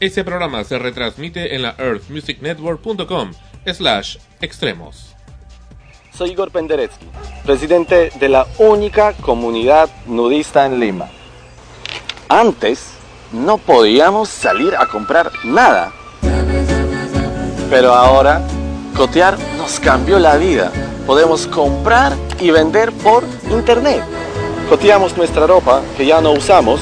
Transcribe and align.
Este 0.00 0.24
programa 0.24 0.64
se 0.64 0.76
retransmite 0.76 1.54
en 1.54 1.62
la 1.62 1.76
earthmusicnetwork.com 1.78 3.30
slash 3.72 4.16
extremos. 4.40 5.14
Soy 6.12 6.30
Igor 6.30 6.50
Penderecki, 6.50 7.06
presidente 7.44 8.10
de 8.18 8.28
la 8.28 8.46
única 8.58 9.12
comunidad 9.12 9.88
nudista 10.06 10.66
en 10.66 10.80
Lima. 10.80 11.08
Antes 12.28 12.94
no 13.32 13.58
podíamos 13.58 14.28
salir 14.28 14.74
a 14.76 14.86
comprar 14.86 15.30
nada. 15.44 15.92
Pero 17.70 17.94
ahora, 17.94 18.42
cotear 18.96 19.38
nos 19.56 19.78
cambió 19.78 20.18
la 20.18 20.36
vida. 20.36 20.72
Podemos 21.06 21.46
comprar 21.46 22.16
y 22.40 22.50
vender 22.50 22.92
por 22.92 23.24
internet. 23.48 24.02
Coteamos 24.68 25.16
nuestra 25.16 25.46
ropa 25.46 25.82
que 25.96 26.04
ya 26.04 26.20
no 26.20 26.32
usamos 26.32 26.80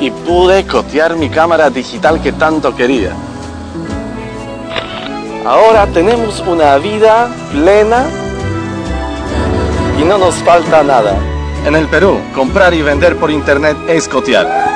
y 0.00 0.10
pude 0.10 0.66
cotear 0.66 1.16
mi 1.16 1.28
cámara 1.28 1.70
digital 1.70 2.20
que 2.20 2.32
tanto 2.32 2.74
quería. 2.74 3.12
Ahora 5.44 5.86
tenemos 5.86 6.40
una 6.40 6.76
vida 6.78 7.28
plena 7.52 8.04
y 10.00 10.04
no 10.04 10.18
nos 10.18 10.34
falta 10.36 10.82
nada. 10.82 11.16
En 11.64 11.74
el 11.74 11.86
Perú, 11.86 12.20
comprar 12.34 12.74
y 12.74 12.82
vender 12.82 13.16
por 13.16 13.30
internet 13.30 13.76
es 13.88 14.08
cotear. 14.08 14.75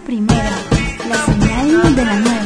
Primera, 0.00 0.50
la 1.08 1.16
señal 1.26 1.94
de 1.94 2.04
la 2.04 2.14
nueva 2.20 2.41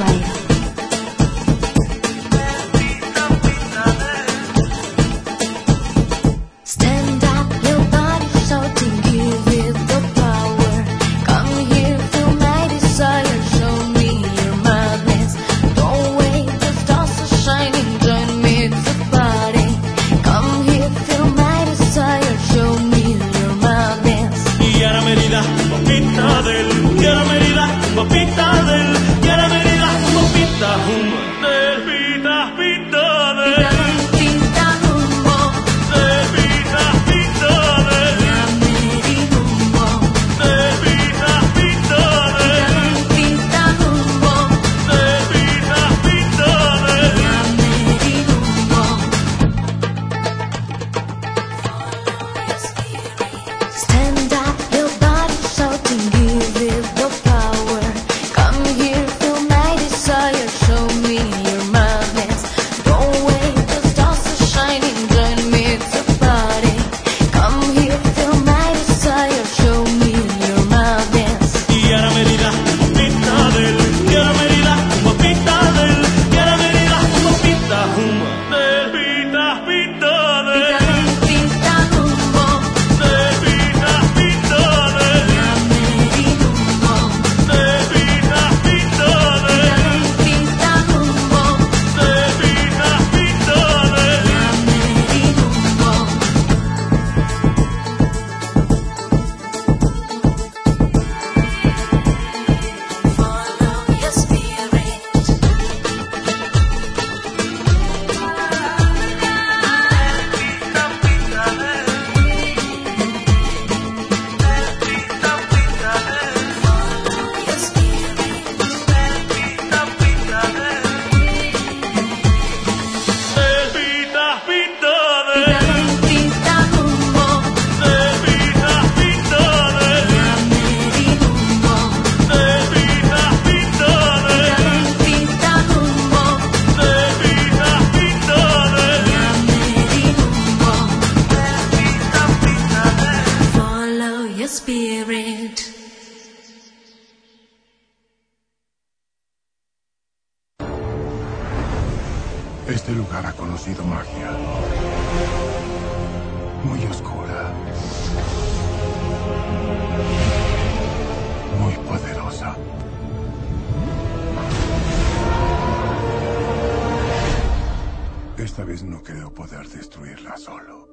Esta 168.57 168.65
vez 168.65 168.83
no 168.85 169.03
creo 169.03 169.31
poder 169.35 169.69
destruirla 169.69 170.35
solo. 170.39 170.89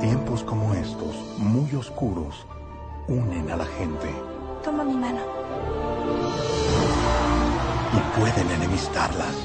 Tiempos 0.00 0.42
como 0.42 0.74
estos, 0.74 1.14
muy 1.38 1.72
oscuros, 1.76 2.44
unen 3.06 3.48
a 3.48 3.56
la 3.58 3.64
gente 3.64 4.08
Toma 4.64 4.82
mi 4.82 4.96
mano. 4.96 5.20
y 7.92 8.18
pueden 8.18 8.50
enemistarlas. 8.50 9.36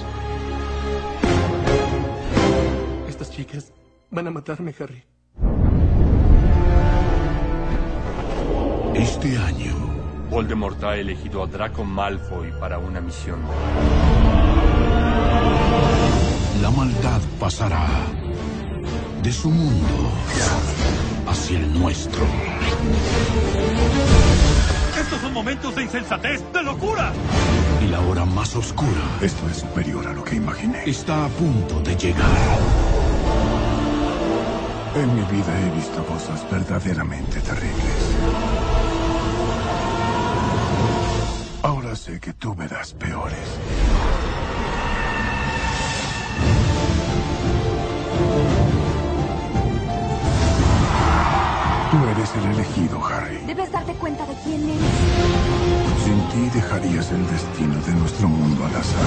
Estas 3.07 3.29
chicas 3.29 3.71
van 4.09 4.25
a 4.25 4.31
matarme, 4.31 4.73
Harry. 4.79 5.03
Este 8.95 9.37
año, 9.37 9.75
Voldemort 10.31 10.83
ha 10.83 10.95
elegido 10.95 11.43
a 11.43 11.45
Draco 11.45 11.83
Malfoy 11.83 12.51
para 12.59 12.79
una 12.79 13.01
misión. 13.01 13.37
La 16.61 16.71
maldad 16.71 17.21
pasará 17.39 17.87
de 19.21 19.31
su 19.31 19.49
mundo 19.49 20.11
hacia 21.27 21.59
el 21.59 21.79
nuestro. 21.79 22.25
Estos 24.99 25.21
son 25.21 25.33
momentos 25.33 25.75
de 25.75 25.83
insensatez, 25.83 26.41
de 26.53 26.63
locura. 26.63 27.11
Y 27.83 27.87
la 27.87 27.99
hora 28.01 28.25
más 28.25 28.55
oscura. 28.55 28.89
Esto 29.21 29.49
es 29.49 29.57
superior 29.57 30.07
a 30.07 30.13
lo 30.13 30.23
que 30.23 30.35
imaginé. 30.35 30.83
Está 30.85 31.25
a 31.25 31.29
punto 31.29 31.79
de 31.81 31.95
llegar. 31.95 32.29
En 34.95 35.13
mi 35.13 35.21
vida 35.23 35.59
he 35.59 35.75
visto 35.75 36.05
cosas 36.05 36.49
verdaderamente 36.49 37.41
terribles. 37.41 38.15
Ahora 41.61 41.95
sé 41.95 42.19
que 42.19 42.33
tú 42.33 42.55
verás 42.55 42.93
peores. 42.93 43.59
Eres 52.15 52.29
el 52.35 52.45
elegido, 52.51 53.03
Harry. 53.05 53.37
Debes 53.45 53.71
darte 53.71 53.93
cuenta 53.93 54.25
de 54.25 54.33
quién 54.43 54.63
eres. 54.63 54.79
Sin 56.03 56.19
ti 56.29 56.49
dejarías 56.53 57.11
el 57.11 57.27
destino 57.27 57.75
de 57.81 57.93
nuestro 57.93 58.27
mundo 58.27 58.65
al 58.65 58.75
azar. 58.75 59.05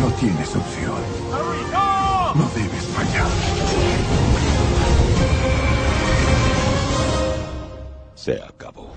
No 0.00 0.08
tienes 0.14 0.54
opción. 0.54 0.94
No 2.34 2.48
debes 2.54 2.84
fallar. 2.94 3.26
Se 8.14 8.34
acabó. 8.42 8.90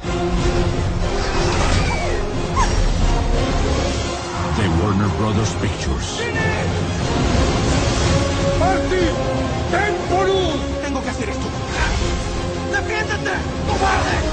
De 4.58 4.84
Warner 4.84 5.08
Brothers 5.18 5.52
Pictures. 5.62 6.22
Tengo 10.84 11.02
que 11.02 11.10
hacer 11.10 11.30
esto. 11.30 11.51
¡Defiéndete! 13.02 13.36
¡Cobarde! 13.68 14.32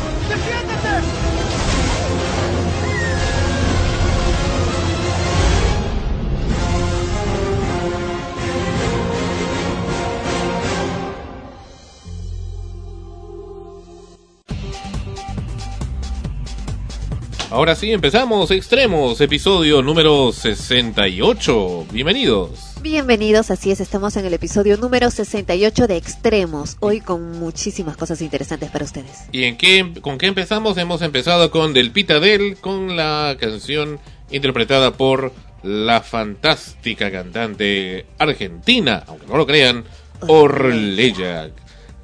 Ahora 17.50 17.74
sí, 17.74 17.90
empezamos 17.90 18.50
Extremos, 18.50 19.18
episodio 19.22 19.80
número 19.80 20.30
68. 20.30 21.86
Bienvenidos. 21.90 22.67
Bienvenidos, 22.80 23.50
así 23.50 23.72
es, 23.72 23.80
estamos 23.80 24.16
en 24.16 24.24
el 24.24 24.34
episodio 24.34 24.76
número 24.76 25.10
68 25.10 25.88
de 25.88 25.96
Extremos, 25.96 26.76
hoy 26.78 27.00
con 27.00 27.32
muchísimas 27.32 27.96
cosas 27.96 28.22
interesantes 28.22 28.70
para 28.70 28.84
ustedes. 28.84 29.24
¿Y 29.32 29.44
en 29.44 29.56
qué, 29.56 29.94
con 30.00 30.16
qué 30.16 30.26
empezamos? 30.26 30.78
Hemos 30.78 31.02
empezado 31.02 31.50
con 31.50 31.72
Del 31.72 31.90
Pitadel, 31.90 32.56
con 32.60 32.96
la 32.96 33.36
canción 33.40 33.98
interpretada 34.30 34.92
por 34.92 35.32
la 35.64 36.02
fantástica 36.02 37.10
cantante 37.10 38.06
argentina, 38.16 39.02
aunque 39.08 39.26
no 39.26 39.36
lo 39.36 39.46
crean, 39.46 39.84
Orleya, 40.20 41.50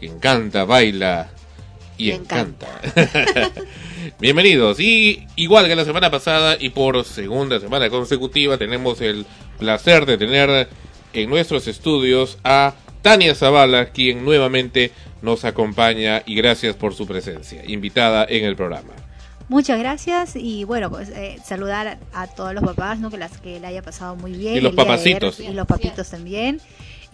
quien 0.01 0.19
canta, 0.19 0.65
baila 0.65 1.31
y 1.97 2.09
Y 2.09 2.11
encanta. 2.11 2.67
Bienvenidos. 4.21 4.81
Y 4.81 5.27
igual 5.37 5.67
que 5.67 5.77
la 5.77 5.85
semana 5.85 6.11
pasada 6.11 6.57
y 6.59 6.71
por 6.71 7.05
segunda 7.05 7.61
semana 7.61 7.91
consecutiva 7.91 8.59
tenemos 8.59 9.01
el 9.01 9.27
placer 9.59 10.07
de 10.07 10.19
tener 10.19 10.69
en 11.13 11.31
nuestros 11.31 11.69
estudios 11.69 12.39
a 12.45 12.75
Tania 13.03 13.35
Zavala, 13.35 13.91
quien 13.91 14.25
nuevamente 14.25 14.93
nos 15.23 15.45
acompaña 15.45 16.23
y 16.27 16.35
gracias 16.35 16.75
por 16.77 16.95
su 16.95 17.07
presencia, 17.07 17.63
invitada 17.67 18.27
en 18.29 18.45
el 18.45 18.57
programa. 18.57 18.93
Muchas 19.49 19.79
gracias 19.79 20.37
y 20.37 20.65
bueno, 20.65 20.91
pues 20.91 21.11
eh, 21.11 21.39
saludar 21.45 21.99
a, 22.15 22.27
todos 22.27 22.55
los 22.55 22.65
papás, 22.65 22.99
¿no? 22.99 23.11
Que 23.11 23.19
las 23.19 23.37
que 23.39 23.61
le 23.61 23.67
haya 23.67 23.83
pasado 23.83 24.17
muy 24.17 24.33
bien. 24.33 24.57
Y 24.57 24.61
los 24.61 24.73
ayer, 24.73 24.87
papacitos. 24.87 25.41
Y 25.41 25.53
los 25.53 25.67
papitos 25.67 26.09
también. 26.09 26.61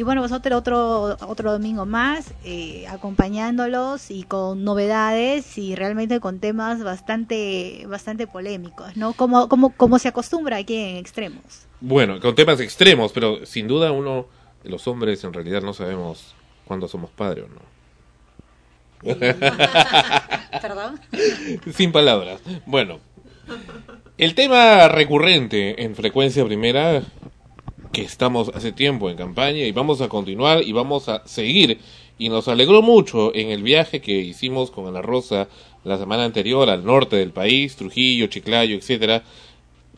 Y 0.00 0.02
bueno, 0.02 0.22
pues 0.22 0.32
otro, 0.32 0.56
otro, 0.56 1.52
domingo 1.52 1.84
más, 1.84 2.32
eh, 2.42 2.86
acompañándolos 2.88 4.10
y 4.10 4.22
con 4.22 4.64
novedades 4.64 5.58
y 5.58 5.74
realmente 5.74 6.20
con 6.20 6.40
temas 6.40 6.82
bastante, 6.82 7.84
bastante 7.86 8.26
polémicos, 8.26 8.96
¿no? 8.96 9.12
Como, 9.12 9.50
como, 9.50 9.76
como 9.76 9.98
se 9.98 10.08
acostumbra 10.08 10.56
aquí 10.56 10.74
en 10.74 10.96
Extremos. 10.96 11.66
Bueno, 11.82 12.18
con 12.18 12.34
temas 12.34 12.60
extremos, 12.60 13.12
pero 13.12 13.44
sin 13.44 13.68
duda 13.68 13.92
uno 13.92 14.26
los 14.64 14.88
hombres 14.88 15.22
en 15.22 15.34
realidad 15.34 15.60
no 15.60 15.74
sabemos 15.74 16.34
cuándo 16.64 16.88
somos 16.88 17.10
padres 17.10 17.44
o 17.44 17.48
no. 17.48 17.60
¿Perdón? 20.62 20.98
Sin 21.74 21.92
palabras. 21.92 22.40
Bueno, 22.64 23.00
el 24.16 24.34
tema 24.34 24.88
recurrente 24.88 25.84
en 25.84 25.94
frecuencia 25.94 26.42
primera, 26.46 27.02
que 27.92 28.02
estamos 28.02 28.50
hace 28.54 28.72
tiempo 28.72 29.10
en 29.10 29.16
campaña 29.16 29.64
y 29.64 29.72
vamos 29.72 30.00
a 30.00 30.08
continuar 30.08 30.62
y 30.62 30.72
vamos 30.72 31.08
a 31.08 31.26
seguir. 31.26 31.78
Y 32.18 32.28
nos 32.28 32.48
alegró 32.48 32.82
mucho 32.82 33.34
en 33.34 33.48
el 33.50 33.62
viaje 33.62 34.00
que 34.00 34.12
hicimos 34.12 34.70
con 34.70 34.86
Ana 34.86 35.02
Rosa 35.02 35.48
la 35.84 35.98
semana 35.98 36.24
anterior 36.24 36.68
al 36.68 36.84
norte 36.84 37.16
del 37.16 37.32
país, 37.32 37.76
Trujillo, 37.76 38.26
Chiclayo, 38.26 38.76
etcétera. 38.76 39.22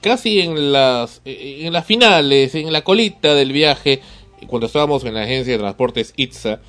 Casi 0.00 0.40
en 0.40 0.72
las, 0.72 1.20
en 1.24 1.72
las 1.72 1.84
finales, 1.84 2.54
en 2.54 2.72
la 2.72 2.82
colita 2.82 3.34
del 3.34 3.52
viaje, 3.52 4.00
cuando 4.46 4.66
estábamos 4.66 5.04
en 5.04 5.14
la 5.14 5.22
agencia 5.22 5.52
de 5.52 5.58
transportes 5.58 6.12
ITSA, 6.16 6.60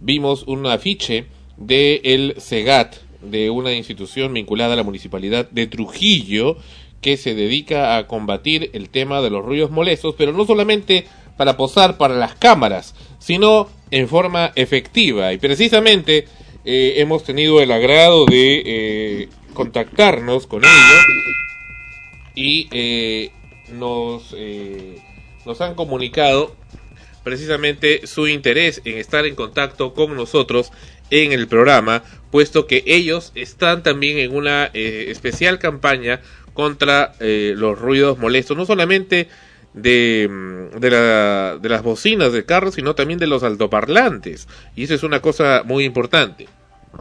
vimos 0.00 0.44
un 0.46 0.66
afiche 0.66 1.26
de 1.56 2.00
el 2.04 2.34
SEGAT, 2.38 2.96
de 3.22 3.48
una 3.48 3.72
institución 3.72 4.34
vinculada 4.34 4.74
a 4.74 4.76
la 4.76 4.82
municipalidad 4.82 5.48
de 5.50 5.66
Trujillo, 5.66 6.58
que 7.04 7.18
se 7.18 7.34
dedica 7.34 7.98
a 7.98 8.06
combatir 8.06 8.70
el 8.72 8.88
tema 8.88 9.20
de 9.20 9.28
los 9.28 9.44
ruidos 9.44 9.70
molestos, 9.70 10.14
pero 10.16 10.32
no 10.32 10.46
solamente 10.46 11.06
para 11.36 11.54
posar 11.54 11.98
para 11.98 12.14
las 12.14 12.34
cámaras, 12.34 12.94
sino 13.18 13.68
en 13.90 14.08
forma 14.08 14.52
efectiva. 14.54 15.30
Y 15.34 15.36
precisamente 15.36 16.26
eh, 16.64 16.94
hemos 16.96 17.22
tenido 17.22 17.60
el 17.60 17.72
agrado 17.72 18.24
de 18.24 18.62
eh, 18.64 19.28
contactarnos 19.52 20.46
con 20.46 20.64
ellos 20.64 21.04
y 22.34 22.68
eh, 22.72 23.32
nos, 23.70 24.34
nos 25.44 25.60
han 25.60 25.74
comunicado 25.74 26.56
precisamente 27.22 28.06
su 28.06 28.28
interés 28.28 28.80
en 28.86 28.96
estar 28.96 29.26
en 29.26 29.34
contacto 29.34 29.92
con 29.92 30.16
nosotros 30.16 30.72
en 31.10 31.32
el 31.32 31.48
programa, 31.48 32.02
puesto 32.30 32.66
que 32.66 32.82
ellos 32.86 33.30
están 33.34 33.82
también 33.82 34.16
en 34.16 34.34
una 34.34 34.70
especial 34.72 35.58
campaña 35.58 36.22
contra 36.54 37.12
eh, 37.20 37.52
los 37.56 37.78
ruidos 37.78 38.18
molestos, 38.18 38.56
no 38.56 38.64
solamente 38.64 39.28
de, 39.74 40.28
mm, 40.30 40.78
de, 40.78 40.90
la- 40.90 41.58
de 41.60 41.68
las 41.68 41.82
bocinas 41.82 42.32
del 42.32 42.46
carro, 42.46 42.70
sino 42.72 42.94
también 42.94 43.18
de 43.18 43.26
los 43.26 43.42
altoparlantes. 43.42 44.48
Y 44.76 44.84
eso 44.84 44.94
es 44.94 45.02
una 45.02 45.20
cosa 45.20 45.62
muy 45.64 45.84
importante. 45.84 46.48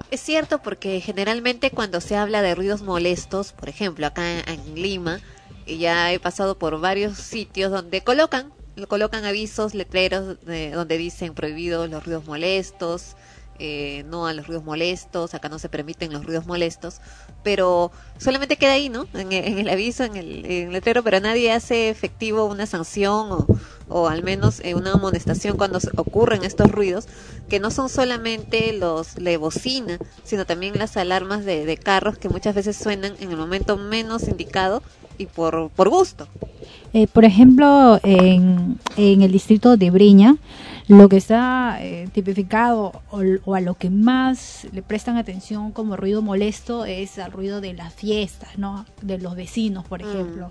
Es 0.10 0.22
cierto 0.22 0.60
porque 0.62 1.00
generalmente 1.02 1.70
cuando 1.70 2.02
se 2.02 2.16
habla 2.16 2.42
de 2.42 2.56
ruidos 2.56 2.82
molestos, 2.82 3.54
por 3.54 3.70
ejemplo, 3.70 4.08
acá 4.08 4.40
en, 4.40 4.74
Lima, 4.76 5.20
ya 5.68 6.12
he 6.12 6.20
pasado 6.20 6.58
por 6.58 6.80
varios 6.82 7.18
sitios 7.18 7.72
donde 7.72 8.02
colocan, 8.02 8.52
colocan 8.88 9.24
avisos, 9.24 9.76
letreros 9.76 10.44
de- 10.46 10.72
donde 10.72 10.98
dicen 10.98 11.36
prohibidos 11.36 11.90
los 11.92 12.04
ruidos 12.04 12.26
molestos, 12.26 13.16
eh, 13.60 14.04
no 14.08 14.26
a 14.26 14.34
los 14.34 14.48
ruidos 14.48 14.64
molestos, 14.64 15.36
acá 15.36 15.48
no 15.48 15.60
se 15.60 15.70
permiten 15.70 16.12
los 16.12 16.26
ruidos 16.26 16.48
molestos, 16.48 17.00
pero 17.44 17.92
solamente 18.18 18.56
queda 18.56 18.74
ahí, 18.74 18.90
¿no? 18.90 19.06
En, 19.14 19.32
en 19.32 19.60
el 19.60 19.70
aviso, 19.70 20.04
en 20.04 20.16
el, 20.16 20.46
en 20.46 20.72
letrero, 20.72 21.04
pero 21.04 21.20
nadie 21.20 21.52
hace 21.52 21.90
efectivo 21.90 22.46
una 22.46 22.66
sanción 22.66 23.46
o, 23.90 24.08
al 24.08 24.24
menos 24.24 24.60
eh, 24.62 24.76
una 24.76 24.94
amonestación 24.94 25.58
cuando 25.58 25.80
ocurren 25.98 26.44
estos 26.44 26.72
ruidos, 26.72 27.08
que 27.50 27.60
no 27.60 27.70
son 27.70 27.90
solamente 27.90 28.74
los 28.74 29.16
de 29.16 29.38
bocina, 29.38 30.00
sino 30.24 30.46
también 30.46 30.78
las 30.80 30.98
alarmas 30.98 31.46
de, 31.46 31.66
de 31.66 31.78
carros 31.78 32.18
que 32.18 32.30
muchas 32.30 32.56
veces 32.56 32.78
suenan 32.78 33.14
en 33.20 33.30
el 33.30 33.38
momento 33.38 33.78
menos 33.78 34.28
indicado 34.28 34.82
y 35.18 35.26
por, 35.26 35.70
por 35.70 35.90
gusto. 35.90 36.28
Eh, 36.94 37.08
por 37.08 37.26
ejemplo, 37.26 38.00
en, 38.04 38.80
en 38.98 39.22
el 39.22 39.32
distrito 39.32 39.78
de 39.78 39.92
Breña, 39.92 40.38
lo 40.98 41.10
que 41.10 41.18
está 41.18 41.78
eh, 41.82 42.08
tipificado 42.12 43.02
o, 43.10 43.22
o 43.46 43.56
a 43.56 43.62
lo 43.62 43.76
que 43.76 43.90
más 43.90 44.68
le 44.72 44.82
prestan 44.82 45.18
atención 45.18 45.72
como 45.72 45.96
ruido 45.98 46.22
molesto 46.22 46.86
es 46.86 47.20
al 47.20 47.32
ruido 47.32 47.62
de 47.62 47.74
las 47.74 47.94
fiestas, 47.94 48.58
¿no? 48.58 48.86
De 49.02 49.18
los 49.18 49.36
vecinos, 49.36 49.86
por 49.86 50.02
ejemplo. 50.02 50.50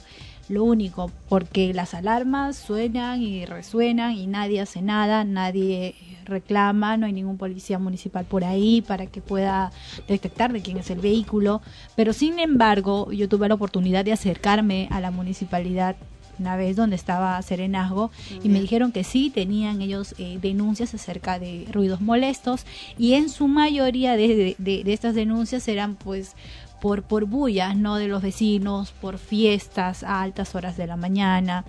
Lo 0.49 0.65
único, 0.65 1.11
porque 1.29 1.73
las 1.73 1.95
alarmas 1.95 2.57
suenan 2.57 3.23
y 3.23 3.47
resuenan 3.47 4.13
y 4.13 4.27
nadie 4.27 4.61
hace 4.61 4.83
nada, 4.83 5.25
nadie 5.25 5.95
reclama, 6.25 6.97
no 6.97 7.07
hay 7.07 7.13
ningún 7.13 7.39
policía 7.39 7.79
municipal 7.79 8.25
por 8.25 8.45
ahí 8.45 8.83
para 8.83 9.07
que 9.07 9.21
pueda 9.21 9.71
detectar 10.09 10.53
de 10.53 10.61
quién 10.61 10.79
es 10.79 10.91
el 10.91 10.99
vehículo. 11.01 11.63
Pero 11.97 12.13
sin 12.13 12.39
embargo, 12.39 13.13
yo 13.13 13.29
tuve 13.29 13.49
la 13.49 13.55
oportunidad 13.55 14.05
de 14.05 14.13
acercarme 14.13 14.89
a 14.91 15.01
la 15.01 15.11
municipalidad 15.11 15.97
una 16.39 16.57
vez 16.57 16.77
donde 16.77 16.97
estaba 16.97 17.41
Serenazgo 17.43 18.11
y 18.43 18.49
me 18.49 18.61
dijeron 18.61 18.91
que 18.93 19.05
sí 19.05 19.31
tenían 19.31 19.83
ellos 19.83 20.15
eh, 20.19 20.39
denuncias 20.41 20.95
acerca 20.95 21.39
de 21.39 21.67
ruidos 21.73 22.01
molestos 22.01 22.65
y 22.99 23.15
en 23.15 23.29
su 23.29 23.49
mayoría 23.49 24.17
de, 24.17 24.57
de- 24.59 24.83
estas 24.93 25.15
denuncias 25.15 25.69
eran 25.69 25.95
pues 25.95 26.35
por, 26.81 27.03
por 27.05 27.27
bullas 27.27 27.77
no 27.77 27.97
de 27.97 28.09
los 28.09 28.23
vecinos, 28.23 28.93
por 29.01 29.19
fiestas 29.19 30.03
a 30.03 30.21
altas 30.23 30.55
horas 30.55 30.77
de 30.77 30.87
la 30.89 30.97
mañana. 30.97 31.65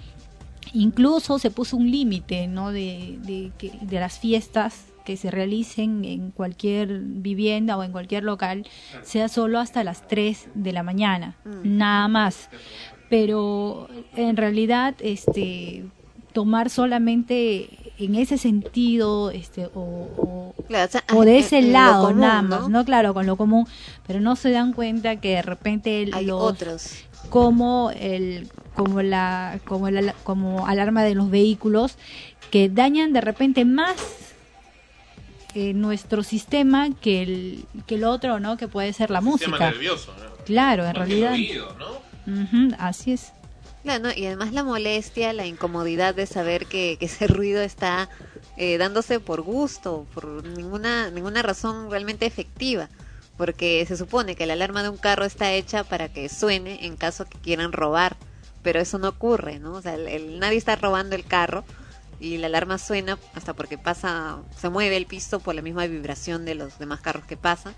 Incluso 0.74 1.38
se 1.40 1.52
puso 1.52 1.78
un 1.78 1.92
límite 1.92 2.48
no 2.48 2.72
de, 2.72 3.20
de, 3.24 3.52
de 3.82 4.00
las 4.00 4.18
fiestas 4.18 4.86
que 5.06 5.18
se 5.18 5.30
realicen 5.30 6.06
en 6.06 6.32
cualquier 6.32 7.00
vivienda 7.02 7.78
o 7.78 7.84
en 7.84 7.92
cualquier 7.92 8.24
local 8.24 8.66
sea 9.04 9.28
solo 9.28 9.60
hasta 9.60 9.84
las 9.84 10.08
3 10.08 10.48
de 10.56 10.72
la 10.72 10.82
mañana, 10.82 11.36
nada 11.64 12.08
más 12.08 12.50
pero 13.10 13.88
en 14.16 14.38
realidad 14.38 14.96
este 15.00 15.86
tomar 16.34 16.70
solamente 16.70 17.70
en 18.00 18.16
ese 18.16 18.38
sentido 18.38 19.30
este 19.32 19.68
o, 19.68 19.82
o, 19.82 20.56
Claro, 20.68 20.86
o 20.86 20.92
sea, 20.92 21.04
o 21.14 21.26
de 21.26 21.40
ese 21.40 21.62
lado 21.62 22.08
común, 22.08 22.22
nada 22.22 22.42
más 22.42 22.70
no 22.70 22.84
claro 22.86 23.14
con 23.14 23.26
lo 23.26 23.36
común 23.36 23.68
pero 24.08 24.20
no 24.20 24.36
se 24.36 24.50
dan 24.52 24.74
cuenta 24.74 25.18
que 25.18 25.36
de 25.36 25.42
repente 25.42 26.10
Hay 26.12 26.26
los 26.26 26.42
otros. 26.42 26.94
como 27.30 27.92
el 27.92 28.50
como 28.76 29.02
la 29.04 29.60
como 29.66 29.90
la 29.92 30.14
como 30.24 30.66
alarma 30.66 31.04
de 31.04 31.14
los 31.16 31.30
vehículos 31.30 31.98
que 32.50 32.70
dañan 32.70 33.14
de 33.14 33.22
repente 33.22 33.66
más 33.66 33.96
eh, 35.54 35.74
nuestro 35.74 36.24
sistema 36.24 36.90
que 37.00 37.22
el 37.22 37.66
que 37.86 37.96
el 37.96 38.06
otro 38.06 38.40
no 38.40 38.58
que 38.58 38.68
puede 38.68 38.92
ser 38.94 39.12
la 39.12 39.22
Sistema 39.22 39.32
música 39.58 39.70
nervioso, 39.72 40.12
¿no? 40.18 40.34
claro 40.46 40.84
en 40.88 40.94
Más 40.94 41.08
que 41.08 41.14
el 41.14 41.22
realidad 41.22 41.34
oído, 41.34 41.76
¿no? 41.78 42.13
Así 42.80 43.14
es 43.14 43.32
Claro, 43.84 44.04
¿no? 44.06 44.12
y 44.16 44.26
además 44.26 44.54
la 44.54 44.64
molestia, 44.64 45.34
la 45.34 45.46
incomodidad 45.46 46.16
de 46.16 46.26
saber 46.26 46.68
que, 46.68 46.98
ese 47.02 47.28
ruido 47.28 47.62
está 47.62 48.10
eh, 48.56 48.78
dándose 48.78 49.20
por 49.20 49.42
gusto, 49.42 50.08
por 50.14 50.46
ninguna, 50.46 51.12
ninguna 51.12 51.42
razón 51.42 51.92
realmente 51.92 52.26
efectiva, 52.26 52.88
porque 53.38 53.84
se 53.86 53.98
supone 53.98 54.36
que 54.36 54.46
la 54.46 54.54
alarma 54.54 54.84
de 54.84 54.90
un 54.90 54.98
carro 54.98 55.26
está 55.26 55.52
hecha 55.52 55.84
para 55.84 56.08
que 56.08 56.30
suene 56.30 56.86
en 56.86 56.96
caso 56.96 57.26
que 57.26 57.38
quieran 57.40 57.74
robar, 57.74 58.16
pero 58.62 58.80
eso 58.80 59.00
no 59.00 59.10
ocurre, 59.10 59.60
¿no? 59.60 59.74
O 59.74 59.82
sea, 59.82 59.96
el- 59.96 60.40
nadie 60.40 60.58
está 60.58 60.78
robando 60.78 61.16
el 61.18 61.26
carro 61.26 61.66
y 62.22 62.38
la 62.38 62.48
alarma 62.48 62.78
suena 62.78 63.18
hasta 63.36 63.54
porque 63.54 63.78
pasa, 63.78 64.38
se 64.58 64.70
mueve 64.70 64.96
el 64.96 65.08
piso 65.08 65.42
por 65.42 65.56
la 65.56 65.62
misma 65.62 65.88
vibración 65.88 66.46
de 66.46 66.56
los 66.56 66.80
demás 66.80 67.02
carros 67.02 67.26
que 67.26 67.36
pasan. 67.36 67.74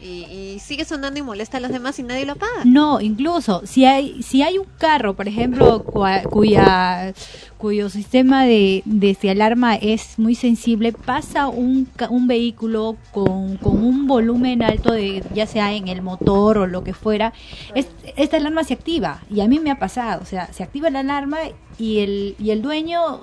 Y, 0.00 0.24
y 0.54 0.58
sigue 0.58 0.84
sonando 0.84 1.18
y 1.18 1.22
molesta 1.22 1.56
a 1.56 1.60
los 1.60 1.70
demás 1.70 1.98
y 1.98 2.02
nadie 2.02 2.26
lo 2.26 2.32
apaga. 2.32 2.62
No, 2.64 3.00
incluso 3.00 3.62
si 3.64 3.84
hay 3.86 4.22
si 4.22 4.42
hay 4.42 4.58
un 4.58 4.66
carro, 4.78 5.14
por 5.14 5.28
ejemplo, 5.28 5.82
cua- 5.84 6.22
cuya 6.28 7.14
cuyo 7.56 7.88
sistema 7.88 8.44
de, 8.44 8.82
de 8.84 9.16
alarma 9.30 9.76
es 9.76 10.18
muy 10.18 10.34
sensible, 10.34 10.92
pasa 10.92 11.48
un, 11.48 11.86
ca- 11.96 12.10
un 12.10 12.26
vehículo 12.26 12.96
con, 13.12 13.56
con 13.56 13.82
un 13.82 14.06
volumen 14.06 14.62
alto 14.62 14.92
de 14.92 15.22
ya 15.32 15.46
sea 15.46 15.72
en 15.72 15.88
el 15.88 16.02
motor 16.02 16.58
o 16.58 16.66
lo 16.66 16.84
que 16.84 16.92
fuera, 16.92 17.32
es- 17.74 17.88
esta 18.16 18.36
alarma 18.36 18.64
se 18.64 18.74
activa 18.74 19.20
y 19.30 19.40
a 19.40 19.48
mí 19.48 19.58
me 19.60 19.70
ha 19.70 19.78
pasado, 19.78 20.20
o 20.22 20.26
sea, 20.26 20.52
se 20.52 20.62
activa 20.62 20.90
la 20.90 21.00
alarma 21.00 21.38
y 21.78 22.00
el 22.00 22.34
y 22.38 22.50
el 22.50 22.60
dueño 22.60 23.20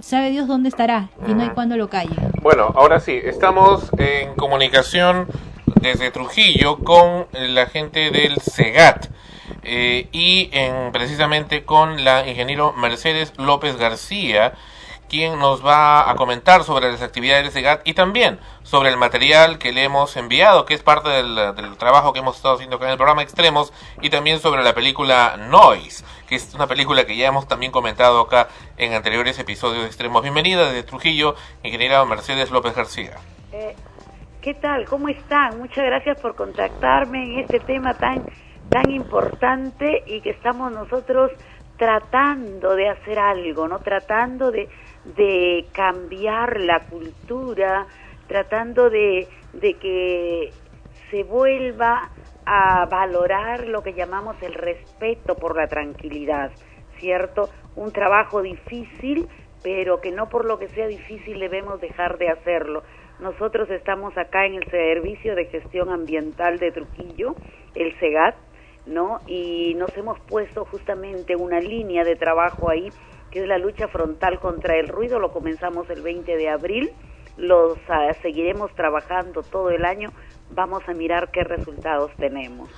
sabe 0.00 0.30
Dios 0.30 0.48
dónde 0.48 0.68
estará 0.70 1.10
y 1.28 1.34
no 1.34 1.42
hay 1.42 1.50
cuando 1.50 1.76
lo 1.76 1.88
calle. 1.88 2.16
Bueno, 2.42 2.72
ahora 2.74 2.98
sí, 2.98 3.12
estamos 3.22 3.90
en 3.98 4.34
comunicación 4.34 5.26
desde 5.80 6.10
Trujillo 6.10 6.78
con 6.78 7.26
la 7.32 7.66
gente 7.66 8.10
del 8.10 8.40
SEGAT 8.40 9.06
eh, 9.62 10.08
y 10.12 10.48
en, 10.52 10.92
precisamente 10.92 11.64
con 11.64 12.04
la 12.04 12.26
ingeniero 12.26 12.72
Mercedes 12.72 13.32
López 13.36 13.76
García, 13.76 14.54
quien 15.08 15.38
nos 15.38 15.64
va 15.64 16.10
a 16.10 16.16
comentar 16.16 16.64
sobre 16.64 16.90
las 16.90 17.02
actividades 17.02 17.44
del 17.44 17.52
SEGAT 17.52 17.86
y 17.86 17.94
también 17.94 18.40
sobre 18.62 18.90
el 18.90 18.96
material 18.96 19.58
que 19.58 19.72
le 19.72 19.84
hemos 19.84 20.16
enviado, 20.16 20.64
que 20.66 20.74
es 20.74 20.82
parte 20.82 21.08
del, 21.08 21.36
del 21.54 21.76
trabajo 21.76 22.12
que 22.12 22.18
hemos 22.18 22.36
estado 22.36 22.56
haciendo 22.56 22.76
acá 22.76 22.86
en 22.86 22.92
el 22.92 22.96
programa 22.96 23.22
Extremos, 23.22 23.72
y 24.02 24.10
también 24.10 24.40
sobre 24.40 24.64
la 24.64 24.74
película 24.74 25.36
Noise, 25.36 26.04
que 26.26 26.34
es 26.34 26.52
una 26.54 26.66
película 26.66 27.06
que 27.06 27.16
ya 27.16 27.28
hemos 27.28 27.46
también 27.46 27.70
comentado 27.70 28.20
acá 28.20 28.48
en 28.76 28.94
anteriores 28.94 29.38
episodios 29.38 29.82
de 29.82 29.86
Extremos. 29.86 30.22
Bienvenida 30.22 30.66
desde 30.66 30.82
Trujillo, 30.82 31.36
ingeniera 31.62 32.04
Mercedes 32.04 32.50
López 32.50 32.74
García. 32.74 33.16
Eh, 33.52 33.76
¿Qué 34.46 34.54
tal? 34.54 34.84
¿Cómo 34.84 35.08
están? 35.08 35.58
Muchas 35.58 35.84
gracias 35.86 36.20
por 36.20 36.36
contactarme 36.36 37.32
en 37.32 37.40
este 37.40 37.58
tema 37.58 37.94
tan 37.94 38.24
tan 38.70 38.92
importante 38.92 40.04
y 40.06 40.20
que 40.20 40.30
estamos 40.30 40.70
nosotros 40.70 41.32
tratando 41.76 42.76
de 42.76 42.88
hacer 42.88 43.18
algo, 43.18 43.66
¿no? 43.66 43.80
Tratando 43.80 44.52
de, 44.52 44.68
de 45.16 45.66
cambiar 45.72 46.60
la 46.60 46.78
cultura, 46.78 47.88
tratando 48.28 48.88
de, 48.88 49.26
de 49.52 49.74
que 49.74 50.52
se 51.10 51.24
vuelva 51.24 52.08
a 52.44 52.86
valorar 52.86 53.66
lo 53.66 53.82
que 53.82 53.94
llamamos 53.94 54.40
el 54.42 54.54
respeto 54.54 55.34
por 55.34 55.56
la 55.56 55.66
tranquilidad, 55.66 56.52
¿cierto? 57.00 57.50
Un 57.74 57.90
trabajo 57.90 58.42
difícil, 58.42 59.26
pero 59.64 60.00
que 60.00 60.12
no 60.12 60.28
por 60.28 60.44
lo 60.44 60.60
que 60.60 60.68
sea 60.68 60.86
difícil 60.86 61.40
debemos 61.40 61.80
dejar 61.80 62.16
de 62.18 62.28
hacerlo. 62.28 62.84
Nosotros 63.18 63.70
estamos 63.70 64.16
acá 64.18 64.44
en 64.44 64.54
el 64.54 64.70
Servicio 64.70 65.34
de 65.34 65.46
Gestión 65.46 65.88
Ambiental 65.90 66.58
de 66.58 66.70
Trujillo, 66.70 67.34
el 67.74 67.98
SEGAT, 67.98 68.34
¿no? 68.84 69.20
Y 69.26 69.74
nos 69.76 69.96
hemos 69.96 70.20
puesto 70.20 70.66
justamente 70.66 71.34
una 71.34 71.58
línea 71.58 72.04
de 72.04 72.16
trabajo 72.16 72.68
ahí, 72.68 72.90
que 73.30 73.40
es 73.40 73.46
la 73.46 73.56
lucha 73.56 73.88
frontal 73.88 74.38
contra 74.38 74.76
el 74.76 74.88
ruido. 74.88 75.18
Lo 75.18 75.32
comenzamos 75.32 75.88
el 75.88 76.02
20 76.02 76.36
de 76.36 76.48
abril, 76.50 76.90
los 77.38 77.78
ah, 77.88 78.12
seguiremos 78.20 78.74
trabajando 78.74 79.42
todo 79.42 79.70
el 79.70 79.86
año. 79.86 80.10
Vamos 80.50 80.82
a 80.88 80.92
mirar 80.92 81.30
qué 81.30 81.44
resultados 81.44 82.10
tenemos. 82.18 82.68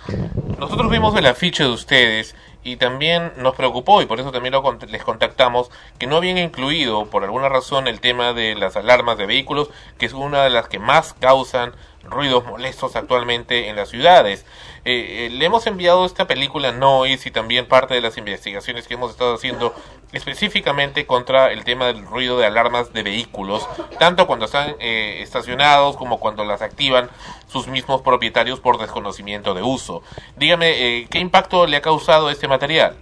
Nosotros 0.58 0.90
vimos 0.90 1.14
el 1.16 1.26
afiche 1.26 1.62
de 1.62 1.70
ustedes 1.70 2.34
y 2.64 2.76
también 2.76 3.32
nos 3.36 3.54
preocupó 3.54 4.02
y 4.02 4.06
por 4.06 4.18
eso 4.18 4.32
también 4.32 4.52
lo 4.52 4.78
les 4.88 5.04
contactamos 5.04 5.70
que 5.98 6.06
no 6.06 6.16
habían 6.16 6.38
incluido 6.38 7.06
por 7.06 7.22
alguna 7.22 7.48
razón 7.48 7.86
el 7.86 8.00
tema 8.00 8.32
de 8.32 8.54
las 8.56 8.76
alarmas 8.76 9.18
de 9.18 9.26
vehículos, 9.26 9.70
que 9.98 10.06
es 10.06 10.12
una 10.12 10.42
de 10.42 10.50
las 10.50 10.68
que 10.68 10.78
más 10.78 11.14
causan 11.14 11.72
ruidos 12.02 12.44
molestos 12.44 12.96
actualmente 12.96 13.68
en 13.68 13.76
las 13.76 13.90
ciudades. 13.90 14.44
Eh, 14.90 15.26
eh, 15.26 15.30
le 15.30 15.44
hemos 15.44 15.66
enviado 15.66 16.06
esta 16.06 16.26
película 16.26 16.72
Noise 16.72 17.28
y 17.28 17.30
también 17.30 17.66
parte 17.68 17.92
de 17.92 18.00
las 18.00 18.16
investigaciones 18.16 18.88
que 18.88 18.94
hemos 18.94 19.10
estado 19.10 19.34
haciendo 19.34 19.74
específicamente 20.12 21.04
contra 21.04 21.52
el 21.52 21.62
tema 21.62 21.88
del 21.88 22.06
ruido 22.06 22.38
de 22.38 22.46
alarmas 22.46 22.94
de 22.94 23.02
vehículos, 23.02 23.68
tanto 23.98 24.26
cuando 24.26 24.46
están 24.46 24.76
eh, 24.80 25.18
estacionados 25.20 25.98
como 25.98 26.18
cuando 26.18 26.42
las 26.46 26.62
activan 26.62 27.10
sus 27.48 27.68
mismos 27.68 28.00
propietarios 28.00 28.60
por 28.60 28.78
desconocimiento 28.78 29.52
de 29.52 29.60
uso. 29.60 30.02
Dígame, 30.38 30.70
eh, 30.70 31.06
¿qué 31.10 31.18
impacto 31.18 31.66
le 31.66 31.76
ha 31.76 31.82
causado 31.82 32.30
este 32.30 32.48
material? 32.48 32.96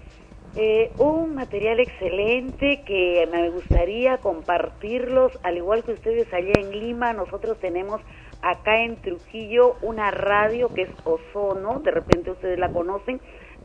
Eh, 0.59 0.91
un 0.97 1.35
material 1.35 1.81
excelente 1.81 2.83
que 2.87 3.29
me 3.31 3.51
gustaría 3.51 4.17
compartirlos, 4.17 5.39
al 5.43 5.59
igual 5.59 5.85
que 5.85 5.93
ustedes 5.93 6.33
allá 6.33 6.55
en 6.59 6.71
Lima, 6.71 7.13
nosotros 7.13 7.59
tenemos 7.61 8.01
acá 8.43 8.83
en 8.83 8.97
Trujillo 8.97 9.77
una 9.83 10.11
radio 10.11 10.73
que 10.75 10.83
es 10.83 10.91
Ozono, 11.05 11.81
de 11.81 11.91
repente 11.91 12.31
ustedes 12.31 12.59
la 12.59 12.71
conocen, 12.71 13.21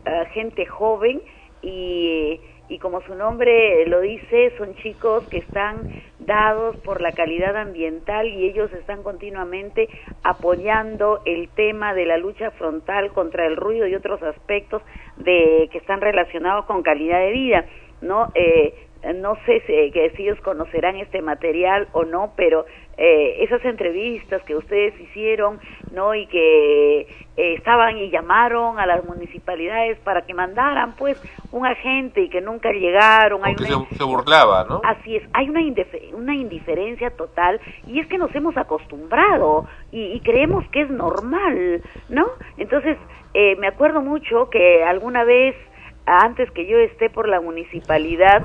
eh, 0.06 0.26
gente 0.34 0.66
joven 0.66 1.22
y, 1.62 2.40
y 2.70 2.80
como 2.80 3.02
su 3.02 3.16
nombre 3.16 3.86
lo 3.88 4.02
dice, 4.02 4.54
son 4.58 4.76
chicos 4.76 5.28
que 5.28 5.40
están 5.40 5.88
dados 6.20 6.78
por 6.78 7.02
la 7.02 7.14
calidad 7.14 7.56
ambiental 7.58 8.28
y 8.28 8.46
ellos 8.46 8.72
están 8.74 9.04
continuamente 9.04 9.90
apoyando 10.24 11.22
el 11.26 11.50
tema 11.50 11.94
de 11.94 12.06
la 12.06 12.18
lucha 12.18 12.52
frontal 12.52 13.12
contra 13.12 13.46
el 13.46 13.58
ruido 13.58 13.88
y 13.88 13.96
otros 13.96 14.22
aspectos 14.24 14.82
de 15.18 15.68
que 15.72 15.80
están 15.80 16.02
relacionados 16.02 16.66
con 16.66 16.84
calidad 16.84 17.20
de 17.20 17.32
vida, 17.32 17.66
¿no? 18.02 18.32
Eh, 18.36 18.74
no 19.16 19.36
sé 19.46 19.62
si, 19.68 19.92
que 19.92 20.12
si 20.16 20.24
ellos 20.24 20.40
conocerán 20.42 20.96
este 20.98 21.22
material 21.22 21.88
o 21.94 22.06
no, 22.06 22.34
pero 22.36 22.66
eh, 22.98 23.38
esas 23.44 23.64
entrevistas 23.66 24.44
que 24.44 24.56
ustedes 24.56 25.00
hicieron 25.00 25.60
¿no? 25.92 26.16
Y 26.16 26.26
que 26.28 27.02
eh, 27.02 27.54
estaban 27.56 27.98
y 27.98 28.10
llamaron 28.10 28.80
a 28.80 28.86
las 28.86 29.04
municipalidades 29.04 29.98
para 30.00 30.22
que 30.26 30.34
mandaran, 30.34 30.96
pues, 30.96 31.18
un 31.52 31.66
agente 31.66 32.22
y 32.22 32.30
que 32.30 32.40
nunca 32.40 32.72
llegaron. 32.72 33.44
Hay 33.44 33.56
una- 33.56 33.68
se, 33.90 33.98
se 33.98 34.04
burlaba, 34.06 34.64
¿no? 34.64 34.80
Así 34.86 35.18
es, 35.18 35.24
hay 35.34 35.50
una, 35.50 35.60
una 36.14 36.34
indiferencia 36.36 37.10
total 37.12 37.60
y 37.88 38.00
es 38.00 38.08
que 38.08 38.18
nos 38.18 38.34
hemos 38.36 38.56
acostumbrado 38.56 39.66
y, 39.92 40.02
y 40.14 40.22
creemos 40.22 40.64
que 40.72 40.82
es 40.84 40.90
normal, 40.90 41.82
¿no? 42.10 42.26
Entonces, 42.58 42.98
eh, 43.34 43.56
me 43.58 43.68
acuerdo 43.68 44.02
mucho 44.02 44.50
que 44.50 44.84
alguna 44.84 45.24
vez, 45.24 45.56
antes 46.06 46.50
que 46.52 46.66
yo 46.66 46.78
esté 46.78 47.10
por 47.10 47.28
la 47.28 47.42
municipalidad, 47.42 48.44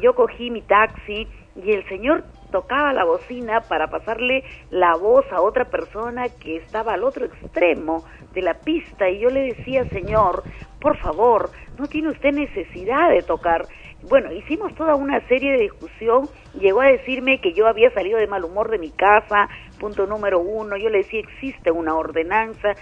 yo 0.00 0.14
cogí 0.14 0.50
mi 0.50 0.62
taxi 0.62 1.28
y 1.56 1.72
el 1.72 1.86
señor 1.88 2.24
tocaba 2.50 2.92
la 2.92 3.04
bocina 3.04 3.60
para 3.60 3.88
pasarle 3.88 4.44
la 4.70 4.96
voz 4.96 5.24
a 5.32 5.40
otra 5.40 5.66
persona 5.66 6.28
que 6.28 6.56
estaba 6.56 6.94
al 6.94 7.04
otro 7.04 7.26
extremo 7.26 8.04
de 8.32 8.42
la 8.42 8.54
pista 8.54 9.08
y 9.08 9.20
yo 9.20 9.30
le 9.30 9.54
decía, 9.54 9.88
señor, 9.90 10.42
por 10.80 10.96
favor, 10.98 11.50
no 11.78 11.86
tiene 11.86 12.08
usted 12.08 12.32
necesidad 12.32 13.10
de 13.10 13.22
tocar. 13.22 13.66
Bueno, 14.08 14.32
hicimos 14.32 14.74
toda 14.74 14.96
una 14.96 15.26
serie 15.28 15.52
de 15.52 15.62
discusión, 15.62 16.28
llegó 16.58 16.82
a 16.82 16.88
decirme 16.88 17.40
que 17.40 17.54
yo 17.54 17.66
había 17.66 17.90
salido 17.90 18.18
de 18.18 18.26
mal 18.26 18.44
humor 18.44 18.70
de 18.70 18.78
mi 18.78 18.90
casa, 18.90 19.48
punto 19.80 20.06
número 20.06 20.40
uno, 20.40 20.76
yo 20.76 20.90
le 20.90 20.98
decía, 20.98 21.20
existe 21.20 21.70
una 21.70 21.94
ordenanza, 21.94 22.74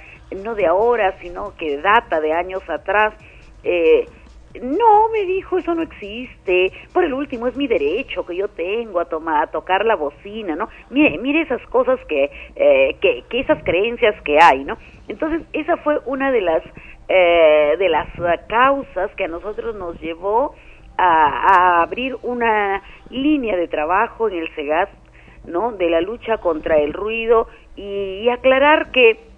no 0.42 0.54
de 0.54 0.66
ahora, 0.66 1.16
sino 1.20 1.54
que 1.56 1.78
data 1.78 2.20
de 2.20 2.32
años 2.32 2.68
atrás, 2.68 3.14
eh, 3.64 4.07
no, 4.61 5.09
me 5.09 5.25
dijo, 5.25 5.57
eso 5.57 5.75
no 5.75 5.83
existe. 5.83 6.73
Por 6.92 7.04
el 7.04 7.14
último, 7.14 7.47
es 7.47 7.57
mi 7.57 7.66
derecho 7.66 8.26
que 8.26 8.37
yo 8.37 8.49
tengo 8.49 9.00
a, 9.00 9.07
tomar, 9.07 9.45
a 9.45 9.47
tocar 9.50 9.85
la 9.85 9.97
bocina, 9.97 10.57
¿no? 10.57 10.69
Mire, 10.90 11.16
mire 11.19 11.42
esas 11.42 11.62
cosas 11.69 11.99
que, 12.07 12.31
eh, 12.57 12.97
que, 13.00 13.25
esas 13.40 13.62
creencias 13.64 14.21
que 14.23 14.38
hay, 14.40 14.64
¿no? 14.64 14.76
Entonces, 15.09 15.42
esa 15.52 15.78
fue 15.78 16.00
una 16.04 16.31
de 16.31 16.42
las, 16.42 16.62
eh, 17.09 17.76
de 17.78 17.88
las 17.88 18.09
eh, 18.19 18.40
causas 18.49 19.11
que 19.16 19.25
a 19.25 19.28
nosotros 19.28 19.75
nos 19.75 19.99
llevó 20.00 20.54
a, 20.99 21.78
a 21.78 21.83
abrir 21.83 22.16
una 22.23 22.83
línea 23.09 23.57
de 23.57 23.69
trabajo 23.69 24.28
en 24.28 24.38
el 24.38 24.54
SEGAT, 24.54 24.90
¿no? 25.47 25.73
De 25.73 25.88
la 25.88 26.02
lucha 26.02 26.38
contra 26.38 26.76
el 26.78 26.92
ruido 26.92 27.49
y, 27.75 28.21
y 28.23 28.28
aclarar 28.28 28.92
que 28.92 29.31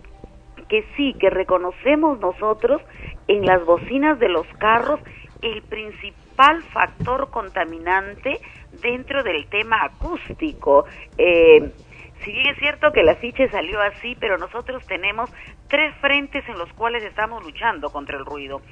que 0.68 0.85
sí, 0.97 1.14
que 1.18 1.30
reconocemos 1.30 2.18
nosotros 2.21 2.83
en 3.28 3.47
las 3.47 3.64
bocinas 3.64 4.18
de 4.18 4.28
los 4.28 4.47
carros 4.59 5.00
el 5.42 5.62
principal 5.62 6.62
factor 6.73 7.30
contaminante 7.30 8.40
dentro 8.83 9.23
del 9.23 9.47
tema 9.47 9.85
acústico. 9.85 10.85
Eh, 11.18 11.73
si 12.25 12.33
bien 12.33 12.47
es 12.54 12.59
cierto 12.59 12.92
que 12.92 13.00
el 13.00 13.09
afiche 13.09 13.49
salió 13.50 13.80
así, 13.80 14.16
pero 14.18 14.38
nosotros 14.38 14.85
tenemos 14.87 15.30
tres 15.68 15.94
frentes 16.00 16.49
en 16.49 16.59
los 16.59 16.73
cuales 16.73 17.04
estamos 17.04 17.44
luchando 17.44 17.90
contra 17.90 18.16
el 18.16 18.25
ruido. 18.25 18.62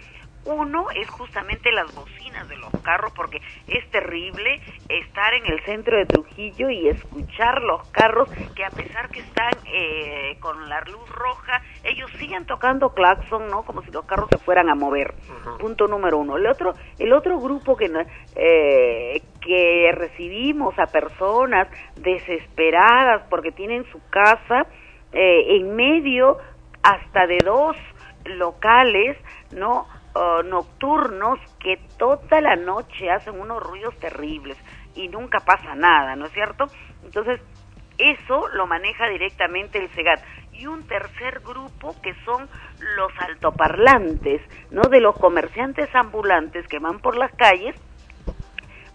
Uno 0.44 0.86
es 0.90 1.08
justamente 1.10 1.70
las 1.70 1.94
bocinas 1.94 2.48
de 2.48 2.56
los 2.56 2.72
carros, 2.82 3.12
porque 3.14 3.40
es 3.68 3.88
terrible 3.90 4.60
estar 4.88 5.34
en 5.34 5.46
el 5.46 5.60
centro 5.64 5.96
de 5.96 6.06
Trujillo 6.06 6.68
y 6.70 6.88
escuchar 6.88 7.62
los 7.62 7.86
carros 7.88 8.28
que 8.56 8.64
a 8.64 8.70
pesar 8.70 9.10
que 9.10 9.20
están 9.20 9.52
eh, 9.66 10.36
con 10.40 10.68
la 10.68 10.80
luz 10.82 11.08
roja, 11.10 11.62
ellos 11.84 12.10
siguen 12.18 12.46
tocando 12.46 12.92
claxon, 12.92 13.48
¿no? 13.48 13.62
Como 13.62 13.82
si 13.82 13.90
los 13.90 14.04
carros 14.04 14.30
se 14.30 14.38
fueran 14.38 14.68
a 14.68 14.74
mover. 14.74 15.14
Punto 15.58 15.86
número 15.86 16.18
uno. 16.18 16.36
El 16.36 16.46
otro, 16.46 16.74
el 16.98 17.12
otro 17.12 17.38
grupo 17.38 17.76
que, 17.76 17.90
eh, 18.34 19.22
que 19.40 19.92
recibimos 19.94 20.78
a 20.78 20.86
personas 20.86 21.68
desesperadas 21.96 23.22
porque 23.30 23.52
tienen 23.52 23.84
su 23.92 24.00
casa 24.10 24.66
eh, 25.12 25.56
en 25.56 25.76
medio 25.76 26.38
hasta 26.82 27.26
de 27.26 27.38
dos 27.44 27.76
locales, 28.24 29.16
¿no? 29.52 29.86
Uh, 30.14 30.42
nocturnos 30.42 31.38
que 31.58 31.78
toda 31.98 32.42
la 32.42 32.54
noche 32.54 33.10
hacen 33.10 33.40
unos 33.40 33.62
ruidos 33.62 33.96
terribles 33.98 34.58
y 34.94 35.08
nunca 35.08 35.40
pasa 35.40 35.74
nada, 35.74 36.16
¿no 36.16 36.26
es 36.26 36.32
cierto? 36.32 36.66
Entonces, 37.02 37.40
eso 37.96 38.46
lo 38.48 38.66
maneja 38.66 39.08
directamente 39.08 39.78
el 39.78 39.88
SEGAT. 39.94 40.20
Y 40.52 40.66
un 40.66 40.86
tercer 40.86 41.40
grupo 41.40 41.96
que 42.02 42.14
son 42.26 42.46
los 42.96 43.12
altoparlantes, 43.20 44.42
¿no? 44.70 44.82
De 44.82 45.00
los 45.00 45.16
comerciantes 45.16 45.88
ambulantes 45.94 46.68
que 46.68 46.78
van 46.78 46.98
por 46.98 47.16
las 47.16 47.32
calles 47.32 47.74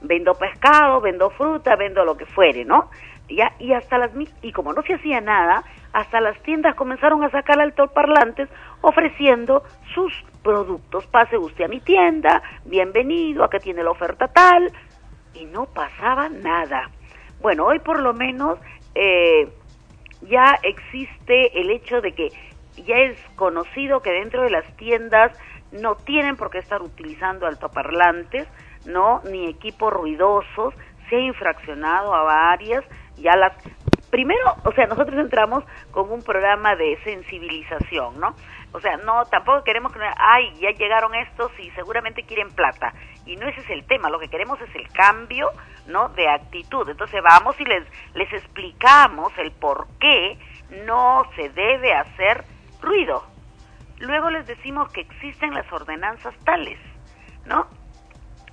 vendo 0.02 0.34
pescado, 0.36 1.02
vendo 1.02 1.30
fruta, 1.32 1.76
vendo 1.76 2.06
lo 2.06 2.16
que 2.16 2.26
fuere, 2.26 2.66
¿no? 2.66 2.90
Y 3.28 3.74
hasta 3.74 3.98
las 3.98 4.12
y 4.42 4.52
como 4.54 4.72
no 4.72 4.82
se 4.84 4.94
hacía 4.94 5.20
nada, 5.20 5.64
hasta 5.94 6.22
las 6.22 6.42
tiendas 6.44 6.76
comenzaron 6.76 7.24
a 7.24 7.30
sacar 7.30 7.60
altoparlantes 7.60 8.50
ofreciendo 8.82 9.64
sus 9.94 10.14
productos. 10.44 11.06
Pase 11.08 11.38
usted 11.38 11.66
a 11.66 11.68
mi 11.68 11.80
tienda, 11.80 12.42
bienvenido, 12.66 13.44
acá 13.44 13.60
tiene 13.60 13.84
la 13.84 13.92
oferta 13.92 14.28
tal, 14.28 14.72
y 15.34 15.46
no 15.46 15.66
pasaba 15.66 16.30
nada. 16.30 16.90
Bueno, 17.42 17.66
hoy 17.66 17.80
por 17.80 18.00
lo 18.00 18.14
menos 18.14 18.60
eh, 18.96 19.50
ya 20.22 20.58
existe 20.64 21.60
el 21.60 21.70
hecho 21.70 22.02
de 22.02 22.14
que 22.14 22.30
ya 22.86 22.98
es 22.98 23.18
conocido 23.36 24.02
que 24.02 24.12
dentro 24.12 24.44
de 24.44 24.50
las 24.50 24.66
tiendas 24.78 25.38
no 25.72 25.96
tienen 25.96 26.38
por 26.38 26.50
qué 26.50 26.60
estar 26.60 26.82
utilizando 26.82 27.46
altoparlantes, 27.46 28.48
no, 28.86 29.22
ni 29.30 29.48
equipos 29.50 29.92
ruidosos, 29.92 30.74
se 31.10 31.18
ha 31.18 31.20
infraccionado 31.20 32.14
a 32.14 32.24
varias, 32.24 32.84
ya 33.18 33.36
las 33.36 33.54
primero, 34.10 34.56
o 34.64 34.72
sea, 34.72 34.88
nosotros 34.88 35.20
entramos 35.20 35.64
con 35.92 36.12
un 36.12 36.22
programa 36.24 36.76
de 36.76 36.98
sensibilización, 37.04 38.20
¿no? 38.20 38.36
O 38.72 38.80
sea, 38.80 38.98
no, 38.98 39.26
tampoco 39.26 39.64
queremos 39.64 39.92
que, 39.94 40.00
ay, 40.18 40.54
ya 40.60 40.72
llegaron 40.72 41.16
estos 41.16 41.52
y 41.60 41.70
seguramente 41.72 42.24
quieren 42.24 42.52
plata. 42.52 42.94
Y 43.26 43.36
no 43.36 43.48
ese 43.48 43.62
es 43.62 43.70
el 43.70 43.86
tema, 43.86 44.10
lo 44.10 44.20
que 44.20 44.30
queremos 44.30 44.60
es 44.62 44.74
el 44.76 44.88
cambio, 44.90 45.52
¿no? 45.88 46.10
De 46.10 46.28
actitud. 46.28 46.88
Entonces 46.90 47.22
vamos 47.24 47.60
y 47.60 47.66
les, 47.66 47.84
les 48.14 48.32
explicamos 48.34 49.32
el 49.38 49.52
por 49.52 49.88
qué 50.00 50.38
no 50.86 51.24
se 51.36 51.50
debe 51.50 51.94
hacer 51.94 52.44
ruido. 52.82 53.26
Luego 54.00 54.30
les 54.30 54.46
decimos 54.46 54.92
que 54.92 55.02
existen 55.02 55.54
las 55.54 55.72
ordenanzas 55.72 56.36
tales, 56.44 56.80
¿no? 57.46 57.68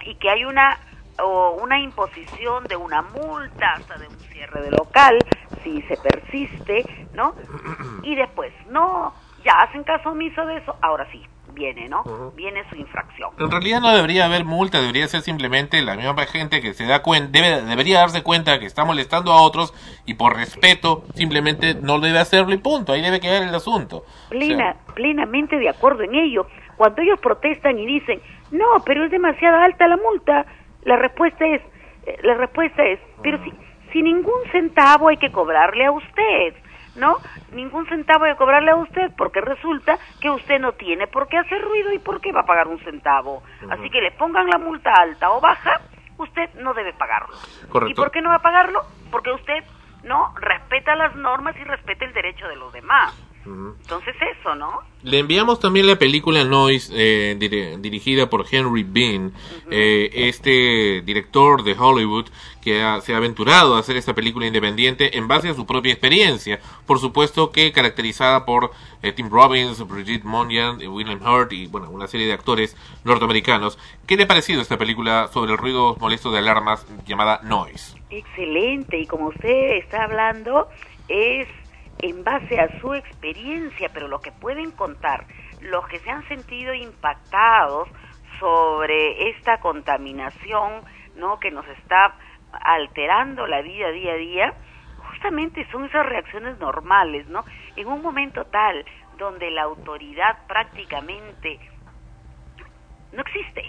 Y 0.04 0.14
que 0.16 0.30
hay 0.30 0.44
una 0.44 0.78
o 1.22 1.58
una 1.62 1.80
imposición 1.80 2.64
de 2.64 2.76
una 2.76 3.02
multa 3.02 3.72
hasta 3.76 3.96
de 3.98 4.08
un 4.08 4.18
cierre 4.32 4.62
de 4.62 4.70
local 4.70 5.18
si 5.62 5.82
se 5.82 5.96
persiste, 5.96 6.84
¿no? 7.14 7.34
Y 8.02 8.14
después, 8.16 8.52
no, 8.68 9.14
ya 9.44 9.52
hacen 9.60 9.84
caso 9.84 10.10
omiso 10.10 10.44
de 10.46 10.58
eso, 10.58 10.76
ahora 10.82 11.06
sí, 11.10 11.22
viene, 11.54 11.88
¿no? 11.88 12.32
Viene 12.36 12.68
su 12.68 12.76
infracción. 12.76 13.30
En 13.38 13.50
realidad 13.50 13.80
no 13.80 13.94
debería 13.94 14.26
haber 14.26 14.44
multa, 14.44 14.80
debería 14.80 15.06
ser 15.06 15.22
simplemente 15.22 15.80
la 15.82 15.94
misma 15.94 16.26
gente 16.26 16.60
que 16.60 16.74
se 16.74 16.84
da 16.84 17.02
cuenta, 17.02 17.30
debe, 17.30 17.62
debería 17.62 18.00
darse 18.00 18.22
cuenta 18.22 18.58
que 18.58 18.66
está 18.66 18.84
molestando 18.84 19.32
a 19.32 19.40
otros 19.40 19.72
y 20.04 20.14
por 20.14 20.36
respeto 20.36 21.04
simplemente 21.14 21.74
no 21.74 22.00
debe 22.00 22.18
hacerlo 22.18 22.52
y 22.52 22.58
punto, 22.58 22.92
ahí 22.92 23.00
debe 23.00 23.20
quedar 23.20 23.42
el 23.42 23.54
asunto. 23.54 24.04
Plena, 24.28 24.76
plenamente 24.94 25.56
de 25.56 25.68
acuerdo 25.68 26.02
en 26.02 26.14
ello. 26.14 26.46
Cuando 26.76 27.02
ellos 27.02 27.20
protestan 27.20 27.78
y 27.78 27.86
dicen, 27.86 28.20
no, 28.50 28.66
pero 28.84 29.04
es 29.04 29.10
demasiado 29.10 29.58
alta 29.58 29.86
la 29.86 29.96
multa, 29.96 30.44
la 30.84 30.96
respuesta 30.96 31.46
es, 31.46 31.62
eh, 32.06 32.18
la 32.22 32.34
respuesta 32.34 32.84
es, 32.84 33.00
pero 33.22 33.42
si, 33.42 33.52
si 33.92 34.02
ningún 34.02 34.40
centavo 34.52 35.08
hay 35.08 35.16
que 35.16 35.32
cobrarle 35.32 35.86
a 35.86 35.92
usted, 35.92 36.54
¿no? 36.96 37.16
Ningún 37.52 37.86
centavo 37.86 38.24
hay 38.24 38.32
que 38.32 38.38
cobrarle 38.38 38.70
a 38.70 38.76
usted 38.76 39.10
porque 39.16 39.40
resulta 39.40 39.98
que 40.20 40.30
usted 40.30 40.60
no 40.60 40.72
tiene 40.72 41.06
por 41.06 41.28
qué 41.28 41.38
hacer 41.38 41.60
ruido 41.62 41.92
y 41.92 41.98
por 41.98 42.20
qué 42.20 42.32
va 42.32 42.40
a 42.40 42.46
pagar 42.46 42.68
un 42.68 42.78
centavo. 42.80 43.42
Así 43.70 43.90
que 43.90 44.00
le 44.00 44.12
pongan 44.12 44.48
la 44.48 44.58
multa 44.58 44.92
alta 44.92 45.30
o 45.30 45.40
baja, 45.40 45.80
usted 46.18 46.50
no 46.54 46.74
debe 46.74 46.92
pagarlo. 46.92 47.34
Correcto. 47.68 47.90
¿Y 47.90 47.94
por 47.94 48.10
qué 48.10 48.22
no 48.22 48.30
va 48.30 48.36
a 48.36 48.42
pagarlo? 48.42 48.82
Porque 49.10 49.32
usted 49.32 49.64
no 50.04 50.34
respeta 50.36 50.94
las 50.96 51.16
normas 51.16 51.56
y 51.56 51.64
respeta 51.64 52.04
el 52.04 52.12
derecho 52.12 52.46
de 52.48 52.56
los 52.56 52.72
demás. 52.72 53.14
Entonces 53.46 54.14
eso, 54.40 54.54
¿no? 54.54 54.80
Le 55.02 55.18
enviamos 55.18 55.60
también 55.60 55.86
la 55.86 55.96
película 55.96 56.44
Noise, 56.44 56.92
eh, 56.94 57.36
dir- 57.38 57.78
dirigida 57.80 58.30
por 58.30 58.46
Henry 58.50 58.84
Bean, 58.84 59.32
eh, 59.70 60.10
este 60.14 61.02
director 61.02 61.62
de 61.62 61.76
Hollywood 61.78 62.26
que 62.62 62.82
ha- 62.82 63.02
se 63.02 63.12
ha 63.12 63.18
aventurado 63.18 63.76
a 63.76 63.80
hacer 63.80 63.96
esta 63.98 64.14
película 64.14 64.46
independiente 64.46 65.18
en 65.18 65.28
base 65.28 65.50
a 65.50 65.54
su 65.54 65.66
propia 65.66 65.92
experiencia. 65.92 66.58
Por 66.86 66.98
supuesto 66.98 67.50
que 67.52 67.72
caracterizada 67.72 68.46
por 68.46 68.70
eh, 69.02 69.12
Tim 69.12 69.28
Robbins, 69.28 69.86
Brigitte 69.86 70.24
Monyan, 70.24 70.80
eh, 70.80 70.88
William 70.88 71.20
Hurt 71.20 71.52
y 71.52 71.66
bueno, 71.66 71.90
una 71.90 72.06
serie 72.06 72.26
de 72.26 72.32
actores 72.32 72.74
norteamericanos. 73.04 73.78
¿Qué 74.06 74.16
le 74.16 74.22
ha 74.22 74.26
parecido 74.26 74.62
esta 74.62 74.78
película 74.78 75.28
sobre 75.32 75.52
el 75.52 75.58
ruido 75.58 75.96
molesto 76.00 76.32
de 76.32 76.38
alarmas 76.38 76.86
llamada 77.06 77.40
Noise? 77.42 77.96
Excelente, 78.08 78.98
y 78.98 79.06
como 79.06 79.26
usted 79.28 79.76
está 79.76 80.04
hablando, 80.04 80.68
es 81.08 81.46
en 81.98 82.24
base 82.24 82.60
a 82.60 82.80
su 82.80 82.94
experiencia, 82.94 83.90
pero 83.92 84.08
lo 84.08 84.20
que 84.20 84.32
pueden 84.32 84.70
contar 84.72 85.26
los 85.60 85.86
que 85.88 85.98
se 86.00 86.10
han 86.10 86.26
sentido 86.28 86.74
impactados 86.74 87.88
sobre 88.38 89.30
esta 89.30 89.58
contaminación, 89.60 90.82
¿no? 91.16 91.38
Que 91.38 91.50
nos 91.50 91.66
está 91.68 92.14
alterando 92.52 93.46
la 93.46 93.62
vida 93.62 93.90
día 93.90 94.12
a 94.12 94.16
día, 94.16 94.54
justamente 95.10 95.66
son 95.70 95.84
esas 95.84 96.06
reacciones 96.06 96.58
normales, 96.58 97.26
¿no? 97.28 97.44
En 97.76 97.88
un 97.88 98.02
momento 98.02 98.44
tal 98.46 98.84
donde 99.18 99.50
la 99.50 99.62
autoridad 99.62 100.46
prácticamente 100.46 101.58
no 103.12 103.22
existe, 103.22 103.64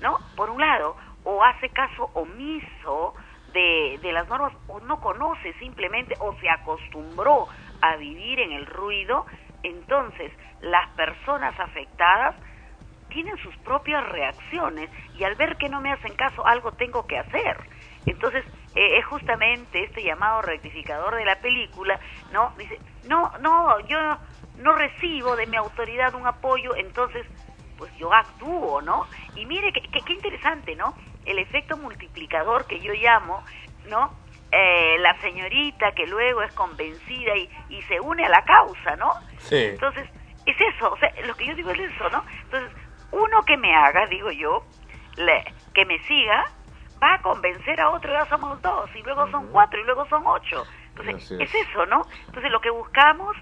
¿no? 0.00 0.18
Por 0.36 0.50
un 0.50 0.60
lado, 0.60 0.96
o 1.24 1.42
hace 1.42 1.68
caso 1.70 2.10
omiso 2.14 3.14
de, 3.52 3.98
de 4.02 4.12
las 4.12 4.28
normas, 4.28 4.52
o 4.68 4.80
no 4.80 5.00
conoce 5.00 5.52
simplemente, 5.54 6.16
o 6.20 6.34
se 6.40 6.48
acostumbró 6.48 7.48
a 7.80 7.96
vivir 7.96 8.40
en 8.40 8.52
el 8.52 8.66
ruido, 8.66 9.26
entonces 9.62 10.32
las 10.60 10.88
personas 10.90 11.58
afectadas 11.58 12.34
tienen 13.08 13.36
sus 13.38 13.54
propias 13.58 14.08
reacciones 14.08 14.90
y 15.18 15.24
al 15.24 15.34
ver 15.36 15.56
que 15.56 15.68
no 15.68 15.80
me 15.80 15.92
hacen 15.92 16.14
caso, 16.14 16.46
algo 16.46 16.72
tengo 16.72 17.06
que 17.06 17.18
hacer. 17.18 17.56
Entonces, 18.06 18.44
eh, 18.74 18.98
es 18.98 19.06
justamente 19.06 19.84
este 19.84 20.02
llamado 20.02 20.42
rectificador 20.42 21.14
de 21.16 21.24
la 21.24 21.36
película, 21.36 21.98
¿no? 22.32 22.52
Dice, 22.56 22.80
no, 23.04 23.30
no, 23.40 23.78
yo 23.86 23.98
no 24.56 24.74
recibo 24.74 25.36
de 25.36 25.46
mi 25.46 25.56
autoridad 25.56 26.14
un 26.14 26.26
apoyo, 26.26 26.74
entonces, 26.74 27.26
pues 27.76 27.94
yo 27.98 28.12
actúo, 28.12 28.80
¿no? 28.80 29.06
Y 29.36 29.46
mire, 29.46 29.72
qué, 29.72 30.12
interesante, 30.12 30.74
¿no? 30.74 30.94
El 31.26 31.38
efecto 31.38 31.76
multiplicador 31.76 32.66
que 32.66 32.80
yo 32.80 32.92
llamo, 32.94 33.42
¿no? 33.86 34.12
Eh, 34.50 34.96
la 35.00 35.18
señorita 35.20 35.92
que 35.92 36.06
luego 36.06 36.42
es 36.42 36.52
convencida 36.52 37.34
y, 37.36 37.48
y 37.70 37.82
se 37.82 37.98
une 38.00 38.24
a 38.24 38.28
la 38.28 38.42
causa, 38.44 38.96
¿no? 38.96 39.14
Sí. 39.38 39.68
Entonces, 39.70 40.06
es 40.44 40.56
eso, 40.60 40.92
o 40.92 40.96
sea, 40.98 41.10
lo 41.24 41.34
que 41.36 41.46
yo 41.46 41.54
digo 41.54 41.70
es 41.70 41.80
eso, 41.80 42.10
¿no? 42.10 42.24
Entonces, 42.44 42.76
uno 43.12 43.44
que 43.44 43.56
me 43.56 43.74
haga, 43.74 44.06
digo 44.08 44.30
yo, 44.30 44.64
le- 45.16 45.44
que 45.72 45.84
me 45.86 45.98
siga, 46.00 46.44
va 47.02 47.14
a 47.14 47.22
convencer 47.22 47.80
a 47.80 47.90
otro, 47.90 48.12
ya 48.12 48.26
somos 48.28 48.60
dos, 48.60 48.90
y 48.94 49.02
luego 49.02 49.28
son 49.30 49.48
cuatro, 49.52 49.80
y 49.80 49.84
luego 49.84 50.06
son 50.08 50.22
ocho. 50.26 50.66
Entonces, 50.96 51.30
es. 51.40 51.54
eso, 51.54 51.86
¿no? 51.86 52.06
Entonces, 52.26 52.50
lo 52.52 52.60
que 52.60 52.70
buscamos 52.70 53.34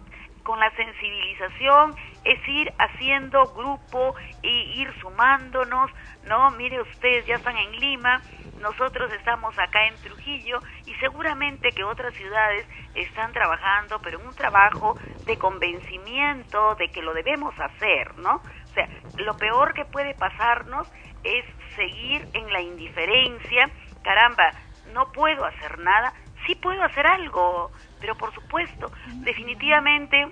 con 0.42 0.58
la 0.58 0.70
sensibilización 0.76 1.94
es 2.24 2.48
ir 2.48 2.72
haciendo 2.78 3.46
grupo 3.54 4.14
y 4.42 4.80
ir 4.80 4.92
sumándonos, 5.00 5.90
¿no? 6.26 6.50
Mire 6.52 6.80
ustedes, 6.80 7.26
ya 7.26 7.36
están 7.36 7.56
en 7.56 7.72
Lima, 7.78 8.22
nosotros 8.60 9.10
estamos 9.12 9.58
acá 9.58 9.86
en 9.86 9.94
Trujillo 9.96 10.60
y 10.86 10.94
seguramente 10.94 11.72
que 11.72 11.84
otras 11.84 12.14
ciudades 12.14 12.66
están 12.94 13.32
trabajando, 13.32 14.00
pero 14.02 14.20
un 14.20 14.34
trabajo 14.34 14.96
de 15.24 15.38
convencimiento 15.38 16.74
de 16.76 16.88
que 16.88 17.02
lo 17.02 17.14
debemos 17.14 17.54
hacer, 17.58 18.16
¿no? 18.18 18.36
O 18.36 18.74
sea, 18.74 18.88
lo 19.16 19.36
peor 19.36 19.74
que 19.74 19.84
puede 19.84 20.14
pasarnos 20.14 20.90
es 21.24 21.44
seguir 21.74 22.26
en 22.34 22.52
la 22.52 22.60
indiferencia, 22.60 23.70
caramba, 24.02 24.50
no 24.92 25.10
puedo 25.12 25.44
hacer 25.44 25.78
nada, 25.78 26.12
sí 26.46 26.54
puedo 26.54 26.82
hacer 26.82 27.06
algo, 27.06 27.70
pero 28.00 28.16
por 28.16 28.32
supuesto, 28.34 28.90
definitivamente 29.24 30.26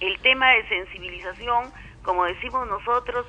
el 0.00 0.20
tema 0.20 0.50
de 0.50 0.68
sensibilización, 0.68 1.72
como 2.02 2.24
decimos 2.24 2.68
nosotros, 2.68 3.26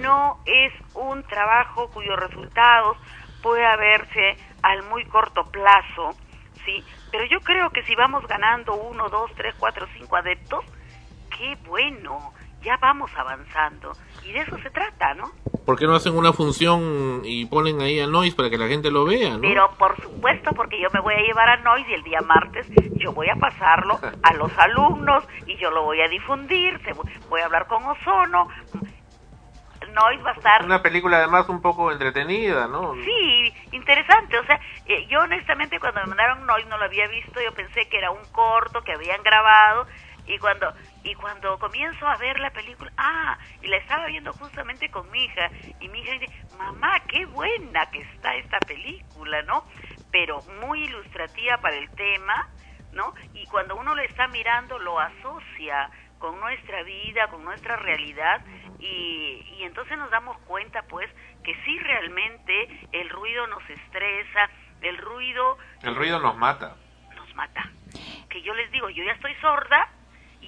no 0.00 0.38
es 0.44 0.72
un 0.94 1.22
trabajo 1.24 1.88
cuyos 1.90 2.18
resultados 2.18 2.96
pueda 3.42 3.76
verse 3.76 4.36
al 4.62 4.82
muy 4.84 5.04
corto 5.04 5.48
plazo, 5.50 6.16
¿sí? 6.64 6.84
Pero 7.12 7.24
yo 7.26 7.40
creo 7.40 7.70
que 7.70 7.84
si 7.84 7.94
vamos 7.94 8.26
ganando 8.26 8.74
uno, 8.74 9.08
dos, 9.08 9.30
tres, 9.36 9.54
cuatro, 9.58 9.86
cinco 9.96 10.16
adeptos, 10.16 10.64
qué 11.36 11.56
bueno, 11.66 12.32
ya 12.66 12.76
vamos 12.78 13.10
avanzando. 13.16 13.92
Y 14.24 14.32
de 14.32 14.40
eso 14.40 14.58
se 14.58 14.70
trata, 14.70 15.14
¿no? 15.14 15.30
¿Por 15.64 15.78
qué 15.78 15.86
no 15.86 15.94
hacen 15.94 16.16
una 16.16 16.32
función 16.32 17.22
y 17.24 17.46
ponen 17.46 17.80
ahí 17.80 18.00
a 18.00 18.08
Noise 18.08 18.34
para 18.34 18.50
que 18.50 18.58
la 18.58 18.66
gente 18.66 18.90
lo 18.90 19.04
vea, 19.04 19.34
no? 19.34 19.40
Pero 19.40 19.70
por 19.78 19.96
supuesto, 20.02 20.50
porque 20.52 20.80
yo 20.80 20.88
me 20.92 21.00
voy 21.00 21.14
a 21.14 21.20
llevar 21.20 21.48
a 21.48 21.56
Noise 21.58 21.88
y 21.90 21.94
el 21.94 22.02
día 22.02 22.20
martes 22.22 22.66
yo 22.96 23.12
voy 23.12 23.28
a 23.28 23.36
pasarlo 23.36 24.00
a 24.22 24.34
los 24.34 24.50
alumnos 24.58 25.24
y 25.46 25.56
yo 25.58 25.70
lo 25.70 25.84
voy 25.84 26.00
a 26.00 26.08
difundir, 26.08 26.80
voy 27.28 27.40
a 27.40 27.44
hablar 27.46 27.68
con 27.68 27.84
Ozono. 27.84 28.48
Noise 29.94 30.22
va 30.22 30.30
a 30.30 30.34
estar 30.34 30.64
Una 30.64 30.82
película 30.82 31.18
además 31.18 31.48
un 31.48 31.62
poco 31.62 31.92
entretenida, 31.92 32.66
¿no? 32.66 32.94
Sí, 32.96 33.54
interesante. 33.72 34.38
O 34.38 34.44
sea, 34.44 34.60
eh, 34.86 35.06
yo 35.08 35.20
honestamente 35.20 35.78
cuando 35.78 36.00
me 36.00 36.08
mandaron 36.08 36.44
Noise 36.46 36.68
no 36.68 36.78
lo 36.78 36.84
había 36.84 37.06
visto, 37.06 37.40
yo 37.40 37.52
pensé 37.52 37.88
que 37.88 37.98
era 37.98 38.10
un 38.10 38.24
corto 38.32 38.82
que 38.82 38.92
habían 38.92 39.22
grabado 39.22 39.86
y 40.26 40.38
cuando 40.38 40.72
y 41.04 41.14
cuando 41.14 41.58
comienzo 41.58 42.06
a 42.06 42.16
ver 42.16 42.38
la 42.40 42.50
película, 42.50 42.92
ah, 42.96 43.38
y 43.62 43.68
la 43.68 43.76
estaba 43.76 44.06
viendo 44.06 44.32
justamente 44.32 44.90
con 44.90 45.08
mi 45.10 45.24
hija 45.24 45.50
y 45.80 45.88
mi 45.88 46.00
hija 46.00 46.12
dice, 46.12 46.30
mamá, 46.58 47.00
qué 47.08 47.24
buena 47.26 47.86
que 47.90 48.00
está 48.00 48.34
esta 48.34 48.60
película, 48.62 49.42
¿no? 49.42 49.64
Pero 50.10 50.42
muy 50.60 50.82
ilustrativa 50.84 51.58
para 51.58 51.76
el 51.76 51.88
tema, 51.90 52.48
¿no? 52.92 53.14
Y 53.34 53.46
cuando 53.46 53.76
uno 53.76 53.94
lo 53.94 54.02
está 54.02 54.26
mirando 54.28 54.78
lo 54.78 54.98
asocia 54.98 55.90
con 56.18 56.40
nuestra 56.40 56.82
vida, 56.82 57.28
con 57.28 57.44
nuestra 57.44 57.76
realidad 57.76 58.40
y, 58.80 59.44
y 59.58 59.62
entonces 59.64 59.96
nos 59.98 60.10
damos 60.10 60.38
cuenta 60.40 60.82
pues 60.82 61.08
que 61.44 61.54
sí 61.64 61.78
realmente 61.78 62.88
el 62.92 63.08
ruido 63.10 63.46
nos 63.46 63.68
estresa, 63.68 64.50
el 64.80 64.96
ruido 64.98 65.58
El 65.82 65.94
ruido 65.94 66.18
nos 66.18 66.36
mata. 66.36 66.74
nos 67.14 67.32
mata. 67.34 67.70
Que 68.28 68.42
yo 68.42 68.54
les 68.54 68.70
digo, 68.72 68.88
yo 68.90 69.04
ya 69.04 69.12
estoy 69.12 69.34
sorda 69.36 69.88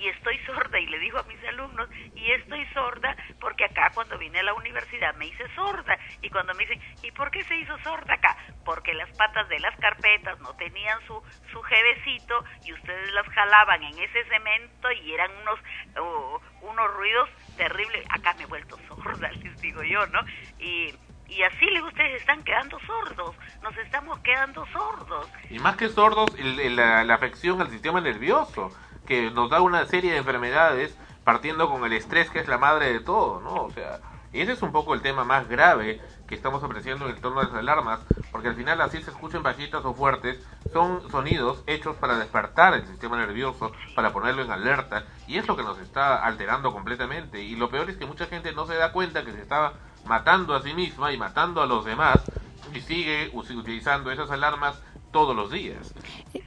y 0.00 0.08
estoy 0.08 0.38
sorda 0.46 0.78
y 0.78 0.86
le 0.86 0.98
digo 0.98 1.18
a 1.18 1.22
mis 1.24 1.42
alumnos 1.44 1.88
y 2.14 2.30
estoy 2.32 2.64
sorda 2.74 3.16
porque 3.40 3.64
acá 3.64 3.90
cuando 3.94 4.16
vine 4.18 4.38
a 4.40 4.42
la 4.44 4.54
universidad 4.54 5.14
me 5.16 5.26
hice 5.26 5.44
sorda 5.54 5.98
y 6.20 6.30
cuando 6.30 6.54
me 6.54 6.64
dicen 6.64 6.80
¿y 7.02 7.10
por 7.12 7.30
qué 7.30 7.42
se 7.44 7.56
hizo 7.56 7.76
sorda 7.78 8.14
acá? 8.14 8.36
porque 8.64 8.94
las 8.94 9.10
patas 9.16 9.48
de 9.48 9.58
las 9.60 9.76
carpetas 9.78 10.38
no 10.40 10.54
tenían 10.54 10.98
su 11.06 11.22
su 11.52 11.62
jevecito 11.62 12.44
y 12.64 12.72
ustedes 12.72 13.12
las 13.12 13.26
jalaban 13.28 13.82
en 13.82 13.98
ese 13.98 14.24
cemento 14.24 14.92
y 14.92 15.12
eran 15.14 15.30
unos 15.42 15.58
uh, 16.00 16.38
unos 16.66 16.94
ruidos 16.94 17.28
terribles 17.56 18.04
acá 18.10 18.34
me 18.34 18.44
he 18.44 18.46
vuelto 18.46 18.78
sorda 18.88 19.30
les 19.44 19.60
digo 19.60 19.82
yo 19.82 20.06
¿no? 20.06 20.20
y 20.58 20.94
y 21.30 21.42
así 21.42 21.66
le 21.66 21.82
ustedes 21.82 22.20
están 22.22 22.42
quedando 22.42 22.80
sordos, 22.86 23.36
nos 23.60 23.76
estamos 23.76 24.18
quedando 24.20 24.64
sordos. 24.72 25.28
Y 25.50 25.58
más 25.58 25.76
que 25.76 25.90
sordos, 25.90 26.34
el- 26.38 26.58
el- 26.58 26.76
la, 26.76 27.04
la 27.04 27.14
afección 27.16 27.60
al 27.60 27.68
sistema 27.68 28.00
nervioso, 28.00 28.74
que 29.08 29.30
nos 29.30 29.48
da 29.48 29.62
una 29.62 29.86
serie 29.86 30.12
de 30.12 30.18
enfermedades 30.18 30.94
partiendo 31.24 31.70
con 31.70 31.82
el 31.84 31.94
estrés, 31.94 32.30
que 32.30 32.40
es 32.40 32.46
la 32.46 32.58
madre 32.58 32.92
de 32.92 33.00
todo, 33.00 33.40
¿no? 33.40 33.64
O 33.64 33.70
sea, 33.70 34.00
ese 34.34 34.52
es 34.52 34.60
un 34.60 34.70
poco 34.70 34.92
el 34.92 35.00
tema 35.00 35.24
más 35.24 35.48
grave 35.48 36.02
que 36.26 36.34
estamos 36.34 36.62
apreciando 36.62 37.06
en 37.06 37.14
el 37.14 37.20
torno 37.22 37.40
de 37.40 37.46
las 37.46 37.56
alarmas, 37.56 38.00
porque 38.30 38.48
al 38.48 38.54
final 38.54 38.78
así 38.82 39.02
se 39.02 39.10
escuchen 39.10 39.42
bajitas 39.42 39.82
o 39.86 39.94
fuertes, 39.94 40.38
son 40.74 41.10
sonidos 41.10 41.64
hechos 41.66 41.96
para 41.96 42.18
despertar 42.18 42.74
el 42.74 42.86
sistema 42.86 43.16
nervioso, 43.16 43.72
para 43.94 44.12
ponerlo 44.12 44.42
en 44.42 44.50
alerta, 44.50 45.04
y 45.26 45.38
es 45.38 45.48
lo 45.48 45.56
que 45.56 45.62
nos 45.62 45.78
está 45.78 46.22
alterando 46.22 46.70
completamente. 46.70 47.40
Y 47.40 47.56
lo 47.56 47.70
peor 47.70 47.88
es 47.88 47.96
que 47.96 48.04
mucha 48.04 48.26
gente 48.26 48.52
no 48.52 48.66
se 48.66 48.74
da 48.74 48.92
cuenta 48.92 49.24
que 49.24 49.32
se 49.32 49.40
está 49.40 49.72
matando 50.04 50.54
a 50.54 50.62
sí 50.62 50.74
misma 50.74 51.12
y 51.12 51.16
matando 51.16 51.62
a 51.62 51.66
los 51.66 51.86
demás, 51.86 52.20
y 52.74 52.82
sigue 52.82 53.30
utilizando 53.32 54.10
esas 54.10 54.30
alarmas 54.30 54.82
todos 55.10 55.34
los 55.34 55.50
días. 55.50 55.94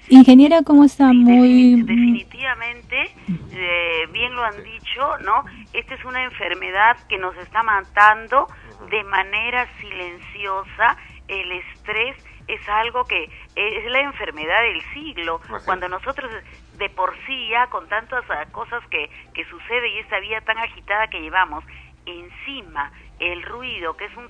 Ingeniera, 0.10 0.62
¿cómo 0.64 0.84
está? 0.84 1.12
Muy... 1.14 1.82
Definitivamente, 1.82 3.16
eh, 3.52 4.08
bien 4.12 4.36
lo 4.36 4.44
han 4.44 4.64
dicho, 4.64 5.18
¿no? 5.20 5.46
Esta 5.74 5.96
es 5.96 6.06
una 6.06 6.24
enfermedad 6.24 6.98
que 7.08 7.18
nos 7.18 7.36
está 7.38 7.64
matando 7.64 8.48
de 8.90 9.04
manera 9.04 9.68
silenciosa. 9.80 10.98
El 11.28 11.52
estrés 11.52 12.16
es 12.48 12.68
algo 12.68 13.06
que 13.06 13.30
es 13.56 13.92
la 13.92 14.02
enfermedad 14.02 14.62
del 14.62 14.82
siglo. 14.94 15.40
Así 15.44 15.66
Cuando 15.66 15.88
nosotros 15.88 16.32
de 16.78 16.90
por 16.90 17.16
sí 17.26 17.50
ya 17.50 17.68
con 17.68 17.88
tantas 17.88 18.24
ah, 18.30 18.46
cosas 18.52 18.84
que, 18.90 19.10
que 19.34 19.46
sucede 19.46 19.90
y 19.90 20.00
esta 20.00 20.20
vida 20.20 20.42
tan 20.42 20.58
agitada 20.58 21.08
que 21.08 21.22
llevamos, 21.22 21.64
encima 22.06 22.92
el 23.20 23.44
ruido, 23.44 23.96
que 23.96 24.06
es 24.06 24.18
un 24.18 24.28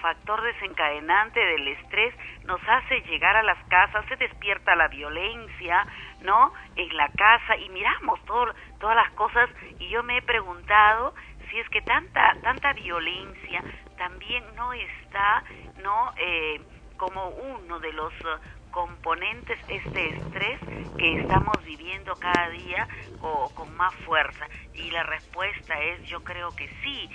factor 0.00 0.42
desencadenante 0.42 1.40
del 1.40 1.68
estrés 1.68 2.14
nos 2.44 2.60
hace 2.66 3.00
llegar 3.02 3.36
a 3.36 3.42
las 3.42 3.62
casas, 3.68 4.04
se 4.06 4.16
despierta 4.16 4.74
la 4.74 4.88
violencia, 4.88 5.86
¿no? 6.22 6.52
En 6.76 6.96
la 6.96 7.08
casa 7.08 7.56
y 7.56 7.68
miramos 7.70 8.22
todo, 8.24 8.52
todas 8.78 8.96
las 8.96 9.10
cosas 9.12 9.48
y 9.78 9.88
yo 9.88 10.02
me 10.02 10.18
he 10.18 10.22
preguntado 10.22 11.14
si 11.50 11.58
es 11.58 11.68
que 11.70 11.82
tanta 11.82 12.36
tanta 12.42 12.72
violencia 12.72 13.62
también 13.96 14.44
no 14.56 14.72
está, 14.72 15.44
¿no? 15.82 16.12
Eh, 16.16 16.60
como 16.96 17.28
uno 17.28 17.80
de 17.80 17.92
los 17.92 18.12
eh, 18.12 18.26
componentes 18.70 19.58
este 19.68 20.10
estrés 20.16 20.60
que 20.96 21.20
estamos 21.20 21.62
viviendo 21.64 22.14
cada 22.16 22.50
día 22.50 22.86
o 23.20 23.50
con 23.54 23.74
más 23.76 23.94
fuerza 24.06 24.46
y 24.74 24.90
la 24.90 25.02
respuesta 25.02 25.80
es 25.80 26.02
yo 26.08 26.22
creo 26.22 26.54
que 26.54 26.68
sí 26.82 27.08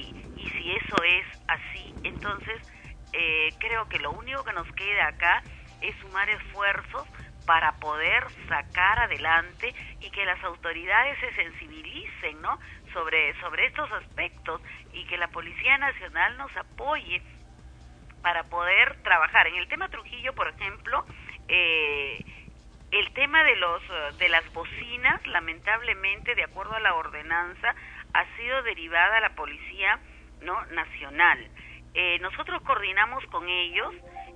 y 0.00 0.48
si 0.58 0.72
eso 0.72 0.96
es 1.02 1.26
así 1.48 1.94
entonces 2.04 2.62
eh, 3.12 3.52
creo 3.58 3.88
que 3.88 3.98
lo 3.98 4.10
único 4.12 4.42
que 4.44 4.52
nos 4.52 4.70
queda 4.72 5.08
acá 5.08 5.42
es 5.80 5.94
sumar 5.96 6.28
esfuerzos 6.30 7.06
para 7.46 7.72
poder 7.72 8.24
sacar 8.48 9.00
adelante 9.00 9.74
y 10.00 10.10
que 10.10 10.24
las 10.24 10.42
autoridades 10.44 11.18
se 11.18 11.32
sensibilicen 11.34 12.40
no 12.40 12.58
sobre 12.92 13.38
sobre 13.40 13.66
estos 13.66 13.90
aspectos 13.92 14.62
y 14.92 15.04
que 15.06 15.18
la 15.18 15.28
policía 15.28 15.76
nacional 15.78 16.38
nos 16.38 16.56
apoye 16.56 17.22
para 18.22 18.44
poder 18.44 19.02
trabajar. 19.02 19.48
En 19.48 19.56
el 19.56 19.66
tema 19.68 19.88
Trujillo, 19.88 20.32
por 20.34 20.48
ejemplo, 20.48 21.04
eh, 21.48 22.24
el 22.92 23.12
tema 23.14 23.42
de 23.42 23.56
los 23.56 23.82
de 24.18 24.28
las 24.28 24.50
bocinas, 24.52 25.26
lamentablemente, 25.26 26.34
de 26.34 26.44
acuerdo 26.44 26.74
a 26.74 26.80
la 26.80 26.94
ordenanza, 26.94 27.74
ha 28.14 28.36
sido 28.36 28.62
derivada 28.62 29.20
la 29.20 29.34
policía 29.34 29.98
no 30.40 30.64
nacional. 30.66 31.48
Eh, 31.94 32.18
nosotros 32.20 32.62
coordinamos 32.62 33.24
con 33.26 33.48
ellos 33.48 33.94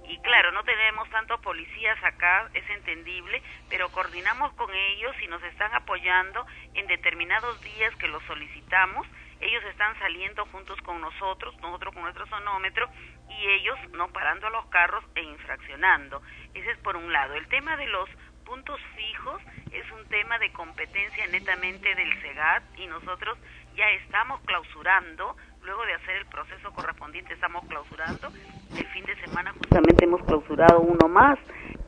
y 0.09 0.19
claro, 0.19 0.53
no 0.53 0.63
tenemos 0.63 1.09
tantos 1.11 1.41
policías 1.41 2.03
acá, 2.05 2.49
es 2.55 2.69
entendible, 2.71 3.43
pero 3.69 3.89
coordinamos 3.89 4.53
con 4.55 4.73
ellos 4.73 5.15
y 5.23 5.27
nos 5.27 5.43
están 5.43 5.75
apoyando 5.75 6.47
en 6.75 6.87
determinados 6.87 7.61
días 7.63 7.95
que 7.97 8.09
los 8.09 8.23
solicitamos. 8.25 9.07
Ellos 9.41 9.65
están 9.65 9.99
saliendo 9.99 10.47
juntos 10.47 10.81
con 10.83 11.01
nosotros, 11.01 11.57
nosotros 11.61 11.93
con 11.93 12.05
nuestro 12.05 12.27
sonómetro 12.27 12.89
y 13.29 13.47
ellos 13.49 13.79
no 13.93 14.09
parando 14.13 14.49
los 14.51 14.67
carros 14.67 15.05
e 15.15 15.23
infraccionando. 15.23 16.23
Ese 16.55 16.71
es 16.71 16.79
por 16.79 16.97
un 16.97 17.13
lado. 17.13 17.35
El 17.35 17.47
tema 17.49 17.77
de 17.77 17.87
los 17.87 18.09
puntos 18.45 18.81
fijos 18.95 19.43
es 19.73 19.91
un 19.91 20.07
tema 20.09 20.39
de 20.39 20.53
competencia 20.53 21.27
netamente 21.27 21.95
del 21.95 22.23
SEGAT 22.23 22.63
y 22.79 22.87
nosotros 22.87 23.37
ya 23.77 23.91
estamos 24.05 24.41
clausurando, 24.47 25.37
luego 25.63 25.85
de 25.85 25.95
hacer 25.95 26.17
el 26.17 26.27
proceso 26.27 26.73
correspondiente 26.73 27.35
estamos 27.35 27.65
clausurando, 27.67 28.29
el 28.77 28.87
fin 28.87 29.05
de 29.05 29.17
semana 29.17 29.53
justamente 29.53 30.05
hemos 30.05 30.25
clausurado 30.25 30.81
uno 30.81 31.09
más, 31.09 31.39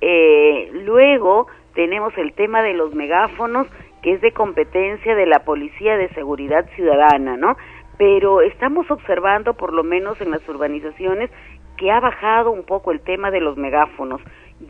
eh, 0.00 0.70
luego 0.72 1.48
tenemos 1.74 2.16
el 2.18 2.34
tema 2.34 2.62
de 2.62 2.74
los 2.74 2.94
megáfonos 2.94 3.66
que 4.02 4.14
es 4.14 4.20
de 4.20 4.32
competencia 4.32 5.14
de 5.14 5.26
la 5.26 5.40
Policía 5.40 5.96
de 5.96 6.08
Seguridad 6.10 6.68
Ciudadana, 6.76 7.36
¿no? 7.36 7.56
Pero 7.96 8.42
estamos 8.42 8.88
observando, 8.90 9.54
por 9.54 9.72
lo 9.72 9.82
menos 9.82 10.20
en 10.20 10.30
las 10.30 10.46
urbanizaciones, 10.48 11.30
que 11.76 11.90
ha 11.90 11.98
bajado 11.98 12.50
un 12.50 12.64
poco 12.64 12.92
el 12.92 13.00
tema 13.00 13.30
de 13.30 13.40
los 13.40 13.56
megáfonos. 13.56 14.20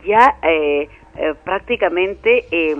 Ya 0.03 0.37
eh, 0.41 0.89
eh, 1.15 1.33
prácticamente 1.43 2.45
eh, 2.51 2.75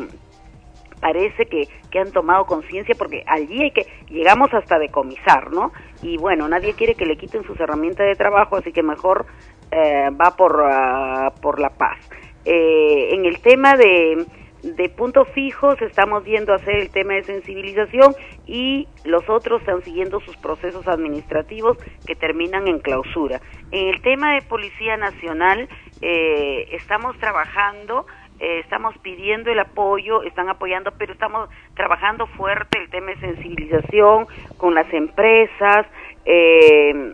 parece 1.00 1.46
que, 1.46 1.68
que 1.92 2.00
han 2.00 2.12
tomado 2.12 2.46
conciencia 2.46 2.96
porque 2.98 3.24
allí 3.28 3.64
hay 3.64 3.72
que 3.72 3.88
llegamos 4.10 4.54
hasta 4.54 4.80
decomisar, 4.80 5.52
¿no? 5.52 5.72
Y 6.02 6.18
bueno, 6.18 6.48
nadie 6.48 6.74
quiere 6.74 6.96
que 6.96 7.06
le 7.06 7.18
quiten 7.18 7.44
sus 7.44 7.60
herramientas 7.60 8.08
de 8.08 8.16
trabajo, 8.16 8.58
así 8.58 8.72
que 8.72 8.84
mejor 8.84 9.26
eh, 9.72 10.10
va 10.12 10.36
por, 10.36 10.64
ah, 10.66 11.34
por 11.42 11.60
la 11.60 11.70
paz. 11.70 11.98
Eh, 12.46 13.10
en 13.14 13.26
el 13.26 13.40
tema 13.42 13.76
de, 13.76 14.26
de 14.64 14.90
puntos 14.90 15.28
fijos 15.30 15.82
estamos 15.82 16.24
viendo 16.24 16.54
hacer 16.54 16.76
el 16.76 16.90
tema 16.90 17.14
de 17.14 17.24
sensibilización 17.24 18.16
y 18.46 18.88
los 19.06 19.30
otros 19.30 19.62
están 19.62 19.84
siguiendo 19.84 20.20
sus 20.22 20.36
procesos 20.38 20.88
administrativos 20.88 21.78
que 22.06 22.16
terminan 22.16 22.68
en 22.68 22.80
clausura. 22.80 23.42
En 23.72 23.90
el 23.90 24.02
tema 24.02 24.34
de 24.34 24.42
Policía 24.42 24.98
Nacional 24.98 25.70
eh, 26.02 26.68
estamos 26.72 27.18
trabajando 27.20 28.06
eh, 28.40 28.60
estamos 28.60 28.98
pidiendo 29.00 29.52
el 29.52 29.60
apoyo, 29.60 30.24
están 30.24 30.50
apoyando, 30.50 30.92
pero 30.98 31.14
estamos 31.14 31.50
trabajando 31.76 32.28
fuerte 32.28 32.80
el 32.80 32.90
tema 32.90 33.08
de 33.12 33.20
sensibilización 33.20 34.28
con 34.58 34.74
las 34.76 34.92
empresas, 34.94 35.86
eh, 36.26 37.14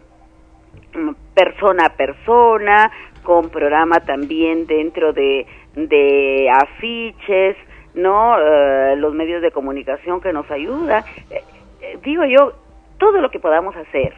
persona 1.33 1.87
a 1.87 1.89
persona, 1.89 2.91
con 3.23 3.49
programa 3.49 3.99
también 4.01 4.67
dentro 4.67 5.13
de, 5.13 5.45
de 5.75 6.49
afiches, 6.49 7.57
¿no? 7.95 8.37
Eh, 8.39 8.95
los 8.97 9.13
medios 9.13 9.41
de 9.41 9.51
comunicación 9.51 10.21
que 10.21 10.31
nos 10.31 10.49
ayudan. 10.51 11.03
Eh, 11.29 11.97
digo 12.03 12.23
yo, 12.25 12.53
todo 12.97 13.19
lo 13.19 13.29
que 13.31 13.39
podamos 13.39 13.75
hacer, 13.75 14.13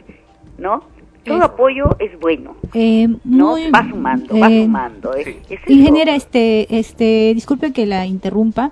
¿no? 0.57 0.83
Todo 1.27 1.43
apoyo 1.43 1.95
es 1.99 2.19
bueno. 2.19 2.55
Eh, 2.73 3.07
¿no? 3.23 3.51
muy- 3.51 3.69
Va 3.71 3.87
sumando, 3.89 4.37
va 4.39 4.49
eh, 4.51 4.63
sumando. 4.63 5.13
Es. 5.13 5.27
Ingeniera, 5.67 6.15
este, 6.15 6.77
este, 6.79 7.31
disculpe 7.35 7.71
que 7.73 7.85
la 7.85 8.05
interrumpa, 8.05 8.71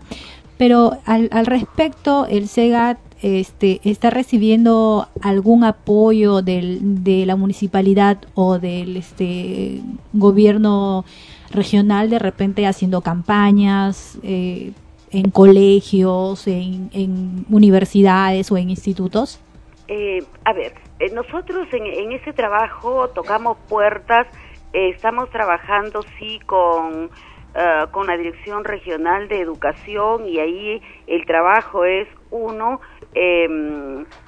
pero 0.57 0.97
al, 1.05 1.29
al 1.31 1.45
respecto, 1.45 2.25
el 2.27 2.47
SEGAT 2.47 2.97
este, 3.21 3.81
está 3.83 4.09
recibiendo 4.09 5.07
algún 5.21 5.63
apoyo 5.63 6.41
del, 6.41 7.03
de 7.03 7.25
la 7.25 7.35
municipalidad 7.35 8.19
o 8.35 8.59
del 8.59 8.97
este, 8.97 9.81
gobierno 10.13 11.05
regional, 11.51 12.09
de 12.09 12.19
repente 12.19 12.67
haciendo 12.67 13.01
campañas 13.01 14.17
eh, 14.23 14.71
en 15.11 15.31
colegios, 15.31 16.47
en, 16.47 16.89
en 16.93 17.45
universidades 17.49 18.51
o 18.51 18.57
en 18.57 18.69
institutos. 18.69 19.39
Eh, 19.88 20.24
a 20.43 20.54
ver, 20.54 20.74
eh, 21.00 21.12
nosotros 21.13 21.67
en, 21.71 21.86
en 21.86 22.12
ese 22.12 22.34
trabajo 22.34 23.10
tocamos 23.10 23.58
puertas, 23.69 24.28
eh, 24.74 24.89
estamos 24.89 25.30
trabajando 25.30 26.02
sí 26.17 26.39
con, 26.45 27.12
eh, 27.54 27.86
con 27.91 28.08
la 28.08 28.17
Dirección 28.17 28.63
Regional 28.63 29.28
de 29.28 29.39
Educación 29.39 30.28
y 30.28 30.39
ahí 30.39 30.82
el 31.08 31.26
trabajo 31.26 31.86
es 31.86 32.08
uno, 32.32 32.82
eh, 33.13 33.48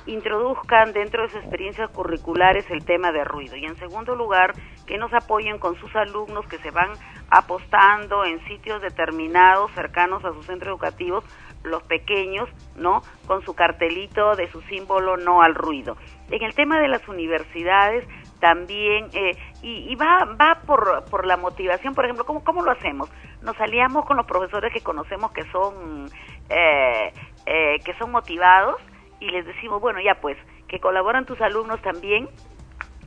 introduzcan 0.06 0.94
dentro 0.94 1.24
de 1.24 1.30
sus 1.30 1.40
experiencias 1.40 1.90
curriculares 1.90 2.70
el 2.70 2.86
tema 2.86 3.12
de 3.12 3.24
ruido. 3.24 3.58
Y 3.58 3.66
en 3.66 3.76
segundo 3.76 4.16
lugar 4.16 4.54
que 4.86 4.98
nos 4.98 5.14
apoyen 5.14 5.60
con 5.60 5.76
sus 5.76 5.94
alumnos 5.96 6.48
que 6.48 6.58
se 6.60 6.72
van 6.72 6.92
apostando 7.30 8.24
en 8.24 8.40
sitios 8.46 8.82
determinados 8.82 9.72
cercanos 9.74 10.24
a 10.24 10.32
sus 10.32 10.46
centros 10.46 10.70
educativos 10.70 11.26
los 11.64 11.84
pequeños, 11.84 12.50
¿no? 12.76 13.02
Con 13.26 13.44
su 13.44 13.54
cartelito 13.54 14.36
de 14.36 14.50
su 14.52 14.62
símbolo 14.64 15.18
no 15.18 15.42
al 15.42 15.56
ruido. 15.56 15.98
En 16.30 16.44
el 16.44 16.54
tema 16.56 16.80
de 16.80 16.88
las 16.88 17.08
universidades 17.08 18.08
también, 18.40 19.08
eh, 19.14 19.32
y, 19.62 19.96
va, 19.96 20.26
va 20.40 20.62
por, 20.66 21.06
por 21.10 21.26
la 21.26 21.38
motivación, 21.38 21.96
por 21.96 22.06
ejemplo, 22.06 22.26
¿cómo, 22.26 22.44
¿cómo 22.44 22.62
lo 22.62 22.72
hacemos? 22.72 23.10
Nos 23.42 23.60
aliamos 23.60 24.06
con 24.06 24.18
los 24.18 24.26
profesores 24.26 24.72
que 24.72 24.82
conocemos 24.82 25.32
que 25.32 25.44
son, 25.52 26.10
eh, 26.50 27.14
eh, 27.46 27.80
que 27.84 27.94
son 27.96 28.12
motivados 28.12 28.76
y 29.20 29.30
les 29.30 29.46
decimos, 29.46 29.82
bueno, 29.82 30.00
ya 30.00 30.16
pues, 30.16 30.38
que 30.68 30.80
colaboran 30.80 31.26
tus 31.26 31.42
alumnos 31.42 31.82
también 31.82 32.30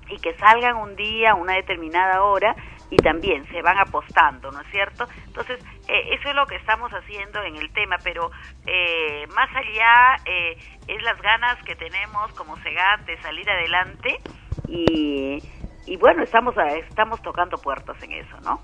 y 0.09 0.19
que 0.19 0.35
salgan 0.39 0.77
un 0.77 0.97
día 0.97 1.35
una 1.35 1.55
determinada 1.55 2.23
hora 2.23 2.57
y 2.91 2.97
también 2.97 3.47
se 3.49 3.63
van 3.63 3.79
apostando, 3.79 4.51
¿no 4.51 4.61
es 4.61 4.71
cierto? 4.71 5.07
Entonces, 5.27 5.65
eh, 5.89 6.15
eso 6.15 6.29
es 6.29 6.35
lo 6.35 6.47
que 6.47 6.57
estamos 6.57 6.91
haciendo 6.91 7.43
en 7.43 7.57
el 7.57 7.73
tema, 7.73 7.97
pero 8.03 8.31
eh, 8.67 9.27
más 9.35 9.49
allá 9.55 10.17
eh, 10.27 10.57
es 10.89 11.03
las 11.03 11.21
ganas 11.23 11.63
que 11.65 11.77
tenemos 11.77 12.33
como 12.33 12.57
SEGAT 12.57 13.07
de 13.07 13.21
salir 13.23 13.49
adelante 13.49 14.19
y, 14.67 15.39
y 15.87 15.97
bueno, 15.97 16.23
estamos, 16.23 16.55
estamos 16.89 17.23
tocando 17.23 17.57
puertas 17.59 18.03
en 18.03 18.13
eso, 18.13 18.41
¿no? 18.43 18.61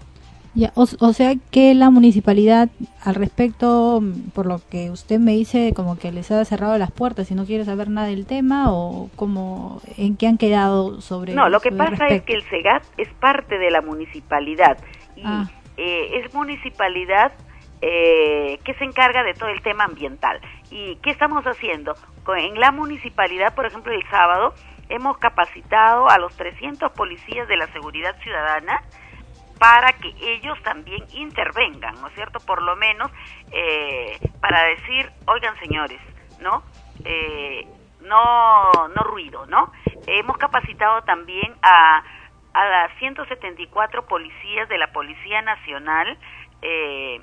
Ya, 0.56 0.72
o, 0.74 0.84
o 1.00 1.12
sea 1.12 1.34
que 1.50 1.74
la 1.74 1.90
municipalidad 1.90 2.70
al 3.04 3.14
respecto, 3.14 4.02
por 4.34 4.46
lo 4.46 4.60
que 4.70 4.90
usted 4.90 5.18
me 5.20 5.32
dice, 5.32 5.74
como 5.76 5.98
que 5.98 6.10
les 6.12 6.30
ha 6.30 6.42
cerrado 6.46 6.78
las 6.78 6.90
puertas 6.90 7.30
y 7.30 7.34
no 7.34 7.44
quiere 7.44 7.66
saber 7.66 7.90
nada 7.90 8.06
del 8.06 8.24
tema 8.24 8.72
o 8.72 9.10
como 9.16 9.82
en 9.98 10.16
qué 10.16 10.26
han 10.26 10.38
quedado 10.38 11.02
sobre 11.02 11.34
No, 11.34 11.50
lo 11.50 11.60
que 11.60 11.72
pasa 11.72 12.06
es 12.08 12.22
que 12.22 12.32
el 12.32 12.42
SEGAT 12.44 12.82
es 12.96 13.08
parte 13.20 13.58
de 13.58 13.70
la 13.70 13.82
municipalidad 13.82 14.78
y 15.14 15.22
Ah. 15.24 15.50
eh, 15.76 16.22
es 16.24 16.32
municipalidad 16.34 17.32
eh, 17.82 18.58
que 18.64 18.72
se 18.74 18.84
encarga 18.84 19.22
de 19.24 19.34
todo 19.34 19.50
el 19.50 19.60
tema 19.60 19.84
ambiental. 19.84 20.40
¿Y 20.70 20.96
qué 21.02 21.10
estamos 21.10 21.44
haciendo? 21.44 21.94
En 22.38 22.58
la 22.58 22.72
municipalidad, 22.72 23.54
por 23.54 23.66
ejemplo, 23.66 23.92
el 23.92 24.02
sábado 24.08 24.54
hemos 24.88 25.18
capacitado 25.18 26.08
a 26.08 26.18
los 26.18 26.34
300 26.34 26.92
policías 26.92 27.46
de 27.46 27.56
la 27.58 27.66
seguridad 27.74 28.16
ciudadana 28.22 28.80
para 29.58 29.92
que 29.94 30.14
ellos 30.20 30.60
también 30.62 31.04
intervengan, 31.12 31.94
¿no 32.00 32.08
es 32.08 32.14
cierto? 32.14 32.40
Por 32.40 32.62
lo 32.62 32.76
menos 32.76 33.10
eh, 33.52 34.18
para 34.40 34.64
decir, 34.64 35.10
oigan 35.26 35.58
señores, 35.58 36.00
¿no? 36.40 36.62
Eh, 37.04 37.66
no, 38.00 38.70
no 38.94 39.02
ruido, 39.04 39.46
¿no? 39.46 39.72
Hemos 40.06 40.36
capacitado 40.38 41.02
también 41.02 41.54
a, 41.62 42.02
a 42.52 42.64
las 42.64 42.98
174 42.98 44.06
policías 44.06 44.68
de 44.68 44.78
la 44.78 44.92
Policía 44.92 45.42
Nacional, 45.42 46.16
eh, 46.62 47.20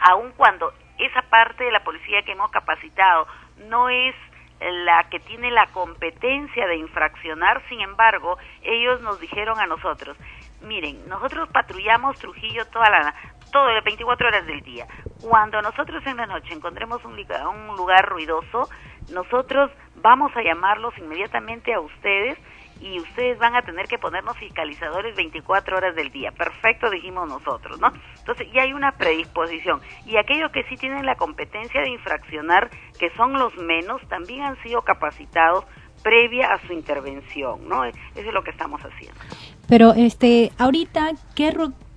aun 0.00 0.32
cuando 0.32 0.72
esa 0.98 1.22
parte 1.22 1.64
de 1.64 1.72
la 1.72 1.82
policía 1.84 2.22
que 2.22 2.32
hemos 2.32 2.50
capacitado 2.50 3.26
no 3.68 3.88
es 3.88 4.14
la 4.60 5.04
que 5.10 5.20
tiene 5.20 5.50
la 5.50 5.66
competencia 5.68 6.66
de 6.66 6.76
infraccionar, 6.76 7.62
sin 7.68 7.80
embargo, 7.80 8.38
ellos 8.62 9.00
nos 9.02 9.20
dijeron 9.20 9.58
a 9.60 9.66
nosotros, 9.66 10.16
miren, 10.64 11.08
nosotros 11.08 11.48
patrullamos 11.50 12.18
Trujillo 12.18 12.66
toda 12.66 12.90
la 12.90 13.14
todo 13.52 13.70
las 13.70 13.84
24 13.84 14.26
horas 14.26 14.46
del 14.46 14.62
día. 14.62 14.86
Cuando 15.20 15.62
nosotros 15.62 16.04
en 16.06 16.16
la 16.16 16.26
noche 16.26 16.52
encontremos 16.52 17.04
un, 17.04 17.12
un 17.12 17.76
lugar 17.76 18.08
ruidoso, 18.08 18.68
nosotros 19.12 19.70
vamos 19.94 20.32
a 20.34 20.42
llamarlos 20.42 20.92
inmediatamente 20.98 21.72
a 21.72 21.78
ustedes 21.78 22.36
y 22.80 22.98
ustedes 22.98 23.38
van 23.38 23.54
a 23.54 23.62
tener 23.62 23.86
que 23.86 23.98
ponernos 23.98 24.36
fiscalizadores 24.38 25.14
24 25.14 25.76
horas 25.76 25.94
del 25.94 26.10
día. 26.10 26.32
Perfecto, 26.32 26.90
dijimos 26.90 27.28
nosotros, 27.28 27.80
¿no? 27.80 27.92
Entonces, 28.18 28.48
ya 28.52 28.62
hay 28.62 28.72
una 28.72 28.92
predisposición. 28.92 29.80
Y 30.04 30.16
aquellos 30.16 30.50
que 30.50 30.64
sí 30.64 30.76
tienen 30.76 31.06
la 31.06 31.14
competencia 31.14 31.80
de 31.80 31.90
infraccionar, 31.90 32.70
que 32.98 33.10
son 33.10 33.34
los 33.34 33.56
menos, 33.56 34.02
también 34.08 34.42
han 34.42 34.62
sido 34.62 34.82
capacitados 34.82 35.64
previa 36.04 36.52
a 36.54 36.64
su 36.66 36.72
intervención, 36.72 37.68
¿no? 37.68 37.84
Eso 37.84 37.96
es 38.14 38.32
lo 38.32 38.44
que 38.44 38.50
estamos 38.52 38.80
haciendo. 38.82 39.18
Pero 39.66 39.92
este 39.94 40.52
ahorita 40.58 41.12
qué 41.34 41.52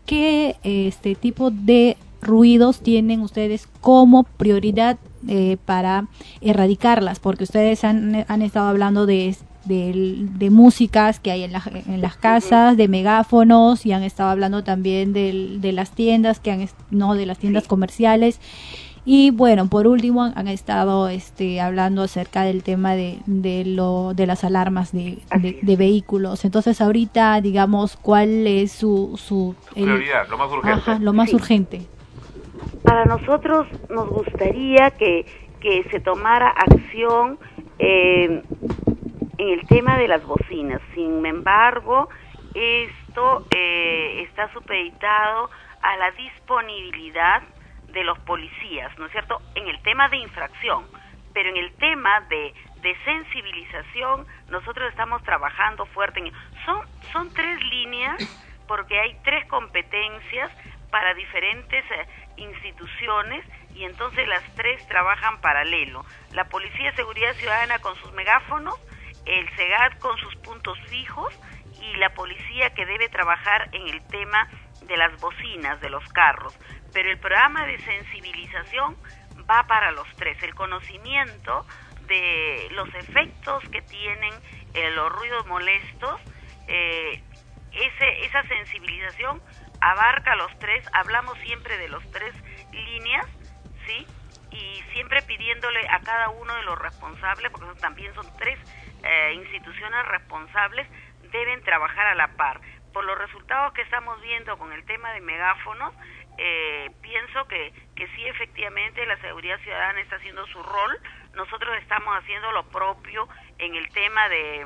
qué 0.08 0.56
este 0.64 1.14
tipo 1.16 1.52
de 1.52 1.98
ruidos 2.22 2.82
tienen 2.82 3.22
ustedes 3.22 3.68
como 3.82 4.24
prioridad 4.24 4.98
eh, 5.28 5.58
para 5.66 6.08
erradicarlas? 6.42 7.20
Porque 7.20 7.44
ustedes 7.44 7.84
han, 7.84 8.26
han 8.28 8.42
estado 8.42 8.68
hablando 8.70 9.06
de, 9.06 9.36
de, 9.66 10.16
de 10.18 10.50
músicas 10.50 11.20
que 11.20 11.32
hay 11.32 11.44
en, 11.44 11.52
la- 11.52 11.64
en 11.74 12.02
las 12.02 12.16
casas, 12.18 12.78
de 12.78 12.88
megáfonos 12.88 13.86
y 13.86 13.92
han 13.92 14.04
estado 14.04 14.30
hablando 14.30 14.64
también 14.64 15.12
del- 15.14 15.60
de 15.62 15.74
las 15.74 15.92
tiendas, 15.92 16.40
que 16.40 16.52
han, 16.52 16.68
no 16.90 17.14
de 17.16 17.26
las 17.26 17.38
tiendas 17.38 17.68
comerciales. 17.68 18.40
Y 19.10 19.32
bueno, 19.32 19.70
por 19.70 19.88
último 19.88 20.34
han, 20.36 20.50
estado 20.50 21.08
este, 21.08 21.62
hablando 21.62 22.04
acerca 22.04 22.42
del 22.42 22.62
tema 22.62 22.94
de, 22.94 23.20
de, 23.26 23.64
lo, 23.64 24.14
de 24.14 24.28
las 24.28 24.44
alarmas 24.44 24.92
de, 24.92 25.20
de, 25.40 25.60
de 25.62 25.76
vehículos. 25.78 26.44
Entonces 26.44 26.82
ahorita, 26.82 27.40
digamos, 27.40 27.96
¿cuál 27.96 28.46
es 28.46 28.74
su... 28.74 29.16
su 29.16 29.56
Prioridad, 29.74 30.28
lo 30.30 30.38
más 30.38 30.52
urgente. 30.52 30.92
Ajá, 30.92 31.00
lo 31.00 31.14
más 31.14 31.30
Sí. 31.30 31.36
urgente. 31.38 31.82
Para 32.84 33.06
nosotros 33.06 33.66
nos 33.90 34.10
gustaría 34.10 34.92
que, 34.92 35.26
que 35.62 35.86
se 35.90 36.02
tomara 36.02 36.50
acción 36.50 37.40
eh, 37.80 38.44
en 39.38 39.50
el 39.58 39.66
tema 39.68 39.98
de 39.98 40.10
las 40.10 40.26
bocinas. 40.26 40.82
Sin 40.94 41.26
embargo, 41.26 42.10
esto 42.54 43.46
eh, 43.56 44.24
está 44.28 44.52
supeditado 44.52 45.50
a 45.82 45.96
la 45.96 46.12
disponibilidad 46.12 47.42
de 47.98 48.04
los 48.04 48.20
policías, 48.20 48.96
¿no 49.00 49.08
es 49.08 49.12
cierto?, 49.12 49.42
en 49.56 49.68
el 49.68 49.82
tema 49.82 50.08
de 50.10 50.18
infracción, 50.18 50.86
pero 51.34 51.50
en 51.50 51.58
el 51.58 51.74
tema 51.78 52.22
de, 52.30 52.54
de 52.82 52.96
sensibilización 53.04 54.28
nosotros 54.50 54.88
estamos 54.92 55.24
trabajando 55.24 55.88
fuerte. 55.88 56.20
En, 56.20 56.32
son, 56.64 56.86
son 57.12 57.34
tres 57.34 57.60
líneas 57.64 58.16
porque 58.68 59.00
hay 59.00 59.18
tres 59.24 59.48
competencias 59.48 60.52
para 60.92 61.16
diferentes 61.16 61.84
eh, 61.90 62.08
instituciones 62.38 63.44
y 63.74 63.84
entonces 63.84 64.28
las 64.28 64.44
tres 64.54 64.88
trabajan 64.88 65.42
paralelo. 65.42 66.06
La 66.34 66.46
Policía 66.50 66.92
de 66.92 66.98
Seguridad 66.98 67.34
Ciudadana 67.34 67.80
con 67.80 67.96
sus 67.96 68.14
megáfonos, 68.14 68.76
el 69.26 69.50
SEGAT 69.56 69.98
con 69.98 70.20
sus 70.20 70.36
puntos 70.36 70.78
fijos 70.88 71.34
y 71.82 71.98
la 71.98 72.10
policía 72.12 72.76
que 72.76 72.86
debe 72.86 73.10
trabajar 73.10 73.70
en 73.72 73.88
el 73.88 74.06
tema 74.08 74.48
de 74.88 74.98
las 74.98 75.20
bocinas 75.20 75.82
de 75.82 75.90
los 75.90 76.08
carros. 76.10 76.58
Pero 76.94 77.12
el 77.12 77.18
programa 77.20 77.66
de 77.66 77.80
sensibilización 77.80 78.98
va 79.50 79.64
para 79.68 79.92
los 79.92 80.08
tres. 80.16 80.42
El 80.44 80.56
conocimiento 80.56 81.66
de 82.08 82.68
los 82.72 82.94
efectos 82.96 83.64
que 83.70 83.82
tienen 83.82 84.34
eh, 84.74 84.92
los 84.92 85.12
ruidos 85.12 85.46
molestos, 85.48 86.20
eh, 86.68 87.22
ese, 87.74 88.26
esa 88.26 88.44
sensibilización 88.44 89.42
abarca 89.82 90.36
los 90.36 90.58
tres, 90.60 90.86
hablamos 90.94 91.38
siempre 91.40 91.78
de 91.78 91.90
los 91.90 92.04
tres 92.12 92.34
líneas, 92.72 93.26
¿sí? 93.86 94.08
Y 94.52 94.82
siempre 94.94 95.22
pidiéndole 95.22 95.88
a 95.90 96.00
cada 96.00 96.30
uno 96.30 96.56
de 96.56 96.64
los 96.64 96.80
responsables, 96.80 97.52
porque 97.52 97.80
también 97.80 98.14
son 98.16 98.26
tres 98.38 98.58
eh, 99.04 99.34
instituciones 99.34 100.06
responsables, 100.08 100.88
deben 101.32 101.62
trabajar 101.64 102.08
a 102.08 102.16
la 102.16 102.30
par. 102.30 102.60
Por 102.94 103.04
los 103.06 103.18
resultados 103.18 103.74
que 103.74 103.84
estamos 103.84 104.20
viendo 104.22 104.58
con 104.58 104.72
el 104.74 104.84
tema 104.86 105.12
de 105.14 105.22
megáfonos, 105.22 105.94
eh, 106.38 106.90
pienso 107.02 107.48
que, 107.48 107.74
que 107.96 108.08
sí 108.16 108.26
efectivamente 108.28 109.06
la 109.06 109.20
seguridad 109.22 109.60
ciudadana 109.62 110.00
está 110.02 110.18
haciendo 110.18 110.46
su 110.48 110.62
rol, 110.62 110.98
nosotros 111.36 111.76
estamos 111.82 112.16
haciendo 112.18 112.52
lo 112.52 112.64
propio 112.70 113.28
en 113.60 113.76
el 113.76 113.90
tema 113.90 114.28
de, 114.30 114.66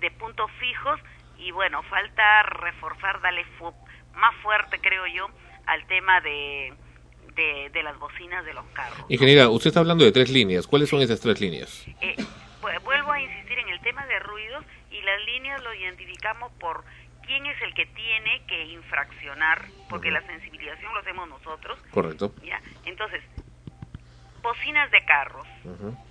de 0.00 0.10
puntos 0.12 0.50
fijos 0.58 1.00
y 1.38 1.50
bueno, 1.52 1.82
falta 1.84 2.42
reforzar, 2.42 3.20
darle 3.20 3.44
fu- 3.58 3.74
más 4.14 4.34
fuerte 4.42 4.78
creo 4.80 5.06
yo 5.06 5.28
al 5.66 5.86
tema 5.86 6.20
de, 6.20 6.74
de, 7.34 7.70
de 7.72 7.82
las 7.82 7.98
bocinas 7.98 8.44
de 8.44 8.52
los 8.54 8.64
carros. 8.74 8.98
Ingeniera, 9.08 9.48
usted 9.48 9.68
está 9.68 9.80
hablando 9.80 10.04
de 10.04 10.12
tres 10.12 10.30
líneas. 10.30 10.66
¿Cuáles 10.66 10.88
son 10.88 11.00
esas 11.00 11.20
tres 11.20 11.40
líneas? 11.40 11.86
Eh, 12.00 12.16
vu- 12.60 12.80
vuelvo 12.82 13.12
a 13.12 13.20
insistir 13.20 13.58
en 13.58 13.68
el 13.68 13.80
tema 13.80 14.04
de 14.06 14.18
ruidos 14.18 14.64
y 14.90 15.00
las 15.02 15.20
líneas 15.24 15.62
lo 15.62 15.72
identificamos 15.72 16.52
por 16.54 16.84
quién 17.30 17.46
es 17.46 17.62
el 17.62 17.72
que 17.74 17.86
tiene 17.86 18.42
que 18.48 18.64
infraccionar, 18.72 19.64
porque 19.88 20.10
la 20.10 20.20
sensibilización 20.22 20.92
lo 20.92 20.98
hacemos 20.98 21.28
nosotros. 21.28 21.78
Correcto. 21.92 22.34
¿ya? 22.42 22.60
Entonces, 22.84 23.22
bocinas 24.42 24.90
de 24.90 25.04
carros. 25.04 25.46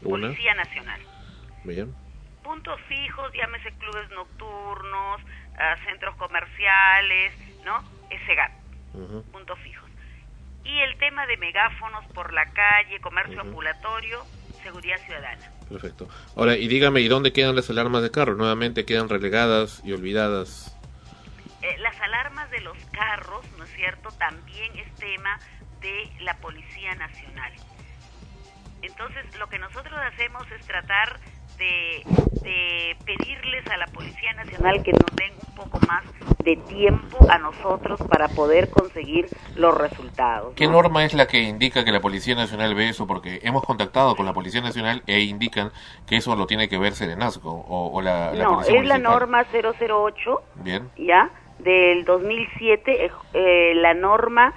Policía 0.01 0.53
Nacional. 0.53 1.01
Bien. 1.65 1.93
Puntos 2.41 2.79
fijos, 2.87 3.33
llámese 3.33 3.69
clubes 3.73 4.09
nocturnos, 4.11 5.21
ah, 5.57 5.75
centros 5.85 6.15
comerciales, 6.15 7.33
¿no? 7.65 7.83
Es 8.09 8.21
SEGAT, 8.25 8.53
puntos 9.33 9.59
fijos. 9.59 9.89
Y 10.63 10.79
el 10.79 10.97
tema 10.99 11.27
de 11.27 11.35
megáfonos 11.35 12.05
por 12.13 12.31
la 12.31 12.45
calle, 12.45 13.01
comercio 13.01 13.41
ambulatorio, 13.41 14.23
seguridad 14.63 14.97
ciudadana. 15.05 15.51
Perfecto. 15.67 16.07
Ahora, 16.37 16.55
y 16.55 16.69
dígame, 16.69 17.01
¿y 17.01 17.09
dónde 17.09 17.33
quedan 17.33 17.57
las 17.57 17.69
alarmas 17.69 18.03
de 18.03 18.09
carro? 18.09 18.35
Nuevamente 18.35 18.85
quedan 18.85 19.09
relegadas 19.09 19.81
y 19.83 19.91
olvidadas. 19.91 20.78
De 22.59 22.65
los 22.65 22.77
carros, 22.91 23.45
¿no 23.57 23.63
es 23.63 23.69
cierto?, 23.71 24.09
también 24.17 24.77
es 24.77 24.93
tema 24.95 25.39
de 25.79 26.11
la 26.19 26.33
Policía 26.35 26.93
Nacional. 26.95 27.53
Entonces, 28.81 29.23
lo 29.37 29.47
que 29.47 29.59
nosotros 29.59 29.93
hacemos 30.11 30.43
es 30.51 30.65
tratar 30.65 31.19
de, 31.57 32.03
de 32.41 32.97
pedirles 33.05 33.65
a 33.67 33.77
la 33.77 33.85
Policía 33.87 34.33
Nacional 34.33 34.83
que 34.83 34.91
nos 34.91 35.05
den 35.15 35.31
un 35.47 35.55
poco 35.55 35.79
más 35.87 36.03
de 36.43 36.57
tiempo 36.57 37.17
a 37.29 37.37
nosotros 37.37 37.97
para 38.09 38.27
poder 38.27 38.69
conseguir 38.69 39.27
los 39.55 39.77
resultados. 39.77 40.53
¿Qué 40.55 40.65
¿no? 40.67 40.73
norma 40.73 41.05
es 41.05 41.13
la 41.13 41.27
que 41.27 41.39
indica 41.39 41.85
que 41.85 41.93
la 41.93 42.01
Policía 42.01 42.35
Nacional 42.35 42.75
ve 42.75 42.89
eso? 42.89 43.07
Porque 43.07 43.39
hemos 43.43 43.63
contactado 43.63 44.17
con 44.17 44.25
la 44.25 44.33
Policía 44.33 44.59
Nacional 44.61 45.01
e 45.07 45.21
indican 45.21 45.71
que 46.07 46.17
eso 46.17 46.35
lo 46.35 46.45
tiene 46.45 46.67
que 46.67 46.77
ver 46.77 46.93
Serenazgo 46.93 47.51
o, 47.51 47.91
o 47.93 48.01
la, 48.01 48.33
la 48.33 48.43
No, 48.43 48.53
Policía 48.55 48.81
es 48.81 48.87
la 48.87 48.97
norma 48.97 49.45
008 49.49 50.43
Bien. 50.55 50.89
ya 50.97 51.29
del 51.59 52.05
2007 52.05 53.05
eh, 53.05 53.11
eh, 53.33 53.73
la 53.75 53.93
norma 53.93 54.53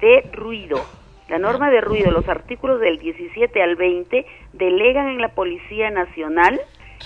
de 0.00 0.28
ruido. 0.32 0.80
La 1.28 1.38
norma 1.38 1.70
de 1.70 1.80
ruido 1.80 2.10
los 2.10 2.28
artículos 2.28 2.80
del 2.80 2.98
17 2.98 3.62
al 3.62 3.76
20 3.76 4.26
delegan 4.52 5.08
en 5.08 5.20
la 5.20 5.28
policía 5.28 5.90
nacional 5.90 6.60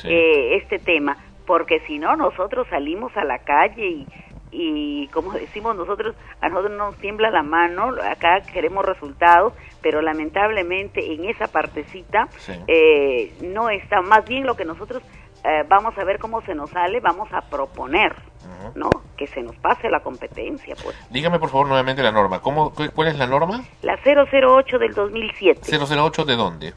eh, 0.05 0.57
este 0.57 0.79
tema 0.79 1.17
porque 1.47 1.81
si 1.87 1.99
no 1.99 2.17
nosotros 2.17 2.67
salimos 2.69 3.17
a 3.17 3.25
la 3.25 3.39
calle 3.39 3.87
y 3.87 4.07
y 4.59 5.09
como 5.09 5.33
decimos 5.33 5.77
nosotros, 5.77 6.15
a 6.41 6.49
nosotros 6.49 6.77
nos 6.77 6.97
tiembla 6.97 7.31
la 7.31 7.43
mano, 7.43 7.95
acá 8.03 8.41
queremos 8.41 8.85
resultados, 8.85 9.53
pero 9.83 10.01
lamentablemente 10.01 11.13
en 11.13 11.27
esa 11.27 11.49
partecita 11.49 12.29
eh, 12.67 13.35
no 13.43 13.69
está, 13.69 14.01
más 14.01 14.27
bien 14.27 14.47
lo 14.47 14.57
que 14.57 14.65
nosotros 14.65 15.03
eh, 15.45 15.65
vamos 15.69 15.97
a 15.99 16.05
ver 16.05 16.19
cómo 16.19 16.41
se 16.43 16.55
nos 16.55 16.71
sale, 16.71 17.01
vamos 17.01 17.29
a 17.33 17.43
proponer, 17.43 18.15
¿no? 18.75 18.91
Que 19.17 19.27
se 19.27 19.43
nos 19.43 19.57
pase 19.57 19.89
la 19.91 20.01
competencia, 20.01 20.75
pues. 20.83 20.97
Dígame 21.11 21.39
por 21.39 21.51
favor 21.51 21.67
nuevamente 21.69 22.03
la 22.03 22.13
norma. 22.13 22.41
¿Cómo, 22.41 22.71
cu- 22.75 22.91
¿Cuál 22.95 23.09
es 23.09 23.19
la 23.19 23.27
norma? 23.27 23.63
La 23.83 23.99
008 24.05 24.79
del 24.79 24.93
2007, 24.95 25.79
008 25.79 26.25
de 26.25 26.37
dónde? 26.37 26.75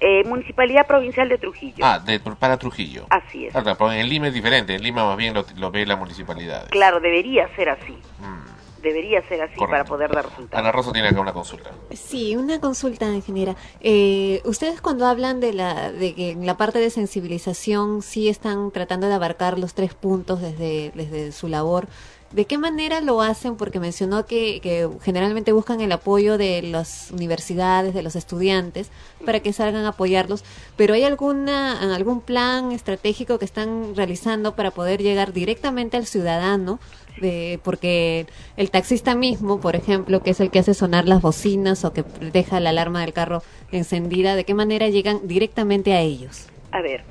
eh, 0.00 0.22
Municipalidad 0.24 0.86
Provincial 0.86 1.28
de 1.28 1.38
Trujillo. 1.38 1.84
Ah, 1.84 1.98
de, 1.98 2.20
para 2.20 2.56
Trujillo. 2.56 3.06
Así 3.10 3.46
es. 3.46 3.56
Ah, 3.56 3.76
en 3.96 4.08
Lima 4.08 4.28
es 4.28 4.34
diferente. 4.34 4.74
En 4.76 4.82
Lima 4.82 5.04
más 5.04 5.16
bien 5.16 5.34
lo, 5.34 5.44
lo 5.56 5.70
ve 5.72 5.84
la 5.86 5.96
municipalidad. 5.96 6.68
Claro, 6.70 7.00
debería 7.00 7.48
ser 7.56 7.70
así. 7.70 7.98
Mm. 8.20 8.57
Debería 8.82 9.26
ser 9.28 9.42
así 9.42 9.58
para 9.58 9.84
poder 9.84 10.10
dar 10.12 10.24
resultados. 10.24 10.60
Ana 10.64 10.72
Rosa 10.72 10.92
tiene 10.92 11.08
acá 11.08 11.20
una 11.20 11.32
consulta. 11.32 11.70
Sí, 11.92 12.36
una 12.36 12.60
consulta, 12.60 13.12
ingeniera. 13.12 13.56
Eh, 13.80 14.40
ustedes 14.44 14.80
cuando 14.80 15.06
hablan 15.06 15.40
de 15.40 15.52
la 15.52 15.90
de 15.90 16.14
que 16.14 16.30
en 16.30 16.46
la 16.46 16.56
parte 16.56 16.78
de 16.78 16.90
sensibilización 16.90 18.02
sí 18.02 18.28
están 18.28 18.70
tratando 18.70 19.08
de 19.08 19.14
abarcar 19.14 19.58
los 19.58 19.74
tres 19.74 19.94
puntos 19.94 20.40
desde 20.40 20.92
desde 20.94 21.32
su 21.32 21.48
labor. 21.48 21.88
¿De 22.32 22.44
qué 22.44 22.58
manera 22.58 23.00
lo 23.00 23.22
hacen? 23.22 23.56
Porque 23.56 23.80
mencionó 23.80 24.26
que, 24.26 24.60
que 24.60 24.86
generalmente 25.00 25.52
buscan 25.52 25.80
el 25.80 25.90
apoyo 25.92 26.36
de 26.36 26.60
las 26.60 27.10
universidades, 27.10 27.94
de 27.94 28.02
los 28.02 28.16
estudiantes, 28.16 28.90
para 29.24 29.40
que 29.40 29.54
salgan 29.54 29.86
a 29.86 29.90
apoyarlos. 29.90 30.44
Pero 30.76 30.92
¿hay 30.92 31.04
alguna 31.04 31.94
algún 31.94 32.20
plan 32.20 32.72
estratégico 32.72 33.38
que 33.38 33.46
están 33.46 33.96
realizando 33.96 34.54
para 34.54 34.72
poder 34.72 35.02
llegar 35.02 35.32
directamente 35.32 35.96
al 35.96 36.06
ciudadano? 36.06 36.80
De, 37.20 37.58
porque 37.62 38.26
el 38.56 38.70
taxista 38.70 39.14
mismo, 39.14 39.60
por 39.60 39.76
ejemplo, 39.76 40.22
que 40.22 40.30
es 40.30 40.40
el 40.40 40.50
que 40.50 40.60
hace 40.60 40.74
sonar 40.74 41.06
las 41.06 41.20
bocinas 41.20 41.84
o 41.84 41.92
que 41.92 42.04
deja 42.32 42.60
la 42.60 42.70
alarma 42.70 43.00
del 43.00 43.12
carro 43.12 43.42
encendida, 43.72 44.36
¿de 44.36 44.44
qué 44.44 44.54
manera 44.54 44.88
llegan 44.88 45.26
directamente 45.26 45.94
a 45.94 46.00
ellos? 46.00 46.48
A 46.70 46.80
ver, 46.82 47.02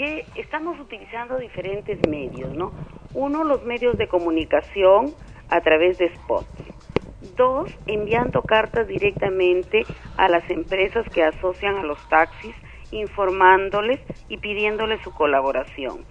que 0.00 0.24
estamos 0.34 0.80
utilizando 0.80 1.36
diferentes 1.36 1.98
medios, 2.08 2.54
¿no? 2.54 2.72
Uno, 3.12 3.44
los 3.44 3.64
medios 3.64 3.98
de 3.98 4.08
comunicación 4.08 5.12
a 5.50 5.60
través 5.60 5.98
de 5.98 6.08
spots. 6.14 6.48
Dos, 7.36 7.70
enviando 7.86 8.40
cartas 8.40 8.88
directamente 8.88 9.82
a 10.16 10.30
las 10.30 10.48
empresas 10.48 11.06
que 11.10 11.22
asocian 11.22 11.76
a 11.76 11.82
los 11.82 11.98
taxis, 12.08 12.54
informándoles 12.92 14.00
y 14.30 14.38
pidiéndoles 14.38 15.02
su 15.02 15.12
colaboración. 15.12 16.04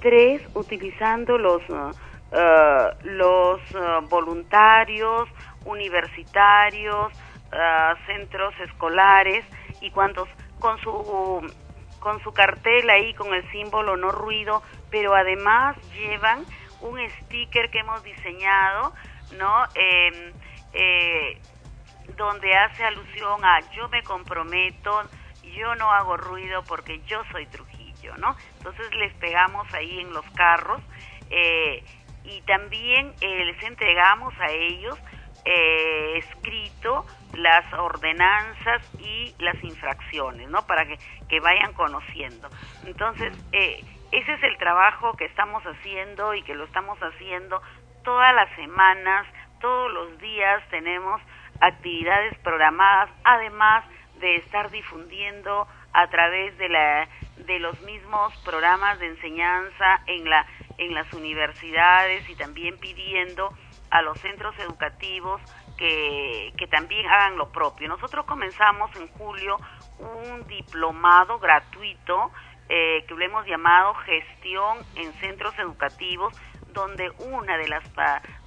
Tres, 0.00 0.40
utilizando 0.54 1.36
los, 1.36 1.62
ah, 1.70 1.90
eh, 2.32 2.90
los 3.04 3.60
eh, 3.74 4.00
voluntarios, 4.08 5.28
universitarios, 5.64 7.12
eh, 7.52 7.94
centros 8.06 8.54
escolares 8.60 9.44
y 9.80 9.90
cuantos 9.90 10.28
con 10.58 10.78
su 10.78 11.52
con 12.00 12.20
su 12.22 12.32
cartel 12.32 12.90
ahí 12.90 13.14
con 13.14 13.32
el 13.32 13.48
símbolo 13.52 13.96
no 13.96 14.10
ruido, 14.10 14.62
pero 14.90 15.14
además 15.14 15.76
llevan 15.92 16.44
un 16.80 16.98
sticker 17.20 17.70
que 17.70 17.78
hemos 17.78 18.02
diseñado, 18.02 18.92
¿no? 19.38 19.64
Eh, 19.74 21.38
donde 22.16 22.54
hace 22.56 22.82
alusión 22.82 23.44
a 23.44 23.60
yo 23.72 23.88
me 23.90 24.02
comprometo, 24.02 25.02
yo 25.54 25.74
no 25.76 25.92
hago 25.92 26.16
ruido 26.16 26.64
porque 26.64 27.00
yo 27.06 27.22
soy 27.30 27.46
Trujillo, 27.46 28.16
¿no? 28.16 28.34
Entonces 28.56 28.92
les 28.94 29.12
pegamos 29.14 29.72
ahí 29.74 30.00
en 30.00 30.12
los 30.12 30.24
carros 30.30 30.80
eh, 31.30 31.82
y 32.24 32.40
también 32.42 33.12
eh, 33.20 33.44
les 33.44 33.62
entregamos 33.62 34.34
a 34.40 34.50
ellos 34.50 34.98
eh, 35.44 36.18
escrito 36.18 37.04
las 37.34 37.72
ordenanzas 37.72 38.82
y 39.00 39.34
las 39.38 39.62
infracciones, 39.64 40.48
¿no? 40.48 40.66
Para 40.66 40.86
que, 40.86 40.98
que 41.28 41.40
vayan 41.40 41.72
conociendo. 41.72 42.48
Entonces, 42.86 43.32
eh, 43.52 43.82
ese 44.12 44.34
es 44.34 44.42
el 44.42 44.56
trabajo 44.58 45.14
que 45.14 45.24
estamos 45.24 45.62
haciendo 45.64 46.34
y 46.34 46.42
que 46.42 46.54
lo 46.54 46.64
estamos 46.64 46.98
haciendo 47.00 47.60
todas 48.04 48.34
las 48.34 48.54
semanas, 48.56 49.26
todos 49.60 49.92
los 49.92 50.18
días 50.18 50.62
tenemos 50.70 51.20
actividades 51.60 52.36
programadas, 52.38 53.10
además 53.24 53.84
de 54.20 54.36
estar 54.36 54.70
difundiendo 54.70 55.66
a 55.92 56.08
través 56.08 56.56
de 56.58 56.68
la 56.68 57.08
de 57.36 57.58
los 57.58 57.80
mismos 57.82 58.36
programas 58.44 58.98
de 58.98 59.06
enseñanza 59.06 60.02
en 60.06 60.28
la 60.28 60.46
en 60.78 60.94
las 60.94 61.12
universidades 61.12 62.28
y 62.28 62.34
también 62.34 62.78
pidiendo 62.78 63.52
a 63.90 64.02
los 64.02 64.18
centros 64.20 64.58
educativos 64.58 65.40
que, 65.76 66.52
que 66.56 66.66
también 66.66 67.06
hagan 67.06 67.36
lo 67.36 67.50
propio. 67.50 67.88
Nosotros 67.88 68.24
comenzamos 68.24 68.94
en 68.96 69.08
julio 69.08 69.58
un 69.98 70.46
diplomado 70.46 71.38
gratuito 71.38 72.32
eh, 72.68 73.04
que 73.06 73.14
lo 73.14 73.24
hemos 73.24 73.46
llamado 73.46 73.94
gestión 73.94 74.78
en 74.94 75.12
centros 75.20 75.58
educativos, 75.58 76.34
donde 76.72 77.10
una 77.18 77.58
de 77.58 77.68
las 77.68 77.84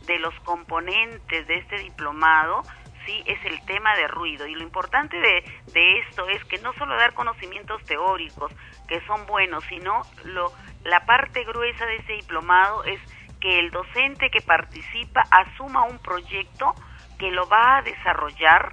de 0.08 0.18
los 0.20 0.34
componentes 0.40 1.48
de 1.48 1.58
este 1.58 1.78
diplomado 1.78 2.64
sí 3.06 3.24
es 3.26 3.44
el 3.46 3.64
tema 3.66 3.96
de 3.96 4.08
ruido. 4.08 4.48
Y 4.48 4.56
lo 4.56 4.64
importante 4.64 5.18
de, 5.18 5.44
de 5.74 6.00
esto 6.00 6.28
es 6.30 6.44
que 6.46 6.58
no 6.60 6.74
solo 6.74 6.96
dar 6.96 7.14
conocimientos 7.14 7.84
teóricos 7.86 8.52
que 8.88 9.00
son 9.06 9.26
buenos 9.26 9.64
sino 9.66 10.02
lo 10.24 10.52
la 10.84 11.06
parte 11.06 11.44
gruesa 11.44 11.86
de 11.86 11.96
este 11.98 12.14
diplomado 12.14 12.84
es 12.84 13.00
que 13.40 13.60
el 13.60 13.72
docente 13.72 14.30
que 14.30 14.42
participa 14.42 15.24
asuma 15.32 15.84
un 15.84 16.00
proyecto 16.00 16.74
que 17.18 17.32
lo 17.32 17.48
va 17.48 17.78
a 17.78 17.82
desarrollar 17.82 18.72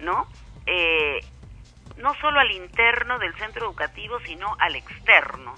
no 0.00 0.26
Eh, 0.66 1.20
no 1.96 2.12
solo 2.20 2.38
al 2.38 2.50
interno 2.52 3.18
del 3.18 3.34
centro 3.34 3.64
educativo 3.64 4.20
sino 4.26 4.46
al 4.58 4.76
externo 4.76 5.54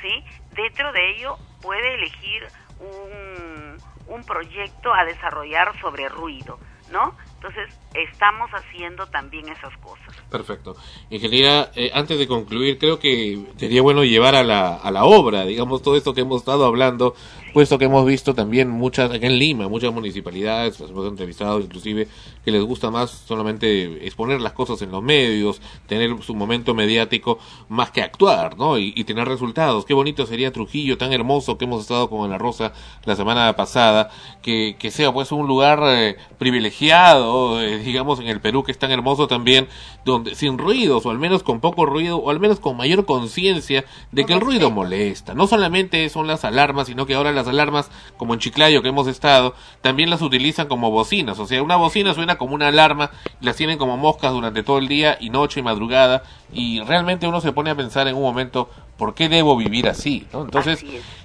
sí 0.00 0.24
dentro 0.54 0.90
de 0.92 1.10
ello 1.10 1.36
puede 1.60 1.94
elegir 1.94 2.48
un, 2.80 3.76
un 4.06 4.24
proyecto 4.24 4.92
a 4.92 5.04
desarrollar 5.04 5.78
sobre 5.80 6.08
ruido 6.08 6.58
no 6.90 7.14
entonces 7.38 7.78
estamos 7.94 8.50
haciendo 8.50 9.06
también 9.06 9.48
esas 9.48 9.76
cosas 9.78 10.18
Perfecto. 10.30 10.76
Ingeniera, 11.08 11.70
eh, 11.74 11.90
antes 11.94 12.18
de 12.18 12.28
concluir, 12.28 12.78
creo 12.78 12.98
que 12.98 13.38
sería 13.56 13.80
bueno 13.80 14.04
llevar 14.04 14.34
a 14.34 14.42
la, 14.42 14.76
a 14.76 14.90
la 14.90 15.04
obra, 15.04 15.46
digamos, 15.46 15.80
todo 15.80 15.96
esto 15.96 16.12
que 16.12 16.20
hemos 16.20 16.42
estado 16.42 16.66
hablando, 16.66 17.14
puesto 17.54 17.78
que 17.78 17.86
hemos 17.86 18.04
visto 18.04 18.34
también 18.34 18.68
muchas, 18.68 19.10
acá 19.10 19.26
en 19.26 19.38
Lima, 19.38 19.68
muchas 19.68 19.92
municipalidades, 19.92 20.80
las 20.80 20.90
hemos 20.90 21.08
entrevistado 21.08 21.60
inclusive, 21.60 22.08
que 22.48 22.52
les 22.52 22.64
gusta 22.64 22.90
más 22.90 23.10
solamente 23.10 24.06
exponer 24.06 24.40
las 24.40 24.54
cosas 24.54 24.80
en 24.80 24.90
los 24.90 25.02
medios, 25.02 25.60
tener 25.86 26.22
su 26.22 26.34
momento 26.34 26.72
mediático, 26.72 27.38
más 27.68 27.90
que 27.90 28.00
actuar, 28.00 28.56
¿no? 28.56 28.78
Y, 28.78 28.94
y 28.96 29.04
tener 29.04 29.28
resultados. 29.28 29.84
Qué 29.84 29.92
bonito 29.92 30.24
sería 30.24 30.50
Trujillo, 30.50 30.96
tan 30.96 31.12
hermoso 31.12 31.58
que 31.58 31.66
hemos 31.66 31.82
estado 31.82 32.08
con 32.08 32.24
Ana 32.24 32.38
Rosa 32.38 32.72
la 33.04 33.16
semana 33.16 33.54
pasada, 33.54 34.08
que, 34.40 34.76
que 34.78 34.90
sea 34.90 35.12
pues 35.12 35.30
un 35.30 35.46
lugar 35.46 35.82
eh, 35.84 36.16
privilegiado, 36.38 37.60
eh, 37.60 37.80
digamos, 37.80 38.18
en 38.18 38.28
el 38.28 38.40
Perú, 38.40 38.64
que 38.64 38.72
es 38.72 38.78
tan 38.78 38.92
hermoso 38.92 39.28
también, 39.28 39.68
donde 40.06 40.34
sin 40.34 40.56
ruidos, 40.56 41.04
o 41.04 41.10
al 41.10 41.18
menos 41.18 41.42
con 41.42 41.60
poco 41.60 41.84
ruido, 41.84 42.16
o 42.16 42.30
al 42.30 42.40
menos 42.40 42.60
con 42.60 42.78
mayor 42.78 43.04
conciencia 43.04 43.84
de 44.10 44.24
que 44.24 44.32
el 44.32 44.40
ruido 44.40 44.70
molesta. 44.70 45.34
No 45.34 45.46
solamente 45.46 46.08
son 46.08 46.26
las 46.26 46.46
alarmas, 46.46 46.86
sino 46.86 47.04
que 47.04 47.12
ahora 47.12 47.30
las 47.30 47.46
alarmas, 47.46 47.90
como 48.16 48.32
en 48.32 48.40
Chiclayo 48.40 48.80
que 48.80 48.88
hemos 48.88 49.06
estado, 49.06 49.54
también 49.82 50.08
las 50.08 50.22
utilizan 50.22 50.66
como 50.66 50.90
bocinas. 50.90 51.38
O 51.38 51.46
sea, 51.46 51.62
una 51.62 51.76
bocina 51.76 52.14
suena 52.14 52.37
como 52.38 52.54
una 52.54 52.68
alarma, 52.68 53.10
y 53.40 53.44
las 53.46 53.56
tienen 53.56 53.78
como 53.78 53.96
moscas 53.96 54.32
durante 54.32 54.62
todo 54.62 54.78
el 54.78 54.88
día, 54.88 55.18
y 55.20 55.30
noche 55.30 55.60
y 55.60 55.62
madrugada, 55.62 56.22
y 56.52 56.80
realmente 56.80 57.26
uno 57.28 57.40
se 57.40 57.52
pone 57.52 57.70
a 57.70 57.74
pensar 57.74 58.08
en 58.08 58.16
un 58.16 58.22
momento, 58.22 58.70
¿por 58.96 59.14
qué 59.14 59.28
debo 59.28 59.56
vivir 59.56 59.88
así? 59.88 60.26
¿no? 60.32 60.42
Entonces, 60.42 60.84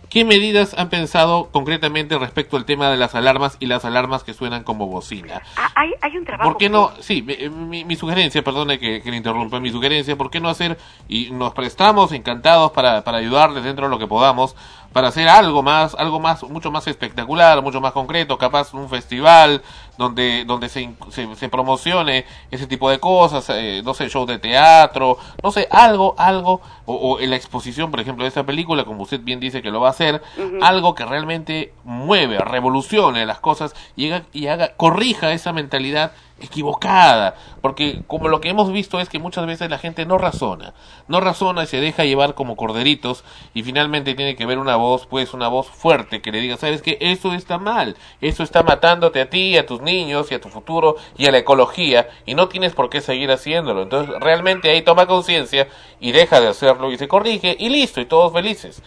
¿Qué 0.09 0.25
medidas 0.25 0.75
han 0.77 0.89
pensado 0.89 1.49
concretamente 1.51 2.17
respecto 2.19 2.55
al 2.55 2.65
tema 2.65 2.89
de 2.91 2.97
las 2.97 3.15
alarmas 3.15 3.57
y 3.59 3.65
las 3.65 3.83
alarmas 3.83 4.23
que 4.23 4.35
suenan 4.35 4.63
como 4.63 4.85
bocina? 4.85 5.41
Ah, 5.55 5.71
hay, 5.75 5.91
hay 6.01 6.17
un 6.17 6.23
trabajo 6.23 6.51
¿Por 6.51 6.59
qué 6.59 6.69
no? 6.69 6.91
Sí, 6.99 7.23
mi, 7.23 7.35
mi- 7.49 7.83
mi 7.83 7.95
sugerencia, 7.95 8.43
perdone 8.43 8.77
que, 8.77 9.01
que 9.01 9.09
le 9.09 9.17
interrumpa, 9.17 9.59
mi 9.59 9.71
sugerencia, 9.71 10.15
¿por 10.15 10.29
qué 10.29 10.39
no 10.39 10.49
hacer, 10.49 10.77
y 11.07 11.31
nos 11.31 11.53
prestamos 11.53 12.11
encantados 12.11 12.71
para, 12.73 13.03
para 13.03 13.17
ayudarles 13.17 13.63
dentro 13.63 13.85
de 13.85 13.89
lo 13.89 13.97
que 13.97 14.05
podamos, 14.05 14.55
para 14.93 15.07
hacer 15.07 15.27
algo 15.27 15.63
más, 15.63 15.95
algo 15.95 16.19
más, 16.19 16.43
mucho 16.43 16.71
más 16.71 16.87
espectacular, 16.87 17.61
mucho 17.61 17.81
más 17.81 17.91
concreto, 17.91 18.37
capaz 18.37 18.73
un 18.73 18.87
festival 18.87 19.61
donde, 19.97 20.45
donde 20.45 20.69
se, 20.69 20.93
se, 21.09 21.35
se 21.35 21.49
promocione 21.49 22.25
ese 22.51 22.67
tipo 22.67 22.89
de 22.89 22.99
cosas, 22.99 23.49
eh, 23.49 23.81
no 23.83 23.93
sé, 23.93 24.07
show 24.09 24.25
de 24.25 24.39
teatro, 24.39 25.17
no 25.41 25.51
sé, 25.51 25.67
algo, 25.71 26.15
algo, 26.17 26.61
o, 26.85 26.93
o 26.95 27.19
en 27.19 27.31
la 27.31 27.35
exposición, 27.35 27.91
por 27.91 27.99
ejemplo, 27.99 28.23
de 28.23 28.29
esta 28.29 28.43
película, 28.43 28.85
como 28.85 29.03
usted 29.03 29.19
bien 29.19 29.39
dice 29.39 29.61
que 29.61 29.71
lo 29.71 29.81
va 29.81 29.87
a 29.87 29.91
hacer, 29.91 30.21
algo 30.61 30.93
que 30.93 31.05
realmente 31.05 31.73
mueve, 31.83 32.37
revolucione 32.37 33.25
las 33.25 33.39
cosas 33.39 33.75
y 33.95 34.11
haga, 34.11 34.25
y 34.31 34.47
haga, 34.47 34.73
corrija 34.75 35.33
esa 35.33 35.53
mentalidad 35.53 36.11
equivocada, 36.39 37.35
porque 37.61 38.01
como 38.07 38.27
lo 38.27 38.41
que 38.41 38.49
hemos 38.49 38.71
visto 38.71 38.99
es 38.99 39.07
que 39.07 39.19
muchas 39.19 39.45
veces 39.45 39.69
la 39.69 39.77
gente 39.77 40.05
no 40.05 40.17
razona, 40.17 40.73
no 41.07 41.21
razona 41.21 41.63
y 41.63 41.67
se 41.67 41.79
deja 41.79 42.03
llevar 42.03 42.33
como 42.33 42.55
corderitos 42.55 43.23
y 43.53 43.63
finalmente 43.63 44.15
tiene 44.15 44.35
que 44.35 44.45
ver 44.45 44.57
una 44.57 44.75
voz, 44.75 45.05
pues 45.05 45.33
una 45.33 45.47
voz 45.47 45.69
fuerte 45.69 46.21
que 46.21 46.31
le 46.31 46.41
diga, 46.41 46.57
sabes 46.57 46.81
que 46.81 46.97
eso 46.99 47.33
está 47.33 47.57
mal, 47.57 47.95
eso 48.19 48.43
está 48.43 48.63
matándote 48.63 49.21
a 49.21 49.29
ti, 49.29 49.57
a 49.57 49.65
tus 49.65 49.81
niños 49.81 50.31
y 50.31 50.35
a 50.35 50.41
tu 50.41 50.49
futuro 50.49 50.95
y 51.17 51.27
a 51.27 51.31
la 51.31 51.37
ecología 51.37 52.09
y 52.25 52.35
no 52.35 52.49
tienes 52.49 52.73
por 52.73 52.89
qué 52.89 53.01
seguir 53.01 53.31
haciéndolo, 53.31 53.83
entonces 53.83 54.13
realmente 54.19 54.69
ahí 54.69 54.81
toma 54.81 55.07
conciencia 55.07 55.67
y 55.99 56.11
deja 56.11 56.41
de 56.41 56.47
hacerlo 56.47 56.91
y 56.91 56.97
se 56.97 57.07
corrige 57.07 57.55
y 57.57 57.69
listo 57.69 58.01
y 58.01 58.05
todos 58.05 58.33
felices. 58.33 58.81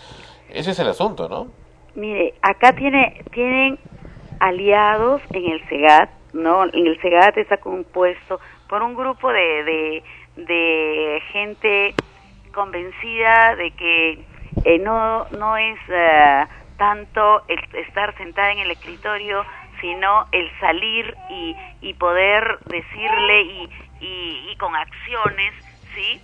Ese 0.51 0.71
es 0.73 0.79
el 0.79 0.89
asunto, 0.89 1.29
¿no? 1.29 1.49
Mire, 1.95 2.35
acá 2.43 2.75
tiene, 2.75 3.23
tienen 3.33 3.79
aliados 4.41 5.23
en 5.31 5.51
el 5.51 5.69
SEGAT, 5.69 6.11
¿no? 6.37 6.65
El 6.65 6.99
SEGAT 7.01 7.37
está 7.39 7.57
compuesto 7.59 8.41
por 8.69 8.83
un 8.83 8.95
grupo 8.95 9.33
de, 9.33 10.03
de, 10.37 11.23
gente 11.33 11.95
convencida 12.53 13.57
de 13.57 13.71
que 13.73 14.25
eh, 14.65 14.79
no, 14.79 15.27
no 15.31 15.57
es 15.57 15.79
eh, 15.89 16.47
tanto 16.79 17.43
el 17.49 17.59
estar 17.87 18.17
sentada 18.17 18.53
en 18.53 18.59
el 18.59 18.71
escritorio, 18.71 19.45
sino 19.81 20.27
el 20.33 20.51
salir 20.61 21.15
y, 21.29 21.55
y 21.81 21.95
poder 21.95 22.59
decirle 22.67 23.43
y, 23.43 23.71
y, 24.01 24.51
y 24.51 24.57
con 24.57 24.75
acciones, 24.75 25.53
¿sí? 25.95 26.21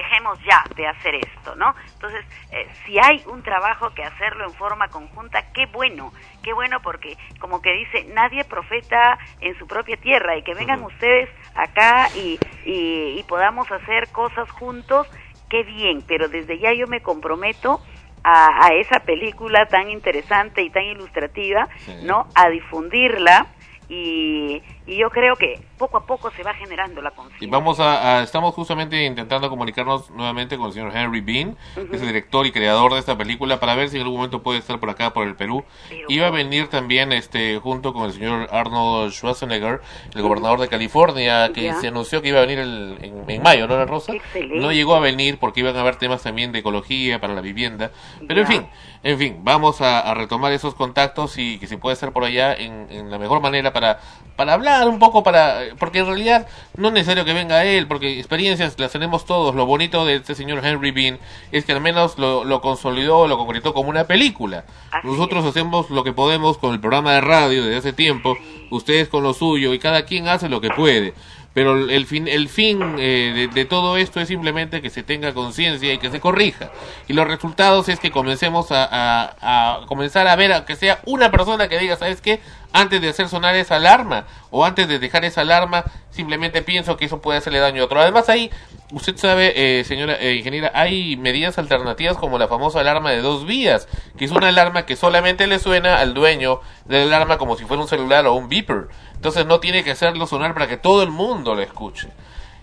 Dejemos 0.00 0.38
ya 0.44 0.66
de 0.76 0.86
hacer 0.86 1.14
esto, 1.14 1.54
¿no? 1.56 1.74
Entonces, 1.94 2.24
eh, 2.52 2.66
si 2.84 2.98
hay 2.98 3.22
un 3.26 3.42
trabajo 3.42 3.90
que 3.94 4.02
hacerlo 4.02 4.44
en 4.44 4.54
forma 4.54 4.88
conjunta, 4.88 5.52
qué 5.52 5.66
bueno, 5.66 6.12
qué 6.42 6.52
bueno 6.52 6.80
porque 6.80 7.16
como 7.38 7.60
que 7.60 7.72
dice, 7.72 8.04
nadie 8.14 8.44
profeta 8.44 9.18
en 9.40 9.58
su 9.58 9.66
propia 9.66 9.96
tierra 9.96 10.36
y 10.36 10.42
que 10.42 10.54
vengan 10.54 10.82
ustedes 10.82 11.28
acá 11.54 12.08
y, 12.14 12.38
y, 12.64 13.18
y 13.18 13.24
podamos 13.28 13.70
hacer 13.70 14.08
cosas 14.12 14.50
juntos, 14.50 15.06
qué 15.48 15.62
bien, 15.62 16.02
pero 16.06 16.28
desde 16.28 16.58
ya 16.58 16.72
yo 16.72 16.86
me 16.86 17.00
comprometo 17.02 17.80
a, 18.22 18.66
a 18.66 18.74
esa 18.74 19.00
película 19.00 19.66
tan 19.66 19.90
interesante 19.90 20.62
y 20.62 20.70
tan 20.70 20.84
ilustrativa, 20.84 21.68
¿no? 22.02 22.26
A 22.34 22.48
difundirla 22.48 23.46
y, 23.88 24.62
y 24.90 24.96
yo 24.98 25.08
creo 25.10 25.36
que 25.36 25.60
poco 25.78 25.96
a 25.98 26.04
poco 26.04 26.30
se 26.32 26.42
va 26.42 26.52
generando 26.54 27.00
la 27.00 27.12
conciencia. 27.12 27.46
Y 27.46 27.50
vamos 27.50 27.78
a, 27.80 28.18
a- 28.18 28.22
estamos 28.22 28.54
justamente 28.54 29.04
intentando 29.04 29.48
comunicarnos 29.48 30.10
nuevamente 30.10 30.56
con 30.58 30.66
el 30.66 30.72
señor 30.72 30.90
Henry 30.94 31.20
Bean, 31.20 31.56
que 31.74 31.96
es 31.96 32.02
el 32.02 32.08
director 32.08 32.44
y 32.46 32.50
creador 32.52 32.92
de 32.94 32.98
esta 32.98 33.16
película, 33.16 33.60
para 33.60 33.74
ver 33.76 33.88
si 33.88 33.96
en 33.96 34.02
algún 34.02 34.16
momento 34.16 34.42
puede 34.42 34.58
estar 34.58 34.80
por 34.80 34.90
acá, 34.90 35.12
por 35.12 35.26
el 35.26 35.36
Perú. 35.36 35.64
Iba 36.08 36.26
a 36.26 36.30
venir 36.30 36.68
también 36.68 37.12
este 37.12 37.58
junto 37.62 37.92
con 37.92 38.04
el 38.04 38.12
señor 38.12 38.48
Arnold 38.50 39.12
Schwarzenegger, 39.12 39.80
el 40.14 40.22
gobernador 40.22 40.58
de 40.60 40.68
California, 40.68 41.52
que 41.54 41.62
Ya. 41.66 41.74
se 41.80 41.88
anunció 41.88 42.20
que 42.20 42.28
iba 42.28 42.38
a 42.38 42.42
venir 42.42 42.58
el- 42.58 42.98
en, 43.00 43.30
en 43.30 43.42
mayo, 43.42 43.68
¿no, 43.68 43.76
la 43.76 43.86
Rosa? 43.86 44.12
Excelente. 44.12 44.56
No 44.58 44.72
llegó 44.72 44.96
a 44.96 45.00
venir 45.00 45.38
porque 45.38 45.60
iban 45.60 45.76
a 45.76 45.80
haber 45.82 45.96
temas 45.96 46.22
también 46.22 46.50
de 46.52 46.58
ecología 46.58 47.20
para 47.20 47.32
la 47.34 47.40
vivienda. 47.40 47.92
Pero 48.26 48.40
en 48.40 48.46
fin, 48.48 48.66
en 49.04 49.18
fin, 49.18 49.38
vamos 49.42 49.80
a, 49.80 50.00
a 50.00 50.14
retomar 50.14 50.52
esos 50.52 50.74
contactos 50.74 51.38
y 51.38 51.58
que 51.58 51.66
se 51.68 51.78
puede 51.78 51.92
hacer 51.94 52.12
por 52.12 52.24
allá 52.24 52.54
en, 52.54 52.88
en 52.90 53.10
la 53.10 53.18
mejor 53.18 53.40
manera 53.40 53.72
para, 53.72 54.00
para 54.36 54.54
hablar 54.54 54.79
un 54.88 54.98
poco, 54.98 55.22
para 55.22 55.60
porque 55.78 55.98
en 56.00 56.06
realidad 56.06 56.46
no 56.76 56.88
es 56.88 56.94
necesario 56.94 57.24
que 57.24 57.32
venga 57.32 57.64
él, 57.64 57.86
porque 57.86 58.18
experiencias 58.18 58.78
las 58.78 58.92
tenemos 58.92 59.24
todos. 59.26 59.54
Lo 59.54 59.66
bonito 59.66 60.04
de 60.04 60.16
este 60.16 60.34
señor 60.34 60.64
Henry 60.64 60.90
Bean 60.90 61.18
es 61.52 61.64
que 61.64 61.72
al 61.72 61.80
menos 61.80 62.18
lo, 62.18 62.44
lo 62.44 62.60
consolidó, 62.60 63.26
lo 63.28 63.36
concretó 63.38 63.74
como 63.74 63.90
una 63.90 64.04
película. 64.04 64.64
Nosotros 65.04 65.44
hacemos 65.44 65.90
lo 65.90 66.04
que 66.04 66.12
podemos 66.12 66.58
con 66.58 66.72
el 66.74 66.80
programa 66.80 67.12
de 67.12 67.20
radio 67.20 67.64
desde 67.64 67.76
hace 67.78 67.92
tiempo, 67.92 68.36
ustedes 68.70 69.08
con 69.08 69.22
lo 69.22 69.34
suyo 69.34 69.72
y 69.74 69.78
cada 69.78 70.04
quien 70.04 70.28
hace 70.28 70.48
lo 70.48 70.60
que 70.60 70.70
puede. 70.70 71.14
Pero 71.52 71.74
el 71.76 71.90
el 71.90 72.06
fin, 72.06 72.28
el 72.28 72.48
fin 72.48 72.80
eh, 72.98 73.32
de, 73.34 73.48
de 73.48 73.64
todo 73.64 73.96
esto 73.96 74.20
es 74.20 74.28
simplemente 74.28 74.80
que 74.80 74.88
se 74.88 75.02
tenga 75.02 75.34
conciencia 75.34 75.92
y 75.92 75.98
que 75.98 76.08
se 76.08 76.20
corrija. 76.20 76.70
Y 77.08 77.12
los 77.12 77.26
resultados 77.26 77.88
es 77.88 77.98
que 77.98 78.12
comencemos 78.12 78.70
a, 78.70 78.84
a- 78.88 79.80
a 79.82 79.86
comenzar 79.86 80.28
a 80.28 80.36
ver 80.36 80.52
a 80.52 80.64
que 80.64 80.76
sea 80.76 81.00
una 81.06 81.32
persona 81.32 81.68
que 81.68 81.78
diga, 81.80 81.96
¿sabes 81.96 82.20
qué? 82.20 82.38
Antes 82.72 83.00
de 83.00 83.08
hacer 83.08 83.28
sonar 83.28 83.56
esa 83.56 83.76
alarma 83.76 84.26
o 84.50 84.64
antes 84.64 84.86
de 84.86 85.00
dejar 85.00 85.24
esa 85.24 85.40
alarma, 85.40 85.84
simplemente 86.10 86.62
pienso 86.62 86.96
que 86.96 87.06
eso 87.06 87.20
puede 87.20 87.38
hacerle 87.38 87.58
daño 87.58 87.82
a 87.82 87.86
otro. 87.86 88.00
Además 88.00 88.28
ahí, 88.28 88.50
usted 88.92 89.16
sabe, 89.16 89.52
eh, 89.56 89.84
señora 89.84 90.16
eh, 90.20 90.34
ingeniera, 90.36 90.70
hay 90.74 91.16
medidas 91.16 91.58
alternativas 91.58 92.16
como 92.16 92.38
la 92.38 92.46
famosa 92.46 92.80
alarma 92.80 93.10
de 93.10 93.22
dos 93.22 93.44
vías, 93.44 93.88
que 94.16 94.24
es 94.24 94.30
una 94.30 94.48
alarma 94.48 94.86
que 94.86 94.94
solamente 94.94 95.48
le 95.48 95.58
suena 95.58 95.98
al 95.98 96.14
dueño 96.14 96.60
de 96.84 97.00
la 97.00 97.16
alarma 97.16 97.38
como 97.38 97.56
si 97.56 97.64
fuera 97.64 97.82
un 97.82 97.88
celular 97.88 98.26
o 98.26 98.34
un 98.34 98.48
beeper. 98.48 98.88
Entonces 99.14 99.46
no 99.46 99.58
tiene 99.58 99.82
que 99.82 99.90
hacerlo 99.90 100.28
sonar 100.28 100.54
para 100.54 100.68
que 100.68 100.76
todo 100.76 101.02
el 101.02 101.10
mundo 101.10 101.56
lo 101.56 101.62
escuche. 101.62 102.08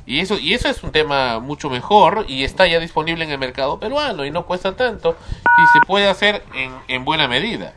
Y 0.06 0.22
eso, 0.22 0.40
y 0.40 0.54
eso 0.54 0.70
es 0.70 0.84
un 0.84 0.94
tema 0.94 1.40
mucho 1.40 1.70
mejor 1.70 2.24
y 2.30 2.46
está 2.46 2.66
ya 2.66 2.80
disponible 2.80 3.26
en 3.26 3.32
el 3.32 3.40
mercado 3.40 3.78
peruano 3.78 4.24
y 4.24 4.32
no 4.32 4.46
cuesta 4.46 4.74
tanto 4.74 5.18
y 5.44 5.78
se 5.78 5.86
puede 5.86 6.08
hacer 6.08 6.46
en, 6.56 6.72
en 6.88 7.04
buena 7.04 7.28
medida. 7.28 7.74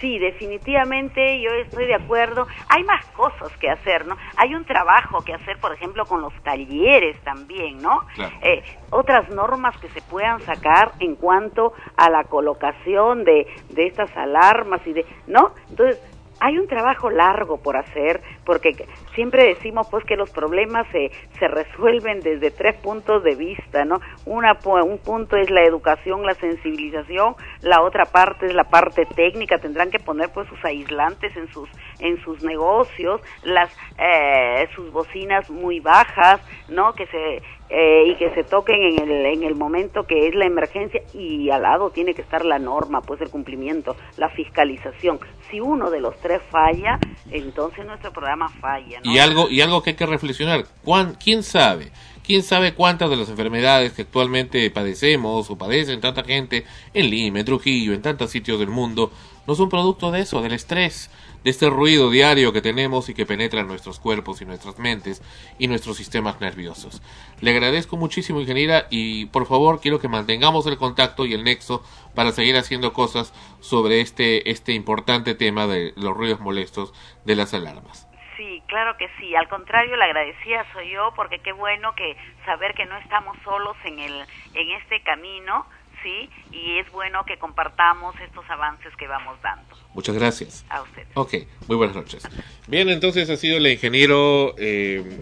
Sí, 0.00 0.18
definitivamente 0.18 1.40
yo 1.40 1.50
estoy 1.54 1.86
de 1.86 1.94
acuerdo. 1.94 2.46
Hay 2.68 2.84
más 2.84 3.04
cosas 3.06 3.50
que 3.58 3.68
hacer, 3.68 4.06
¿no? 4.06 4.16
Hay 4.36 4.54
un 4.54 4.64
trabajo 4.64 5.22
que 5.22 5.34
hacer, 5.34 5.58
por 5.58 5.72
ejemplo, 5.72 6.06
con 6.06 6.20
los 6.22 6.32
talleres 6.42 7.20
también, 7.22 7.78
¿no? 7.78 8.06
Claro. 8.14 8.36
Eh, 8.42 8.62
otras 8.90 9.28
normas 9.30 9.76
que 9.78 9.88
se 9.88 10.00
puedan 10.02 10.40
sacar 10.42 10.92
en 11.00 11.16
cuanto 11.16 11.72
a 11.96 12.10
la 12.10 12.24
colocación 12.24 13.24
de, 13.24 13.46
de 13.70 13.86
estas 13.86 14.16
alarmas 14.16 14.86
y 14.86 14.92
de, 14.92 15.06
¿no? 15.26 15.52
Entonces, 15.68 16.00
hay 16.40 16.58
un 16.58 16.66
trabajo 16.66 17.10
largo 17.10 17.58
por 17.58 17.76
hacer, 17.76 18.20
porque 18.44 18.86
siempre 19.14 19.44
decimos 19.44 19.88
pues 19.90 20.04
que 20.04 20.16
los 20.16 20.30
problemas 20.30 20.86
se, 20.92 21.10
se 21.38 21.48
resuelven 21.48 22.20
desde 22.20 22.50
tres 22.50 22.76
puntos 22.76 23.24
de 23.24 23.34
vista, 23.34 23.84
¿no? 23.84 24.00
Una, 24.24 24.58
un 24.64 24.98
punto 24.98 25.36
es 25.36 25.50
la 25.50 25.62
educación, 25.62 26.24
la 26.24 26.34
sensibilización, 26.34 27.34
la 27.62 27.82
otra 27.82 28.04
parte 28.04 28.46
es 28.46 28.54
la 28.54 28.64
parte 28.64 29.06
técnica, 29.06 29.58
tendrán 29.58 29.90
que 29.90 29.98
poner 29.98 30.30
pues 30.30 30.48
sus 30.48 30.64
aislantes 30.64 31.36
en 31.36 31.48
sus, 31.52 31.68
en 31.98 32.20
sus 32.22 32.42
negocios, 32.42 33.20
las, 33.42 33.70
eh, 33.98 34.68
sus 34.74 34.92
bocinas 34.92 35.50
muy 35.50 35.80
bajas, 35.80 36.40
¿no? 36.68 36.92
Que 36.92 37.06
se, 37.06 37.42
eh, 37.70 38.04
y 38.08 38.14
que 38.16 38.30
se 38.34 38.44
toquen 38.44 38.80
en 38.82 39.10
el, 39.10 39.26
en 39.26 39.42
el 39.42 39.54
momento 39.54 40.04
que 40.04 40.28
es 40.28 40.34
la 40.34 40.46
emergencia 40.46 41.02
y 41.14 41.50
al 41.50 41.62
lado 41.62 41.90
tiene 41.90 42.14
que 42.14 42.22
estar 42.22 42.44
la 42.44 42.58
norma, 42.58 43.02
pues 43.02 43.20
el 43.20 43.28
cumplimiento, 43.30 43.96
la 44.16 44.30
fiscalización. 44.30 45.18
Si 45.50 45.60
uno 45.60 45.90
de 45.90 46.00
los 46.00 46.18
tres 46.20 46.40
falla, 46.50 46.98
entonces 47.30 47.84
nuestro 47.86 48.12
programa 48.12 48.48
falla. 48.60 49.00
Y 49.04 49.18
algo, 49.18 49.48
y 49.48 49.60
algo 49.60 49.82
que 49.82 49.90
hay 49.90 49.96
que 49.96 50.06
reflexionar, 50.06 50.64
¿cuán- 50.84 51.14
¿quién 51.22 51.42
sabe? 51.42 51.90
¿Quién 52.24 52.42
sabe 52.42 52.74
cuántas 52.74 53.08
de 53.08 53.16
las 53.16 53.30
enfermedades 53.30 53.92
que 53.94 54.02
actualmente 54.02 54.70
padecemos 54.70 55.50
o 55.50 55.56
padecen 55.56 56.00
tanta 56.02 56.22
gente 56.24 56.64
en 56.92 57.08
Lima, 57.08 57.40
en 57.40 57.46
Trujillo, 57.46 57.94
en 57.94 58.02
tantos 58.02 58.30
sitios 58.30 58.58
del 58.58 58.68
mundo, 58.68 59.10
no 59.46 59.54
son 59.54 59.70
producto 59.70 60.10
de 60.10 60.20
eso, 60.20 60.42
del 60.42 60.52
estrés, 60.52 61.10
de 61.44 61.50
este 61.50 61.70
ruido 61.70 62.10
diario 62.10 62.52
que 62.52 62.60
tenemos 62.60 63.08
y 63.08 63.14
que 63.14 63.26
penetra 63.26 63.60
en 63.60 63.68
nuestros 63.68 64.00
cuerpos 64.00 64.40
y 64.40 64.44
nuestras 64.44 64.78
mentes 64.78 65.22
y 65.58 65.68
nuestros 65.68 65.96
sistemas 65.96 66.40
nerviosos? 66.40 67.02
Le 67.40 67.50
agradezco 67.50 67.96
muchísimo, 67.96 68.40
ingeniera, 68.40 68.86
y 68.90 69.26
por 69.26 69.46
favor 69.46 69.80
quiero 69.80 70.00
que 70.00 70.08
mantengamos 70.08 70.66
el 70.66 70.78
contacto 70.78 71.26
y 71.26 71.34
el 71.34 71.44
nexo 71.44 71.82
para 72.14 72.32
seguir 72.32 72.56
haciendo 72.56 72.92
cosas 72.92 73.32
sobre 73.60 74.00
este, 74.00 74.50
este 74.50 74.72
importante 74.72 75.34
tema 75.34 75.66
de 75.66 75.92
los 75.96 76.16
ruidos 76.16 76.40
molestos 76.40 76.92
de 77.24 77.36
las 77.36 77.54
alarmas. 77.54 78.08
Sí, 78.36 78.62
claro 78.68 78.96
que 78.96 79.08
sí. 79.18 79.34
Al 79.34 79.48
contrario, 79.48 79.96
la 79.96 80.04
agradecida 80.04 80.64
soy 80.72 80.90
yo 80.90 81.12
porque 81.16 81.40
qué 81.40 81.52
bueno 81.52 81.94
que 81.96 82.16
saber 82.44 82.72
que 82.74 82.86
no 82.86 82.96
estamos 82.98 83.36
solos 83.42 83.76
en 83.84 83.98
el 83.98 84.26
en 84.54 84.70
este 84.80 85.02
camino, 85.02 85.66
sí, 86.02 86.28
y 86.52 86.78
es 86.78 86.90
bueno 86.92 87.24
que 87.24 87.38
compartamos 87.38 88.14
estos 88.20 88.44
avances 88.48 88.94
que 88.96 89.06
vamos 89.06 89.40
dando. 89.42 89.76
Muchas 89.94 90.14
gracias. 90.14 90.64
A 90.70 90.82
usted. 90.82 91.04
Ok, 91.14 91.34
muy 91.66 91.76
buenas 91.76 91.96
noches. 91.96 92.22
Bien, 92.66 92.88
entonces 92.88 93.28
ha 93.30 93.36
sido 93.36 93.56
el 93.58 93.66
ingeniero, 93.66 94.54
eh, 94.58 95.20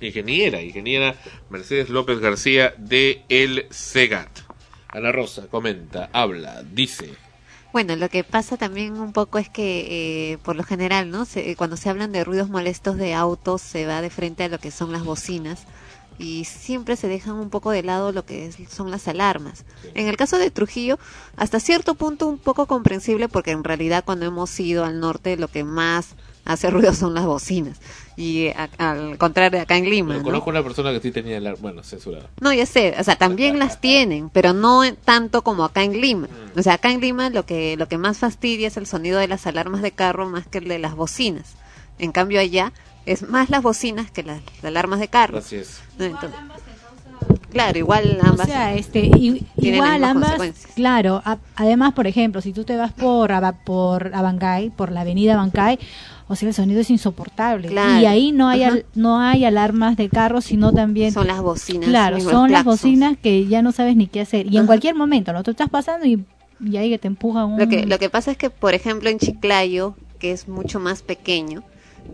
ingeniera, 0.00 0.60
ingeniera 0.62 1.14
Mercedes 1.50 1.88
López 1.88 2.18
García 2.20 2.74
de 2.78 3.22
El 3.28 3.66
Segat. 3.70 4.30
Ana 4.88 5.12
Rosa 5.12 5.48
comenta, 5.48 6.08
habla, 6.12 6.62
dice. 6.62 7.14
Bueno, 7.72 7.94
lo 7.96 8.08
que 8.08 8.24
pasa 8.24 8.56
también 8.56 8.98
un 8.98 9.12
poco 9.12 9.38
es 9.38 9.50
que 9.50 10.32
eh, 10.32 10.38
por 10.38 10.56
lo 10.56 10.62
general, 10.64 11.10
¿no? 11.10 11.26
Se- 11.26 11.54
cuando 11.56 11.76
se 11.76 11.90
hablan 11.90 12.10
de 12.12 12.24
ruidos 12.24 12.48
molestos 12.48 12.96
de 12.96 13.12
autos 13.12 13.60
se 13.60 13.84
va 13.86 14.00
de 14.00 14.08
frente 14.08 14.44
a 14.44 14.48
lo 14.48 14.58
que 14.58 14.70
son 14.70 14.92
las 14.92 15.04
bocinas 15.04 15.66
y 16.18 16.44
siempre 16.44 16.96
se 16.96 17.08
dejan 17.08 17.34
un 17.34 17.50
poco 17.50 17.70
de 17.70 17.82
lado 17.82 18.12
lo 18.12 18.24
que 18.24 18.46
es- 18.46 18.56
son 18.70 18.90
las 18.90 19.06
alarmas. 19.08 19.64
En 19.94 20.08
el 20.08 20.16
caso 20.16 20.38
de 20.38 20.50
Trujillo, 20.50 20.98
hasta 21.36 21.60
cierto 21.60 21.94
punto 21.94 22.26
un 22.26 22.38
poco 22.38 22.66
comprensible 22.66 23.28
porque 23.28 23.50
en 23.50 23.64
realidad 23.64 24.04
cuando 24.04 24.26
hemos 24.26 24.58
ido 24.60 24.84
al 24.84 25.00
norte 25.00 25.36
lo 25.36 25.48
que 25.48 25.64
más 25.64 26.14
hace 26.44 26.70
ruido 26.70 26.94
son 26.94 27.12
las 27.12 27.26
bocinas 27.26 27.78
y 28.16 28.48
a- 28.48 28.68
al 28.78 29.18
contrario 29.18 29.60
acá 29.60 29.76
en 29.76 29.90
Lima, 29.90 30.12
Yo 30.14 30.18
¿no? 30.20 30.24
conozco 30.24 30.50
una 30.50 30.62
persona 30.62 30.92
que 30.92 31.00
sí 31.00 31.10
tenía, 31.10 31.40
bueno, 31.56 31.82
censurada. 31.82 32.30
No, 32.40 32.52
ya 32.52 32.64
sé, 32.66 32.94
o 32.98 33.02
sea, 33.04 33.16
también 33.16 33.58
las 33.58 33.80
tienen, 33.80 34.30
pero 34.30 34.52
no 34.54 34.82
tanto 35.04 35.42
como 35.42 35.64
acá 35.64 35.82
en 35.82 36.00
Lima. 36.00 36.28
O 36.56 36.62
sea, 36.62 36.74
acá 36.74 36.92
en 36.92 37.00
Lima 37.00 37.30
lo 37.30 37.44
que 37.44 37.76
lo 37.76 37.88
que 37.88 37.98
más 37.98 38.18
fastidia 38.18 38.68
es 38.68 38.76
el 38.76 38.86
sonido 38.86 39.18
de 39.18 39.28
las 39.28 39.46
alarmas 39.46 39.82
de 39.82 39.90
carro 39.90 40.28
más 40.28 40.46
que 40.46 40.58
el 40.58 40.68
de 40.68 40.78
las 40.78 40.94
bocinas. 40.94 41.54
En 41.98 42.12
cambio 42.12 42.38
allá 42.40 42.72
es 43.06 43.28
más 43.28 43.48
las 43.50 43.62
bocinas 43.62 44.10
que 44.10 44.22
las, 44.22 44.40
las 44.56 44.64
alarmas 44.66 45.00
de 45.00 45.08
carro. 45.08 45.38
Así 45.38 45.56
es. 45.56 45.80
claro, 47.50 47.78
igual 47.78 48.18
O 48.22 48.26
ambas 48.26 48.46
sea, 48.48 48.74
este, 48.74 49.10
igual 49.56 50.04
ambas, 50.04 50.38
claro. 50.74 51.22
a- 51.24 51.38
además, 51.54 51.94
por 51.94 52.06
ejemplo, 52.06 52.40
si 52.42 52.52
tú 52.52 52.64
te 52.64 52.76
vas 52.76 52.92
por 52.92 53.32
Aba- 53.32 53.52
por 53.64 54.14
Abancay, 54.14 54.70
por 54.70 54.92
la 54.92 55.00
avenida 55.02 55.34
Abancay, 55.34 55.78
o 56.28 56.34
sea, 56.36 56.48
el 56.48 56.54
sonido 56.54 56.80
es 56.80 56.90
insoportable. 56.90 57.68
Claro. 57.68 58.00
Y 58.00 58.06
ahí 58.06 58.32
no 58.32 58.48
hay 58.48 58.64
al- 58.64 58.84
no 58.94 59.20
hay 59.20 59.44
alarmas 59.44 59.96
de 59.96 60.08
carro, 60.08 60.40
sino 60.40 60.72
también 60.72 61.12
son 61.12 61.28
las 61.28 61.40
bocinas. 61.40 61.88
Claro, 61.88 62.20
son 62.20 62.50
las 62.50 62.64
bocinas 62.64 63.16
que 63.22 63.46
ya 63.46 63.62
no 63.62 63.72
sabes 63.72 63.96
ni 63.96 64.06
qué 64.08 64.20
hacer. 64.20 64.52
Y 64.52 64.58
en 64.58 64.66
cualquier 64.66 64.94
momento, 64.96 65.32
¿no? 65.32 65.42
Tú 65.44 65.52
estás 65.52 65.70
pasando 65.70 66.04
y, 66.06 66.24
y 66.60 66.76
ahí 66.76 66.90
que 66.90 66.98
te 66.98 67.06
empuja 67.06 67.44
un... 67.44 67.58
Lo 67.58 67.68
que, 67.68 67.86
lo 67.86 67.98
que 67.98 68.10
pasa 68.10 68.32
es 68.32 68.36
que, 68.36 68.50
por 68.50 68.74
ejemplo, 68.74 69.08
en 69.08 69.18
Chiclayo, 69.18 69.94
que 70.18 70.32
es 70.32 70.48
mucho 70.48 70.80
más 70.80 71.02
pequeño, 71.02 71.62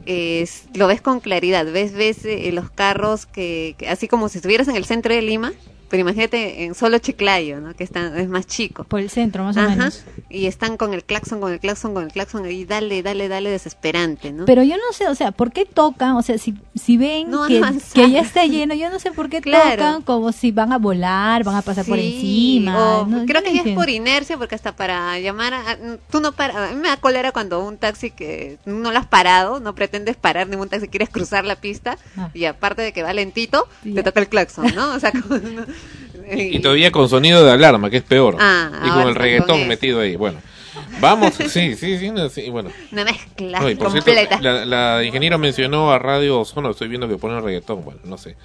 es, 0.07 0.65
lo 0.75 0.87
ves 0.87 1.01
con 1.01 1.21
claridad. 1.21 1.67
Ves, 1.71 1.93
ves 1.93 2.25
eh, 2.25 2.51
los 2.53 2.71
carros 2.71 3.27
que, 3.27 3.75
que 3.79 3.89
así 3.89 4.09
como 4.09 4.29
si 4.29 4.39
estuvieras 4.39 4.69
en 4.69 4.77
el 4.77 4.85
centro 4.85 5.15
de 5.15 5.23
Lima, 5.23 5.53
pero 5.93 6.01
imagínate 6.01 6.65
en 6.65 6.75
solo 6.75 6.97
Chiclayo, 7.01 7.61
¿no? 7.61 7.75
Que 7.75 7.85
está, 7.85 8.19
es 8.19 8.27
más 8.31 8.47
chico. 8.47 8.85
Por 8.85 9.01
el 9.01 9.11
centro, 9.11 9.45
más 9.45 9.59
o 9.59 9.61
menos. 9.61 10.05
Y 10.31 10.47
están 10.47 10.79
con 10.79 10.95
el 10.95 11.05
claxon, 11.05 11.39
con 11.43 11.53
el 11.53 11.61
claxon, 11.61 11.93
con 11.93 12.05
el 12.05 12.11
claxon, 12.13 12.51
y 12.51 12.65
dale, 12.65 13.03
dale, 13.03 13.29
dale, 13.29 13.51
desesperante, 13.51 14.33
¿no? 14.33 14.47
Pero 14.47 14.63
yo 14.63 14.77
no 14.79 14.93
sé, 14.95 15.07
o 15.09 15.15
sea, 15.15 15.33
¿por 15.33 15.53
qué 15.53 15.67
tocan? 15.67 16.13
O 16.17 16.23
sea, 16.23 16.39
si, 16.39 16.55
si 16.75 16.97
ven 16.97 17.31
No 17.31 17.47
que, 17.47 17.61
ya 18.11 18.21
está 18.21 18.47
lleno, 18.47 18.75
yo 18.75 18.89
no 18.89 18.99
sé 18.99 19.13
por 19.13 19.29
qué 19.29 19.41
Claro. 19.43 19.77
tocan 19.77 20.01
como 20.03 20.33
si 20.33 20.51
van 20.51 20.73
a 20.73 20.79
volar, 20.79 21.45
van 21.45 21.57
a 21.57 21.63
pasar 21.63 21.85
por 21.85 21.99
encima. 21.99 23.01
o 23.01 23.07
no- 23.07 23.27
creo 23.27 23.43
que 23.43 23.53
ya 23.53 23.61
es 23.63 23.75
por 23.75 23.91
inercia, 23.91 24.39
porque 24.39 24.55
hasta 24.55 24.75
para 24.75 25.19
llamar 25.19 25.53
a, 25.53 25.77
tú 26.11 26.21
no 26.21 26.33
para, 26.33 26.69
a 26.69 26.71
mí 26.71 26.77
me 26.81 26.89
da 26.89 26.97
cólera 26.97 27.33
cuando 27.33 27.63
un 27.63 27.77
taxi 27.77 28.11
que 28.11 28.57
no 28.65 28.93
lo 28.93 28.99
has 28.99 29.07
parado, 29.07 29.61
no 29.61 29.75
pretendes 29.75 30.17
parar 30.17 30.49
ningún 30.49 30.71
taxi, 30.71 30.89
quieres 30.89 31.11
cruzar 31.11 31.45
la 31.45 31.57
pista 31.57 31.99
Ah. 32.17 32.31
y 32.33 32.47
aparte 32.47 32.81
de 32.81 32.93
que 32.95 33.03
va 33.03 33.13
lentito, 33.13 33.69
te 33.83 34.03
toca 34.03 34.21
el 34.21 34.29
claxon, 34.29 34.75
¿no? 34.75 34.95
O 34.95 34.99
sea, 35.01 35.13
como- 35.29 35.37
Y 36.31 36.59
todavía 36.61 36.91
con 36.93 37.09
sonido 37.09 37.45
de 37.45 37.53
alarma, 37.53 37.91
que 37.91 37.99
es 37.99 38.03
peor. 38.03 38.37
Ah, 38.39 38.71
y 38.85 38.91
con 38.91 39.09
el 39.09 39.15
reggaetón 39.15 39.61
con 39.61 39.69
metido 39.69 40.01
ahí. 40.01 40.17
Bueno. 40.17 40.39
Vamos, 41.01 41.35
sí, 41.49 41.75
sí, 41.75 41.99
sí, 41.99 42.11
no, 42.11 42.29
sí, 42.29 42.49
bueno. 42.51 42.71
Una 42.93 43.05
mezcla 43.05 43.61
No, 43.61 43.65
por 43.77 43.91
cierto, 43.91 44.11
completa. 44.11 44.41
la, 44.41 44.65
la 44.65 45.05
ingeniera 45.05 45.37
mencionó 45.39 45.93
a 45.93 45.99
Radio 45.99 46.41
Ozono, 46.41 46.71
estoy 46.71 46.89
viendo 46.89 47.09
que 47.09 47.17
ponen 47.17 47.43
reggaetón, 47.43 47.85
bueno, 47.85 48.01
no 48.05 48.17
sé, 48.17 48.37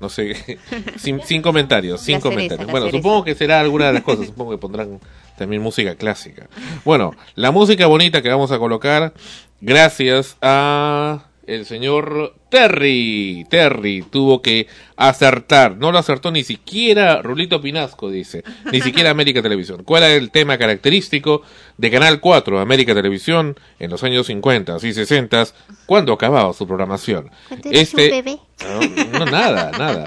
no 0.00 0.08
sé, 0.08 0.58
sin, 0.96 1.20
sin 1.22 1.42
comentarios, 1.42 2.00
sin 2.00 2.20
cereza, 2.20 2.28
comentarios. 2.28 2.70
Bueno, 2.70 2.86
cereza. 2.86 2.98
supongo 2.98 3.24
que 3.24 3.34
será 3.34 3.60
alguna 3.60 3.86
de 3.88 3.94
las 3.94 4.02
cosas, 4.02 4.26
supongo 4.26 4.52
que 4.52 4.58
pondrán 4.58 5.00
también 5.36 5.62
música 5.62 5.94
clásica. 5.96 6.48
Bueno, 6.84 7.14
la 7.34 7.50
música 7.50 7.86
bonita 7.86 8.22
que 8.22 8.28
vamos 8.28 8.52
a 8.52 8.58
colocar, 8.58 9.12
gracias 9.60 10.36
a 10.40 11.24
el 11.46 11.66
señor 11.66 12.34
Terry. 12.48 13.46
Terry 13.48 14.02
tuvo 14.02 14.42
que 14.42 14.66
acertar, 14.96 15.76
no 15.76 15.90
lo 15.90 15.98
acertó 15.98 16.30
ni 16.30 16.44
siquiera 16.44 17.22
Rulito 17.22 17.60
Pinasco, 17.60 18.10
dice, 18.10 18.44
ni 18.70 18.80
siquiera 18.80 19.10
América 19.10 19.42
Televisión. 19.42 19.82
¿Cuál 19.84 20.04
era 20.04 20.14
el 20.14 20.30
tema 20.30 20.58
característico 20.58 21.42
de 21.76 21.90
Canal 21.90 22.20
4, 22.20 22.60
América 22.60 22.94
Televisión, 22.94 23.58
en 23.78 23.90
los 23.90 24.04
años 24.04 24.26
50 24.26 24.76
y 24.82 24.92
60, 24.92 25.46
cuando 25.86 26.12
acababa 26.12 26.52
su 26.52 26.66
programación? 26.66 27.30
Este, 27.64 28.22
no, 28.22 29.18
no, 29.18 29.26
nada, 29.26 29.72
nada. 29.72 30.04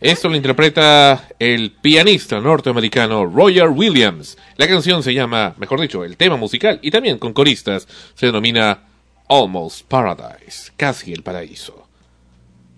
Esto 0.00 0.28
lo 0.28 0.36
interpreta 0.36 1.28
el 1.38 1.70
pianista 1.70 2.40
norteamericano 2.40 3.26
Roger 3.26 3.68
Williams. 3.68 4.36
La 4.56 4.66
canción 4.66 5.02
se 5.02 5.14
llama, 5.14 5.54
mejor 5.58 5.80
dicho, 5.80 6.04
el 6.04 6.16
tema 6.16 6.36
musical 6.36 6.78
y 6.82 6.90
también 6.90 7.18
con 7.18 7.32
coristas 7.32 7.86
se 8.14 8.26
denomina 8.26 8.80
Almost 9.28 9.88
Paradise, 9.88 10.70
casi 10.76 11.12
el 11.12 11.22
paraíso. 11.22 11.88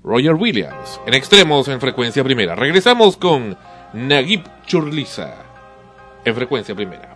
Roger 0.04 0.34
Williams, 0.34 1.00
en 1.04 1.14
extremos 1.14 1.66
en 1.66 1.80
frecuencia 1.80 2.22
primera. 2.22 2.54
Regresamos 2.54 3.16
con 3.16 3.58
Naguib 3.92 4.44
Churliza, 4.64 5.34
en 6.24 6.34
frecuencia 6.34 6.76
primera. 6.76 7.15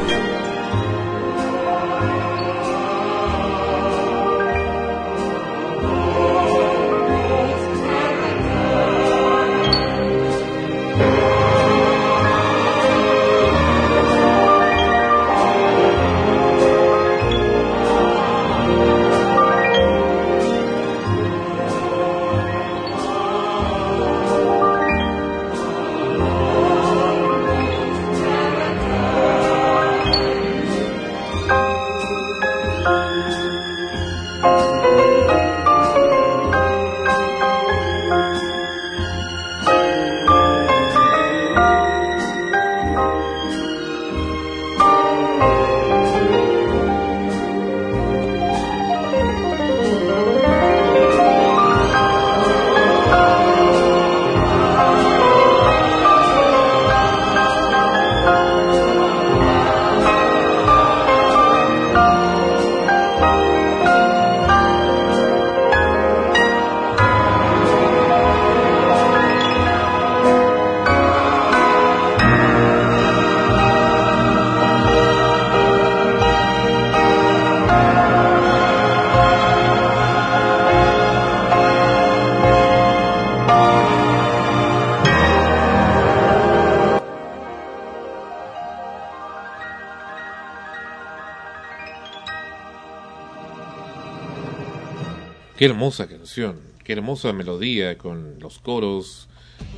Qué 95.61 95.65
hermosa 95.65 96.07
canción, 96.07 96.59
qué 96.83 96.93
hermosa 96.93 97.33
melodía 97.33 97.95
con 97.95 98.39
los 98.39 98.57
coros 98.57 99.29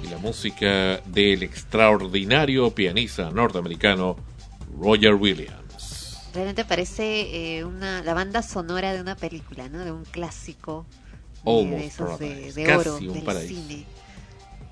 y 0.01 0.07
la 0.07 0.17
música 0.17 1.01
del 1.07 1.43
extraordinario 1.43 2.73
pianista 2.73 3.29
norteamericano 3.31 4.15
Roger 4.79 5.15
Williams. 5.15 6.21
Realmente 6.33 6.63
parece 6.63 7.57
eh, 7.57 7.65
una, 7.65 8.01
la 8.01 8.13
banda 8.13 8.41
sonora 8.41 8.93
de 8.93 9.01
una 9.01 9.17
película, 9.17 9.67
¿no? 9.67 9.83
De 9.83 9.91
un 9.91 10.05
clásico 10.05 10.85
de 11.43 11.85
esos 11.85 12.17
de, 12.17 12.53
de 12.53 12.63
casi 12.63 12.87
oro 12.87 12.97
un 12.99 13.13
del 13.15 13.23
paraíso. 13.23 13.53
cine. 13.53 13.85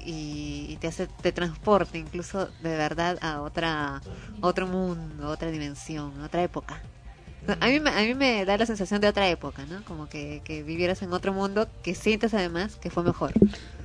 Y, 0.05 0.67
y 0.69 0.77
te 0.77 0.87
hace, 0.87 1.07
te 1.07 1.33
transporta 1.33 1.97
incluso 1.97 2.45
de 2.63 2.77
verdad 2.77 3.19
a 3.21 3.41
otra, 3.41 4.01
otro 4.39 4.65
mundo, 4.65 5.27
otra 5.27 5.51
dimensión, 5.51 6.21
otra 6.21 6.41
época. 6.41 6.60
A 7.59 7.67
mí, 7.67 7.79
me- 7.79 7.89
a 7.89 8.01
mí 8.01 8.13
me 8.13 8.45
da 8.45 8.57
la 8.57 8.65
sensación 8.65 9.01
de 9.01 9.07
otra 9.07 9.27
época, 9.29 9.65
¿no? 9.69 9.83
Como 9.85 10.07
que, 10.09 10.41
que 10.43 10.63
vivieras 10.63 11.01
en 11.01 11.13
otro 11.13 11.33
mundo 11.33 11.67
que 11.83 11.95
sientes 11.95 12.33
además 12.33 12.75
que 12.75 12.89
fue 12.89 13.03
mejor. 13.03 13.31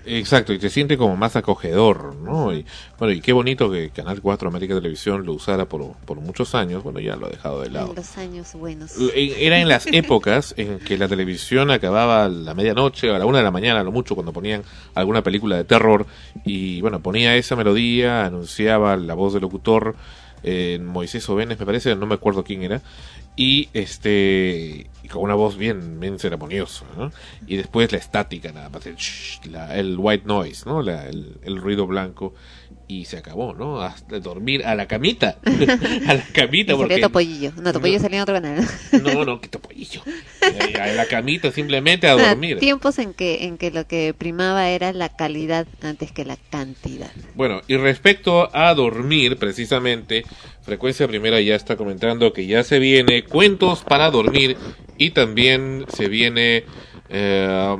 Exacto, 0.08 0.52
y 0.52 0.58
te 0.60 0.70
siente 0.70 0.96
como 0.96 1.16
más 1.16 1.34
acogedor, 1.34 2.14
¿no? 2.14 2.52
Y 2.54 2.64
bueno, 2.96 3.12
y 3.12 3.20
qué 3.20 3.32
bonito 3.32 3.68
que 3.72 3.90
Canal 3.90 4.20
4 4.22 4.48
América 4.48 4.72
Televisión 4.76 5.26
lo 5.26 5.32
usara 5.32 5.64
por, 5.64 5.94
por 6.04 6.20
muchos 6.20 6.54
años, 6.54 6.84
bueno, 6.84 7.00
ya 7.00 7.16
lo 7.16 7.26
ha 7.26 7.30
dejado 7.30 7.60
de 7.62 7.70
lado. 7.70 7.90
En 7.90 7.96
los 7.96 8.16
años 8.16 8.52
buenos. 8.54 8.92
Era 9.16 9.58
en 9.58 9.66
las 9.68 9.84
épocas 9.92 10.54
en 10.56 10.78
que 10.78 10.96
la 10.96 11.08
televisión 11.08 11.72
acababa 11.72 12.24
a 12.24 12.28
la 12.28 12.54
medianoche, 12.54 13.10
a 13.10 13.18
la 13.18 13.26
una 13.26 13.38
de 13.38 13.44
la 13.44 13.50
mañana, 13.50 13.80
a 13.80 13.82
lo 13.82 13.90
mucho, 13.90 14.14
cuando 14.14 14.32
ponían 14.32 14.62
alguna 14.94 15.22
película 15.22 15.56
de 15.56 15.64
terror. 15.64 16.06
Y 16.44 16.80
bueno, 16.82 17.00
ponía 17.00 17.34
esa 17.34 17.56
melodía, 17.56 18.24
anunciaba 18.26 18.96
la 18.96 19.14
voz 19.14 19.32
del 19.32 19.42
locutor, 19.42 19.96
eh, 20.44 20.78
Moisés 20.80 21.28
Ovenes, 21.28 21.58
me 21.58 21.66
parece, 21.66 21.96
no 21.96 22.06
me 22.06 22.14
acuerdo 22.14 22.44
quién 22.44 22.62
era. 22.62 22.80
Y 23.38 23.68
este 23.74 24.86
y 25.02 25.08
con 25.08 25.22
una 25.22 25.34
voz 25.34 25.56
bien, 25.56 26.00
bien 26.00 26.18
ceremoniosa, 26.18 26.84
¿no? 26.96 27.12
Y 27.46 27.56
después 27.56 27.92
la 27.92 27.98
estática, 27.98 28.50
nada 28.50 28.70
más, 28.70 28.86
el, 28.86 28.96
shh, 28.96 29.46
la- 29.50 29.76
el 29.76 29.96
white 29.98 30.24
noise, 30.26 30.64
¿no? 30.66 30.82
La- 30.82 31.06
el, 31.06 31.38
el 31.42 31.58
ruido 31.58 31.86
blanco. 31.86 32.34
Y 32.88 33.06
se 33.06 33.16
acabó, 33.18 33.52
¿no? 33.52 33.80
Hasta 33.80 34.20
dormir 34.20 34.64
a 34.64 34.74
la 34.76 34.86
camita. 34.86 35.38
a 36.06 36.14
la 36.14 36.22
camita, 36.32 36.72
Y 36.72 36.76
porque. 36.76 36.98
Topollillo. 36.98 37.52
No, 37.60 37.72
Topollillo 37.72 37.98
No. 37.98 38.02
salía 38.04 38.18
en 38.18 38.22
otro 38.22 38.34
canal. 38.34 38.64
No, 39.02 39.24
no, 39.24 39.40
que 39.40 39.48
topollillo. 39.48 40.02
A 40.80 40.86
la 40.88 41.06
camita 41.06 41.50
simplemente 41.50 42.06
a 42.06 42.12
Ah, 42.12 42.28
dormir. 42.28 42.58
Tiempos 42.60 42.98
en 43.00 43.12
que, 43.12 43.44
en 43.46 43.58
que 43.58 43.72
lo 43.72 43.86
que 43.88 44.14
primaba 44.16 44.68
era 44.70 44.92
la 44.92 45.08
calidad 45.08 45.66
antes 45.82 46.12
que 46.12 46.24
la 46.24 46.36
cantidad. 46.50 47.10
Bueno, 47.34 47.60
y 47.66 47.76
respecto 47.76 48.54
a 48.56 48.72
dormir, 48.74 49.36
precisamente, 49.36 50.22
Frecuencia 50.62 51.08
Primera 51.08 51.40
ya 51.40 51.56
está 51.56 51.76
comentando 51.76 52.32
que 52.32 52.46
ya 52.46 52.62
se 52.62 52.78
viene 52.78 53.24
Cuentos 53.24 53.82
para 53.82 54.10
Dormir 54.12 54.56
y 54.96 55.10
también 55.10 55.86
se 55.88 56.08
viene, 56.08 56.64
eh, 57.08 57.76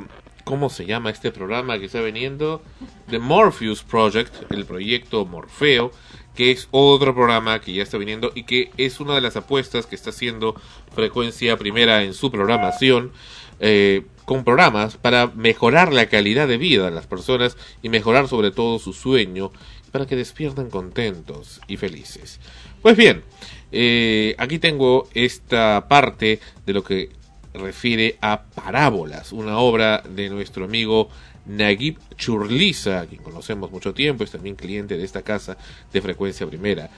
¿cómo 0.47 0.69
se 0.69 0.85
llama 0.85 1.09
este 1.09 1.31
programa 1.31 1.77
que 1.77 1.87
está 1.87 2.01
viniendo? 2.01 2.61
The 3.09 3.19
Morpheus 3.19 3.83
Project, 3.83 4.49
el 4.49 4.65
proyecto 4.65 5.25
Morfeo, 5.25 5.91
que 6.35 6.51
es 6.51 6.69
otro 6.71 7.13
programa 7.13 7.59
que 7.59 7.73
ya 7.73 7.83
está 7.83 7.97
viniendo 7.97 8.31
y 8.33 8.43
que 8.43 8.71
es 8.77 9.01
una 9.01 9.15
de 9.15 9.19
las 9.19 9.35
apuestas 9.35 9.85
que 9.85 9.95
está 9.95 10.11
haciendo 10.11 10.55
Frecuencia 10.95 11.57
Primera 11.57 12.03
en 12.03 12.13
su 12.13 12.31
programación. 12.31 13.11
eh, 13.59 14.03
con 14.23 14.43
programas 14.43 14.97
para 14.97 15.27
mejorar 15.27 15.93
la 15.93 16.07
calidad 16.07 16.49
de 16.49 16.57
vida 16.57 16.83
de 16.83 16.91
las 16.91 17.07
personas 17.07 17.55
y 17.81 17.87
mejorar 17.87 18.27
sobre 18.27 18.51
todo 18.51 18.77
su 18.77 18.91
sueño 18.91 19.53
para 19.93 20.05
que 20.05 20.17
despierten 20.17 20.69
contentos 20.69 21.61
y 21.67 21.77
felices. 21.77 22.41
Pues 22.81 22.97
bien, 22.97 23.23
eh, 23.71 24.35
aquí 24.37 24.59
tengo 24.59 25.07
esta 25.13 25.87
parte 25.87 26.41
de 26.65 26.73
lo 26.73 26.83
que 26.83 27.09
refiere 27.53 28.17
a 28.21 28.43
Parábolas, 28.43 29.31
una 29.31 29.59
obra 29.59 30.03
de 30.07 30.29
nuestro 30.29 30.65
amigo 30.65 31.09
Naguib 31.45 31.97
Churliza, 32.17 33.05
quien 33.07 33.23
conocemos 33.23 33.71
mucho 33.71 33.93
tiempo, 33.93 34.23
es 34.23 34.31
también 34.31 34.55
cliente 34.55 34.97
de 34.97 35.03
esta 35.03 35.21
casa 35.21 35.57
de 35.91 36.01
frecuencia 36.01 36.47
primera. 36.47 36.89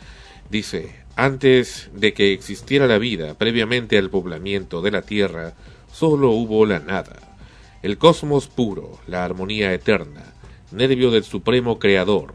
Dice, 0.50 0.96
antes 1.16 1.90
de 1.94 2.14
que 2.14 2.34
existiera 2.34 2.88
la 2.88 2.98
vida, 2.98 3.36
previamente 3.36 3.98
al 3.98 4.10
poblamiento 4.10 4.82
de 4.82 4.92
la 4.92 5.04
Tierra, 5.04 5.54
solo 5.92 6.32
hubo 6.32 6.66
la 6.66 6.80
nada. 6.80 7.38
El 7.84 7.98
cosmos 7.98 8.48
puro, 8.48 9.00
la 9.08 9.24
armonía 9.24 9.72
eterna, 9.74 10.34
nervio 10.72 11.12
del 11.12 11.24
supremo 11.24 11.78
creador, 11.78 12.34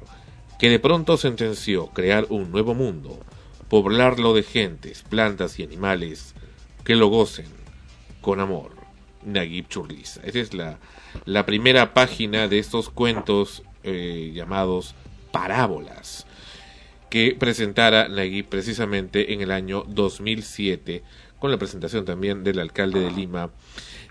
que 0.59 0.71
de 0.71 0.79
pronto 0.79 1.17
sentenció 1.17 1.89
crear 1.89 2.27
un 2.31 2.53
nuevo 2.53 2.75
mundo, 2.75 3.19
poblarlo 3.69 4.35
de 4.35 4.45
gentes, 4.45 5.03
plantas 5.03 5.59
y 5.59 5.65
animales 5.65 6.35
que 6.85 6.95
lo 6.95 7.09
gocen 7.09 7.64
con 8.25 8.41
amor. 8.41 8.71
Naguib 9.23 9.69
Churliza. 9.69 10.23
Esa 10.25 10.39
es 10.39 10.55
la, 10.55 10.79
la 11.27 11.45
primera 11.45 11.93
página 11.93 12.49
de 12.49 12.59
estos 12.59 12.89
cuentos 12.89 13.63
eh, 13.83 14.31
llamados 14.33 14.95
parábolas 15.31 16.27
que 17.11 17.37
presentara 17.39 18.09
Naguib 18.09 18.47
precisamente 18.47 19.35
en 19.35 19.43
el 19.43 19.51
año 19.51 19.85
2007 19.87 21.03
con 21.39 21.51
la 21.51 21.59
presentación 21.59 22.07
también 22.07 22.45
del 22.45 22.61
alcalde 22.61 23.01
de 23.01 23.11
Lima 23.11 23.51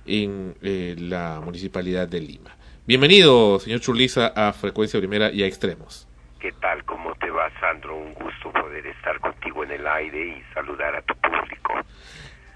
en 0.06 0.56
eh, 0.62 0.96
la 0.98 1.42
municipalidad 1.44 2.08
de 2.08 2.22
Lima. 2.22 2.56
Bienvenido, 2.86 3.60
señor 3.60 3.80
Churliza, 3.80 4.28
a 4.28 4.54
Frecuencia 4.54 5.00
Primera 5.00 5.32
y 5.32 5.42
a 5.42 5.48
Extremos. 5.48 6.08
¿Qué 6.40 6.52
tal? 6.62 6.84
¿Cómo 6.86 7.16
te 7.16 7.32
va, 7.32 7.50
Sandro? 7.60 7.98
Un 7.98 8.14
gusto 8.14 8.52
poder 8.52 8.86
estar 8.86 9.20
contigo 9.20 9.64
en 9.64 9.72
el 9.72 9.88
aire 9.88 10.38
y 10.38 10.54
saludar 10.54 10.96
a 10.96 11.02
tu 11.02 11.16
público. 11.16 11.74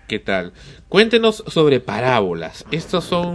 ¿Qué 0.07 0.19
tal? 0.19 0.53
Cuéntenos 0.87 1.43
sobre 1.47 1.81
parábolas. 1.81 2.65
Estas 2.71 3.03
son 3.03 3.33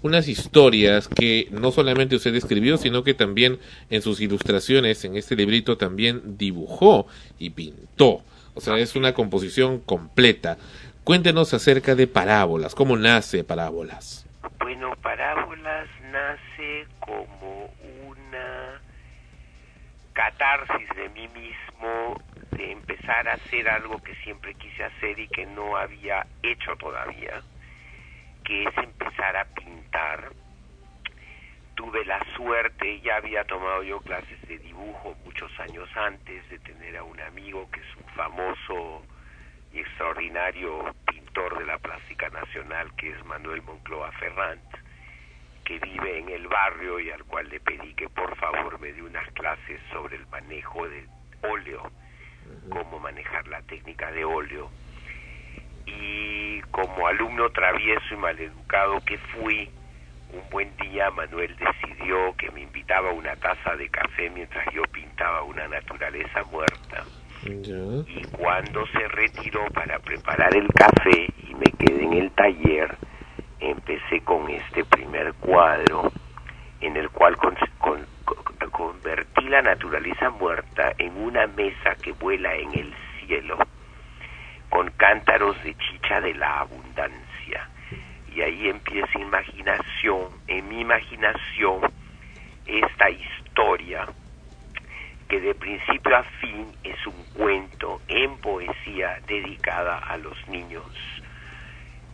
unas 0.00 0.26
historias 0.26 1.06
que 1.06 1.48
no 1.50 1.70
solamente 1.70 2.16
usted 2.16 2.34
escribió, 2.34 2.78
sino 2.78 3.04
que 3.04 3.12
también 3.12 3.58
en 3.90 4.00
sus 4.00 4.22
ilustraciones, 4.22 5.04
en 5.04 5.16
este 5.16 5.36
librito, 5.36 5.76
también 5.76 6.38
dibujó 6.38 7.06
y 7.38 7.50
pintó. 7.50 8.22
O 8.54 8.60
sea, 8.62 8.78
es 8.78 8.96
una 8.96 9.12
composición 9.12 9.80
completa. 9.80 10.56
Cuéntenos 11.04 11.52
acerca 11.52 11.94
de 11.94 12.06
parábolas. 12.06 12.74
¿Cómo 12.74 12.96
nace 12.96 13.44
parábolas? 13.44 14.24
Bueno, 14.60 14.96
Parábolas 15.02 15.88
nace 16.10 16.86
como 17.00 17.70
una 18.08 18.80
catarsis 20.14 20.88
de 20.96 21.08
mí 21.10 21.28
mismo 21.28 22.18
de 22.56 22.72
empezar 22.72 23.28
a 23.28 23.34
hacer 23.34 23.68
algo 23.68 24.02
que 24.02 24.14
siempre 24.16 24.54
quise 24.54 24.84
hacer 24.84 25.18
y 25.18 25.28
que 25.28 25.46
no 25.46 25.76
había 25.76 26.26
hecho 26.42 26.76
todavía, 26.76 27.42
que 28.44 28.64
es 28.64 28.78
empezar 28.78 29.36
a 29.36 29.44
pintar. 29.46 30.30
Tuve 31.74 32.04
la 32.04 32.24
suerte, 32.36 33.00
ya 33.00 33.16
había 33.16 33.44
tomado 33.44 33.82
yo 33.82 34.00
clases 34.00 34.40
de 34.48 34.58
dibujo 34.58 35.16
muchos 35.24 35.50
años 35.58 35.88
antes 35.96 36.48
de 36.48 36.58
tener 36.60 36.96
a 36.96 37.02
un 37.02 37.20
amigo 37.20 37.68
que 37.70 37.80
es 37.80 37.96
un 37.96 38.08
famoso 38.14 39.02
y 39.72 39.80
extraordinario 39.80 40.94
pintor 41.06 41.58
de 41.58 41.66
la 41.66 41.78
plástica 41.78 42.28
nacional, 42.30 42.94
que 42.96 43.10
es 43.10 43.24
Manuel 43.24 43.62
Moncloa 43.62 44.12
Ferrant, 44.12 44.62
que 45.64 45.78
vive 45.80 46.18
en 46.18 46.28
el 46.28 46.46
barrio 46.46 47.00
y 47.00 47.10
al 47.10 47.24
cual 47.24 47.48
le 47.48 47.58
pedí 47.58 47.92
que 47.94 48.08
por 48.08 48.36
favor 48.36 48.78
me 48.78 48.92
dé 48.92 49.02
unas 49.02 49.28
clases 49.32 49.80
sobre 49.90 50.16
el 50.16 50.26
manejo 50.28 50.88
de 50.88 51.08
óleo, 51.42 51.90
cómo 52.68 52.98
manejar 52.98 53.46
la 53.48 53.62
técnica 53.62 54.10
de 54.12 54.24
óleo. 54.24 54.70
Y 55.86 56.60
como 56.70 57.06
alumno 57.06 57.50
travieso 57.50 58.14
y 58.14 58.16
maleducado 58.16 59.00
que 59.04 59.18
fui, 59.18 59.68
un 60.32 60.42
buen 60.50 60.74
día 60.78 61.10
Manuel 61.10 61.54
decidió 61.56 62.34
que 62.36 62.50
me 62.50 62.62
invitaba 62.62 63.10
a 63.10 63.12
una 63.12 63.36
taza 63.36 63.76
de 63.76 63.88
café 63.88 64.30
mientras 64.30 64.66
yo 64.72 64.82
pintaba 64.84 65.42
una 65.42 65.68
naturaleza 65.68 66.42
muerta. 66.44 67.04
Y 68.08 68.22
cuando 68.36 68.86
se 68.86 69.06
retiró 69.08 69.66
para 69.74 69.98
preparar 69.98 70.56
el 70.56 70.66
café 70.68 71.26
y 71.48 71.54
me 71.54 71.66
quedé 71.78 72.04
en 72.04 72.14
el 72.14 72.30
taller, 72.30 72.96
empecé 73.60 74.20
con 74.22 74.48
este 74.50 74.84
primer 74.84 75.34
cuadro 75.34 76.10
en 76.80 76.96
el 76.96 77.10
cual 77.10 77.36
con- 77.36 77.54
convertí 78.70 79.48
la 79.48 79.62
naturaleza 79.62 80.30
muerta 80.30 80.92
en 80.98 81.16
una 81.16 81.46
mesa 81.46 81.94
que 82.02 82.12
vuela 82.12 82.54
en 82.54 82.72
el 82.74 82.94
cielo 83.20 83.58
con 84.68 84.90
cántaros 84.90 85.62
de 85.62 85.74
chicha 85.76 86.20
de 86.20 86.34
la 86.34 86.60
abundancia. 86.60 87.68
Y 88.34 88.40
ahí 88.42 88.68
empieza 88.68 89.18
imaginación, 89.20 90.28
en 90.48 90.68
mi 90.68 90.80
imaginación, 90.80 91.82
esta 92.66 93.10
historia 93.10 94.06
que 95.28 95.40
de 95.40 95.54
principio 95.54 96.16
a 96.16 96.22
fin 96.40 96.72
es 96.82 97.06
un 97.06 97.24
cuento 97.34 98.00
en 98.08 98.36
poesía 98.38 99.20
dedicada 99.26 99.98
a 99.98 100.16
los 100.16 100.36
niños 100.48 100.84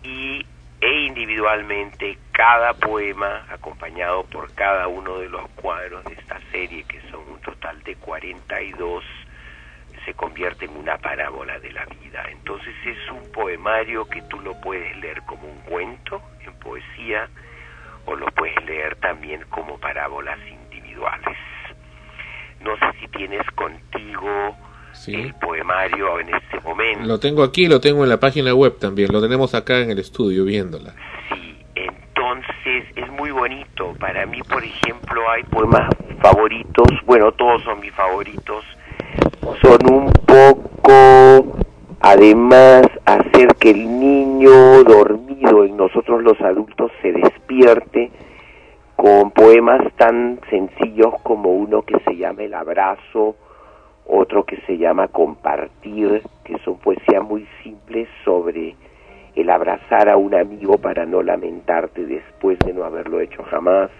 y 0.02 0.44
e 0.80 1.06
individualmente 1.06 2.18
cada 2.32 2.72
poema 2.74 3.44
acompañado 3.50 4.24
por 4.24 4.52
cada 4.54 4.88
uno 4.88 5.18
de 5.18 5.28
los 5.28 5.48
cuadros 5.50 6.04
de 6.04 6.14
esta 6.14 6.40
serie 6.50 6.84
que 6.84 7.00
son 7.10 7.20
un 7.28 7.40
total 7.40 7.82
de 7.82 7.96
42 7.96 9.04
se 10.04 10.14
convierte 10.14 10.64
en 10.64 10.76
una 10.76 10.96
parábola 10.98 11.58
de 11.58 11.72
la 11.72 11.84
vida. 11.84 12.24
Entonces 12.30 12.74
es 12.84 13.10
un 13.10 13.30
poemario 13.32 14.06
que 14.06 14.22
tú 14.22 14.40
lo 14.40 14.58
puedes 14.60 14.96
leer 14.96 15.22
como 15.22 15.46
un 15.48 15.58
cuento 15.60 16.22
en 16.40 16.52
poesía 16.54 17.28
o 18.06 18.14
lo 18.14 18.26
puedes 18.26 18.64
leer 18.64 18.96
también 18.96 19.44
como 19.50 19.78
parábolas 19.78 20.38
individuales. 20.48 21.36
No 22.60 22.76
sé 22.76 22.86
si 23.00 23.08
tienes 23.08 23.46
contigo 23.52 24.56
Sí. 25.00 25.14
el 25.14 25.34
poemario 25.34 26.20
en 26.20 26.34
este 26.34 26.60
momento. 26.60 27.06
Lo 27.06 27.18
tengo 27.18 27.42
aquí, 27.42 27.66
lo 27.66 27.80
tengo 27.80 28.02
en 28.04 28.10
la 28.10 28.20
página 28.20 28.54
web 28.54 28.78
también. 28.78 29.10
Lo 29.10 29.22
tenemos 29.22 29.54
acá 29.54 29.78
en 29.78 29.90
el 29.90 29.98
estudio 29.98 30.44
viéndola. 30.44 30.94
Entonces 31.74 32.84
es 32.96 33.10
muy 33.12 33.30
bonito. 33.30 33.94
Para 33.98 34.26
mí, 34.26 34.42
por 34.42 34.62
ejemplo, 34.62 35.22
hay 35.30 35.42
poemas 35.44 35.88
favoritos. 36.20 36.86
Bueno, 37.06 37.32
todos 37.32 37.62
son 37.62 37.80
mis 37.80 37.92
favoritos. 37.92 38.62
Son 39.62 39.78
un 39.90 40.12
poco, 40.26 41.56
además, 42.00 42.82
hacer 43.06 43.54
que 43.58 43.70
el 43.70 43.98
niño 43.98 44.84
dormido 44.84 45.64
en 45.64 45.78
nosotros 45.78 46.22
los 46.22 46.38
adultos 46.42 46.92
se 47.00 47.12
despierte 47.12 48.10
con 48.96 49.30
poemas 49.30 49.80
tan 49.96 50.40
sencillos 50.50 51.14
como 51.22 51.52
uno 51.54 51.80
que 51.82 51.98
se 52.00 52.16
llama 52.16 52.42
El 52.42 52.52
abrazo, 52.52 53.36
otro 54.10 54.44
que 54.44 54.56
se 54.66 54.76
llama 54.76 55.08
Compartir, 55.08 56.22
que 56.44 56.58
son 56.64 56.78
poesías 56.78 57.22
muy 57.22 57.46
simples 57.62 58.08
sobre 58.24 58.74
el 59.36 59.50
abrazar 59.50 60.08
a 60.08 60.16
un 60.16 60.34
amigo 60.34 60.78
para 60.78 61.06
no 61.06 61.22
lamentarte 61.22 62.04
después 62.04 62.58
de 62.60 62.72
no 62.72 62.84
haberlo 62.84 63.20
hecho 63.20 63.42
jamás, 63.44 63.90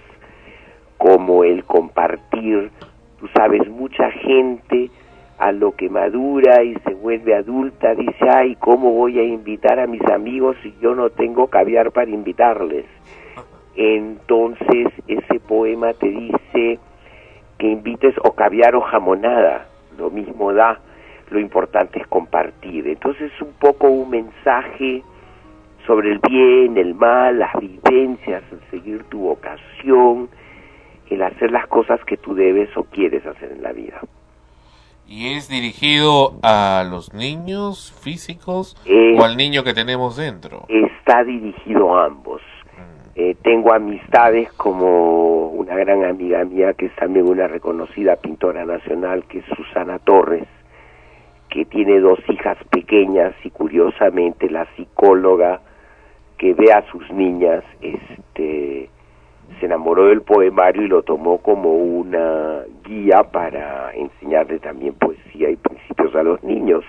como 0.99 1.45
el 1.45 1.65
compartir, 1.65 2.71
tú 3.19 3.29
sabes, 3.29 3.69
mucha 3.69 4.11
gente 4.11 4.91
a 5.39 5.53
lo 5.53 5.73
que 5.73 5.89
madura 5.89 6.63
y 6.63 6.75
se 6.81 6.93
vuelve 6.93 7.35
adulta 7.35 7.95
dice, 7.95 8.29
ay, 8.29 8.57
¿cómo 8.57 8.93
voy 8.93 9.19
a 9.19 9.23
invitar 9.23 9.81
a 9.81 9.87
mis 9.87 10.03
amigos 10.11 10.57
si 10.63 10.75
yo 10.83 10.95
no 10.95 11.09
tengo 11.11 11.47
caviar 11.47 11.93
para 11.93 12.11
invitarles? 12.11 12.85
Entonces 13.75 14.89
ese 15.07 15.41
poema 15.41 15.95
te 15.95 16.09
dice 16.09 16.79
que 17.57 17.69
invites 17.69 18.15
o 18.23 18.33
caviar 18.33 18.75
o 18.75 18.83
jamonada, 18.83 19.70
lo 20.01 20.11
mismo 20.11 20.53
da, 20.53 20.81
lo 21.31 21.39
importante 21.39 22.01
es 22.01 22.07
compartir. 22.09 22.89
Entonces 22.89 23.31
es 23.33 23.41
un 23.41 23.53
poco 23.53 23.89
un 23.89 24.11
mensaje 24.11 25.03
sobre 25.87 26.13
el 26.13 26.19
bien, 26.19 26.77
el 26.77 26.95
mal, 26.95 27.39
las 27.39 27.53
vivencias, 27.61 28.43
el 28.51 28.61
seguir 28.71 29.05
tu 29.05 29.21
vocación, 29.21 30.29
el 31.09 31.23
hacer 31.23 31.51
las 31.51 31.67
cosas 31.67 32.01
que 32.05 32.17
tú 32.17 32.35
debes 32.35 32.75
o 32.77 32.85
quieres 32.85 33.25
hacer 33.27 33.53
en 33.53 33.63
la 33.63 33.73
vida. 33.73 34.01
¿Y 35.07 35.35
es 35.35 35.49
dirigido 35.49 36.39
a 36.43 36.85
los 36.89 37.13
niños 37.13 37.93
físicos 38.01 38.77
o 39.19 39.25
al 39.25 39.37
niño 39.37 39.65
que 39.65 39.75
tenemos 39.75 40.17
dentro? 40.17 40.67
Está 40.69 41.25
dirigido 41.25 41.99
a 41.99 42.07
ambos. 42.07 42.41
Eh, 43.17 43.37
tengo 43.43 43.73
amistades 43.73 44.53
como 44.53 45.49
una 45.49 45.75
gran 45.75 46.05
amiga 46.05 46.45
mía 46.45 46.75
que 46.75 46.87
es 46.87 46.95
también 46.95 47.29
una 47.29 47.49
reconocida 47.49 48.17
pintora 48.17 48.65
nacional, 48.65 49.25
que 49.25 49.39
es 49.39 49.45
Susana 49.57 49.99
Torres, 49.99 50.47
que 51.49 51.65
tiene 51.65 51.99
dos 51.99 52.21
hijas 52.29 52.57
pequeñas 52.71 53.35
y 53.43 53.51
curiosamente 53.51 54.49
la 54.49 54.67
psicóloga 54.77 55.61
que 56.39 56.55
ve 56.55 56.73
a 56.73 56.83
sus 56.91 57.11
niñas, 57.11 57.65
este, 57.83 58.89
se 59.59 59.67
enamoró 59.67 60.07
del 60.07 60.23
poemario 60.23 60.83
y 60.83 60.89
lo 60.89 61.03
tomó 61.03 61.39
como 61.39 61.75
una 61.75 62.63
guía 62.85 63.25
para 63.25 63.93
enseñarle 63.95 64.59
también 64.61 64.95
poesía 64.95 65.51
y 65.51 65.57
principios 65.57 66.15
a 66.15 66.23
los 66.23 66.43
niños. 66.45 66.85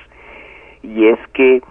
Y 0.84 1.08
es 1.08 1.20
que 1.34 1.62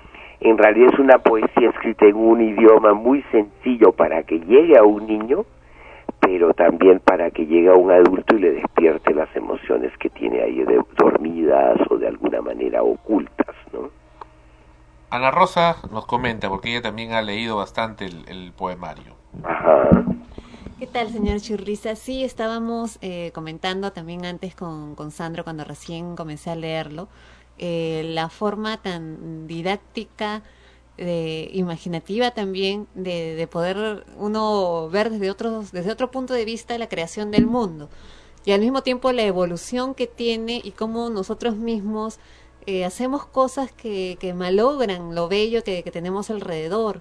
en 0.41 0.59
realidad 0.59 0.91
es 0.93 0.99
una 0.99 1.18
poesía 1.18 1.70
escrita 1.70 2.07
en 2.07 2.16
un 2.16 2.41
idioma 2.41 2.95
muy 2.95 3.22
sencillo 3.30 3.93
para 3.93 4.22
que 4.22 4.38
llegue 4.41 4.76
a 4.76 4.82
un 4.82 5.07
niño, 5.07 5.45
pero 6.20 6.53
también 6.55 7.01
para 7.01 7.30
que 7.30 7.47
llegue 7.47 7.68
a 7.68 7.74
un 7.74 7.91
adulto 7.91 8.36
y 8.36 8.41
le 8.41 8.53
despierte 8.53 9.14
las 9.14 9.34
emociones 9.36 9.93
que 9.99 10.11
tiene 10.11 10.43
ahí 10.43 10.62
de, 10.64 10.80
dormidas 10.97 11.78
o 11.91 11.97
de 11.97 12.09
alguna 12.09 12.41
manera 12.41 12.82
ocultas, 12.82 13.55
¿no? 13.72 13.91
Ana 15.11 15.30
Rosa 15.30 15.76
nos 15.93 16.07
comenta, 16.07 16.49
porque 16.49 16.70
ella 16.70 16.82
también 16.82 17.12
ha 17.12 17.22
leído 17.22 17.57
bastante 17.57 18.07
el, 18.07 18.28
el 18.28 18.53
poemario. 18.53 19.14
Ajá. 19.43 19.88
¿Qué 20.80 20.86
tal, 20.86 21.11
señor 21.11 21.41
Churriza? 21.41 21.95
Sí, 21.95 22.24
estábamos 22.24 22.99
eh, 23.03 23.32
comentando 23.34 23.93
también 23.93 24.24
antes 24.24 24.55
con, 24.55 24.95
con 24.95 25.11
Sandro 25.11 25.45
cuando 25.45 25.62
recién 25.62 26.16
comencé 26.16 26.51
a 26.51 26.55
leerlo, 26.55 27.09
eh, 27.61 28.02
la 28.14 28.28
forma 28.28 28.82
tan 28.82 29.46
didáctica, 29.46 30.42
imaginativa 31.52 32.32
también, 32.32 32.86
de, 32.94 33.34
de 33.34 33.46
poder 33.46 34.04
uno 34.18 34.90
ver 34.90 35.08
desde, 35.08 35.30
otros, 35.30 35.72
desde 35.72 35.92
otro 35.92 36.11
punto 36.11 36.34
de 36.34 36.44
vista 36.44 36.76
la 36.76 36.90
creación 36.90 37.30
del 37.30 37.46
mundo. 37.46 37.88
Y 38.44 38.52
al 38.52 38.61
mismo 38.61 38.82
tiempo 38.82 39.12
la 39.12 39.22
evolución 39.22 39.94
que 39.94 40.06
tiene 40.06 40.61
y 40.62 40.72
cómo 40.72 41.08
nosotros 41.08 41.56
mismos 41.56 42.18
eh, 42.66 42.84
hacemos 42.84 43.26
cosas 43.26 43.72
que, 43.72 44.16
que 44.20 44.34
malogran 44.34 45.14
lo 45.14 45.28
bello 45.28 45.64
que, 45.64 45.82
tenemos 45.82 46.30
alrededor 46.30 47.00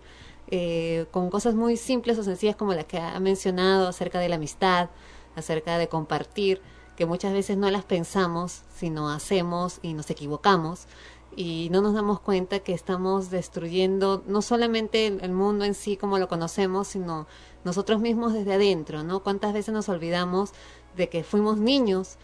eh, 0.51 1.05
con 1.11 1.29
cosas 1.29 1.53
muy 1.53 1.77
simples 1.77 2.17
o 2.17 2.23
sencillas 2.23 2.55
como 2.55 2.73
la 2.73 2.85
que 2.85 2.97
ha 2.97 3.19
mencionado 3.19 3.87
acerca 3.87 4.19
de 4.19 4.29
la 4.29 4.35
amistad, 4.35 4.89
acerca 5.35 5.77
de 5.77 5.87
compartir, 5.87 6.61
que 6.99 7.05
muchas 7.05 7.31
veces 7.31 7.55
no 7.55 7.71
las 7.71 7.85
pensamos, 7.85 8.63
sino 8.75 9.09
hacemos 9.09 9.79
y 9.81 9.93
nos 9.93 10.09
equivocamos 10.09 10.85
y 11.33 11.69
no 11.71 11.81
nos 11.81 11.93
damos 11.93 12.19
cuenta 12.19 12.59
que 12.59 12.73
estamos 12.73 13.29
destruyendo 13.29 14.21
no 14.27 14.41
solamente 14.41 15.07
el, 15.07 15.31
mundo 15.31 15.63
en 15.63 15.75
sí 15.75 15.95
como 15.95 16.17
lo 16.17 16.27
conocemos, 16.27 16.89
sino 16.89 17.25
nosotros 17.63 18.01
mismos 18.01 18.33
desde 18.33 18.55
adentro, 18.55 19.03
¿no? 19.03 19.23
¿Cuántas 19.23 19.53
veces 19.53 19.73
nos 19.73 19.87
olvidamos 19.87 20.51
de 20.97 21.07
que 21.07 21.23
fuimos 21.23 21.57
niños? 21.57 22.17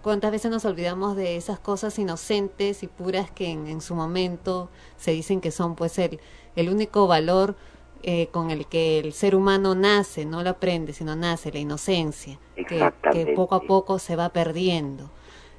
¿Cuántas 0.00 0.30
veces 0.30 0.52
nos 0.52 0.64
olvidamos 0.64 1.16
de 1.16 1.34
esas 1.34 1.58
cosas 1.58 1.98
inocentes 1.98 2.84
y 2.84 2.86
puras 2.86 3.32
que 3.32 3.50
en, 3.50 3.66
en 3.66 3.80
su 3.80 3.96
momento 3.96 4.70
se 4.96 5.10
dicen 5.10 5.40
que 5.40 5.50
son 5.50 5.74
pues 5.74 5.98
el, 5.98 6.20
el 6.54 6.68
único 6.68 7.08
valor 7.08 7.56
eh, 8.02 8.28
con 8.28 8.50
el 8.50 8.66
que 8.66 8.98
el 8.98 9.12
ser 9.12 9.34
humano 9.34 9.74
nace, 9.74 10.24
no 10.24 10.42
lo 10.42 10.50
aprende, 10.50 10.92
sino 10.92 11.16
nace, 11.16 11.52
la 11.52 11.58
inocencia, 11.58 12.38
que, 12.56 13.32
poco 13.36 13.54
a 13.54 13.60
poco 13.62 13.98
se 13.98 14.16
va 14.16 14.30
perdiendo. 14.30 15.10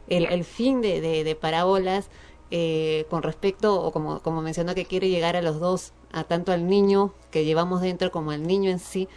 El, 0.07 0.25
el 0.25 0.43
fin 0.43 0.81
de, 0.81 1.01
de, 1.01 1.23
de 1.23 1.35
parábolas 1.35 2.09
eh, 2.49 3.05
con 3.09 3.23
respecto, 3.23 3.81
o 3.81 3.91
como, 3.91 4.21
como 4.21 4.41
mencionó 4.41 4.75
que 4.75 4.85
quiere 4.85 5.09
llegar 5.09 5.35
a 5.35 5.41
los 5.41 5.59
dos, 5.59 5.93
a 6.11 6.25
tanto 6.25 6.51
al 6.51 6.67
niño 6.67 7.13
que 7.31 7.45
llevamos 7.45 7.79
dentro 7.81 8.11
como 8.11 8.31
al 8.31 8.45
niño 8.45 8.69
en 8.71 8.79
sí, 8.79 9.07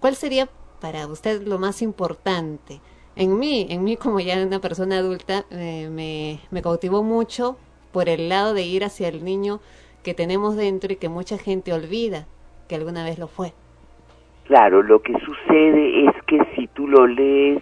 ¿cuál 0.00 0.16
sería 0.16 0.48
para 0.80 1.06
usted 1.06 1.42
lo 1.46 1.58
más 1.58 1.82
importante? 1.82 2.80
En 3.14 3.38
mí, 3.38 3.66
en 3.70 3.84
mí 3.84 3.96
como 3.96 4.18
ya 4.20 4.42
una 4.44 4.60
persona 4.60 4.98
adulta, 4.98 5.44
eh, 5.50 5.88
me, 5.90 6.40
me 6.50 6.62
cautivó 6.62 7.02
mucho 7.02 7.56
por 7.92 8.08
el 8.08 8.28
lado 8.28 8.54
de 8.54 8.62
ir 8.62 8.84
hacia 8.84 9.08
el 9.08 9.24
niño 9.24 9.60
que 10.02 10.14
tenemos 10.14 10.56
dentro 10.56 10.92
y 10.92 10.96
que 10.96 11.08
mucha 11.08 11.38
gente 11.38 11.72
olvida 11.72 12.26
que 12.70 12.76
alguna 12.76 13.02
vez 13.02 13.18
lo 13.18 13.26
fue. 13.26 13.52
Claro, 14.44 14.84
lo 14.84 15.02
que 15.02 15.12
sucede 15.18 16.06
es 16.06 16.14
que 16.28 16.38
si 16.54 16.68
tú 16.68 16.86
lo 16.86 17.04
lees 17.08 17.60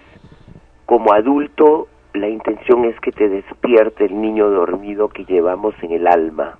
como 0.84 1.14
adulto, 1.14 1.88
la 2.12 2.28
intención 2.28 2.84
es 2.84 3.00
que 3.00 3.10
te 3.12 3.30
despierte 3.30 4.04
el 4.04 4.20
niño 4.20 4.50
dormido 4.50 5.08
que 5.08 5.24
llevamos 5.24 5.74
en 5.82 5.92
el 5.92 6.06
alma. 6.06 6.58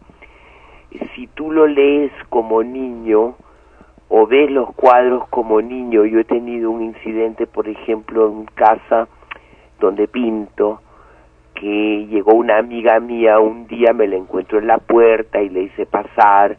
Si 1.15 1.27
tú 1.27 1.53
lo 1.53 1.67
lees 1.67 2.11
como 2.31 2.63
niño 2.63 3.37
o 4.09 4.27
ves 4.27 4.51
los 4.51 4.75
cuadros 4.75 5.29
como 5.29 5.61
niño, 5.61 6.07
yo 6.07 6.19
he 6.19 6.25
tenido 6.25 6.71
un 6.71 6.83
incidente, 6.83 7.47
por 7.47 7.69
ejemplo, 7.69 8.29
en 8.29 8.47
casa 8.47 9.09
donde 9.79 10.09
pinto, 10.09 10.81
que 11.55 12.07
llegó 12.07 12.33
una 12.33 12.57
amiga 12.57 12.99
mía 12.99 13.41
un 13.41 13.67
día, 13.67 13.93
me 13.93 14.07
la 14.07 14.17
encuentro 14.17 14.59
en 14.59 14.69
la 14.69 14.79
puerta 14.79 15.43
y 15.43 15.51
le 15.51 15.65
hice 15.65 15.85
pasar 15.85 16.57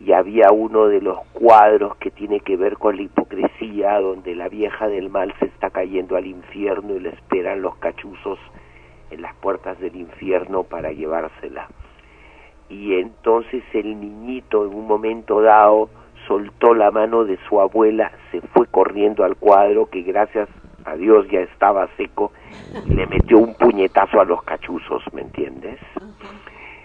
y 0.00 0.12
había 0.12 0.50
uno 0.50 0.86
de 0.86 1.02
los 1.02 1.18
cuadros 1.32 1.96
que 1.96 2.10
tiene 2.10 2.40
que 2.40 2.56
ver 2.56 2.78
con 2.78 2.96
la 2.96 3.02
hipocresía, 3.02 4.00
donde 4.00 4.34
la 4.34 4.48
vieja 4.48 4.88
del 4.88 5.10
mal 5.10 5.34
se 5.38 5.46
está 5.46 5.70
cayendo 5.70 6.16
al 6.16 6.26
infierno 6.26 6.94
y 6.94 7.00
le 7.00 7.10
esperan 7.10 7.60
los 7.60 7.76
cachuzos 7.76 8.38
en 9.10 9.20
las 9.20 9.34
puertas 9.36 9.78
del 9.78 9.96
infierno 9.96 10.62
para 10.62 10.92
llevársela. 10.92 11.68
Y 12.70 12.94
entonces 12.94 13.62
el 13.74 14.00
niñito 14.00 14.64
en 14.64 14.74
un 14.74 14.86
momento 14.86 15.42
dado 15.42 15.90
soltó 16.26 16.74
la 16.74 16.90
mano 16.90 17.24
de 17.24 17.38
su 17.48 17.60
abuela, 17.60 18.12
se 18.30 18.40
fue 18.40 18.66
corriendo 18.68 19.24
al 19.24 19.36
cuadro 19.36 19.86
que 19.86 20.02
gracias 20.02 20.48
a 20.84 20.94
Dios 20.96 21.26
ya 21.30 21.40
estaba 21.40 21.88
seco 21.96 22.32
y 22.86 22.94
le 22.94 23.06
metió 23.06 23.38
un 23.38 23.54
puñetazo 23.54 24.20
a 24.20 24.24
los 24.24 24.42
cachuzos, 24.44 25.02
¿me 25.12 25.22
entiendes? 25.22 25.78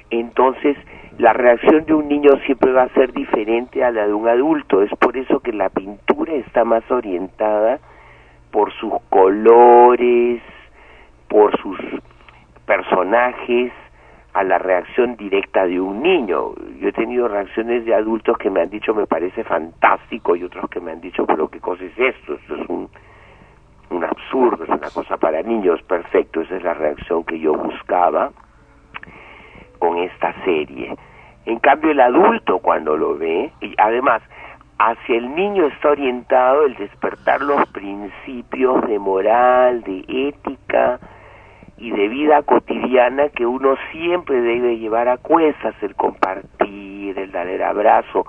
Entonces, 0.10 0.78
la 1.18 1.32
reacción 1.32 1.86
de 1.86 1.94
un 1.94 2.08
niño 2.10 2.32
siempre 2.46 2.74
va 2.74 2.84
a 2.84 2.90
ser 2.90 3.14
diferente 3.14 3.84
a 3.84 3.92
la 3.92 4.08
de 4.08 4.14
un 4.14 4.28
adulto. 4.28 4.82
Es 4.82 4.92
por 5.00 5.16
eso 5.16 5.40
que 5.40 5.54
la 5.54 5.70
pintura 5.70 6.34
está 6.34 6.66
más 6.66 6.90
orientada 6.92 7.80
por 8.52 8.74
sus 8.74 8.94
colores, 9.10 10.42
por 11.28 11.58
sus 11.62 11.78
personajes, 12.66 13.72
a 14.34 14.44
la 14.44 14.58
reacción 14.58 15.16
directa 15.16 15.66
de 15.66 15.80
un 15.80 16.04
niño. 16.04 16.54
Yo 16.80 16.90
he 16.90 16.92
tenido 16.92 17.30
reacciones 17.30 17.86
de 17.86 17.96
adultos 17.96 18.38
que 18.38 18.50
me 18.50 18.62
han 18.62 18.70
dicho 18.70 18.94
me 18.94 19.08
parece 19.08 19.46
fantástico 19.46 20.36
y 20.36 20.44
otros 20.44 20.70
que 20.70 20.82
me 20.82 20.92
han 20.92 21.00
dicho 21.00 21.26
pero 21.26 21.48
qué 21.48 21.62
cosa 21.62 21.86
es 21.86 21.98
esto, 21.98 22.34
esto 22.34 22.56
es 22.56 22.70
un, 22.70 22.90
un 23.92 24.04
absurdo, 24.04 24.66
es 24.66 24.70
una 24.70 24.90
cosa 24.90 25.16
para 25.16 25.42
niños, 25.42 25.82
perfecto, 25.84 26.42
esa 26.42 26.58
es 26.58 26.64
la 26.64 26.74
reacción 26.74 27.24
que 27.24 27.40
yo 27.40 27.54
buscaba 27.54 28.32
con 29.86 30.00
esta 30.00 30.34
serie. 30.44 30.96
En 31.46 31.60
cambio, 31.60 31.92
el 31.92 32.00
adulto 32.00 32.58
cuando 32.58 32.98
lo 32.98 33.18
ve, 33.18 33.52
y 33.62 33.76
además, 33.78 34.24
hacia 34.80 35.18
el 35.18 35.36
niño 35.36 35.68
está 35.68 35.90
orientado 35.90 36.66
el 36.66 36.76
despertar 36.76 37.42
los 37.42 37.68
principios 37.68 38.82
de 38.88 38.98
moral, 38.98 39.84
de 39.84 40.04
ética 40.08 41.00
y 41.78 41.92
de 41.92 42.08
vida 42.08 42.42
cotidiana 42.42 43.30
que 43.30 43.46
uno 43.46 43.76
siempre 43.92 44.42
debe 44.42 44.78
llevar 44.78 45.08
a 45.08 45.18
cuestas, 45.18 45.76
el 45.84 45.94
compartir, 45.94 47.20
el 47.20 47.32
dar 47.32 47.48
el 47.48 47.62
abrazo, 47.62 48.26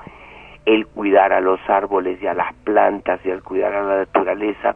el 0.66 0.86
cuidar 0.86 1.32
a 1.32 1.40
los 1.40 1.61
árboles 1.70 2.22
y 2.22 2.26
a 2.26 2.34
las 2.34 2.52
plantas 2.64 3.18
y 3.24 3.30
el 3.30 3.42
cuidar 3.42 3.72
a 3.72 3.82
la 3.82 3.96
naturaleza. 4.00 4.74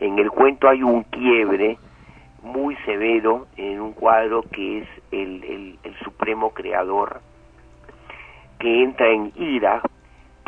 En 0.00 0.18
el 0.18 0.30
cuento 0.30 0.68
hay 0.68 0.82
un 0.82 1.04
quiebre 1.04 1.78
muy 2.42 2.76
severo 2.84 3.46
en 3.56 3.80
un 3.80 3.92
cuadro 3.92 4.42
que 4.42 4.78
es 4.78 4.88
el, 5.10 5.78
el, 5.82 5.94
supremo 6.04 6.50
creador 6.50 7.20
que 8.58 8.82
entra 8.82 9.08
en 9.08 9.32
ira 9.36 9.82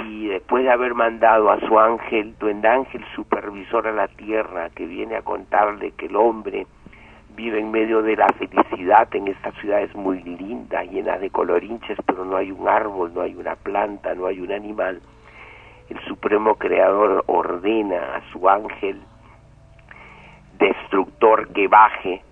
y 0.04 0.28
después 0.28 0.64
de 0.64 0.70
haber 0.70 0.94
mandado 0.94 1.50
a 1.50 1.60
su 1.60 1.78
ángel, 1.78 2.34
duende 2.38 2.68
ángel 2.68 3.04
supervisor 3.14 3.86
a 3.86 3.92
la 3.92 4.08
tierra, 4.08 4.70
que 4.70 4.86
viene 4.86 5.16
a 5.16 5.22
contarle 5.22 5.92
que 5.92 6.06
el 6.06 6.16
hombre 6.16 6.66
vive 7.36 7.60
en 7.60 7.70
medio 7.70 8.02
de 8.02 8.16
la 8.16 8.26
felicidad 8.38 9.08
en 9.14 9.28
estas 9.28 9.54
ciudades 9.56 9.94
muy 9.94 10.22
lindas, 10.22 10.90
llenas 10.90 11.20
de 11.20 11.30
colorinches, 11.30 11.98
pero 12.06 12.24
no 12.24 12.36
hay 12.36 12.50
un 12.50 12.66
árbol, 12.68 13.12
no 13.14 13.20
hay 13.20 13.34
una 13.34 13.56
planta, 13.56 14.14
no 14.14 14.26
hay 14.26 14.40
un 14.40 14.52
animal. 14.52 15.00
El 15.88 16.00
supremo 16.06 16.54
creador 16.56 17.24
ordena 17.26 18.16
a 18.16 18.32
su 18.32 18.48
ángel 18.48 19.00
destructor 20.60 21.52
que 21.52 21.66
baje, 21.66 22.22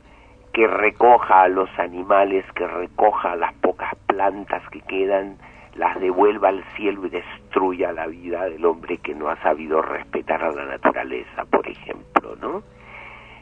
que 0.52 0.66
recoja 0.66 1.42
a 1.42 1.48
los 1.48 1.68
animales, 1.78 2.44
que 2.54 2.66
recoja 2.66 3.34
las 3.36 3.54
pocas 3.54 3.94
plantas 4.06 4.62
que 4.70 4.80
quedan, 4.82 5.38
las 5.74 5.98
devuelva 6.00 6.48
al 6.48 6.62
cielo 6.76 7.06
y 7.06 7.10
destruya 7.10 7.92
la 7.92 8.06
vida 8.06 8.44
del 8.44 8.64
hombre 8.64 8.98
que 8.98 9.14
no 9.14 9.28
ha 9.28 9.36
sabido 9.42 9.80
respetar 9.82 10.42
a 10.42 10.52
la 10.52 10.64
naturaleza, 10.64 11.44
por 11.50 11.66
ejemplo, 11.68 12.36
¿no? 12.40 12.62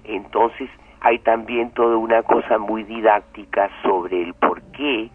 Entonces 0.05 0.70
hay 1.01 1.18
también 1.20 1.70
toda 1.70 1.97
una 1.97 2.22
cosa 2.22 2.59
muy 2.59 2.84
didáctica 2.84 3.70
sobre 3.82 4.22
el 4.22 4.34
por 4.34 4.62
qué 4.72 5.11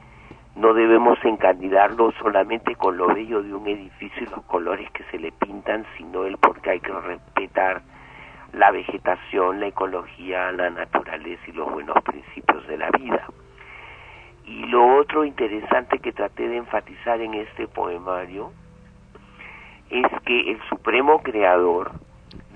no 0.55 0.73
debemos 0.73 1.17
encandidarlo 1.23 2.11
solamente 2.21 2.75
con 2.75 2.97
lo 2.97 3.07
bello 3.07 3.41
de 3.41 3.53
un 3.53 3.67
edificio 3.67 4.23
y 4.23 4.29
los 4.29 4.43
colores 4.45 4.89
que 4.91 5.03
se 5.05 5.17
le 5.17 5.31
pintan, 5.31 5.85
sino 5.97 6.25
el 6.25 6.37
porque 6.37 6.71
hay 6.71 6.79
que 6.79 6.91
respetar 6.91 7.81
la 8.53 8.71
vegetación, 8.71 9.59
la 9.59 9.67
ecología, 9.67 10.51
la 10.51 10.69
naturaleza 10.69 11.41
y 11.47 11.53
los 11.53 11.71
buenos 11.71 12.01
principios 12.03 12.67
de 12.67 12.77
la 12.77 12.89
vida. 12.91 13.27
Y 14.45 14.65
lo 14.67 14.97
otro 14.97 15.23
interesante 15.23 15.99
que 15.99 16.11
traté 16.11 16.47
de 16.47 16.57
enfatizar 16.57 17.21
en 17.21 17.35
este 17.35 17.67
poemario 17.67 18.51
es 19.89 20.05
que 20.25 20.51
el 20.51 20.61
supremo 20.69 21.21
creador 21.21 21.91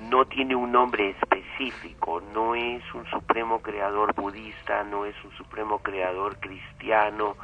no 0.10 0.26
tiene 0.26 0.56
un 0.56 0.72
nombre 0.72 1.10
específico, 1.10 2.22
no 2.34 2.56
es 2.56 2.82
un 2.94 3.06
supremo 3.08 3.62
creador 3.62 4.14
budista, 4.14 4.84
no 4.84 5.06
es 5.06 5.16
un 5.24 5.32
supremo 5.32 5.80
creador 5.80 6.38
cristiano, 6.40 7.36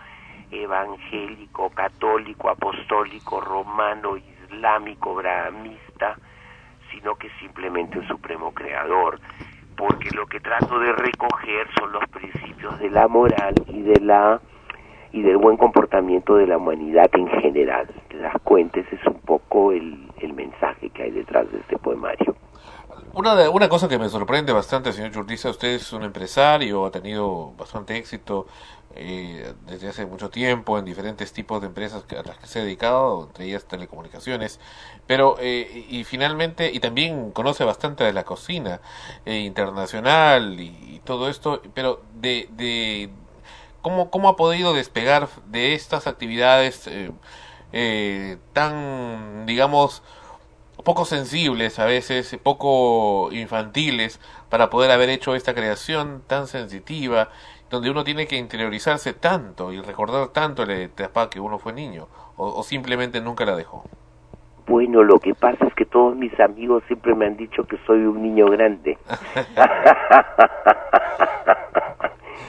evangélico, 0.51 1.69
católico, 1.69 2.49
apostólico, 2.49 3.39
romano, 3.41 4.17
islámico, 4.17 5.15
brahmista, 5.15 6.17
sino 6.91 7.15
que 7.15 7.29
simplemente 7.39 7.99
un 7.99 8.07
supremo 8.07 8.53
creador, 8.53 9.19
porque 9.75 10.09
lo 10.11 10.27
que 10.27 10.39
trato 10.39 10.79
de 10.79 10.91
recoger 10.93 11.67
son 11.79 11.91
los 11.91 12.03
principios 12.09 12.79
de 12.79 12.89
la 12.89 13.07
moral 13.07 13.55
y 13.67 13.81
de 13.81 13.99
la 13.99 14.39
y 15.13 15.21
del 15.21 15.37
buen 15.37 15.57
comportamiento 15.57 16.35
de 16.35 16.47
la 16.47 16.57
humanidad 16.57 17.09
en 17.13 17.27
general. 17.27 17.87
Te 18.07 18.17
das 18.17 18.35
cuenta, 18.43 18.79
ese 18.79 18.95
es 18.95 19.05
un 19.05 19.19
poco 19.19 19.73
el, 19.73 20.09
el 20.21 20.33
mensaje 20.33 20.89
que 20.89 21.03
hay 21.03 21.11
detrás 21.11 21.51
de 21.51 21.59
este 21.59 21.77
poemario. 21.77 22.35
Una, 23.13 23.35
de, 23.35 23.49
una 23.49 23.67
cosa 23.67 23.89
que 23.89 23.99
me 23.99 24.07
sorprende 24.07 24.53
bastante, 24.53 24.93
señor 24.93 25.11
Churtiza, 25.11 25.49
usted 25.49 25.69
es 25.69 25.91
un 25.91 26.03
empresario, 26.03 26.85
ha 26.85 26.91
tenido 26.91 27.51
bastante 27.57 27.97
éxito 27.97 28.47
eh, 28.95 29.53
desde 29.67 29.89
hace 29.89 30.05
mucho 30.05 30.29
tiempo 30.29 30.77
en 30.77 30.85
diferentes 30.85 31.33
tipos 31.33 31.61
de 31.61 31.67
empresas 31.67 32.03
a 32.09 32.27
las 32.27 32.37
que 32.37 32.47
se 32.47 32.59
ha 32.59 32.63
dedicado, 32.63 33.25
entre 33.27 33.45
ellas 33.45 33.65
telecomunicaciones, 33.65 34.59
pero 35.07 35.37
eh, 35.39 35.85
y 35.89 36.03
finalmente, 36.03 36.71
y 36.71 36.79
también 36.79 37.31
conoce 37.31 37.63
bastante 37.63 38.03
de 38.03 38.13
la 38.13 38.23
cocina 38.23 38.81
eh, 39.25 39.39
internacional 39.39 40.59
y, 40.59 41.01
todo 41.03 41.29
esto, 41.29 41.63
pero 41.73 42.01
de, 42.13 42.47
de 42.51 43.09
¿cómo, 43.81 44.11
cómo 44.11 44.29
ha 44.29 44.35
podido 44.35 44.73
despegar 44.73 45.29
de 45.47 45.73
estas 45.73 46.05
actividades 46.05 46.87
tan, 48.53 49.45
digamos, 49.47 50.03
poco 50.83 51.05
sensibles 51.05 51.79
a 51.79 51.85
veces, 51.85 52.37
poco 52.43 53.31
infantiles, 53.31 54.19
para 54.49 54.69
poder 54.69 54.91
haber 54.91 55.09
hecho 55.09 55.35
esta 55.35 55.53
creación 55.53 56.23
tan 56.27 56.47
sensitiva, 56.47 57.29
donde 57.71 57.89
uno 57.89 58.03
tiene 58.03 58.27
que 58.27 58.35
interiorizarse 58.35 59.13
tanto 59.13 59.71
y 59.71 59.81
recordar 59.81 60.27
tanto 60.27 60.65
la 60.65 60.75
etapa 60.75 61.29
que 61.29 61.39
uno 61.39 61.57
fue 61.57 61.73
niño, 61.73 62.07
o, 62.35 62.47
o, 62.47 62.63
simplemente 62.63 63.21
nunca 63.21 63.45
la 63.45 63.55
dejó. 63.55 63.85
Bueno, 64.67 65.03
lo 65.03 65.19
que 65.19 65.33
pasa 65.33 65.65
es 65.65 65.73
que 65.73 65.85
todos 65.85 66.15
mis 66.15 66.37
amigos 66.39 66.83
siempre 66.87 67.15
me 67.15 67.25
han 67.25 67.37
dicho 67.37 67.63
que 67.63 67.77
soy 67.87 67.99
un 67.99 68.21
niño 68.21 68.45
grande. 68.47 68.97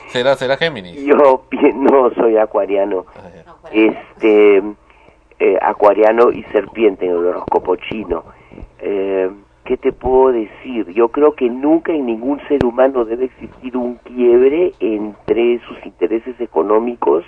¿Será, 0.09 0.37
será 0.37 0.57
Géminis? 0.59 1.03
Yo 1.05 1.45
no 1.75 2.11
soy 2.15 2.37
acuariano. 2.37 3.07
Este 3.73 4.63
eh, 5.39 5.59
acuariano 5.63 6.31
y 6.31 6.43
serpiente 6.53 7.07
en 7.07 7.13
el 7.13 7.27
horóscopo 7.27 7.77
chino. 7.77 8.25
Eh, 8.79 9.31
¿Qué 9.65 9.77
te 9.77 9.93
puedo 9.93 10.33
decir? 10.33 10.89
Yo 10.93 11.09
creo 11.09 11.35
que 11.35 11.49
nunca 11.49 11.93
en 11.93 12.07
ningún 12.07 12.41
ser 12.49 12.65
humano 12.65 13.05
debe 13.05 13.27
existir 13.27 13.77
un 13.77 13.95
quiebre 13.97 14.73
entre 14.81 15.61
sus 15.61 15.85
intereses 15.87 16.41
económicos 16.41 17.25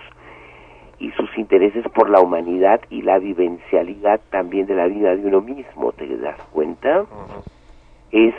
y 0.99 1.11
sus 1.12 1.37
intereses 1.39 1.85
por 1.95 2.11
la 2.11 2.20
humanidad 2.20 2.80
y 2.91 3.03
la 3.03 3.18
vivencialidad 3.18 4.20
también 4.30 4.66
de 4.66 4.74
la 4.74 4.87
vida 4.87 5.14
de 5.14 5.26
uno 5.26 5.41
mismo, 5.41 5.93
¿te 5.93 6.07
das 6.16 6.41
cuenta? 6.53 7.03
Uh 7.03 7.05
-huh. 7.05 7.45
Es 8.11 8.35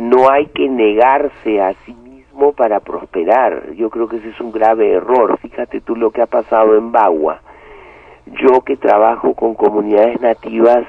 no 0.00 0.28
hay 0.30 0.46
que 0.46 0.68
negarse 0.68 1.60
a 1.60 1.72
sí 1.84 1.94
mismo 1.94 2.52
para 2.52 2.80
prosperar. 2.80 3.72
Yo 3.74 3.88
creo 3.88 4.08
que 4.08 4.16
ese 4.16 4.28
es 4.28 4.40
un 4.40 4.52
grave 4.52 4.92
error. 4.92 5.38
Fíjate 5.38 5.80
tú 5.80 5.96
lo 5.96 6.10
que 6.10 6.20
ha 6.22 6.26
pasado 6.26 6.76
en 6.76 6.92
Bagua 6.92 7.40
yo 8.26 8.60
que 8.62 8.76
trabajo 8.76 9.34
con 9.34 9.54
comunidades 9.54 10.20
nativas 10.20 10.84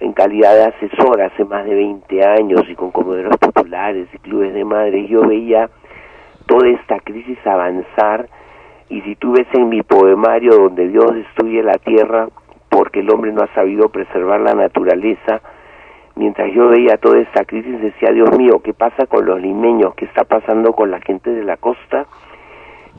en 0.00 0.12
calidad 0.14 0.54
de 0.54 0.64
asesora 0.64 1.26
hace 1.26 1.44
más 1.44 1.64
de 1.64 1.74
20 1.74 2.24
años 2.24 2.62
y 2.68 2.74
con 2.74 2.90
comedores 2.90 3.36
populares 3.36 4.08
y 4.12 4.18
clubes 4.18 4.54
de 4.54 4.64
madres, 4.64 5.08
yo 5.08 5.20
veía 5.22 5.68
toda 6.46 6.68
esta 6.68 6.98
crisis 7.00 7.38
avanzar 7.46 8.28
y 8.88 9.02
si 9.02 9.14
tú 9.16 9.32
ves 9.32 9.46
en 9.52 9.68
mi 9.68 9.82
poemario 9.82 10.56
donde 10.56 10.88
Dios 10.88 11.14
destruye 11.14 11.62
la 11.62 11.74
tierra 11.74 12.28
porque 12.70 13.00
el 13.00 13.10
hombre 13.10 13.32
no 13.32 13.42
ha 13.42 13.54
sabido 13.54 13.88
preservar 13.90 14.40
la 14.40 14.54
naturaleza, 14.54 15.42
mientras 16.16 16.52
yo 16.52 16.68
veía 16.68 16.96
toda 16.96 17.20
esta 17.20 17.44
crisis 17.44 17.80
decía, 17.80 18.10
Dios 18.10 18.36
mío, 18.36 18.60
¿qué 18.64 18.72
pasa 18.72 19.06
con 19.06 19.26
los 19.26 19.40
limeños? 19.40 19.94
¿Qué 19.94 20.06
está 20.06 20.24
pasando 20.24 20.72
con 20.72 20.90
la 20.90 21.00
gente 21.00 21.30
de 21.30 21.44
la 21.44 21.56
costa? 21.56 22.06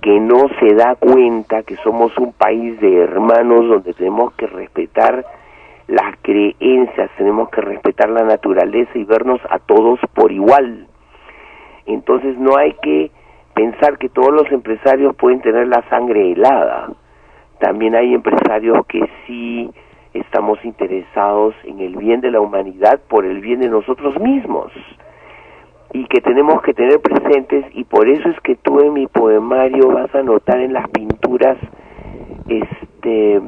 que 0.01 0.19
no 0.19 0.47
se 0.59 0.73
da 0.73 0.95
cuenta 0.95 1.61
que 1.61 1.75
somos 1.77 2.17
un 2.17 2.33
país 2.33 2.79
de 2.81 3.03
hermanos 3.03 3.67
donde 3.67 3.93
tenemos 3.93 4.33
que 4.33 4.47
respetar 4.47 5.23
las 5.91 6.15
creencias, 6.21 7.11
tenemos 7.17 7.49
que 7.49 7.59
respetar 7.59 8.09
la 8.09 8.23
naturaleza 8.23 8.91
y 8.95 9.03
vernos 9.03 9.41
a 9.49 9.59
todos 9.59 9.99
por 10.13 10.31
igual. 10.31 10.87
Entonces 11.85 12.37
no 12.37 12.57
hay 12.57 12.73
que 12.81 13.11
pensar 13.53 13.97
que 13.97 14.07
todos 14.07 14.31
los 14.31 14.49
empresarios 14.51 15.15
pueden 15.17 15.41
tener 15.41 15.67
la 15.67 15.83
sangre 15.89 16.31
helada. 16.31 16.93
También 17.59 17.95
hay 17.95 18.13
empresarios 18.13 18.85
que 18.87 19.01
sí 19.27 19.69
estamos 20.13 20.63
interesados 20.63 21.53
en 21.65 21.79
el 21.81 21.97
bien 21.97 22.21
de 22.21 22.31
la 22.31 22.39
humanidad 22.39 23.01
por 23.09 23.25
el 23.25 23.41
bien 23.41 23.59
de 23.59 23.69
nosotros 23.69 24.17
mismos 24.19 24.71
y 25.93 26.05
que 26.05 26.21
tenemos 26.21 26.61
que 26.61 26.73
tener 26.73 27.01
presentes 27.01 27.65
y 27.73 27.83
por 27.83 28.07
eso 28.07 28.29
es 28.29 28.39
que 28.41 28.55
tú 28.55 28.79
en 28.79 28.93
mi 28.93 29.07
poemario 29.07 29.89
vas 29.89 30.13
a 30.15 30.23
notar 30.23 30.59
en 30.59 30.73
las 30.73 30.89
pinturas 30.89 31.57
este 32.47 33.41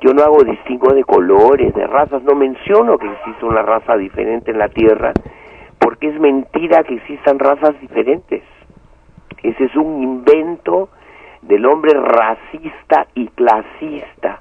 yo 0.00 0.12
no 0.12 0.22
hago 0.22 0.44
distingo 0.44 0.92
de 0.94 1.02
colores, 1.02 1.74
de 1.74 1.86
razas, 1.86 2.22
no 2.22 2.34
menciono 2.34 2.98
que 2.98 3.10
existe 3.10 3.44
una 3.44 3.62
raza 3.62 3.96
diferente 3.96 4.52
en 4.52 4.58
la 4.58 4.68
Tierra, 4.68 5.12
porque 5.78 6.08
es 6.08 6.20
mentira 6.20 6.84
que 6.84 6.94
existan 6.94 7.38
razas 7.38 7.80
diferentes. 7.80 8.42
Ese 9.42 9.64
es 9.64 9.76
un 9.76 10.02
invento 10.02 10.88
del 11.42 11.66
hombre 11.66 11.94
racista 11.94 13.06
y 13.14 13.26
clasista. 13.28 14.40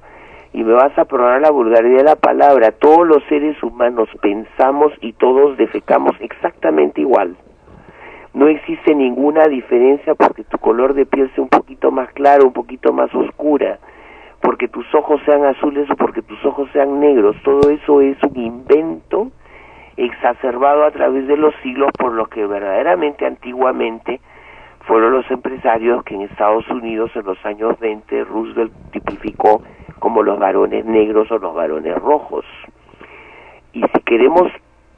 Y 0.54 0.64
me 0.64 0.74
vas 0.74 0.98
a 0.98 1.06
probar 1.06 1.42
la 1.42 1.52
vulgaridad 1.52 1.98
de 1.98 2.04
la 2.04 2.16
palabra. 2.16 2.72
Todos 2.72 3.08
los 3.08 3.24
seres 3.30 3.62
humanos 3.62 4.10
pensamos 4.22 4.92
y 5.02 5.14
todos 5.14 5.58
defecamos 5.58 6.16
exactamente 6.20 7.02
igual. 7.02 7.36
No 8.34 8.48
existe 8.48 8.94
ninguna 8.94 9.48
diferencia 9.48 10.16
porque 10.16 10.44
tu 10.44 10.58
color 10.58 10.94
de 10.94 11.06
piel 11.06 11.32
sea 11.34 11.44
un 11.44 11.50
poquito 11.50 11.92
más 11.92 12.12
claro, 12.14 12.46
un 12.46 12.54
poquito 12.54 12.94
más 12.94 13.14
oscura 13.14 13.80
porque 14.48 14.70
tus 14.70 14.86
ojos 14.96 15.20
sean 15.26 15.44
azules 15.44 15.92
o 15.92 15.98
porque 15.98 16.22
tus 16.22 16.42
ojos 16.46 16.70
sean 16.72 17.02
negros. 17.02 17.36
Todo 17.44 17.70
eso 17.70 18.00
es 18.00 18.16
un 18.24 18.40
invento 18.40 19.30
exacerbado 19.98 20.86
a 20.86 20.92
través 20.92 21.28
de 21.28 21.36
los 21.36 21.54
siglos 21.62 21.92
por 22.00 22.14
lo 22.14 22.28
que 22.28 22.48
verdaderamente 22.48 23.26
antiguamente 23.26 24.22
fueron 24.86 25.12
los 25.12 25.30
empresarios 25.30 26.02
que 26.06 26.16
en 26.16 26.22
Estados 26.22 26.66
Unidos 26.70 27.12
en 27.16 27.26
los 27.26 27.46
años 27.46 27.78
20 27.82 28.24
Roosevelt 28.24 28.72
tipificó 28.92 29.64
como 30.00 30.24
los 30.24 30.40
varones 30.40 30.86
negros 30.86 31.30
o 31.30 31.40
los 31.40 31.54
varones 31.54 31.96
rojos. 31.96 32.46
Y 33.74 33.82
si 33.82 34.02
queremos 34.06 34.50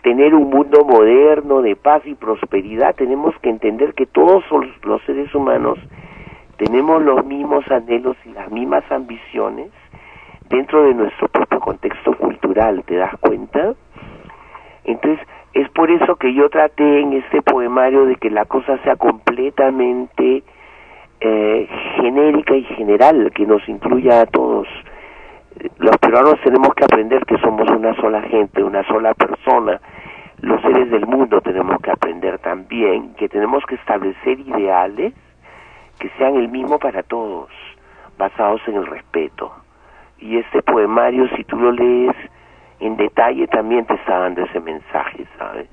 tener 0.04 0.36
un 0.36 0.52
mundo 0.52 0.86
moderno 0.86 1.64
de 1.64 1.76
paz 1.76 2.04
y 2.06 2.14
prosperidad, 2.14 2.94
tenemos 2.94 3.34
que 3.40 3.50
entender 3.50 3.96
que 3.96 4.06
todos 4.06 4.44
los 4.84 5.02
seres 5.08 5.34
humanos 5.34 5.80
tenemos 6.60 7.02
los 7.02 7.26
mismos 7.26 7.66
anhelos 7.72 8.18
y 8.26 8.34
las 8.34 8.52
mismas 8.52 8.84
ambiciones 8.92 9.72
dentro 10.50 10.84
de 10.84 10.94
nuestro 10.94 11.30
propio 11.30 11.60
contexto 11.62 12.14
cultural, 12.18 12.84
¿te 12.86 12.98
das 12.98 13.16
cuenta? 13.22 13.76
Entonces, 14.84 15.26
es 15.54 15.70
por 15.70 15.90
eso 15.90 16.18
que 16.18 16.34
yo 16.34 16.50
traté 16.50 17.00
en 17.00 17.14
este 17.14 17.42
poemario 17.42 18.06
de 18.06 18.18
que 18.18 18.30
la 18.30 18.44
cosa 18.44 18.78
sea 18.84 18.98
completamente 18.98 20.44
eh, 21.22 21.70
genérica 21.96 22.56
y 22.56 22.64
general, 22.64 23.32
que 23.34 23.46
nos 23.46 23.68
incluya 23.70 24.22
a 24.22 24.26
todos. 24.26 24.68
Los 25.78 25.98
peruanos 25.98 26.36
tenemos 26.44 26.74
que 26.76 26.84
aprender 26.84 27.26
que 27.26 27.38
somos 27.38 27.70
una 27.72 27.96
sola 27.96 28.22
gente, 28.24 28.64
una 28.64 28.86
sola 28.88 29.14
persona. 29.14 29.80
Los 30.42 30.62
seres 30.62 30.92
del 30.92 31.06
mundo 31.08 31.40
tenemos 31.40 31.80
que 31.82 31.92
aprender 31.92 32.38
también 32.40 33.14
que 33.16 33.30
tenemos 33.30 33.64
que 33.66 33.76
establecer 33.76 34.40
ideales 34.42 35.14
que 36.00 36.10
sean 36.18 36.36
el 36.36 36.50
mismo 36.50 36.80
para 36.80 37.04
todos, 37.04 37.50
basados 38.18 38.62
en 38.68 38.76
el 38.76 38.88
respeto. 38.88 39.52
Y 40.18 40.38
este 40.38 40.62
poemario, 40.62 41.28
si 41.36 41.44
tú 41.44 41.58
lo 41.58 41.72
lees 41.72 42.16
en 42.80 42.98
detalle, 42.98 43.48
también 43.48 43.86
te 43.86 43.94
está 43.96 44.20
dando 44.20 44.44
ese 44.44 44.60
mensaje, 44.60 45.26
¿sabes? 45.38 45.68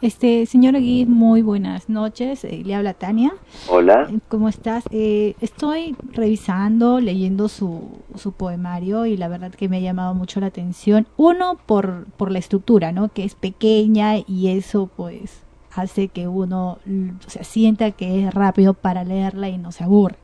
Este, 0.00 0.46
señora 0.46 0.78
Gui, 0.78 1.06
muy 1.06 1.42
buenas 1.42 1.88
noches. 1.88 2.44
Eh, 2.44 2.62
le 2.64 2.74
habla 2.74 2.94
Tania. 2.94 3.32
Hola. 3.68 4.06
Eh, 4.08 4.18
¿Cómo 4.28 4.48
estás? 4.48 4.84
Eh, 4.92 5.34
estoy 5.40 5.96
revisando, 6.12 7.00
leyendo 7.00 7.48
su, 7.48 8.00
su 8.14 8.32
poemario 8.32 9.06
y 9.06 9.16
la 9.16 9.26
verdad 9.26 9.52
que 9.52 9.68
me 9.68 9.78
ha 9.78 9.80
llamado 9.80 10.14
mucho 10.14 10.38
la 10.40 10.46
atención. 10.46 11.08
Uno, 11.16 11.58
por, 11.66 12.06
por 12.16 12.30
la 12.30 12.38
estructura, 12.38 12.92
¿no? 12.92 13.08
Que 13.08 13.24
es 13.24 13.34
pequeña 13.34 14.18
y 14.18 14.56
eso 14.56 14.88
pues 14.96 15.47
hace 15.80 16.08
que 16.08 16.28
uno 16.28 16.78
o 17.26 17.30
sea, 17.30 17.44
sienta 17.44 17.90
que 17.90 18.24
es 18.24 18.34
rápido 18.34 18.74
para 18.74 19.04
leerla 19.04 19.48
y 19.48 19.58
no 19.58 19.72
se 19.72 19.84
aburre. 19.84 20.16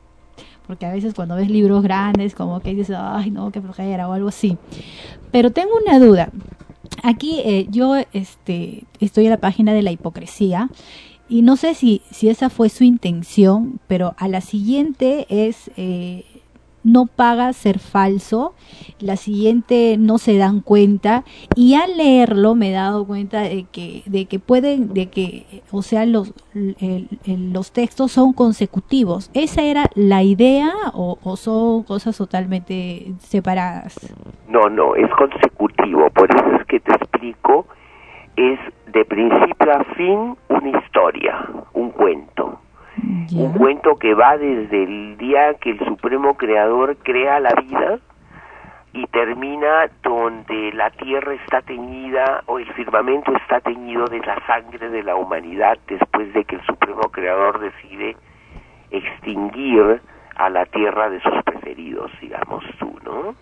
Porque 0.67 0.85
a 0.85 0.91
veces 0.91 1.13
cuando 1.13 1.35
ves 1.35 1.49
libros 1.49 1.83
grandes 1.83 2.33
como 2.33 2.59
que 2.59 2.73
dices, 2.73 2.97
ay 2.99 3.31
no, 3.31 3.51
qué 3.51 3.61
flojera 3.61 4.07
o 4.09 4.13
algo 4.13 4.29
así. 4.29 4.57
Pero 5.31 5.51
tengo 5.51 5.71
una 5.85 5.99
duda. 5.99 6.29
Aquí 7.03 7.41
eh, 7.45 7.67
yo 7.69 7.95
este, 8.13 8.85
estoy 8.99 9.25
en 9.25 9.31
la 9.31 9.37
página 9.37 9.73
de 9.73 9.83
la 9.83 9.91
hipocresía 9.91 10.69
y 11.27 11.41
no 11.41 11.55
sé 11.57 11.73
si, 11.73 12.01
si 12.11 12.29
esa 12.29 12.49
fue 12.49 12.69
su 12.69 12.83
intención, 12.83 13.79
pero 13.87 14.13
a 14.17 14.27
la 14.27 14.41
siguiente 14.41 15.25
es 15.29 15.71
eh, 15.75 16.23
no 16.85 17.07
paga 17.07 17.51
ser 17.51 17.79
falso, 17.79 18.53
la 18.99 19.17
siguiente 19.17 19.97
no 19.99 20.17
se 20.19 20.37
dan 20.37 20.61
cuenta 20.61 21.23
y 21.55 21.73
al 21.73 21.97
leerlo 21.97 22.55
me 22.55 22.69
he 22.69 22.73
dado 22.73 23.05
cuenta 23.05 23.41
de 23.41 23.65
que, 23.71 24.03
de 24.05 24.25
que 24.27 24.39
pueden, 24.39 24.93
de 24.93 25.07
que, 25.09 25.63
o 25.71 25.81
sea, 25.81 26.05
los, 26.05 26.31
el- 26.53 27.09
los 27.51 27.71
textos 27.73 28.11
son 28.13 28.31
consecutivos. 28.33 29.29
¿Esa 29.33 29.63
era 29.63 29.89
la 29.95 30.23
idea 30.23 30.71
o, 30.93 31.17
o 31.23 31.35
son 31.35 31.83
cosas 31.83 32.15
totalmente 32.17 33.11
separadas? 33.19 33.99
No, 34.47 34.69
no, 34.69 34.95
es 34.95 35.09
consecutivo. 35.17 36.09
Por 36.11 36.29
eso 36.33 36.45
es 36.61 36.65
que 36.67 36.79
te 36.79 36.93
explico, 36.93 37.65
es 38.37 38.59
de 38.93 39.03
principio 39.05 39.73
a 39.73 39.83
fin 39.95 40.37
una 40.49 40.79
historia, 40.79 41.49
un 41.73 41.89
cuento. 41.89 42.59
Un 43.03 43.53
cuento 43.57 43.97
que 43.97 44.13
va 44.13 44.37
desde 44.37 44.83
el 44.83 45.17
día 45.17 45.55
que 45.55 45.71
el 45.71 45.79
Supremo 45.79 46.35
Creador 46.37 46.95
crea 46.97 47.39
la 47.39 47.53
vida 47.55 47.99
y 48.93 49.05
termina 49.07 49.89
donde 50.03 50.71
la 50.73 50.89
tierra 50.91 51.33
está 51.33 51.61
teñida 51.61 52.43
o 52.45 52.59
el 52.59 52.71
firmamento 52.73 53.35
está 53.35 53.59
teñido 53.59 54.05
de 54.07 54.19
la 54.19 54.39
sangre 54.47 54.89
de 54.89 55.03
la 55.03 55.15
humanidad 55.15 55.77
después 55.87 56.33
de 56.33 56.45
que 56.45 56.55
el 56.55 56.61
Supremo 56.65 57.01
Creador 57.11 57.59
decide 57.59 58.15
extinguir 58.91 59.99
a 60.37 60.49
la 60.49 60.65
tierra 60.65 61.09
de 61.09 61.19
sus 61.21 61.43
preferidos, 61.43 62.11
digamos 62.21 62.63
tú, 62.79 62.97
¿no? 63.03 63.35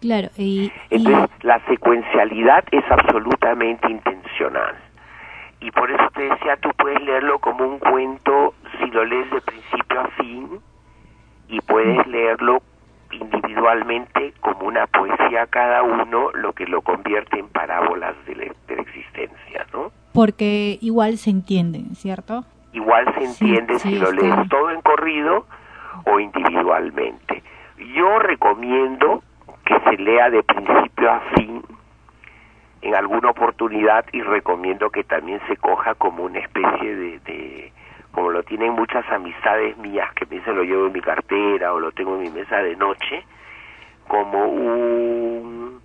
Claro, 0.00 0.28
y, 0.36 0.66
y- 0.66 0.72
Entonces, 0.90 1.30
la 1.42 1.58
secuencialidad 1.66 2.64
es 2.70 2.84
absolutamente 2.90 3.90
intencional. 3.90 4.74
Y 5.60 5.70
por 5.70 5.90
eso 5.90 6.08
te 6.14 6.22
decía, 6.22 6.56
tú 6.56 6.70
puedes 6.76 7.02
leerlo 7.02 7.38
como 7.38 7.64
un 7.64 7.78
cuento 7.78 8.54
si 8.78 8.86
lo 8.90 9.04
lees 9.04 9.30
de 9.30 9.40
principio 9.40 10.00
a 10.00 10.08
fin 10.08 10.60
y 11.48 11.60
puedes 11.60 12.06
leerlo 12.06 12.62
individualmente 13.10 14.34
como 14.40 14.66
una 14.66 14.86
poesía 14.86 15.46
cada 15.46 15.82
uno, 15.82 16.30
lo 16.32 16.52
que 16.52 16.66
lo 16.66 16.82
convierte 16.82 17.38
en 17.38 17.48
parábolas 17.48 18.14
de 18.26 18.36
la, 18.36 18.44
de 18.66 18.76
la 18.76 18.82
existencia, 18.82 19.66
¿no? 19.72 19.90
porque 20.18 20.78
igual 20.80 21.16
se 21.16 21.30
entienden, 21.30 21.94
¿cierto? 21.94 22.44
Igual 22.72 23.04
se 23.14 23.22
entiende 23.22 23.78
sí, 23.78 23.90
si 23.90 23.98
lo 24.00 24.10
lees 24.10 24.48
todo 24.48 24.70
en 24.72 24.80
corrido 24.80 25.46
o 26.06 26.18
individualmente. 26.18 27.44
Yo 27.94 28.18
recomiendo 28.18 29.22
que 29.64 29.78
se 29.78 30.02
lea 30.02 30.28
de 30.28 30.42
principio 30.42 31.12
a 31.12 31.20
fin 31.36 31.62
en 32.82 32.94
alguna 32.94 33.30
oportunidad 33.30 34.04
y 34.12 34.22
recomiendo 34.22 34.90
que 34.90 35.04
también 35.04 35.40
se 35.48 35.56
coja 35.56 35.94
como 35.96 36.24
una 36.24 36.38
especie 36.40 36.94
de, 36.94 37.18
de- 37.20 37.72
como 38.12 38.30
lo 38.30 38.42
tienen 38.42 38.72
muchas 38.72 39.08
amistades 39.10 39.76
mías 39.78 40.12
que 40.14 40.24
dicen 40.26 40.56
lo 40.56 40.62
llevo 40.64 40.86
en 40.86 40.92
mi 40.92 41.00
cartera 41.00 41.72
o 41.72 41.78
lo 41.80 41.92
tengo 41.92 42.14
en 42.16 42.22
mi 42.22 42.30
mesa 42.30 42.58
de 42.58 42.74
noche, 42.76 43.26
como 44.08 44.46
un, 44.46 45.82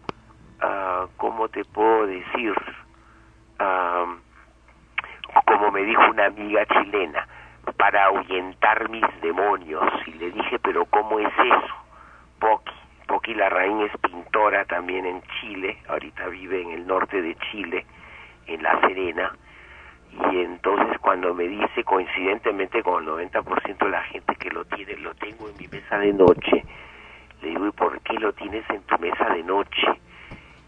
ah, 0.61 1.07
¿cómo 1.17 1.49
te 1.49 1.65
puedo 1.65 2.07
decir? 2.07 2.53
Ah, 3.59 4.05
como 5.45 5.71
me 5.71 5.83
dijo 5.83 6.01
una 6.09 6.25
amiga 6.27 6.65
chilena, 6.65 7.27
para 7.77 8.05
ahuyentar 8.05 8.89
mis 8.89 9.05
demonios. 9.21 9.83
Y 10.07 10.13
le 10.13 10.31
dije, 10.31 10.59
pero 10.59 10.85
¿cómo 10.85 11.19
es 11.19 11.33
eso? 11.39 11.75
Poki. 12.39 12.73
Poki 13.07 13.33
Larraín 13.33 13.81
es 13.81 13.91
pintora 13.97 14.65
también 14.65 15.05
en 15.05 15.21
Chile, 15.39 15.77
ahorita 15.87 16.27
vive 16.27 16.61
en 16.61 16.71
el 16.71 16.87
norte 16.87 17.21
de 17.21 17.35
Chile, 17.51 17.85
en 18.47 18.63
La 18.63 18.79
Serena. 18.81 19.35
Y 20.31 20.37
entonces 20.39 20.97
cuando 20.99 21.33
me 21.33 21.47
dice, 21.47 21.83
coincidentemente 21.83 22.83
con 22.83 23.03
el 23.03 23.09
90% 23.31 23.77
de 23.77 23.89
la 23.89 24.03
gente 24.03 24.35
que 24.35 24.49
lo 24.51 24.65
tiene, 24.65 24.95
lo 24.97 25.13
tengo 25.15 25.49
en 25.49 25.57
mi 25.57 25.67
mesa 25.67 25.97
de 25.97 26.13
noche, 26.13 26.63
le 27.41 27.49
digo, 27.49 27.67
¿y 27.67 27.71
por 27.71 27.99
qué 28.01 28.13
lo 28.13 28.31
tienes 28.33 28.69
en 28.69 28.81
tu 28.83 28.97
mesa 28.99 29.29
de 29.29 29.43
noche? 29.43 29.87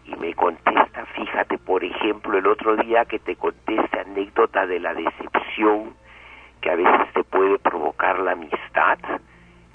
y 0.08 0.16
me 0.16 0.34
contesta, 0.34 1.04
fíjate, 1.06 1.58
por 1.58 1.82
ejemplo, 1.82 2.38
el 2.38 2.46
otro 2.46 2.76
día 2.76 3.04
que 3.04 3.18
te 3.18 3.36
conté 3.36 3.80
esta 3.80 4.02
anécdota 4.02 4.66
de 4.66 4.78
la 4.78 4.94
decepción 4.94 5.94
que 6.60 6.70
a 6.70 6.76
veces 6.76 7.12
te 7.12 7.24
puede 7.24 7.58
provocar 7.58 8.18
la 8.20 8.32
amistad, 8.32 8.98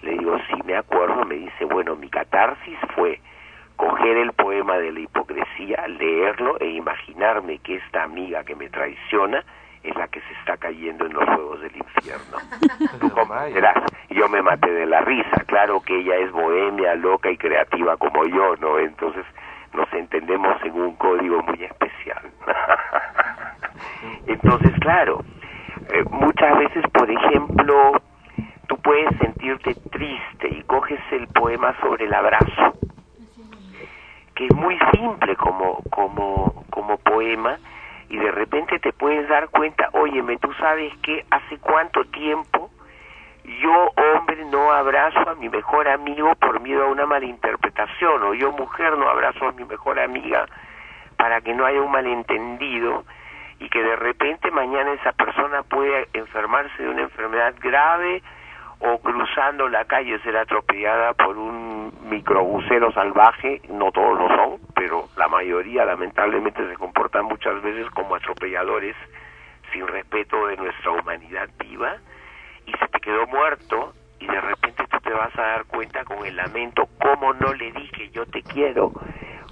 le 0.01 0.11
digo, 0.17 0.37
sí 0.47 0.55
me 0.65 0.75
acuerdo, 0.75 1.25
me 1.25 1.35
dice, 1.35 1.65
bueno, 1.65 1.95
mi 1.95 2.09
catarsis 2.09 2.77
fue 2.95 3.19
coger 3.75 4.17
el 4.17 4.33
poema 4.33 4.77
de 4.77 4.91
la 4.91 4.99
hipocresía, 4.99 5.87
leerlo 5.87 6.59
e 6.59 6.67
imaginarme 6.67 7.57
que 7.59 7.75
esta 7.75 8.03
amiga 8.03 8.43
que 8.43 8.55
me 8.55 8.69
traiciona 8.69 9.43
es 9.83 9.95
la 9.95 10.07
que 10.07 10.21
se 10.21 10.33
está 10.33 10.57
cayendo 10.57 11.05
en 11.05 11.13
los 11.13 11.25
fuegos 11.25 11.61
del 11.61 11.75
infierno. 11.75 12.37
Tú 12.99 13.11
yo 14.09 14.29
me 14.29 14.41
maté 14.41 14.71
de 14.71 14.85
la 14.85 15.01
risa, 15.01 15.43
claro 15.47 15.81
que 15.81 15.97
ella 15.97 16.15
es 16.17 16.31
bohemia, 16.31 16.95
loca 16.95 17.31
y 17.31 17.37
creativa 17.37 17.97
como 17.97 18.25
yo, 18.25 18.55
¿no? 18.57 18.77
Entonces 18.77 19.25
nos 19.73 19.91
entendemos 19.93 20.61
en 20.63 20.73
un 20.73 20.95
código 20.97 21.41
muy 21.41 21.63
especial. 21.63 22.21
Entonces, 24.27 24.71
claro, 24.81 25.23
eh, 25.91 26.03
muchas 26.11 26.57
veces, 26.59 26.83
por 26.93 27.09
ejemplo, 27.09 27.93
tú 28.71 28.77
puedes 28.77 29.09
sentirte 29.17 29.75
triste 29.91 30.47
y 30.49 30.63
coges 30.63 31.01
el 31.11 31.27
poema 31.27 31.75
sobre 31.81 32.05
el 32.05 32.13
abrazo, 32.13 32.73
que 34.33 34.45
es 34.45 34.55
muy 34.55 34.79
simple 34.93 35.35
como, 35.35 35.83
como, 35.89 36.63
como 36.69 36.97
poema, 36.99 37.57
y 38.07 38.15
de 38.15 38.31
repente 38.31 38.79
te 38.79 38.93
puedes 38.93 39.27
dar 39.27 39.49
cuenta, 39.49 39.89
óyeme, 39.91 40.37
tú 40.37 40.53
sabes 40.53 40.95
que 40.99 41.25
hace 41.31 41.57
cuánto 41.57 42.05
tiempo 42.05 42.69
yo, 43.61 43.91
hombre, 43.97 44.45
no 44.45 44.71
abrazo 44.71 45.29
a 45.29 45.35
mi 45.35 45.49
mejor 45.49 45.89
amigo 45.89 46.33
por 46.35 46.61
miedo 46.61 46.85
a 46.85 46.91
una 46.91 47.05
malinterpretación, 47.05 48.23
o 48.23 48.33
yo, 48.33 48.53
mujer, 48.53 48.97
no 48.97 49.09
abrazo 49.09 49.49
a 49.49 49.51
mi 49.51 49.65
mejor 49.65 49.99
amiga 49.99 50.45
para 51.17 51.41
que 51.41 51.53
no 51.53 51.65
haya 51.65 51.81
un 51.81 51.91
malentendido 51.91 53.03
y 53.59 53.67
que 53.67 53.83
de 53.83 53.97
repente 53.97 54.49
mañana 54.49 54.93
esa 54.93 55.11
persona 55.11 55.61
puede 55.63 56.07
enfermarse 56.13 56.81
de 56.81 56.89
una 56.89 57.01
enfermedad 57.01 57.53
grave 57.59 58.23
o 58.81 58.97
cruzando 58.97 59.69
la 59.69 59.85
calle 59.85 60.19
ser 60.19 60.35
atropellada 60.37 61.13
por 61.13 61.37
un 61.37 61.93
microbusero 62.09 62.91
salvaje, 62.93 63.61
no 63.69 63.91
todos 63.91 64.17
lo 64.17 64.27
son, 64.35 64.59
pero 64.75 65.07
la 65.17 65.27
mayoría 65.27 65.85
lamentablemente 65.85 66.67
se 66.67 66.75
comportan 66.75 67.25
muchas 67.25 67.61
veces 67.61 67.89
como 67.91 68.15
atropelladores 68.15 68.95
sin 69.71 69.87
respeto 69.87 70.47
de 70.47 70.57
nuestra 70.57 70.91
humanidad 70.91 71.49
viva 71.59 71.97
y 72.65 72.71
se 72.71 72.87
te 72.87 72.99
quedó 72.99 73.27
muerto 73.27 73.93
y 74.19 74.25
de 74.25 74.41
repente 74.41 74.83
tú 74.89 74.99
te 74.99 75.11
vas 75.11 75.37
a 75.37 75.41
dar 75.41 75.65
cuenta 75.65 76.03
con 76.03 76.25
el 76.25 76.35
lamento 76.35 76.87
cómo 76.99 77.33
no 77.33 77.53
le 77.53 77.71
dije 77.71 78.09
yo 78.09 78.25
te 78.25 78.41
quiero, 78.41 78.91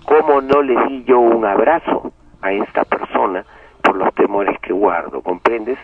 cómo 0.05 0.41
no 0.41 0.61
le 0.61 0.75
di 0.87 1.03
yo 1.05 1.19
un 1.19 1.45
abrazo 1.45 2.11
a 2.41 2.51
esta 2.51 2.83
persona 2.83 3.45
por 3.83 3.95
los 3.95 4.13
temores 4.15 4.59
que 4.59 4.73
guardo, 4.73 5.21
¿comprendes? 5.21 5.77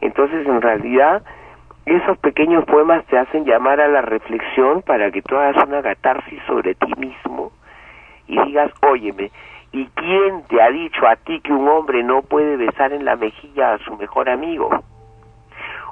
Entonces 0.00 0.46
en 0.46 0.60
realidad 0.62 1.22
esos 1.86 2.18
pequeños 2.18 2.64
poemas 2.64 3.04
te 3.06 3.16
hacen 3.16 3.44
llamar 3.44 3.80
a 3.80 3.86
la 3.86 4.02
reflexión 4.02 4.82
para 4.82 5.12
que 5.12 5.22
tú 5.22 5.36
hagas 5.36 5.64
una 5.64 5.82
catarsis 5.82 6.42
sobre 6.46 6.74
ti 6.74 6.92
mismo 6.98 7.52
y 8.26 8.40
digas, 8.42 8.72
óyeme, 8.82 9.30
¿y 9.70 9.86
quién 9.94 10.42
te 10.48 10.60
ha 10.60 10.68
dicho 10.70 11.06
a 11.06 11.14
ti 11.14 11.40
que 11.40 11.52
un 11.52 11.68
hombre 11.68 12.02
no 12.02 12.22
puede 12.22 12.56
besar 12.56 12.92
en 12.92 13.04
la 13.04 13.14
mejilla 13.14 13.74
a 13.74 13.78
su 13.78 13.96
mejor 13.96 14.28
amigo? 14.28 14.68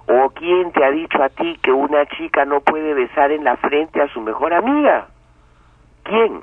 ¿O 0.08 0.30
quién 0.30 0.72
te 0.72 0.84
ha 0.84 0.90
dicho 0.90 1.22
a 1.22 1.28
ti 1.28 1.58
que 1.62 1.70
una 1.70 2.04
chica 2.06 2.44
no 2.44 2.60
puede 2.60 2.92
besar 2.92 3.30
en 3.30 3.44
la 3.44 3.56
frente 3.56 4.02
a 4.02 4.08
su 4.08 4.20
mejor 4.20 4.52
amiga? 4.52 5.06
¿Quién? 6.02 6.40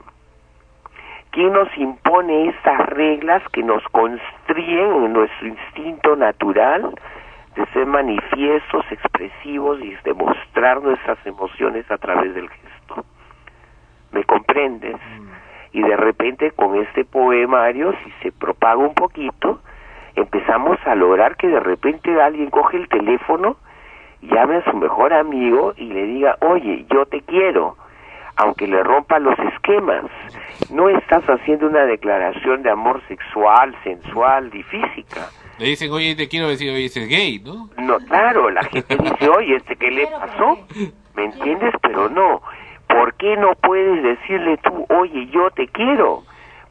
¿Quién 1.32 1.52
nos 1.52 1.78
impone 1.78 2.50
estas 2.50 2.86
reglas 2.88 3.44
que 3.52 3.64
nos 3.64 3.84
constríen 3.90 5.06
en 5.06 5.14
nuestro 5.14 5.48
instinto 5.48 6.16
natural 6.16 6.94
de 7.56 7.66
ser 7.68 7.86
manifiestos, 7.86 8.86
expresivos 8.92 9.80
y 9.82 9.96
de 10.04 10.14
mostrar 10.14 10.82
nuestras 10.82 11.18
emociones 11.26 11.90
a 11.92 11.98
través 11.98 12.34
del 12.34 12.50
gesto? 12.50 13.06
¿Me 14.12 14.24
comprendes? 14.24 14.98
Y 15.74 15.82
de 15.82 15.96
repente 15.96 16.52
con 16.52 16.76
este 16.76 17.06
poemario, 17.06 17.94
si 18.04 18.12
se 18.24 18.32
propaga 18.32 18.78
un 18.78 18.94
poquito, 18.94 19.62
empezamos 20.16 20.78
a 20.86 20.96
lograr 20.96 21.36
que 21.38 21.48
de 21.48 21.60
repente 21.60 22.22
alguien 22.22 22.50
coge 22.50 22.78
el 22.78 22.90
teléfono, 22.90 23.58
llame 24.22 24.58
a 24.58 24.64
su 24.70 24.76
mejor 24.78 25.14
amigo 25.14 25.74
y 25.78 25.86
le 25.86 26.06
diga, 26.06 26.38
oye, 26.42 26.86
yo 26.94 27.06
te 27.06 27.22
quiero, 27.22 27.78
aunque 28.36 28.68
le 28.68 28.84
rompa 28.84 29.20
los 29.20 29.38
esquemas. 29.40 30.06
No 30.72 30.90
estás 30.90 31.24
haciendo 31.26 31.68
una 31.68 31.86
declaración 31.86 32.64
de 32.64 32.70
amor 32.70 33.02
sexual, 33.08 33.76
sensual 33.84 34.50
y 34.54 34.64
física. 34.64 35.30
Le 35.62 35.68
dicen, 35.68 35.92
oye, 35.92 36.16
te 36.16 36.28
quiero 36.28 36.48
decir, 36.48 36.74
oye, 36.74 36.86
ese 36.86 37.04
es 37.04 37.08
gay, 37.08 37.38
¿no? 37.38 37.70
No, 37.78 38.00
claro, 38.08 38.50
la 38.50 38.64
gente 38.64 38.98
dice, 38.98 39.30
oye, 39.30 39.58
¿este 39.58 39.76
qué 39.76 39.92
le 39.92 40.08
pasó? 40.08 40.58
¿Me 41.16 41.26
entiendes? 41.26 41.76
Pero 41.84 42.10
no. 42.10 42.42
¿Por 42.88 43.14
qué 43.14 43.38
no 43.38 43.54
puedes 43.54 44.02
decirle 44.02 44.58
tú, 44.58 44.88
oye, 44.90 45.28
yo 45.28 45.52
te 45.52 45.68
quiero? 45.68 46.24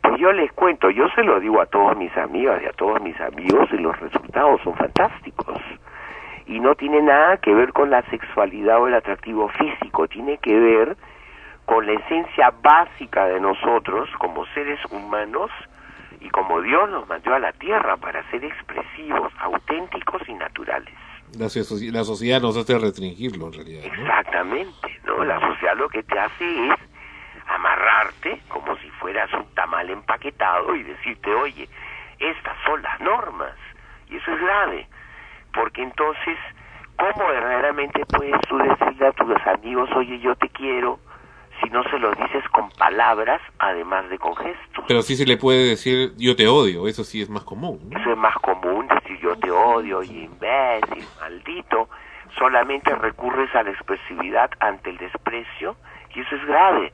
Pues 0.03 0.19
yo 0.19 0.33
les 0.33 0.51
cuento, 0.55 0.91
yo 0.91 1.09
se 1.15 1.23
lo 1.23 1.39
digo 1.39 1.61
a 1.61 1.67
todos 1.67 1.97
mis 1.97 2.11
amigas 2.17 2.61
y 2.65 2.67
a 2.67 2.73
todos 2.73 3.01
mis 3.01 3.15
amigos 3.21 3.69
y 3.71 3.77
los 3.77 3.97
resultados 4.01 4.61
son 4.65 4.75
fantásticos. 4.75 5.63
Y 6.49 6.59
no 6.59 6.75
tiene 6.75 7.01
nada 7.01 7.37
que 7.37 7.55
ver 7.55 7.73
con 7.73 7.91
la 7.91 8.03
sexualidad 8.11 8.83
o 8.83 8.89
el 8.89 8.95
atractivo 8.95 9.51
físico, 9.51 10.09
tiene 10.09 10.39
que 10.39 10.59
ver 10.59 10.97
con 11.65 11.87
la 11.87 11.93
esencia 11.93 12.53
básica 12.61 13.27
de 13.27 13.39
nosotros 13.39 14.11
como 14.19 14.47
seres 14.47 14.81
humanos 14.91 15.49
y 16.21 16.29
como 16.31 16.61
Dios 16.61 16.89
nos 16.91 17.09
mandó 17.09 17.35
a 17.35 17.39
la 17.39 17.53
tierra 17.53 17.97
para 17.97 18.29
ser 18.31 18.45
expresivos, 18.45 19.33
auténticos 19.39 20.23
y 20.29 20.35
naturales. 20.35 20.95
La, 21.39 21.45
la 21.45 22.05
sociedad 22.05 22.41
nos 22.41 22.57
hace 22.57 22.79
restringirlo, 22.79 23.47
en 23.47 23.53
realidad. 23.53 23.83
¿no? 23.85 24.03
Exactamente, 24.03 25.01
¿no? 25.05 25.25
La 25.25 25.41
sociedad 25.41 25.77
lo 25.77 25.89
que 25.89 26.03
te 26.03 26.19
hace 26.19 26.69
es 26.69 26.75
amarrarte 27.47 28.41
como 28.49 28.77
si 28.79 28.91
fueras 28.91 29.33
un 29.33 29.47
tamal 29.55 29.89
empaquetado 29.91 30.75
y 30.75 30.83
decirte, 30.83 31.33
oye, 31.35 31.69
estas 32.19 32.57
son 32.65 32.83
las 32.83 33.01
normas. 33.01 33.55
Y 34.09 34.17
eso 34.17 34.33
es 34.33 34.41
grave, 34.41 34.89
porque 35.55 35.83
entonces, 35.83 36.37
¿cómo 36.97 37.29
verdaderamente 37.29 38.05
puedes 38.07 38.41
tú 38.49 38.59
decirle 38.59 39.07
a 39.07 39.13
tus 39.13 39.47
amigos, 39.47 39.89
oye, 39.95 40.19
yo 40.19 40.35
te 40.37 40.49
quiero, 40.49 40.99
si 41.61 41.71
no 41.71 41.83
se 41.85 41.99
lo 41.99 42.11
dices 42.13 42.45
con 42.53 42.71
palabras, 42.71 43.41
además 43.59 44.09
de 44.09 44.19
con 44.19 44.37
gestos? 44.37 44.85
Pero 44.87 45.03
sí 45.03 45.17
se 45.17 45.27
le 45.27 45.37
puede 45.37 45.71
decir, 45.71 46.13
yo 46.17 46.37
te 46.37 46.49
odio, 46.49 46.89
eso 46.89 47.05
sí 47.05 47.23
es 47.23 47.29
más 47.29 47.45
común. 47.45 47.81
¿no? 47.91 47.99
Eso 47.99 48.11
es 48.11 48.17
más 48.17 48.35
común, 48.37 48.89
decir 48.89 49.19
yo 49.21 49.37
te 49.37 49.51
odio 49.51 50.03
y 50.03 50.25
imbécil, 50.25 51.05
maldito. 51.21 51.89
Solamente 52.39 52.95
recurres 52.95 53.55
a 53.55 53.63
la 53.63 53.71
expresividad 53.71 54.51
ante 54.61 54.91
el 54.91 54.99
desprecio 54.99 55.77
y 56.15 56.21
eso 56.21 56.37
es 56.37 56.47
grave. 56.47 56.93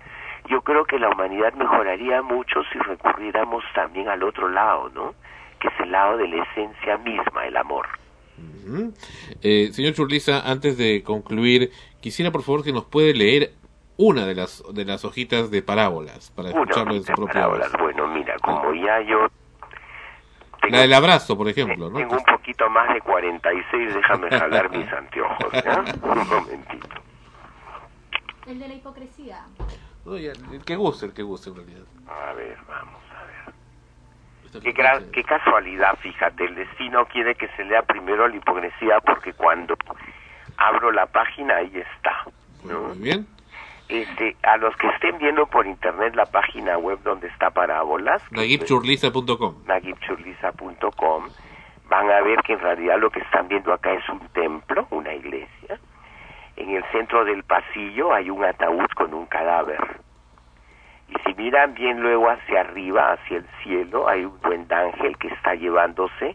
Yo 0.48 0.62
creo 0.62 0.84
que 0.84 0.98
la 0.98 1.08
humanidad 1.08 1.52
mejoraría 1.54 2.22
mucho 2.22 2.62
si 2.72 2.78
recurriéramos 2.78 3.64
también 3.74 4.08
al 4.08 4.22
otro 4.22 4.48
lado, 4.48 4.90
¿no? 4.94 5.14
Que 5.60 5.68
es 5.68 5.74
el 5.80 5.92
lado 5.92 6.16
de 6.16 6.28
la 6.28 6.42
esencia 6.44 6.96
misma, 6.98 7.46
el 7.46 7.56
amor. 7.56 7.86
Ujú. 8.38 8.92
Eh, 9.42 9.70
señor 9.72 9.94
Churliza, 9.94 10.40
antes 10.48 10.78
de 10.78 11.02
concluir, 11.02 11.70
quisiera 12.00 12.30
por 12.30 12.42
favor 12.42 12.64
que 12.64 12.72
nos 12.72 12.84
puede 12.84 13.14
leer 13.14 13.52
una 13.98 14.26
de 14.26 14.34
las 14.34 14.62
de 14.72 14.84
las 14.84 15.04
hojitas 15.04 15.50
de 15.50 15.62
parábolas 15.62 16.30
para 16.30 16.50
Una 16.50 16.60
escucharlo 16.60 16.94
en 16.94 17.02
su 17.04 17.12
propia 17.14 17.46
voz. 17.46 17.72
Bueno, 17.78 18.06
mira, 18.08 18.36
como 18.42 18.74
ya 18.74 19.00
yo 19.00 19.26
La 20.68 20.80
del 20.80 20.92
abrazo, 20.92 21.36
por 21.36 21.48
ejemplo, 21.48 21.88
¿no? 21.90 21.96
tengo 21.98 22.16
un 22.16 22.24
poquito 22.24 22.68
más 22.70 22.92
de 22.92 23.00
46, 23.00 23.94
déjame 23.94 24.30
jalar 24.30 24.70
mis 24.70 24.92
anteojos, 24.92 25.52
¿ya? 25.64 25.84
Un 26.02 26.28
momentito. 26.28 26.88
El 28.46 28.58
de 28.58 28.68
la 28.68 28.74
hipocresía. 28.74 29.44
No, 30.04 30.16
ya, 30.18 30.32
el 30.52 30.64
que 30.64 30.76
guste, 30.76 31.06
el 31.06 31.12
que 31.14 31.22
guste 31.22 31.50
en 31.50 31.56
realidad. 31.56 31.82
A 32.08 32.32
ver, 32.34 32.56
vamos 32.68 33.00
a 33.10 33.24
ver. 33.24 34.62
Qué, 34.62 34.72
gra- 34.74 35.10
qué 35.10 35.24
casualidad, 35.24 35.96
fíjate, 36.00 36.44
el 36.44 36.54
destino 36.54 37.06
quiere 37.06 37.34
que 37.34 37.48
se 37.56 37.64
lea 37.64 37.82
primero 37.82 38.28
la 38.28 38.36
hipocresía 38.36 39.00
porque 39.00 39.32
cuando 39.32 39.74
abro 40.58 40.92
la 40.92 41.06
página 41.06 41.56
ahí 41.56 41.72
está. 41.74 42.24
¿no? 42.64 42.80
Muy 42.88 42.98
bien. 42.98 43.26
Este, 43.88 44.36
a 44.42 44.56
los 44.56 44.76
que 44.76 44.88
estén 44.88 45.16
viendo 45.18 45.46
por 45.46 45.66
internet 45.66 46.14
la 46.16 46.26
página 46.26 46.76
web 46.76 46.98
donde 47.04 47.28
está 47.28 47.50
Parábolas, 47.50 48.20
Nagibchurliza.com. 48.32 49.62
nagibchurliza.com, 49.64 51.24
van 51.88 52.10
a 52.10 52.20
ver 52.20 52.42
que 52.42 52.54
en 52.54 52.60
realidad 52.60 52.98
lo 52.98 53.10
que 53.10 53.20
están 53.20 53.46
viendo 53.46 53.72
acá 53.72 53.92
es 53.92 54.08
un 54.08 54.20
templo, 54.30 54.88
una 54.90 55.14
iglesia. 55.14 55.78
En 56.56 56.70
el 56.70 56.84
centro 56.90 57.24
del 57.24 57.44
pasillo 57.44 58.12
hay 58.12 58.28
un 58.28 58.44
ataúd 58.44 58.86
con 58.96 59.14
un 59.14 59.26
cadáver. 59.26 60.00
Y 61.08 61.14
si 61.24 61.34
miran 61.34 61.74
bien 61.74 62.00
luego 62.00 62.28
hacia 62.28 62.62
arriba, 62.62 63.12
hacia 63.12 63.36
el 63.36 63.46
cielo, 63.62 64.08
hay 64.08 64.24
un 64.24 64.40
buen 64.40 64.66
ángel 64.72 65.16
que 65.18 65.28
está 65.28 65.54
llevándose 65.54 66.34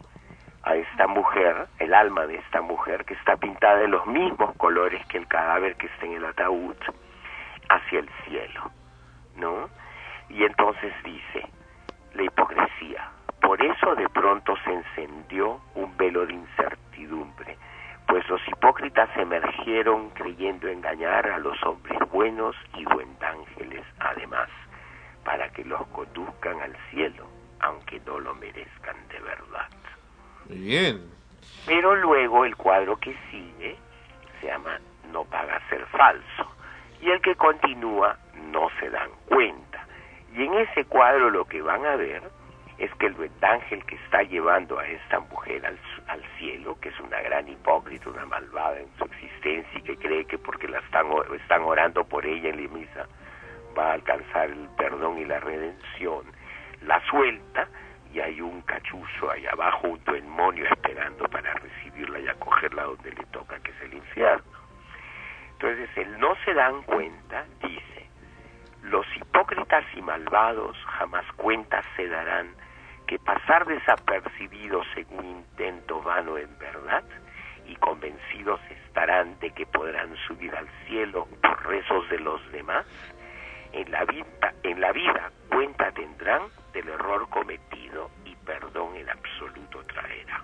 a 0.62 0.76
esta 0.76 1.06
mujer, 1.06 1.66
el 1.78 1.92
alma 1.92 2.26
de 2.26 2.36
esta 2.36 2.62
mujer, 2.62 3.04
que 3.04 3.14
está 3.14 3.36
pintada 3.36 3.80
de 3.80 3.88
los 3.88 4.06
mismos 4.06 4.56
colores 4.56 5.04
que 5.06 5.18
el 5.18 5.26
cadáver 5.26 5.76
que 5.76 5.86
está 5.86 6.06
en 6.06 6.12
el 6.12 6.24
ataúd, 6.24 6.76
hacia 7.74 8.00
el 8.00 8.08
cielo, 8.24 8.70
¿no? 9.36 9.68
Y 10.28 10.44
entonces 10.44 10.92
dice, 11.04 11.48
la 12.14 12.22
hipocresía. 12.22 13.10
Por 13.40 13.62
eso 13.62 13.94
de 13.94 14.08
pronto 14.08 14.54
se 14.64 14.72
encendió 14.72 15.60
un 15.74 15.96
velo 15.96 16.26
de 16.26 16.34
incertidumbre, 16.34 17.56
pues 18.06 18.28
los 18.28 18.40
hipócritas 18.48 19.08
emergieron 19.16 20.10
creyendo 20.10 20.68
engañar 20.68 21.26
a 21.26 21.38
los 21.38 21.60
hombres 21.64 21.98
buenos 22.10 22.54
y 22.76 22.84
ángeles 23.22 23.84
además, 23.98 24.48
para 25.24 25.48
que 25.50 25.64
los 25.64 25.86
conduzcan 25.88 26.60
al 26.60 26.76
cielo, 26.90 27.26
aunque 27.60 28.00
no 28.00 28.18
lo 28.20 28.34
merezcan 28.34 28.96
de 29.08 29.20
verdad. 29.20 29.68
Muy 30.48 30.58
bien. 30.58 31.10
Pero 31.66 31.94
luego 31.96 32.44
el 32.44 32.56
cuadro 32.56 32.96
que 32.98 33.16
sigue 33.30 33.76
se 34.40 34.46
llama 34.48 34.78
No 35.12 35.24
paga 35.24 35.60
ser 35.68 35.84
falso. 35.86 36.52
Y 37.02 37.10
el 37.10 37.20
que 37.20 37.34
continúa 37.34 38.16
no 38.50 38.70
se 38.80 38.88
dan 38.88 39.10
cuenta. 39.26 39.86
Y 40.34 40.44
en 40.44 40.54
ese 40.54 40.84
cuadro 40.86 41.28
lo 41.28 41.44
que 41.44 41.60
van 41.60 41.84
a 41.84 41.96
ver 41.96 42.22
es 42.78 42.90
que 42.94 43.06
el 43.06 43.30
ángel 43.42 43.84
que 43.84 43.96
está 43.96 44.22
llevando 44.22 44.78
a 44.78 44.86
esta 44.86 45.20
mujer 45.20 45.66
al, 45.66 46.22
cielo, 46.38 46.78
que 46.80 46.88
es 46.88 47.00
una 47.00 47.20
gran 47.20 47.46
hipócrita, 47.48 48.08
una 48.08 48.24
malvada 48.24 48.80
en 48.80 48.88
su 48.96 49.04
existencia 49.04 49.78
y 49.78 49.82
que 49.82 49.96
cree 49.96 50.24
que 50.24 50.38
porque 50.38 50.66
la 50.66 50.78
están, 50.78 51.06
están 51.34 51.62
orando 51.62 52.02
por 52.04 52.24
ella 52.24 52.48
en 52.48 52.64
la 52.64 52.70
misa 52.72 53.06
va 53.76 53.90
a 53.90 53.92
alcanzar 53.94 54.50
el 54.50 54.68
perdón 54.76 55.18
y 55.18 55.24
la 55.24 55.40
redención, 55.40 56.24
la 56.82 57.00
suelta 57.06 57.68
y 58.12 58.20
hay 58.20 58.40
un 58.40 58.60
cachuzo 58.62 59.30
ahí 59.30 59.46
abajo, 59.46 59.88
un 59.88 60.04
demonio 60.04 60.66
esperando 60.66 61.24
para 61.28 61.54
recibirla 61.54 62.20
y 62.20 62.28
acogerla 62.28 62.84
donde 62.84 63.10
le 63.12 63.24
toca, 63.26 63.58
que 63.60 63.70
es 63.70 63.80
el 63.82 63.94
infierno. 63.94 64.51
Entonces, 65.62 65.96
el 65.96 66.18
no 66.18 66.34
se 66.44 66.54
dan 66.54 66.82
cuenta, 66.82 67.44
dice, 67.62 68.08
los 68.82 69.06
hipócritas 69.16 69.84
y 69.94 70.02
malvados 70.02 70.76
jamás 70.98 71.24
cuentas 71.36 71.86
se 71.94 72.08
darán 72.08 72.48
que 73.06 73.20
pasar 73.20 73.64
desapercibidos 73.66 74.84
en 74.96 75.06
un 75.16 75.24
intento 75.24 76.02
vano 76.02 76.36
en 76.36 76.58
verdad 76.58 77.04
y 77.68 77.76
convencidos 77.76 78.60
estarán 78.70 79.38
de 79.38 79.52
que 79.52 79.64
podrán 79.66 80.16
subir 80.26 80.52
al 80.56 80.66
cielo 80.88 81.28
por 81.40 81.64
rezos 81.68 82.08
de 82.08 82.18
los 82.18 82.40
demás, 82.50 82.84
en 83.70 83.88
la 83.92 84.04
vida, 84.04 84.52
en 84.64 84.80
la 84.80 84.90
vida 84.90 85.30
cuenta 85.48 85.92
tendrán 85.92 86.42
del 86.72 86.88
error 86.88 87.28
cometido 87.28 88.10
y 88.24 88.34
perdón 88.34 88.96
en 88.96 89.08
absoluto 89.08 89.84
traerá. 89.84 90.42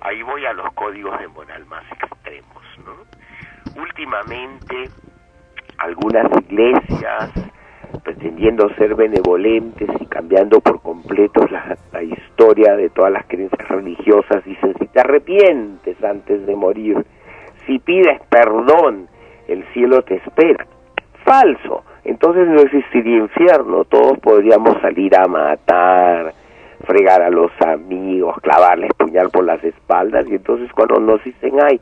Ahí 0.00 0.22
voy 0.22 0.44
a 0.44 0.52
los 0.54 0.72
códigos 0.74 1.20
de 1.20 1.28
moral 1.28 1.64
más 1.66 1.84
extremos, 1.92 2.64
¿no? 2.84 3.06
Últimamente 3.80 4.90
algunas 5.78 6.26
iglesias 6.42 7.30
pretendiendo 8.02 8.68
ser 8.74 8.96
benevolentes 8.96 9.88
y 10.00 10.06
cambiando 10.06 10.60
por 10.60 10.82
completo 10.82 11.46
la, 11.46 12.02
historia 12.02 12.74
de 12.76 12.90
todas 12.90 13.12
las 13.12 13.26
creencias 13.26 13.68
religiosas, 13.68 14.44
dicen, 14.44 14.74
si 14.78 14.86
te 14.88 15.00
arrepientes 15.00 16.02
antes 16.02 16.46
de 16.46 16.56
morir, 16.56 17.04
si 17.66 17.78
pides 17.78 18.20
perdón, 18.28 19.08
el 19.46 19.64
cielo 19.72 20.02
te 20.02 20.16
espera. 20.16 20.66
Falso, 21.24 21.84
entonces 22.04 22.48
no 22.48 22.60
existiría 22.60 23.18
infierno, 23.18 23.84
todos 23.84 24.18
podríamos 24.18 24.80
salir 24.80 25.16
a 25.16 25.26
matar, 25.26 26.32
fregar 26.84 27.22
a 27.22 27.30
los 27.30 27.52
amigos, 27.60 28.36
clavarles 28.42 28.90
puñal 28.96 29.30
por 29.30 29.44
las 29.44 29.62
espaldas, 29.62 30.26
y 30.28 30.34
entonces 30.34 30.70
cuando 30.72 30.98
nos 31.00 31.22
dicen, 31.22 31.54
ay, 31.62 31.80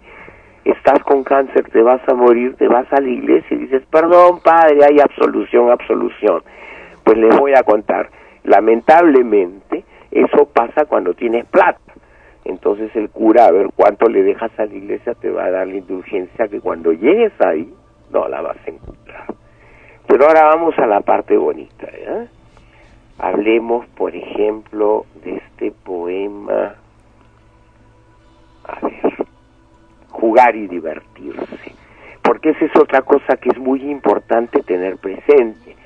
estás 0.71 1.01
con 1.05 1.25
cáncer, 1.25 1.69
te 1.71 1.83
vas 1.83 2.01
a 2.09 2.15
morir, 2.15 2.57
te 2.57 2.69
vas 2.69 2.91
a 2.93 3.01
la 3.01 3.09
iglesia 3.09 3.57
y 3.57 3.61
dices, 3.61 3.83
perdón 3.91 4.41
padre, 4.41 4.81
hay 4.85 5.01
absolución, 5.01 5.71
absolución. 5.71 6.43
Pues 7.05 7.19
les 7.19 7.37
voy 7.39 7.53
a 7.55 7.63
contar, 7.63 8.11
lamentablemente 8.45 9.85
eso 10.11 10.47
pasa 10.47 10.85
cuando 10.87 11.15
tienes 11.15 11.45
plata. 11.47 11.81
Entonces 12.45 12.95
el 12.95 13.11
cura, 13.11 13.47
a 13.47 13.51
ver 13.51 13.71
cuánto 13.75 14.09
le 14.09 14.23
dejas 14.23 14.53
a 14.59 14.67
la 14.67 14.75
iglesia, 14.75 15.15
te 15.15 15.31
va 15.31 15.45
a 15.45 15.51
dar 15.51 15.67
la 15.67 15.77
indulgencia 15.77 16.47
que 16.49 16.61
cuando 16.61 16.93
llegues 16.93 17.33
ahí, 17.41 17.73
no 18.13 18.29
la 18.29 18.41
vas 18.41 18.57
a 18.65 18.71
encontrar. 18.71 19.27
Pero 20.07 20.27
ahora 20.27 20.45
vamos 20.45 20.79
a 20.79 20.87
la 20.87 21.01
parte 21.01 21.37
bonita. 21.37 21.89
Hablemos, 23.19 23.87
por 23.89 24.15
ejemplo, 24.15 25.07
de 25.25 25.37
este 25.37 25.73
poema, 25.73 26.77
a 28.65 28.81
ver, 28.81 29.26
jugar 30.17 30.57
y 30.57 30.67
divertirse. 30.67 31.75
Porque 32.23 32.51
esa 32.51 32.65
es 32.65 32.77
otra 32.77 33.03
cosa 33.03 33.37
que 33.37 33.51
es 33.51 33.59
muy 33.59 33.83
importante 33.83 34.63
tener 34.63 34.97
presente, 34.97 35.77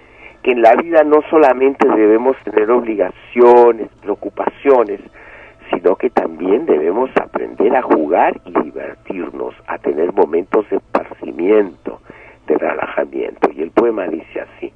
que 0.43 0.53
en 0.53 0.63
la 0.63 0.75
vida 0.75 1.03
no 1.05 1.21
solamente 1.29 1.87
debemos 1.89 2.37
tener 2.45 2.71
obligaciones, 2.71 3.89
preocupaciones, 4.01 5.01
sino 5.71 5.97
que 5.97 6.11
también 6.11 6.67
debemos 6.67 7.11
aprender 7.21 7.77
a 7.77 7.83
jugar 7.83 8.41
y 8.45 8.53
divertirnos, 8.63 9.55
a 9.67 9.79
tener 9.79 10.13
momentos 10.13 10.69
de 10.71 10.77
esparcimiento, 10.77 12.01
de 12.47 12.57
relajamiento. 12.57 13.51
Y 13.55 13.63
el 13.63 13.71
poema 13.71 14.07
dice 14.07 14.41
así, 14.41 14.73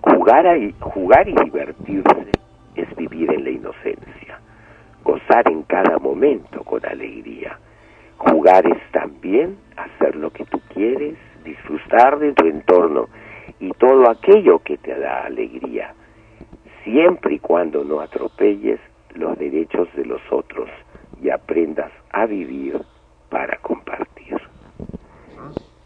jugar, 0.00 0.56
y, 0.56 0.74
jugar 0.80 1.28
y 1.28 1.34
divertirse 1.34 2.30
es 2.74 2.96
vivir 2.96 3.30
en 3.32 3.44
la 3.44 3.50
inocencia, 3.50 4.40
gozar 5.04 5.46
en 5.50 5.62
cada 5.64 5.98
momento 5.98 6.64
con 6.64 6.84
alegría. 6.86 7.58
Jugar 8.28 8.64
es 8.68 8.78
también 8.92 9.58
hacer 9.76 10.14
lo 10.14 10.30
que 10.30 10.44
tú 10.44 10.60
quieres, 10.72 11.16
disfrutar 11.44 12.20
de 12.20 12.32
tu 12.32 12.46
entorno 12.46 13.08
y 13.58 13.70
todo 13.72 14.08
aquello 14.08 14.60
que 14.60 14.78
te 14.78 14.94
da 14.96 15.24
alegría, 15.24 15.92
siempre 16.84 17.34
y 17.34 17.38
cuando 17.40 17.82
no 17.82 18.00
atropelles 18.00 18.78
los 19.14 19.36
derechos 19.38 19.88
de 19.96 20.04
los 20.04 20.20
otros 20.30 20.70
y 21.20 21.30
aprendas 21.30 21.90
a 22.12 22.26
vivir 22.26 22.80
para 23.28 23.56
compartir. 23.58 24.40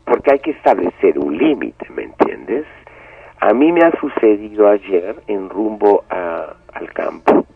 Porque 0.05 0.33
hay 0.33 0.39
que 0.41 0.51
establecer 0.51 1.19
un 1.19 1.39
límite, 1.39 1.89
¿me 1.91 2.03
entiendes? 2.03 2.67
A 3.41 3.55
mí 3.55 3.73
me 3.73 3.81
ha 3.81 3.99
sucedido 3.99 4.69
ayer 4.69 5.17
en 5.27 5.49
rumbo 5.49 6.05
a, 6.11 6.55
al 6.75 6.93
campo, 6.93 7.47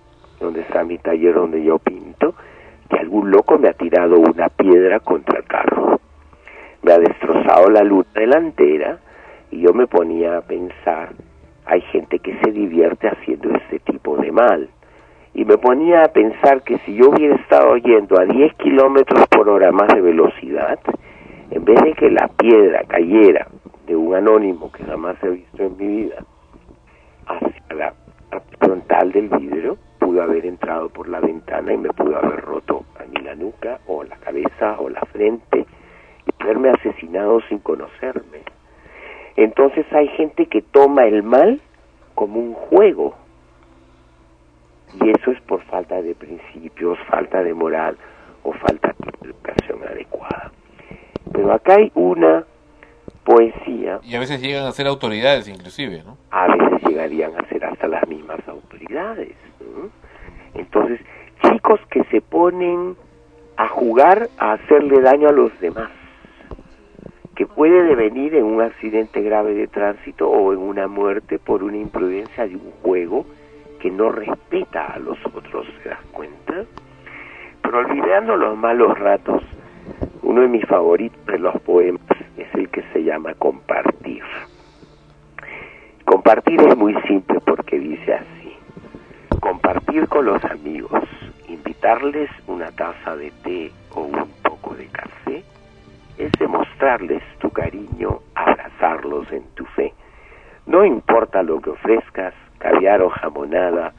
donde 0.41 0.63
está 0.63 0.85
mi 0.85 0.97
taller 0.97 1.35
donde 1.35 1.63
yo 1.63 1.79
pinto, 1.79 2.35
que 2.91 2.99
algún 2.99 3.31
loco 3.31 3.59
me 3.59 3.69
ha 3.69 3.73
tirado 3.73 4.19
una 4.19 4.49
piedra 4.49 5.01
contra 5.01 5.39
el 5.39 5.45
carro. 5.45 6.01
Me 6.83 6.93
ha 6.93 6.99
destrozado 6.99 7.71
la 7.71 7.83
luz 7.83 8.07
delantera 8.13 8.99
y 9.51 9.61
yo 9.61 9.73
me 9.73 9.87
ponía 9.87 10.39
a 10.39 10.43
pensar, 10.43 11.11
hay 11.67 11.81
gente 11.93 12.19
que 12.19 12.37
se 12.43 12.51
divierte 12.51 13.09
haciendo 13.09 13.51
este 13.55 13.79
tipo 13.81 14.17
de 14.17 14.33
mal. 14.33 14.69
Y 15.33 15.45
me 15.45 15.59
ponía 15.59 16.03
a 16.03 16.09
pensar 16.09 16.63
que 16.63 16.79
si 16.79 16.97
yo 16.97 17.11
hubiera 17.11 17.37
estado 17.37 17.77
yendo 17.77 18.19
a 18.21 18.25
10 18.25 18.55
kilómetros 18.55 19.27
por 19.29 19.49
hora 19.49 19.71
más 19.71 19.89
de 19.95 20.01
velocidad, 20.01 20.79
en 21.51 21.65
vez 21.65 21.81
de 21.83 21.93
que 21.95 22.11
la 22.11 22.29
piedra 22.29 22.83
cayera 22.89 23.47
de 23.87 23.95
un 23.95 24.15
anónimo 24.15 24.73
que 24.73 24.85
jamás 24.85 25.17
he 25.23 25.31
visto 25.31 25.63
en 25.63 25.77
mi 25.77 25.87
vida 25.87 26.17
hacia 27.27 27.75
la 27.77 27.95
frontal 28.59 29.13
del 29.13 29.29
vidrio, 29.29 29.79
pudo 30.01 30.23
haber 30.23 30.47
entrado 30.47 30.89
por 30.89 31.09
la 31.09 31.21
ventana 31.21 31.73
y 31.73 31.77
me 31.77 31.91
pudo 31.91 32.17
haber 32.17 32.41
roto 32.41 32.85
a 32.99 33.05
mí 33.05 33.23
la 33.23 33.35
nuca 33.37 33.79
o 33.87 34.03
la 34.03 34.17
cabeza 34.17 34.81
o 34.81 34.89
la 34.89 35.03
frente 35.13 35.67
y 36.27 36.43
haberme 36.43 36.71
asesinado 36.71 37.41
sin 37.49 37.59
conocerme. 37.59 38.41
Entonces 39.37 39.87
hay 39.93 40.09
gente 40.09 40.47
que 40.47 40.63
toma 40.63 41.05
el 41.05 41.23
mal 41.23 41.61
como 42.15 42.41
un 42.41 42.55
juego 42.55 43.15
y 45.01 45.11
eso 45.11 45.31
es 45.31 45.41
por 45.43 45.63
falta 45.65 46.03
de 46.03 46.15
principios, 46.15 46.99
falta 47.09 47.43
de 47.43 47.55
moral 47.55 47.97
o 48.43 48.53
falta 48.53 48.95
de 48.99 49.29
educación 49.29 49.83
adecuada. 49.89 50.51
Pero 51.33 51.53
acá 51.53 51.75
hay 51.75 51.93
una 51.95 52.45
poesía. 53.25 54.01
Y 54.03 54.17
a 54.17 54.21
veces 54.21 54.41
llegan 54.41 54.67
a 54.67 54.73
ser 54.73 54.87
autoridades 54.87 55.47
inclusive, 55.47 56.03
¿no? 56.05 56.17
A 56.31 56.49
veces 56.49 56.89
llegarían 56.89 57.33
a 57.39 57.49
ser 57.49 57.65
hasta 57.65 57.87
las 57.87 58.09
mismas 58.09 58.41
autoridades. 58.49 59.37
Entonces, 60.55 61.01
chicos 61.43 61.81
que 61.91 62.05
se 62.05 62.21
ponen 62.21 62.97
a 63.57 63.69
jugar 63.69 64.29
a 64.39 64.53
hacerle 64.53 65.01
daño 65.01 65.29
a 65.29 65.33
los 65.33 65.59
demás, 65.61 65.91
que 67.35 67.47
puede 67.47 67.83
devenir 67.85 68.35
en 68.35 68.45
un 68.45 68.61
accidente 68.61 69.23
grave 69.23 69.55
de 69.55 69.67
tránsito 69.67 70.29
o 70.29 70.53
en 70.53 70.59
una 70.59 70.89
muerte 70.89 71.39
por 71.39 71.63
una 71.63 71.77
imprudencia 71.77 72.47
de 72.47 72.57
un 72.57 72.71
juego 72.83 73.25
que 73.81 73.91
no 73.91 74.11
respeta 74.11 74.87
a 74.87 74.99
los 74.99 75.19
otros, 75.27 75.67
¿se 75.83 75.89
das 75.89 76.05
cuenta? 76.13 76.65
Pero 77.63 77.79
olvidando 77.79 78.37
los 78.37 78.57
malos 78.57 78.99
ratos, 78.99 79.43
uno 80.23 80.43
de 80.43 80.49
mis 80.49 80.67
favoritos 80.67 81.25
de 81.27 81.39
los 81.39 81.59
poemas 81.63 82.03
es 82.37 82.55
el 82.55 82.69
que 82.69 82.83
se 82.93 83.03
llama 83.03 83.35
Compartir. 83.35 84.23
Compartir 86.05 86.61
es 86.61 86.77
muy 86.77 86.95
simple 87.09 87.41
porque 87.41 87.79
dice 87.79 88.15
así, 88.15 88.40
compartir 89.41 90.07
con 90.09 90.27
los 90.27 90.45
amigos, 90.45 91.03
invitarles 91.49 92.31
una 92.47 92.71
taza 92.73 93.17
de 93.17 93.31
té 93.43 93.73
o 93.91 94.03
un 94.03 94.31
poco 94.43 94.75
de 94.75 94.87
café, 94.87 95.43
es 96.19 96.31
demostrarles 96.39 97.23
tu 97.39 97.51
cariño, 97.51 98.21
abrazarlos 98.35 99.31
en 99.33 99.43
tu 99.55 99.65
fe. 99.65 99.93
No 100.67 100.85
importa 100.85 101.43
lo 101.43 101.61
que 101.61 101.71
ofrezcas, 101.71 102.35
caviar 102.59 103.03
o 103.03 103.11
jamonada, 103.11 103.93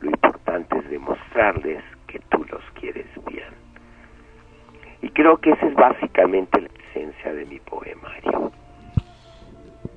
lo 0.00 0.10
importante 0.10 0.78
es 0.78 0.90
demostrarles 0.90 1.84
que 2.06 2.18
tú 2.30 2.44
los 2.50 2.62
quieres 2.80 3.06
bien. 3.30 3.54
Y 5.02 5.10
creo 5.10 5.36
que 5.38 5.50
esa 5.50 5.66
es 5.66 5.74
básicamente 5.74 6.60
la 6.60 6.68
esencia 6.90 7.32
de 7.32 7.44
mi 7.44 7.60
poemario. 7.60 8.50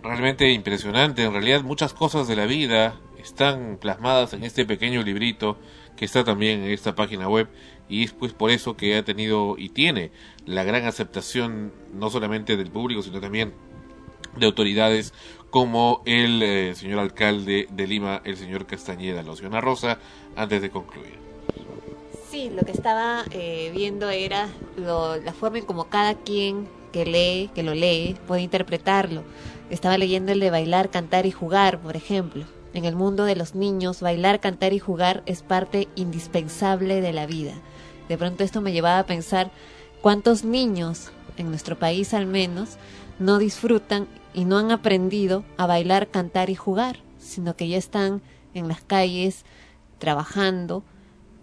Realmente 0.03 0.49
impresionante, 0.49 1.23
en 1.23 1.31
realidad 1.31 1.61
muchas 1.61 1.93
cosas 1.93 2.27
de 2.27 2.35
la 2.35 2.45
vida 2.45 2.93
están 3.19 3.77
plasmadas 3.79 4.33
en 4.33 4.43
este 4.43 4.65
pequeño 4.65 5.01
librito 5.03 5.57
que 5.95 6.05
está 6.05 6.23
también 6.23 6.63
en 6.63 6.71
esta 6.71 6.95
página 6.95 7.27
web 7.27 7.47
y 7.89 8.03
es 8.03 8.13
pues 8.13 8.33
por 8.33 8.51
eso 8.51 8.77
que 8.77 8.95
ha 8.97 9.03
tenido 9.03 9.55
y 9.57 9.69
tiene 9.69 10.11
la 10.45 10.63
gran 10.63 10.85
aceptación 10.85 11.71
no 11.93 12.09
solamente 12.09 12.55
del 12.57 12.69
público 12.71 13.01
sino 13.01 13.19
también 13.19 13.53
de 14.37 14.45
autoridades 14.45 15.13
como 15.49 16.01
el 16.05 16.41
eh, 16.43 16.75
señor 16.75 16.99
alcalde 16.99 17.67
de 17.71 17.87
Lima, 17.87 18.21
el 18.23 18.37
señor 18.37 18.67
Castañeda. 18.67 19.23
Locionar 19.23 19.63
Rosa, 19.63 19.97
antes 20.35 20.61
de 20.61 20.69
concluir. 20.69 21.17
Sí, 22.29 22.51
lo 22.55 22.61
que 22.61 22.71
estaba 22.71 23.23
eh, 23.31 23.71
viendo 23.75 24.11
era 24.11 24.47
lo- 24.77 25.17
la 25.17 25.33
forma 25.33 25.57
en 25.57 25.65
como 25.65 25.85
cada 25.85 26.13
quien 26.13 26.67
que 26.93 27.05
lee, 27.05 27.49
que 27.55 27.63
lo 27.63 27.73
lee, 27.73 28.15
puede 28.27 28.43
interpretarlo. 28.43 29.23
Estaba 29.71 29.97
leyendo 29.97 30.31
el 30.31 30.39
de 30.39 30.51
bailar, 30.51 30.91
cantar 30.91 31.25
y 31.25 31.31
jugar, 31.31 31.79
por 31.81 31.95
ejemplo. 31.95 32.45
En 32.73 32.85
el 32.85 32.95
mundo 32.95 33.23
de 33.25 33.35
los 33.35 33.55
niños, 33.55 34.01
bailar, 34.01 34.39
cantar 34.39 34.73
y 34.73 34.79
jugar 34.79 35.23
es 35.25 35.41
parte 35.41 35.87
indispensable 35.95 37.01
de 37.01 37.13
la 37.13 37.25
vida. 37.25 37.53
De 38.07 38.17
pronto 38.17 38.43
esto 38.43 38.61
me 38.61 38.71
llevaba 38.71 38.99
a 38.99 39.05
pensar 39.05 39.51
cuántos 40.01 40.43
niños, 40.43 41.11
en 41.37 41.49
nuestro 41.49 41.77
país 41.79 42.13
al 42.13 42.27
menos, 42.27 42.77
no 43.17 43.37
disfrutan 43.39 44.07
y 44.33 44.45
no 44.45 44.57
han 44.57 44.71
aprendido 44.71 45.43
a 45.57 45.65
bailar, 45.65 46.09
cantar 46.09 46.49
y 46.49 46.55
jugar, 46.55 46.99
sino 47.17 47.55
que 47.55 47.67
ya 47.67 47.77
están 47.77 48.21
en 48.53 48.67
las 48.67 48.81
calles 48.81 49.45
trabajando, 49.97 50.83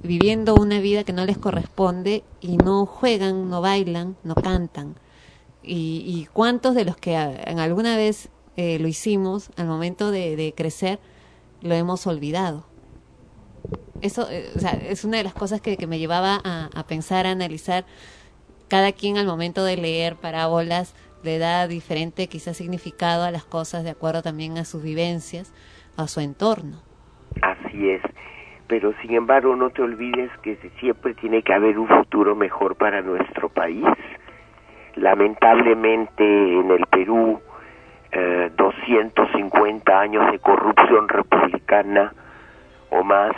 viviendo 0.02 0.54
una 0.54 0.80
vida 0.80 1.04
que 1.04 1.12
no 1.12 1.24
les 1.24 1.38
corresponde 1.38 2.22
y 2.40 2.56
no 2.56 2.86
juegan, 2.86 3.50
no 3.50 3.60
bailan, 3.60 4.16
no 4.22 4.34
cantan. 4.34 4.94
Y, 5.62 6.04
y 6.06 6.28
cuántos 6.32 6.74
de 6.74 6.84
los 6.84 6.96
que 6.96 7.16
a- 7.16 7.42
en 7.50 7.58
alguna 7.58 7.96
vez 7.96 8.28
eh, 8.56 8.78
lo 8.78 8.86
hicimos 8.88 9.50
al 9.56 9.66
momento 9.66 10.10
de 10.10 10.54
crecer 10.56 10.98
lo 11.66 11.74
hemos 11.74 12.06
olvidado. 12.06 12.66
Eso 14.02 14.28
eh, 14.30 14.50
o 14.54 14.58
sea, 14.58 14.70
es 14.72 15.04
una 15.04 15.18
de 15.18 15.24
las 15.24 15.34
cosas 15.34 15.60
que, 15.60 15.76
me 15.86 15.98
llevaba 15.98 16.40
a, 16.44 16.70
a 16.74 16.86
pensar, 16.86 17.26
a 17.26 17.30
analizar. 17.30 17.84
Cada 18.68 18.92
quien 18.92 19.16
al 19.16 19.26
momento 19.26 19.64
de 19.64 19.76
leer 19.76 20.16
parábolas 20.16 20.94
le 21.22 21.38
da 21.38 21.66
diferente 21.66 22.28
quizás 22.28 22.56
significado 22.56 23.24
a 23.24 23.30
las 23.30 23.44
cosas 23.44 23.84
de 23.84 23.90
acuerdo 23.90 24.22
también 24.22 24.58
a 24.58 24.64
sus 24.64 24.82
vivencias, 24.82 25.52
a 25.96 26.08
su 26.08 26.20
entorno. 26.20 26.82
Así 27.42 27.90
es. 27.90 28.02
Pero 28.68 28.92
sin 29.00 29.14
embargo 29.14 29.54
no 29.54 29.70
te 29.70 29.82
olvides 29.82 30.30
que 30.42 30.58
siempre 30.80 31.14
tiene 31.14 31.42
que 31.42 31.52
haber 31.52 31.78
un 31.78 31.88
futuro 31.88 32.34
mejor 32.34 32.76
para 32.76 33.00
nuestro 33.02 33.48
país. 33.48 33.84
Lamentablemente 34.96 36.24
en 36.24 36.70
el 36.70 36.86
Perú 36.86 37.40
eh, 38.18 38.50
250 38.56 40.00
años 40.00 40.32
de 40.32 40.38
corrupción 40.38 41.06
republicana 41.06 42.14
o 42.88 43.04
más 43.04 43.32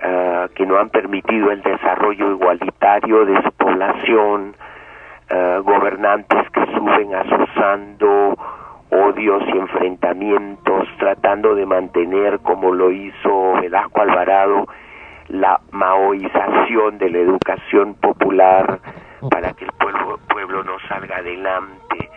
eh, 0.00 0.48
que 0.54 0.64
no 0.66 0.78
han 0.78 0.88
permitido 0.90 1.50
el 1.50 1.62
desarrollo 1.62 2.30
igualitario 2.30 3.24
de 3.24 3.42
su 3.42 3.50
población, 3.50 4.54
eh, 5.28 5.60
gobernantes 5.64 6.48
que 6.50 6.64
suben 6.66 7.12
asusando 7.12 8.36
odios 8.90 9.42
y 9.48 9.58
enfrentamientos, 9.58 10.86
tratando 10.98 11.56
de 11.56 11.66
mantener, 11.66 12.38
como 12.38 12.72
lo 12.72 12.92
hizo 12.92 13.54
Velasco 13.54 14.00
Alvarado, 14.00 14.68
la 15.26 15.60
maoización 15.72 16.98
de 16.98 17.10
la 17.10 17.18
educación 17.18 17.94
popular 17.94 18.78
para 19.28 19.52
que 19.54 19.64
el 19.64 19.72
pueblo, 19.72 20.20
pueblo 20.28 20.62
no 20.62 20.78
salga 20.88 21.16
adelante, 21.16 22.10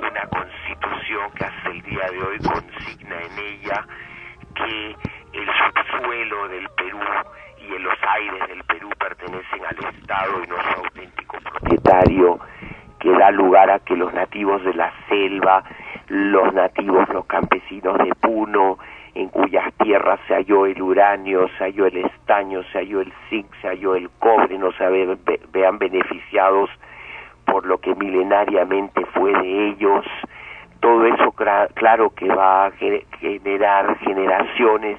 una 0.00 0.26
constitución 0.64 1.30
que 1.34 1.44
hasta 1.44 1.68
el 1.70 1.82
día 1.82 2.10
de 2.10 2.22
hoy 2.22 2.40
consigna 2.40 3.16
en 3.22 3.38
ella 3.38 3.86
que 4.54 4.96
el 5.32 5.46
subsuelo 5.46 6.48
del 6.48 6.68
Perú 6.76 7.00
y 7.58 7.74
en 7.74 7.82
los 7.82 7.98
aires 8.08 8.48
del 8.48 8.64
Perú 8.64 8.88
pertenecen 8.98 9.64
al 9.66 9.94
Estado 9.94 10.42
y 10.42 10.46
no 10.46 10.56
su 10.56 10.78
auténtico 10.84 11.38
propietario, 11.40 12.38
que 12.98 13.10
da 13.12 13.30
lugar 13.30 13.70
a 13.70 13.78
que 13.80 13.96
los 13.96 14.12
nativos 14.14 14.62
de 14.64 14.74
la 14.74 14.92
selva, 15.08 15.64
los 16.08 16.52
nativos, 16.54 17.08
los 17.10 17.26
campesinos 17.26 17.98
de 17.98 18.14
Puno, 18.20 18.78
en 19.14 19.28
cuyas 19.28 19.72
tierras 19.82 20.18
se 20.26 20.34
halló 20.34 20.66
el 20.66 20.80
uranio, 20.80 21.48
se 21.58 21.64
halló 21.64 21.86
el 21.86 21.98
estaño, 21.98 22.62
se 22.72 22.78
halló 22.78 23.00
el 23.00 23.12
zinc, 23.28 23.46
se 23.60 23.68
halló 23.68 23.94
el 23.96 24.08
cobre, 24.18 24.58
no 24.58 24.72
se 24.72 24.86
ve- 24.88 25.18
ve- 25.24 25.40
vean 25.52 25.78
beneficiados 25.78 26.70
por 27.44 27.66
lo 27.66 27.78
que 27.78 27.94
milenariamente 27.94 29.04
fue 29.06 29.32
de 29.32 29.68
ellos. 29.68 30.04
Todo 30.84 31.06
eso 31.06 31.32
claro 31.72 32.10
que 32.10 32.28
va 32.28 32.66
a 32.66 32.70
ge- 32.72 33.06
generar 33.18 33.96
generaciones 34.00 34.98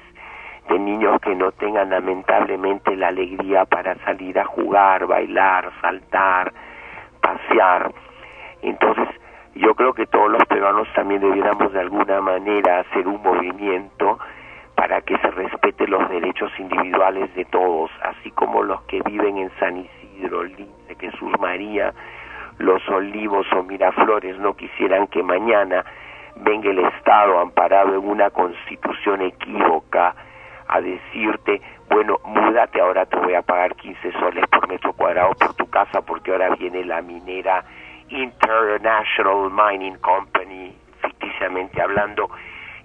de 0.68 0.80
niños 0.80 1.20
que 1.20 1.32
no 1.36 1.52
tengan 1.52 1.90
lamentablemente 1.90 2.96
la 2.96 3.06
alegría 3.06 3.66
para 3.66 3.94
salir 4.04 4.36
a 4.36 4.44
jugar, 4.46 5.06
bailar, 5.06 5.70
saltar, 5.80 6.52
pasear. 7.20 7.92
Entonces, 8.62 9.06
yo 9.54 9.76
creo 9.76 9.92
que 9.94 10.06
todos 10.06 10.28
los 10.28 10.44
peruanos 10.46 10.88
también 10.92 11.20
debiéramos 11.20 11.72
de 11.72 11.78
alguna 11.78 12.20
manera 12.20 12.80
hacer 12.80 13.06
un 13.06 13.22
movimiento 13.22 14.18
para 14.74 15.02
que 15.02 15.16
se 15.18 15.30
respeten 15.30 15.88
los 15.88 16.08
derechos 16.10 16.50
individuales 16.58 17.32
de 17.36 17.44
todos, 17.44 17.92
así 18.02 18.32
como 18.32 18.64
los 18.64 18.82
que 18.86 19.00
viven 19.02 19.38
en 19.38 19.50
San 19.60 19.76
Isidro, 19.76 20.42
Lince, 20.42 20.96
Jesús 20.98 21.30
María, 21.38 21.94
Los 22.58 22.86
Olivos 22.88 23.46
o 23.52 23.62
Miraflores 23.62 24.38
no 24.38 24.54
quisieran 24.54 25.06
que 25.08 25.22
mañana 25.22 25.84
venga 26.36 26.70
el 26.70 26.78
Estado 26.78 27.38
amparado 27.38 27.94
en 27.94 28.08
una 28.08 28.30
constitución 28.30 29.22
equívoca 29.22 30.14
a 30.68 30.80
decirte, 30.80 31.60
bueno, 31.88 32.18
múdate, 32.24 32.80
ahora 32.80 33.06
te 33.06 33.16
voy 33.16 33.34
a 33.34 33.42
pagar 33.42 33.74
15 33.76 34.12
soles 34.12 34.46
por 34.48 34.68
metro 34.68 34.92
cuadrado 34.92 35.32
por 35.34 35.54
tu 35.54 35.68
casa 35.70 36.02
porque 36.02 36.32
ahora 36.32 36.54
viene 36.56 36.84
la 36.84 37.02
minera 37.02 37.64
International 38.08 39.50
Mining 39.50 39.98
Company, 39.98 40.74
ficticiamente 41.02 41.80
hablando, 41.80 42.30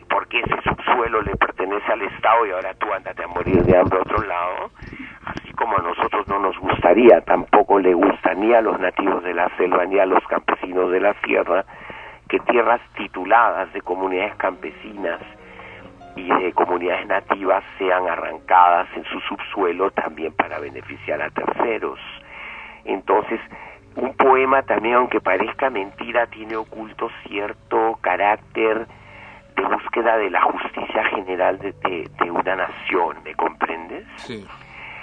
porque 0.10 0.39
ese 0.39 0.61
subsuelo 0.64 1.22
le 1.22 1.35
pertenece 1.35 1.91
al 1.91 2.02
Estado 2.02 2.45
y 2.45 2.52
ahora 2.52 2.73
tú 2.76 2.91
andate 2.93 3.23
a 3.23 3.27
morir 3.27 3.64
de 3.64 3.77
hambre 3.77 3.99
a 3.99 4.02
otro 4.02 4.23
lado, 4.26 4.72
como 5.53 5.78
a 5.78 5.82
nosotros 5.82 6.28
no 6.28 6.40
nos 6.40 6.57
gustaría, 6.60 7.22
tampoco 7.22 7.80
le 7.80 7.94
gusta 7.94 8.34
ni 8.34 8.53
a 8.53 8.61
los 8.61 8.80
nativos 8.80 9.23
de 9.23 9.34
la 9.34 9.49
selva 9.57 9.86
ni 9.86 9.99
a 9.99 10.06
los 10.06 10.23
campesinos 10.28 10.91
de 10.91 10.99
la 10.99 11.14
sierra, 11.26 11.65
que 12.30 12.40
tierras 12.40 12.82
tituladas 12.95 13.72
de 13.73 13.82
comunidades 13.82 14.36
campesinas 14.36 15.19
y 16.15 16.28
de 16.28 16.52
comunidades 16.53 17.07
nativas 17.07 17.64
sean 17.78 18.07
arrancadas 18.07 18.88
en 18.95 19.03
su 19.06 19.19
subsuelo 19.22 19.91
también 19.91 20.34
para 20.34 20.60
beneficiar 20.60 21.22
a 21.22 21.30
terceros. 21.30 21.99
Entonces, 22.86 23.40
un 23.95 24.14
poema 24.15 24.61
también, 24.64 24.95
aunque 24.95 25.19
parezca 25.19 25.69
mentira, 25.69 26.28
tiene 26.28 26.56
oculto 26.56 27.10
cierto 27.28 27.98
carácter 28.02 28.88
de 29.56 29.64
búsqueda 29.64 30.18
de 30.18 30.30
la 30.30 30.41
justicia 30.41 31.03
general 31.06 31.60
de- 31.60 31.73
de 32.19 32.32
una 32.32 32.56
nación, 32.56 33.18
¿me 33.23 33.34
comprendes? 33.36 34.06
Sí. 34.15 34.48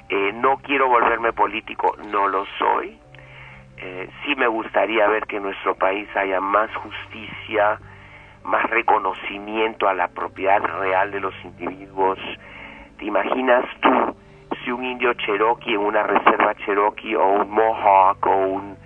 Eh, 0.08 0.32
no 0.34 0.58
quiero 0.58 0.88
volverme 0.88 1.32
político, 1.32 1.94
no 2.10 2.28
lo 2.28 2.44
soy. 2.58 2.98
Eh, 3.76 4.08
sí 4.24 4.34
me 4.36 4.46
gustaría 4.48 5.06
ver 5.06 5.26
que 5.26 5.36
en 5.36 5.44
nuestro 5.44 5.74
país 5.76 6.08
haya 6.16 6.40
más 6.40 6.74
justicia, 6.76 7.78
más 8.44 8.64
reconocimiento 8.70 9.88
a 9.88 9.94
la 9.94 10.08
propiedad 10.08 10.60
real 10.62 11.10
de 11.10 11.20
los 11.20 11.34
individuos. 11.44 12.18
¿Te 12.98 13.04
imaginas 13.04 13.64
tú 13.80 14.16
si 14.64 14.72
un 14.72 14.84
indio 14.84 15.12
cherokee 15.14 15.74
en 15.74 15.80
una 15.80 16.02
reserva 16.02 16.54
cherokee 16.54 17.14
o 17.14 17.24
un 17.42 17.50
mohawk 17.50 18.26
o 18.26 18.36
un 18.36 18.76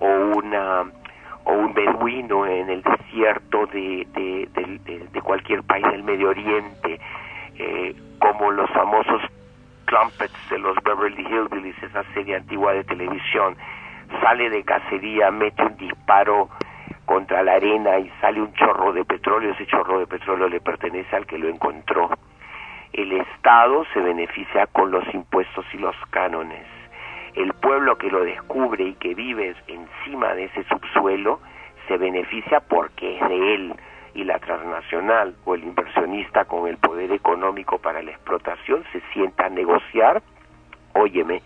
o 0.00 0.06
una 0.36 0.84
o 1.44 1.52
un 1.52 1.72
beduino 1.72 2.46
en 2.46 2.68
el 2.70 2.82
desierto 2.82 3.66
de, 3.66 4.06
de, 4.12 4.48
de- 4.54 4.98
de- 5.12 5.20
cualquier 5.22 5.62
país 5.62 5.84
del 5.86 6.02
Medio 6.02 6.30
Oriente, 6.30 6.98
eh, 7.58 7.94
como 8.18 8.50
los 8.50 8.68
famosos 8.70 9.22
Trumpets 9.86 10.50
de 10.50 10.58
los 10.58 10.76
Beverly 10.82 11.22
Hillbillies, 11.22 11.82
esa 11.82 12.02
serie 12.14 12.36
antigua 12.36 12.72
de 12.72 12.84
televisión, 12.84 13.56
sale 14.20 14.50
de 14.50 14.62
cacería, 14.64 15.30
mete 15.30 15.62
un 15.62 15.76
disparo 15.76 16.48
contra 17.04 17.42
la 17.42 17.54
arena 17.54 17.98
y 17.98 18.10
sale 18.20 18.40
un 18.40 18.52
chorro 18.54 18.92
de 18.92 19.04
petróleo, 19.04 19.52
ese 19.52 19.66
chorro 19.66 19.98
de 19.98 20.06
petróleo 20.06 20.48
le 20.48 20.60
pertenece 20.60 21.14
al 21.14 21.26
que 21.26 21.38
lo 21.38 21.48
encontró. 21.48 22.10
El 22.92 23.12
Estado 23.12 23.84
se 23.92 24.00
beneficia 24.00 24.66
con 24.68 24.90
los 24.90 25.04
impuestos 25.12 25.64
y 25.72 25.78
los 25.78 25.96
cánones. 26.10 26.66
El 27.34 27.52
pueblo 27.54 27.98
que 27.98 28.10
lo 28.10 28.24
descubre 28.24 28.84
y 28.84 28.94
que 28.94 29.14
vive 29.14 29.54
encima 29.66 30.34
de 30.34 30.44
ese 30.44 30.64
subsuelo 30.64 31.40
se 31.88 31.96
beneficia 31.98 32.60
porque 32.60 33.18
es 33.18 33.28
de 33.28 33.54
él 33.54 33.74
y 34.14 34.24
la 34.24 34.38
transnacional 34.38 35.34
o 35.44 35.54
el 35.54 35.64
inversionista 35.64 36.44
con 36.44 36.68
el 36.68 36.78
poder 36.78 37.12
económico 37.12 37.78
para 37.78 38.02
la 38.02 38.12
explotación 38.12 38.84
se 38.92 39.00
sienta 39.12 39.46
a 39.46 39.50
negociar, 39.50 40.22
óyeme, 40.94 41.42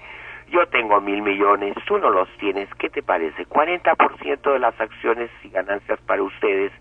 yo 0.50 0.66
tengo 0.68 1.00
mil 1.00 1.22
millones, 1.22 1.74
tú 1.86 1.98
no 1.98 2.10
los 2.10 2.28
tienes, 2.38 2.68
¿qué 2.78 2.88
te 2.88 3.02
parece? 3.02 3.46
40% 3.46 4.52
de 4.52 4.58
las 4.58 4.78
acciones 4.80 5.30
y 5.44 5.50
ganancias 5.50 5.98
para 6.06 6.22
ustedes, 6.22 6.72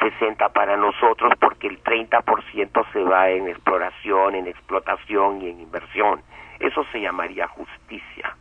60 0.00 0.48
para 0.50 0.76
nosotros, 0.76 1.32
porque 1.40 1.68
el 1.68 1.82
30% 1.82 2.92
se 2.92 3.02
va 3.02 3.30
en 3.30 3.48
exploración, 3.48 4.34
en 4.34 4.46
explotación 4.46 5.42
y 5.42 5.50
en 5.50 5.60
inversión. 5.60 6.22
Eso 6.60 6.84
se 6.92 7.00
llamaría 7.00 7.48
justicia, 7.48 8.36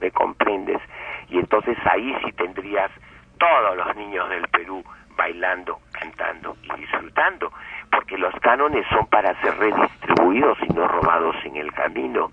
¿me 0.00 0.10
comprendes? 0.10 0.80
Y 1.28 1.38
entonces 1.38 1.76
ahí 1.84 2.14
sí 2.24 2.32
tendrías 2.32 2.90
todos 3.38 3.76
los 3.76 3.96
niños 3.96 4.28
del 4.28 4.46
Perú 4.48 4.84
bailando, 5.16 5.78
cantando 5.92 6.56
y 6.62 6.80
disfrutando, 6.80 7.52
porque 7.90 8.18
los 8.18 8.34
cánones 8.40 8.84
son 8.90 9.06
para 9.06 9.38
ser 9.40 9.56
redistribuidos 9.58 10.58
y 10.68 10.72
no 10.72 10.86
robados 10.88 11.36
en 11.44 11.56
el 11.56 11.72
camino. 11.72 12.30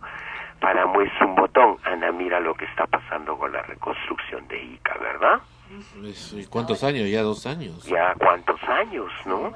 Para 0.59 0.85
muestra 0.85 1.25
un 1.25 1.35
botón, 1.35 1.77
Ana, 1.85 2.11
mira 2.11 2.39
lo 2.39 2.53
que 2.53 2.65
está 2.65 2.85
pasando 2.85 3.37
con 3.37 3.51
la 3.51 3.61
reconstrucción 3.63 4.47
de 4.47 4.61
Ica, 4.63 4.95
¿verdad? 4.99 5.39
Es- 6.03 6.33
¿y 6.33 6.45
¿Cuántos 6.45 6.83
años? 6.83 7.09
Ya 7.09 7.21
dos 7.23 7.45
años. 7.47 7.83
Ya 7.85 8.13
cuántos 8.15 8.61
años, 8.63 9.11
¿no? 9.25 9.51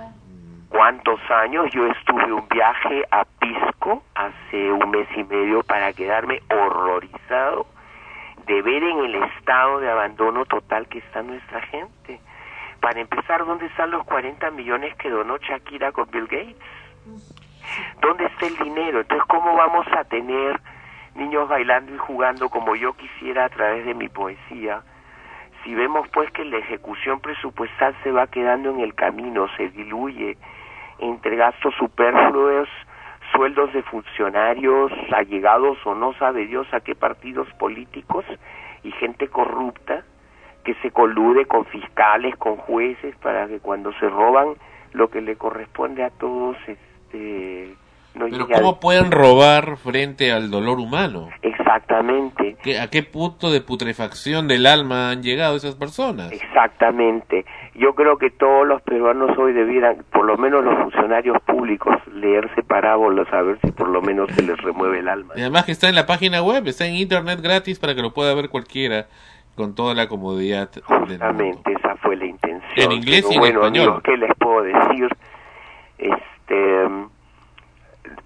¿Cuántos 0.69 1.19
años? 1.29 1.71
Yo 1.73 1.85
estuve 1.87 2.31
un 2.33 2.47
viaje 2.49 3.03
a 3.11 3.23
Pisco 3.39 4.03
hace 4.15 4.71
un 4.71 4.89
mes 4.89 5.07
y 5.15 5.23
medio 5.23 5.61
para 5.63 5.93
quedarme 5.93 6.41
horrorizado 6.49 7.67
de 8.47 8.61
ver 8.61 8.83
en 8.83 8.99
el 9.05 9.15
estado 9.23 9.79
de 9.79 9.89
abandono 9.91 10.45
total 10.45 10.87
que 10.87 10.99
está 10.99 11.21
nuestra 11.21 11.61
gente. 11.61 12.19
Para 12.85 13.01
empezar, 13.01 13.43
¿dónde 13.43 13.65
están 13.65 13.89
los 13.89 14.03
40 14.03 14.51
millones 14.51 14.95
que 14.97 15.09
donó 15.09 15.37
Shakira 15.37 15.91
con 15.91 16.07
Bill 16.11 16.27
Gates? 16.27 16.55
¿Dónde 17.99 18.25
está 18.25 18.45
el 18.45 18.55
dinero? 18.57 18.99
Entonces, 18.99 19.25
¿cómo 19.27 19.55
vamos 19.55 19.87
a 19.97 20.03
tener 20.03 20.61
niños 21.15 21.49
bailando 21.49 21.95
y 21.95 21.97
jugando 21.97 22.47
como 22.47 22.75
yo 22.75 22.93
quisiera 22.93 23.45
a 23.45 23.49
través 23.49 23.87
de 23.87 23.95
mi 23.95 24.07
poesía? 24.07 24.83
Si 25.63 25.73
vemos 25.73 26.07
pues 26.09 26.29
que 26.29 26.45
la 26.45 26.57
ejecución 26.57 27.21
presupuestal 27.21 27.95
se 28.03 28.11
va 28.11 28.27
quedando 28.27 28.69
en 28.69 28.81
el 28.81 28.93
camino, 28.93 29.47
se 29.57 29.69
diluye 29.69 30.37
entre 30.99 31.37
gastos 31.37 31.73
superfluos, 31.79 32.69
sueldos 33.31 33.73
de 33.73 33.81
funcionarios, 33.81 34.91
allegados 35.11 35.79
o 35.87 35.95
no 35.95 36.13
sabe 36.19 36.45
Dios 36.45 36.71
a 36.71 36.81
qué 36.81 36.93
partidos 36.93 37.51
políticos 37.53 38.25
y 38.83 38.91
gente 38.91 39.27
corrupta 39.27 40.03
que 40.65 40.73
se 40.81 40.91
colude 40.91 41.45
con 41.45 41.65
fiscales, 41.67 42.35
con 42.37 42.57
jueces 42.57 43.15
para 43.21 43.47
que 43.47 43.59
cuando 43.59 43.93
se 43.99 44.09
roban 44.09 44.49
lo 44.93 45.09
que 45.09 45.21
le 45.21 45.35
corresponde 45.37 46.03
a 46.03 46.09
todos 46.09 46.57
este 46.67 47.75
no 48.15 48.25
Pero 48.27 48.43
llegue 48.43 48.53
al- 48.55 48.61
¿cómo 48.61 48.79
pueden 48.79 49.11
robar 49.11 49.75
frente 49.77 50.31
al 50.31 50.49
dolor 50.49 50.79
humano? 50.79 51.27
Exactamente. 51.41 52.55
¿Qué- 52.63 52.79
¿A 52.79 52.87
qué 52.89 53.03
punto 53.03 53.51
de 53.51 53.59
putrefacción 53.61 54.47
del 54.47 54.65
alma 54.67 55.09
han 55.11 55.21
llegado 55.21 55.57
esas 55.57 55.75
personas? 55.75 56.31
Exactamente. 56.31 57.45
Yo 57.75 57.93
creo 57.93 58.17
que 58.17 58.29
todos 58.31 58.65
los 58.65 58.81
peruanos 58.83 59.37
hoy 59.37 59.51
debieran, 59.51 59.97
por 60.13 60.25
lo 60.25 60.37
menos 60.37 60.63
los 60.63 60.75
funcionarios 60.81 61.41
públicos, 61.45 61.95
leerse 62.13 62.63
parábolas 62.63 63.27
a 63.33 63.41
ver 63.41 63.59
si 63.63 63.71
por 63.71 63.89
lo 63.89 64.01
menos 64.01 64.29
se 64.33 64.43
les 64.43 64.57
remueve 64.61 64.99
el 64.99 65.09
alma. 65.09 65.33
Y 65.35 65.41
además 65.41 65.65
que 65.65 65.73
está 65.73 65.89
en 65.89 65.95
la 65.95 66.05
página 66.05 66.41
web, 66.41 66.65
está 66.67 66.85
en 66.85 66.95
internet 66.95 67.41
gratis 67.41 67.79
para 67.79 67.95
que 67.95 68.01
lo 68.01 68.13
pueda 68.13 68.33
ver 68.33 68.49
cualquiera 68.49 69.07
con 69.55 69.73
toda 69.75 69.93
la 69.93 70.07
comodidad 70.07 70.69
del. 70.71 70.83
Justamente 70.83 71.73
esa 71.73 71.95
fue 71.97 72.15
la 72.15 72.25
intención. 72.25 72.91
En 72.91 72.91
inglés 72.91 73.25
y 73.29 73.33
en 73.35 73.39
bueno, 73.39 73.59
español. 73.61 73.83
amigos, 73.87 74.03
¿qué 74.03 74.17
les 74.17 74.35
puedo 74.37 74.61
decir? 74.63 75.09
Este, 75.97 76.89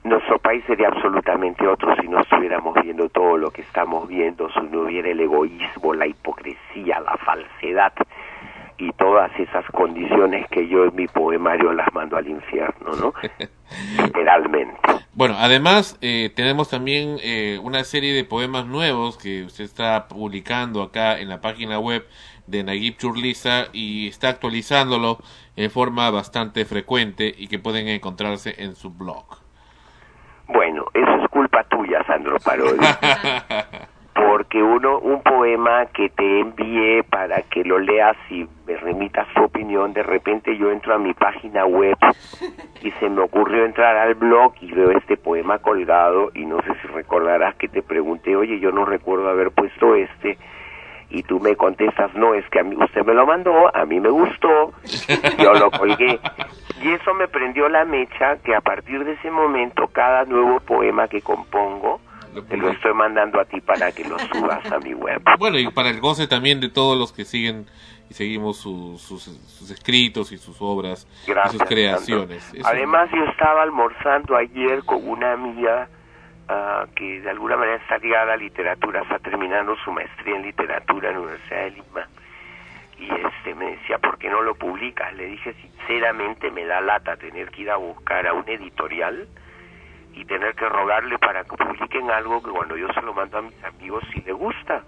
nuestro 0.03 0.39
país 0.39 0.63
sería 0.65 0.87
absolutamente 0.87 1.67
otro 1.67 1.95
si 2.01 2.07
no 2.07 2.19
estuviéramos 2.19 2.75
viendo 2.81 3.09
todo 3.09 3.37
lo 3.37 3.51
que 3.51 3.61
estamos 3.61 4.07
viendo, 4.07 4.49
si 4.51 4.61
no 4.61 4.81
hubiera 4.81 5.09
el 5.09 5.19
egoísmo, 5.19 5.93
la 5.93 6.07
hipocresía, 6.07 6.99
la 6.99 7.15
falsedad 7.17 7.93
y 8.79 8.91
todas 8.93 9.29
esas 9.37 9.65
condiciones 9.71 10.47
que 10.49 10.67
yo 10.67 10.85
en 10.85 10.95
mi 10.95 11.07
poemario 11.07 11.73
las 11.73 11.93
mando 11.93 12.15
al 12.15 12.27
infierno, 12.27 12.91
¿no? 12.99 13.13
Literalmente. 14.03 14.79
Bueno, 15.13 15.35
además 15.37 15.97
eh, 16.01 16.31
tenemos 16.33 16.69
también 16.69 17.17
eh, 17.21 17.59
una 17.61 17.83
serie 17.83 18.13
de 18.13 18.23
poemas 18.23 18.65
nuevos 18.65 19.17
que 19.17 19.43
usted 19.43 19.65
está 19.65 20.07
publicando 20.07 20.81
acá 20.81 21.19
en 21.19 21.27
la 21.27 21.41
página 21.41 21.77
web 21.77 22.07
de 22.47 22.63
Naguib 22.63 22.95
Churliza 22.97 23.65
y 23.73 24.07
está 24.07 24.29
actualizándolo 24.29 25.17
en 25.57 25.69
forma 25.69 26.09
bastante 26.09 26.63
frecuente 26.63 27.33
y 27.37 27.47
que 27.47 27.59
pueden 27.59 27.89
encontrarse 27.89 28.55
en 28.63 28.75
su 28.75 28.91
blog. 28.91 29.25
Bueno, 30.47 30.85
eso 30.93 31.23
es 31.23 31.29
culpa 31.29 31.63
tuya, 31.65 32.03
Sandro 32.07 32.37
Parodi. 32.39 32.79
Porque 34.29 34.61
uno, 34.61 34.99
un 34.99 35.23
poema 35.23 35.87
que 35.87 36.09
te 36.09 36.41
envíe 36.41 37.01
para 37.01 37.41
que 37.41 37.63
lo 37.63 37.79
leas 37.79 38.15
y 38.29 38.45
me 38.67 38.77
remitas 38.77 39.27
su 39.33 39.41
opinión, 39.41 39.91
de 39.91 40.03
repente 40.03 40.55
yo 40.55 40.69
entro 40.69 40.93
a 40.93 40.99
mi 40.99 41.15
página 41.15 41.65
web 41.65 41.97
y 42.83 42.91
se 42.91 43.09
me 43.09 43.21
ocurrió 43.21 43.65
entrar 43.65 43.97
al 43.97 44.13
blog 44.13 44.53
y 44.61 44.71
veo 44.71 44.91
este 44.91 45.17
poema 45.17 45.57
colgado 45.57 46.29
y 46.35 46.45
no 46.45 46.61
sé 46.61 46.75
si 46.79 46.87
recordarás 46.89 47.55
que 47.55 47.69
te 47.69 47.81
pregunté, 47.81 48.35
oye, 48.35 48.59
yo 48.59 48.71
no 48.71 48.85
recuerdo 48.85 49.29
haber 49.29 49.49
puesto 49.49 49.95
este 49.95 50.37
y 51.09 51.23
tú 51.23 51.39
me 51.39 51.55
contestas, 51.55 52.13
no, 52.13 52.35
es 52.35 52.47
que 52.51 52.59
a 52.59 52.63
mí 52.63 52.75
usted 52.75 53.03
me 53.03 53.15
lo 53.15 53.25
mandó, 53.25 53.75
a 53.75 53.83
mí 53.85 53.99
me 53.99 54.09
gustó, 54.09 54.73
yo 55.39 55.53
lo 55.55 55.71
colgué. 55.71 56.19
Y 56.83 56.91
eso 56.91 57.15
me 57.15 57.27
prendió 57.27 57.67
la 57.67 57.83
mecha 57.83 58.37
que 58.43 58.53
a 58.53 58.61
partir 58.61 59.03
de 59.03 59.13
ese 59.13 59.31
momento 59.31 59.87
cada 59.87 60.25
nuevo 60.25 60.59
poema 60.59 61.07
que 61.07 61.19
compongo 61.19 61.99
te 62.47 62.57
lo 62.57 62.69
estoy 62.69 62.93
mandando 62.93 63.39
a 63.39 63.45
ti 63.45 63.59
para 63.61 63.91
que 63.91 64.03
lo 64.03 64.17
subas 64.19 64.71
a 64.71 64.79
mi 64.79 64.93
web. 64.93 65.21
Bueno, 65.39 65.57
y 65.57 65.69
para 65.71 65.89
el 65.89 65.99
goce 65.99 66.27
también 66.27 66.59
de 66.59 66.69
todos 66.69 66.97
los 66.97 67.13
que 67.13 67.25
siguen 67.25 67.65
y 68.09 68.13
seguimos 68.13 68.57
sus, 68.57 69.01
sus, 69.01 69.23
sus 69.23 69.71
escritos 69.71 70.31
y 70.31 70.37
sus 70.37 70.57
obras 70.61 71.07
Gracias, 71.27 71.53
y 71.53 71.57
sus 71.57 71.67
creaciones. 71.67 72.53
Además, 72.65 73.09
yo 73.11 73.23
estaba 73.25 73.63
almorzando 73.63 74.35
ayer 74.35 74.83
con 74.83 75.07
una 75.07 75.33
amiga 75.33 75.87
ah, 76.47 76.85
que 76.95 77.21
de 77.21 77.29
alguna 77.29 77.55
manera 77.55 77.77
está 77.77 77.97
ligada 77.99 78.23
a 78.23 78.25
la 78.27 78.37
literatura, 78.37 79.01
está 79.01 79.19
terminando 79.19 79.75
su 79.83 79.91
maestría 79.91 80.35
en 80.35 80.41
literatura 80.41 81.09
en 81.09 81.15
la 81.15 81.21
Universidad 81.21 81.63
de 81.63 81.71
Lima. 81.71 82.07
Y 82.97 83.05
este 83.05 83.55
me 83.55 83.77
decía, 83.77 83.97
¿por 83.99 84.17
qué 84.17 84.29
no 84.29 84.41
lo 84.41 84.55
publicas? 84.55 85.13
Le 85.13 85.27
dije, 85.27 85.53
sinceramente, 85.53 86.51
me 86.51 86.65
da 86.65 86.81
lata 86.81 87.15
tener 87.15 87.49
que 87.51 87.61
ir 87.61 87.71
a 87.71 87.77
buscar 87.77 88.27
a 88.27 88.33
un 88.33 88.43
editorial 88.49 89.27
y 90.13 90.25
tener 90.25 90.55
que 90.55 90.67
rogarle 90.67 91.17
para 91.19 91.43
que 91.43 91.55
publiquen 91.55 92.09
algo 92.11 92.41
que 92.41 92.51
cuando 92.51 92.75
yo 92.77 92.87
se 92.93 93.01
lo 93.01 93.13
mando 93.13 93.37
a 93.37 93.41
mis 93.41 93.63
amigos 93.63 94.03
sí 94.13 94.21
le 94.25 94.33
gusta. 94.33 94.83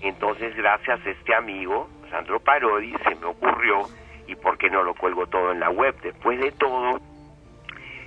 Entonces, 0.00 0.54
gracias 0.56 1.00
a 1.04 1.10
este 1.10 1.34
amigo, 1.34 1.88
Sandro 2.10 2.40
Parodi, 2.40 2.92
se 3.04 3.14
me 3.14 3.26
ocurrió, 3.26 3.82
¿y 4.26 4.34
por 4.34 4.58
qué 4.58 4.68
no 4.68 4.82
lo 4.82 4.94
cuelgo 4.94 5.26
todo 5.26 5.52
en 5.52 5.60
la 5.60 5.70
web? 5.70 5.94
Después 6.02 6.40
de 6.40 6.52
todo, 6.52 7.00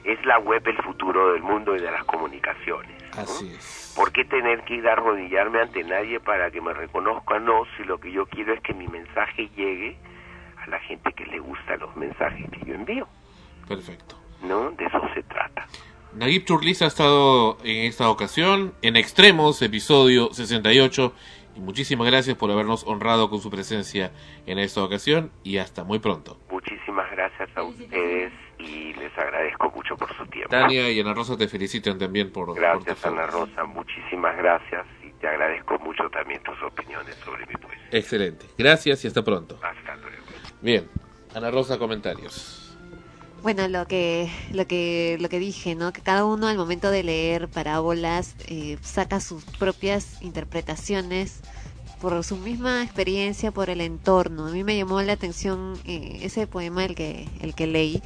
es 0.04 0.26
la 0.26 0.40
web 0.40 0.62
el 0.66 0.78
futuro 0.84 1.34
del 1.34 1.44
mundo 1.44 1.76
y 1.76 1.80
de 1.80 1.92
las 1.92 2.04
comunicaciones. 2.06 2.92
¿no? 3.16 3.22
Así 3.22 3.54
es. 3.54 3.94
¿Por 3.96 4.12
qué 4.12 4.26
tener 4.26 4.62
que 4.64 4.76
ir 4.76 4.88
a 4.88 4.94
arrodillarme 4.94 5.60
ante 5.60 5.84
nadie 5.84 6.20
para 6.20 6.52
que 6.52 6.62
me 6.62 6.74
reconozca? 6.74 7.40
No, 7.40 7.64
si 7.76 7.84
lo 7.84 7.98
que 8.00 8.12
yo 8.12 8.26
quiero 8.28 8.54
es 8.54 8.62
que 8.62 8.74
mi 8.74 8.88
mensaje 8.88 9.50
llegue 9.56 9.98
a 10.58 10.68
la 10.68 10.80
gente 10.80 11.12
que 11.14 11.26
le 11.26 11.40
gustan 11.40 11.80
los 11.80 11.96
mensajes 11.96 12.50
que 12.52 12.66
yo 12.66 12.76
envío, 12.76 13.08
Perfecto. 13.68 14.18
¿no? 14.44 14.72
De 14.72 14.86
eso 14.86 15.02
se 15.14 15.24
trata. 15.24 15.66
Naguib 16.14 16.46
Churliza 16.46 16.86
ha 16.86 16.88
estado 16.88 17.58
en 17.64 17.86
esta 17.86 18.10
ocasión 18.10 18.74
en 18.82 18.96
Extremos, 18.96 19.62
episodio 19.62 20.34
68. 20.34 21.14
Y 21.56 21.60
muchísimas 21.60 22.08
gracias 22.08 22.38
por 22.38 22.52
habernos 22.52 22.84
honrado 22.86 23.30
con 23.30 23.40
su 23.40 23.50
presencia 23.50 24.12
en 24.46 24.60
esta 24.60 24.84
ocasión 24.84 25.32
y 25.44 25.58
hasta 25.58 25.84
muy 25.84 26.00
pronto. 26.00 26.40
Muchísimas 26.52 27.10
gracias 27.12 27.50
a 27.56 27.64
ustedes 27.64 28.32
y 28.60 28.94
les 28.94 29.18
agradezco 29.18 29.72
mucho 29.72 29.96
por 29.98 30.16
su 30.16 30.26
tiempo. 30.28 30.50
Tania 30.50 30.92
y 30.92 31.00
Ana 31.00 31.14
Rosa 31.14 31.36
te 31.36 31.48
felicitan 31.48 31.98
también 31.98 32.32
por, 32.32 32.56
Gracias. 32.56 33.04
Ana 33.06 33.26
Rosa, 33.26 33.64
muchísimas 33.64 34.38
gracias 34.38 34.86
y 35.04 35.12
te 35.20 35.28
agradezco 35.28 35.80
mucho 35.80 36.04
también 36.12 36.42
tus 36.44 36.62
opiniones 36.62 37.16
sobre 37.26 37.46
mi 37.48 37.54
poesía. 37.54 37.90
Excelente. 37.92 38.46
Gracias 38.58 39.04
y 39.04 39.08
hasta 39.08 39.24
pronto. 39.24 39.60
Hasta 39.64 39.96
luego. 39.96 40.26
Bien. 40.62 40.88
Ana 41.34 41.50
Rosa, 41.52 41.78
comentarios. 41.80 42.67
Bueno, 43.44 43.68
lo 43.68 43.88
que, 43.88 44.30
lo 44.52 44.68
que, 44.68 45.18
lo 45.22 45.30
que 45.30 45.40
dije, 45.40 45.76
¿no? 45.76 45.94
Que 45.94 46.02
cada 46.02 46.26
uno 46.26 46.48
al 46.48 46.58
momento 46.58 46.90
de 46.92 47.04
leer 47.04 47.48
parábolas 47.48 48.36
eh, 48.48 48.78
saca 48.82 49.20
sus 49.20 49.44
propias 49.46 50.22
interpretaciones 50.22 51.42
por 52.02 52.24
su 52.24 52.36
misma 52.38 52.84
experiencia, 52.84 53.52
por 53.52 53.70
el 53.70 53.82
entorno. 53.82 54.48
A 54.48 54.52
mí 54.52 54.64
me 54.64 54.76
llamó 54.76 55.02
la 55.02 55.14
atención 55.14 55.80
eh, 55.86 56.20
ese 56.24 56.48
poema 56.48 56.84
el 56.84 56.96
que, 56.96 57.30
el 57.42 57.54
que 57.56 57.68
leí 57.68 58.02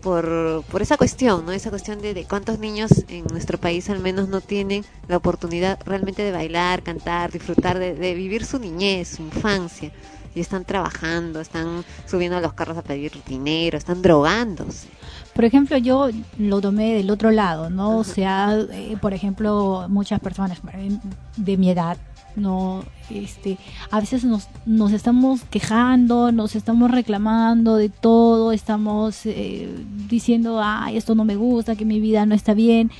por, 0.00 0.64
por 0.70 0.80
esa 0.80 0.96
cuestión, 0.96 1.44
¿no? 1.44 1.52
Esa 1.52 1.70
cuestión 1.70 2.00
de, 2.00 2.14
de 2.14 2.24
cuántos 2.24 2.58
niños 2.58 2.90
en 3.08 3.24
nuestro 3.26 3.58
país 3.58 3.90
al 3.90 4.00
menos 4.00 4.28
no 4.28 4.40
tienen 4.40 4.84
la 5.08 5.16
oportunidad 5.16 5.78
realmente 5.84 6.22
de 6.22 6.32
bailar, 6.32 6.82
cantar, 6.82 7.30
disfrutar, 7.30 7.78
de, 7.78 7.94
de 7.94 8.14
vivir 8.14 8.44
su 8.44 8.58
niñez, 8.58 9.08
su 9.16 9.22
infancia. 9.22 9.92
Y 10.34 10.40
están 10.40 10.64
trabajando, 10.64 11.40
están 11.40 11.84
subiendo 12.06 12.38
a 12.38 12.40
los 12.40 12.54
carros 12.54 12.76
a 12.78 12.82
pedir 12.82 13.12
dinero, 13.26 13.76
están 13.76 14.02
drogándose. 14.02 14.88
Por 15.34 15.44
ejemplo, 15.44 15.78
yo 15.78 16.08
lo 16.38 16.60
tomé 16.60 16.94
del 16.94 17.10
otro 17.10 17.30
lado, 17.30 17.70
¿no? 17.70 17.98
O 17.98 18.04
sea, 18.04 18.54
eh, 18.72 18.96
por 19.00 19.14
ejemplo, 19.14 19.86
muchas 19.88 20.20
personas 20.20 20.60
eh, 20.74 20.98
de 21.36 21.56
mi 21.56 21.70
edad, 21.70 21.96
no 22.36 22.84
este 23.10 23.58
a 23.90 24.00
veces 24.00 24.24
nos, 24.24 24.48
nos 24.64 24.92
estamos 24.92 25.42
quejando 25.50 26.32
nos 26.32 26.56
estamos 26.56 26.90
reclamando 26.90 27.76
de 27.76 27.88
todo 27.88 28.52
estamos 28.52 29.26
eh, 29.26 29.68
diciendo 30.08 30.60
ay 30.62 30.96
esto 30.96 31.14
no 31.14 31.24
me 31.24 31.36
gusta 31.36 31.76
que 31.76 31.84
mi 31.84 32.00
vida 32.00 32.24
no 32.24 32.34
está 32.34 32.54
bien 32.54 32.90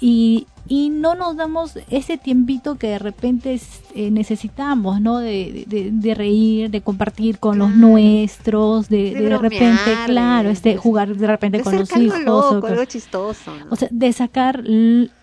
y, 0.00 0.46
y 0.68 0.90
no 0.90 1.14
nos 1.14 1.36
damos 1.36 1.78
ese 1.90 2.18
tiempito 2.18 2.76
que 2.76 2.88
de 2.88 2.98
repente 2.98 3.58
eh, 3.94 4.10
necesitamos 4.10 5.00
no 5.00 5.18
de, 5.18 5.64
de, 5.66 5.90
de 5.90 6.14
reír 6.14 6.70
de 6.70 6.80
compartir 6.82 7.38
con 7.38 7.58
los 7.58 7.74
nuestros 7.74 8.88
de, 8.88 9.14
De 9.14 9.38
repente 9.38 9.80
claro 10.06 10.50
este 10.50 10.76
jugar 10.76 11.16
de 11.16 11.26
repente 11.26 11.60
con 11.62 11.76
los 11.78 11.96
hijos 11.96 12.18
o 12.20 12.22
loco, 12.24 12.60
con- 12.60 12.70
algo 12.72 12.84
chistoso. 12.84 13.54
¿no? 13.56 13.66
o 13.70 13.76
sea, 13.76 13.88
de 13.90 14.12
sacar 14.12 14.62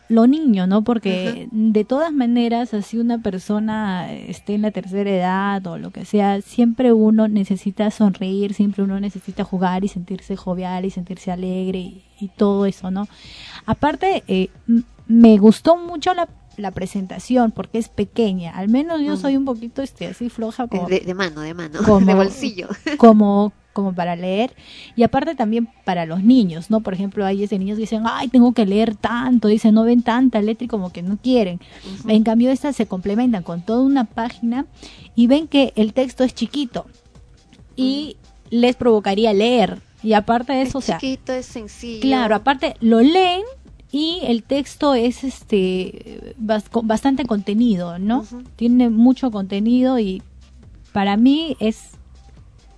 lo 0.08 0.28
niño, 0.28 0.68
¿no? 0.68 0.84
Porque 0.84 1.48
de 1.52 1.84
todas 1.84 2.14
maneras, 2.14 2.76
así 2.76 3.00
una 3.00 3.18
persona 3.24 4.14
esté 4.14 4.54
en 4.54 4.62
la 4.62 4.70
tercera 4.70 5.10
edad 5.10 5.66
o 5.66 5.80
lo 5.80 5.90
que 5.90 6.06
sea, 6.06 6.42
siempre 6.42 6.94
uno 6.94 7.28
necesita 7.28 7.90
sonreír, 7.90 8.54
siempre 8.54 8.84
uno 8.84 9.00
necesita 9.00 9.44
jugar 9.44 9.84
y 9.84 9.88
sentirse 9.88 10.36
jovial 10.36 10.86
y 10.86 10.92
sentirse 10.92 11.32
alegre 11.32 11.80
y, 11.80 12.04
y 12.20 12.28
todo 12.28 12.68
eso, 12.68 12.92
¿no? 12.92 13.08
Aparte, 13.66 14.24
eh, 14.28 14.50
me 15.08 15.38
gustó 15.38 15.78
mucho 15.78 16.14
la, 16.14 16.28
la 16.58 16.72
presentación 16.72 17.52
porque 17.52 17.78
es 17.78 17.90
pequeña. 17.90 18.52
Al 18.52 18.70
menos 18.70 19.02
yo 19.02 19.18
soy 19.18 19.38
un 19.38 19.46
poquito 19.46 19.82
este 19.82 20.08
así 20.08 20.30
floja 20.30 20.68
como 20.68 20.88
de, 20.88 21.02
de 21.02 21.14
mano, 21.14 21.42
de 21.42 21.54
mano, 21.54 21.80
como- 21.86 22.06
de 22.06 22.14
bolsillo. 22.14 22.68
como 22.98 23.54
como 23.74 23.94
para 23.94 24.16
leer 24.16 24.56
y 24.96 25.04
aparte 25.04 25.36
también 25.36 25.68
para 25.84 26.06
los 26.06 26.24
niños, 26.24 26.70
¿no? 26.72 26.80
Por 26.80 26.94
ejemplo, 26.94 27.26
hay 27.26 27.44
ese 27.44 27.60
niños 27.60 27.76
que 27.76 27.82
dicen, 27.82 28.04
ay, 28.06 28.30
tengo 28.30 28.54
que 28.54 28.66
leer 28.66 28.96
tanto, 28.96 29.50
dicen, 29.50 29.76
no 29.76 29.84
ven 29.84 30.02
tanta 30.02 30.42
letra 30.42 30.64
y 30.64 30.68
como 30.70 30.94
que 30.94 31.02
no 31.02 31.18
quieren. 31.22 31.60
En 32.08 32.24
cambio, 32.24 32.52
estas 32.52 32.78
se 32.78 32.86
complementan 32.86 33.44
con 33.44 33.64
toda 33.64 33.82
una 33.82 34.06
página 34.06 34.66
y 35.14 35.28
ven 35.28 35.50
que 35.50 35.74
el 35.76 35.92
texto 35.92 36.24
es 36.24 36.34
chiquito 36.34 36.86
y 37.76 38.16
les 38.50 38.78
provocaría 38.78 39.34
leer. 39.34 39.80
Y 40.04 40.14
aparte 40.14 40.54
de 40.54 40.62
eso, 40.62 40.78
o 40.78 40.82
sea, 40.82 40.98
Chiquito, 40.98 41.34
es 41.34 41.46
sencillo. 41.46 42.00
Claro, 42.00 42.36
aparte 42.36 42.76
lo 42.80 43.02
leen 43.02 43.42
y 43.98 44.20
el 44.24 44.44
texto 44.44 44.94
es 44.94 45.24
este 45.24 46.36
bastante 46.38 47.24
contenido, 47.26 47.98
¿no? 47.98 48.26
Tiene 48.58 48.90
mucho 48.90 49.32
contenido 49.32 50.00
y 50.00 50.22
para 50.92 51.16
mí 51.16 51.56
es 51.62 51.92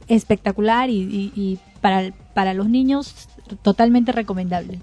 espectacular 0.08 0.90
y, 0.92 1.00
y- 1.02 1.32
y 1.36 1.60
para, 1.82 2.12
para 2.36 2.54
los 2.54 2.70
niños 2.70 3.16
totalmente 3.64 4.12
recomendable. 4.12 4.80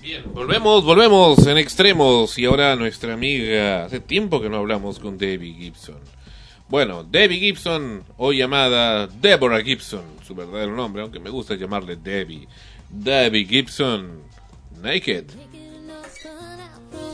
Bien, 0.00 0.22
volvemos, 0.32 0.84
volvemos 0.84 1.46
en 1.46 1.58
extremos 1.58 2.38
y 2.38 2.46
ahora 2.46 2.74
nuestra 2.76 3.12
amiga, 3.12 3.84
hace 3.84 4.00
tiempo 4.00 4.40
que 4.40 4.48
no 4.48 4.56
hablamos 4.56 4.98
con 4.98 5.18
Debbie 5.18 5.52
Gibson. 5.54 5.98
Bueno, 6.70 7.04
Debbie 7.04 7.40
Gibson, 7.40 8.04
o 8.16 8.32
llamada 8.32 9.06
Deborah 9.06 9.62
Gibson, 9.62 10.02
su 10.26 10.34
verdadero 10.34 10.74
nombre, 10.76 11.02
aunque 11.02 11.18
me 11.20 11.28
gusta 11.30 11.56
llamarle 11.56 11.96
Debbie. 11.96 12.46
Debbie 12.88 13.44
Gibson, 13.46 14.22
naked, 14.82 15.24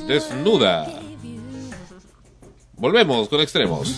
desnuda. 0.07 1.01
Volvemos 2.77 3.29
con 3.29 3.41
extremos. 3.41 3.89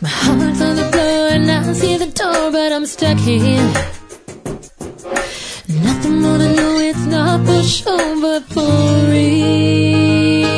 My 0.00 0.08
heart's 0.08 0.60
on 0.60 0.76
the 0.76 0.88
floor 0.92 1.28
and 1.32 1.50
I 1.50 1.72
see 1.72 1.96
the 1.96 2.06
door, 2.06 2.52
but 2.52 2.70
I'm 2.72 2.86
stuck 2.86 3.18
here. 3.18 3.58
Nothing 5.66 6.20
more 6.20 6.38
to 6.38 6.52
know, 6.54 6.78
it's 6.78 7.04
not 7.06 7.44
for 7.44 7.62
show, 7.64 8.20
but 8.20 8.44
for 8.44 9.10
real. 9.10 10.57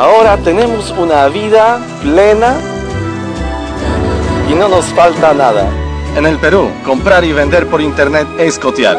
Ahora 0.00 0.38
tenemos 0.38 0.92
una 0.92 1.28
vida 1.28 1.78
plena 2.00 2.56
y 4.50 4.54
no 4.54 4.66
nos 4.66 4.86
falta 4.86 5.34
nada. 5.34 5.70
En 6.16 6.24
el 6.24 6.38
Perú, 6.38 6.70
comprar 6.86 7.22
y 7.22 7.32
vender 7.34 7.66
por 7.66 7.82
internet 7.82 8.26
es 8.38 8.58
cotear. 8.58 8.96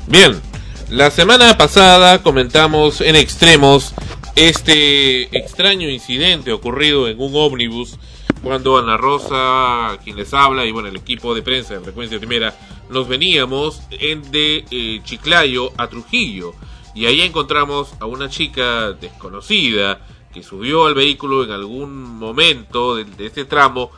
Bien, 0.08 0.38
la 0.90 1.10
semana 1.10 1.56
pasada 1.56 2.22
comentamos 2.22 3.00
en 3.00 3.16
extremos 3.16 3.94
este 4.36 5.36
extraño 5.36 5.88
incidente 5.88 6.52
ocurrido 6.52 7.08
en 7.08 7.18
un 7.18 7.34
ómnibus 7.34 7.98
cuando 8.42 8.76
Ana 8.76 8.98
Rosa, 8.98 9.98
quien 10.04 10.16
les 10.16 10.32
habla, 10.34 10.66
y 10.66 10.72
bueno, 10.72 10.88
el 10.88 10.96
equipo 10.96 11.34
de 11.34 11.40
prensa 11.40 11.74
de 11.74 11.80
Frecuencia 11.80 12.18
Primera, 12.18 12.54
nos 12.90 13.08
veníamos 13.08 13.80
en 13.90 14.30
de 14.30 14.64
eh, 14.70 15.00
Chiclayo 15.04 15.72
a 15.78 15.88
Trujillo. 15.88 16.54
Y 16.94 17.06
ahí 17.06 17.22
encontramos 17.22 17.94
a 17.98 18.04
una 18.04 18.28
chica 18.28 18.92
desconocida 18.92 20.06
que 20.32 20.42
subió 20.42 20.84
al 20.86 20.94
vehículo 20.94 21.42
en 21.42 21.50
algún 21.50 22.18
momento 22.18 22.94
de, 22.94 23.26
este 23.26 23.46
tramo 23.46 23.90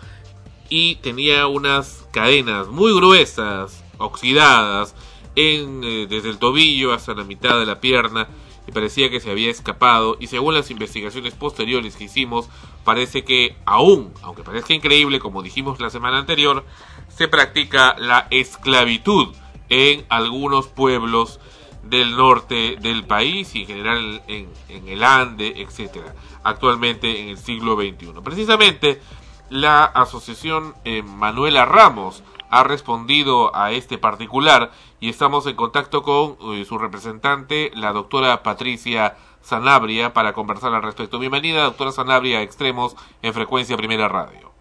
y 0.68 0.94
tenía 0.96 1.48
unas 1.48 2.06
cadenas 2.12 2.68
muy 2.68 2.94
gruesas, 2.94 3.82
oxidadas, 3.98 4.94
en, 5.34 5.82
eh, 5.82 6.06
desde 6.08 6.30
el 6.30 6.38
tobillo 6.38 6.92
hasta 6.92 7.12
la 7.14 7.24
mitad 7.24 7.58
de 7.58 7.66
la 7.66 7.80
pierna 7.80 8.28
y 8.68 8.70
parecía 8.70 9.08
que 9.08 9.18
se 9.18 9.30
había 9.30 9.50
escapado 9.50 10.18
y 10.20 10.26
según 10.26 10.52
las 10.52 10.70
investigaciones 10.70 11.32
posteriores 11.32 11.96
que 11.96 12.04
hicimos 12.04 12.50
parece 12.84 13.24
que 13.24 13.56
aún, 13.64 14.12
aunque 14.22 14.42
parezca 14.42 14.74
increíble 14.74 15.20
como 15.20 15.42
dijimos 15.42 15.80
la 15.80 15.88
semana 15.88 16.18
anterior, 16.18 16.66
se 17.08 17.28
practica 17.28 17.96
la 17.98 18.28
esclavitud 18.30 19.34
en 19.70 20.04
algunos 20.10 20.66
pueblos 20.66 21.40
del 21.82 22.14
norte 22.14 22.76
del 22.78 23.06
país 23.06 23.54
y 23.54 23.62
en 23.62 23.66
general 23.66 24.22
en, 24.28 24.50
el 24.86 25.02
Ande, 25.02 25.62
etcétera, 25.62 26.14
actualmente 26.44 27.22
en 27.22 27.28
el 27.30 27.38
siglo 27.38 27.74
XXI. 27.74 28.20
Precisamente 28.22 29.00
la 29.48 29.84
asociación 29.84 30.74
eh, 30.84 31.02
Manuela 31.02 31.64
Ramos 31.64 32.22
ha 32.50 32.64
respondido 32.64 33.54
a 33.54 33.72
este 33.72 33.98
particular 33.98 34.70
y 35.00 35.08
estamos 35.08 35.46
en 35.46 35.56
contacto 35.56 36.02
con 36.02 36.36
eh, 36.54 36.64
su 36.64 36.78
representante, 36.78 37.70
la 37.74 37.92
doctora 37.92 38.42
Patricia 38.42 39.16
Sanabria, 39.40 40.12
para 40.12 40.32
conversar 40.32 40.74
al 40.74 40.82
respecto. 40.82 41.18
Bienvenida, 41.18 41.64
doctora 41.64 41.92
Sanabria, 41.92 42.38
a 42.38 42.42
Extremos 42.42 42.96
en 43.22 43.32
Frecuencia 43.32 43.76
Primera 43.76 44.08
Radio. 44.08 44.52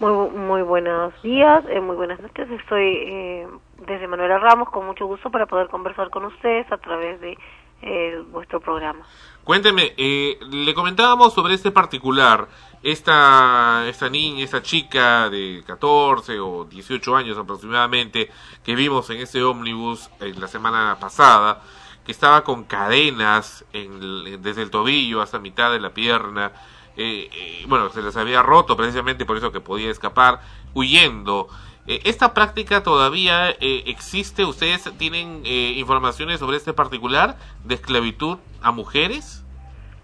Muy, 0.00 0.30
muy 0.30 0.62
buenos 0.62 1.12
días, 1.22 1.64
eh, 1.68 1.80
muy 1.80 1.96
buenas 1.96 2.20
noches. 2.20 2.48
Estoy 2.50 2.84
eh, 2.84 3.48
desde 3.86 4.06
Manuela 4.06 4.38
Ramos 4.38 4.70
con 4.70 4.86
mucho 4.86 5.06
gusto 5.06 5.30
para 5.30 5.46
poder 5.46 5.68
conversar 5.68 6.10
con 6.10 6.24
ustedes 6.24 6.70
a 6.70 6.78
través 6.78 7.20
de 7.20 7.36
eh, 7.82 8.22
vuestro 8.30 8.60
programa. 8.60 9.04
Cuénteme, 9.44 9.92
eh, 9.96 10.36
le 10.50 10.74
comentábamos 10.74 11.32
sobre 11.32 11.54
este 11.54 11.70
particular, 11.70 12.48
esta, 12.92 13.84
esta 13.88 14.08
niña, 14.08 14.44
esta 14.44 14.62
chica 14.62 15.28
de 15.30 15.62
14 15.66 16.38
o 16.40 16.64
18 16.64 17.16
años 17.16 17.38
aproximadamente, 17.38 18.30
que 18.64 18.74
vimos 18.74 19.08
en 19.10 19.18
ese 19.18 19.42
ómnibus 19.42 20.10
en 20.20 20.40
la 20.40 20.48
semana 20.48 20.96
pasada, 21.00 21.62
que 22.04 22.12
estaba 22.12 22.44
con 22.44 22.64
cadenas 22.64 23.64
en 23.72 24.42
desde 24.42 24.62
el 24.62 24.70
tobillo 24.70 25.20
hasta 25.20 25.38
mitad 25.38 25.70
de 25.70 25.80
la 25.80 25.90
pierna, 25.90 26.52
eh, 26.96 27.28
eh, 27.32 27.64
bueno, 27.68 27.90
se 27.90 28.02
les 28.02 28.16
había 28.16 28.42
roto 28.42 28.76
precisamente 28.76 29.24
por 29.24 29.36
eso 29.36 29.52
que 29.52 29.60
podía 29.60 29.90
escapar, 29.90 30.40
huyendo. 30.74 31.48
Eh, 31.88 32.02
¿Esta 32.04 32.34
práctica 32.34 32.82
todavía 32.82 33.48
eh, 33.48 33.84
existe? 33.86 34.44
¿Ustedes 34.44 34.92
tienen 34.98 35.40
eh, 35.46 35.72
informaciones 35.76 36.38
sobre 36.38 36.58
este 36.58 36.74
particular 36.74 37.38
de 37.64 37.76
esclavitud 37.76 38.36
a 38.60 38.72
mujeres? 38.72 39.42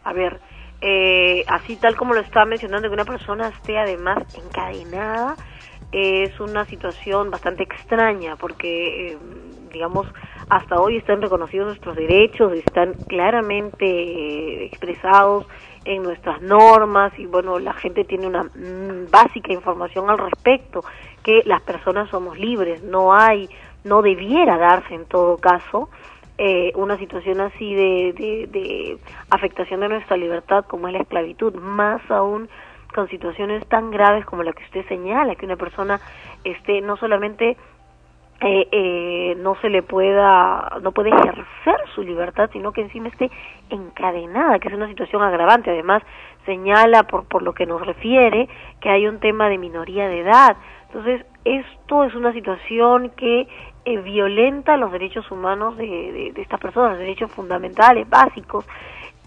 A 0.02 0.15
ver, 0.15 0.40
eh, 0.86 1.47
así 1.48 1.77
tal 1.77 1.97
como 1.97 2.12
lo 2.12 2.20
estaba 2.20 2.44
mencionando, 2.44 2.89
que 2.89 2.94
una 2.94 3.06
persona 3.06 3.48
esté 3.48 3.78
además 3.78 4.23
encadenada 4.36 5.35
es 5.93 6.39
una 6.40 6.66
situación 6.66 7.31
bastante 7.31 7.62
extraña 7.62 8.36
porque, 8.36 9.12
eh, 9.12 9.19
digamos, 9.73 10.06
hasta 10.51 10.78
hoy 10.78 10.98
están 10.98 11.23
reconocidos 11.23 11.69
nuestros 11.69 11.97
derechos, 11.97 12.52
están 12.52 12.93
claramente 13.09 13.86
eh, 13.86 14.66
expresados 14.66 15.47
en 15.86 16.02
nuestras 16.02 16.43
normas 16.43 17.19
y 17.19 17.24
bueno, 17.24 17.59
la 17.59 17.73
gente 17.73 18.05
tiene 18.05 18.27
una 18.27 18.43
mm, 18.43 19.11
básica 19.11 19.55
información 19.55 20.11
al 20.11 20.19
respecto, 20.19 20.85
que 21.23 21.40
las 21.47 21.62
personas 21.62 22.11
somos 22.11 22.39
libres, 22.39 22.82
no 22.82 23.15
hay, 23.15 23.48
no 23.85 24.02
debiera 24.02 24.59
darse 24.59 24.94
en 24.94 25.06
todo 25.06 25.39
caso 25.39 25.89
eh, 26.36 26.73
una 26.74 26.98
situación 26.98 27.40
así 27.40 27.74
de, 27.74 28.48
de, 28.51 28.98
afectación 29.31 29.81
de 29.81 29.89
nuestra 29.89 30.16
libertad 30.16 30.65
como 30.66 30.89
es 30.89 30.93
la 30.94 31.01
esclavitud, 31.01 31.55
más 31.55 32.01
aún 32.11 32.48
con 32.93 33.09
situaciones 33.09 33.66
tan 33.69 33.90
graves 33.90 34.24
como 34.24 34.43
la 34.43 34.52
que 34.52 34.65
usted 34.65 34.86
señala, 34.89 35.35
que 35.36 35.47
una 35.47 35.56
persona 35.56 36.01
esté 36.44 36.81
no 36.81 36.97
solamente 36.97 37.56
eh, 38.40 38.69
eh, 38.73 39.36
no 39.39 39.55
se 39.61 39.70
le 39.70 39.82
pueda, 39.82 40.78
no 40.82 40.93
puede 40.93 41.11
ejercer 41.11 41.77
su 41.94 42.02
libertad, 42.02 42.51
sino 42.52 42.73
que 42.73 42.82
encima 42.82 43.09
esté 43.09 43.31
encadenada, 43.70 44.59
que 44.59 44.69
es 44.69 44.74
una 44.74 44.89
situación 44.89 45.23
agravante. 45.23 45.70
Además, 45.70 46.02
señala, 46.44 47.05
por, 47.05 47.27
por 47.27 47.43
lo 47.43 47.55
que 47.55 47.65
nos 47.65 47.86
refiere, 47.86 48.48
que 48.81 48.90
hay 48.90 49.06
un 49.06 49.19
tema 49.20 49.48
de 49.48 49.59
minoría 49.59 50.09
de 50.09 50.20
edad. 50.20 50.56
Entonces, 50.89 51.24
esto 51.44 52.05
es 52.05 52.15
una 52.15 52.32
situación 52.32 53.11
que 53.16 53.48
eh, 53.85 53.98
violenta 53.98 54.77
los 54.77 54.93
derechos 54.93 55.31
humanos 55.31 55.77
de, 55.77 55.86
de, 55.86 56.32
de 56.32 56.43
estas 56.43 56.61
personas, 56.61 56.90
los 56.90 57.01
derechos 57.01 57.31
fundamentales, 57.32 58.09
básicos. 58.09 58.65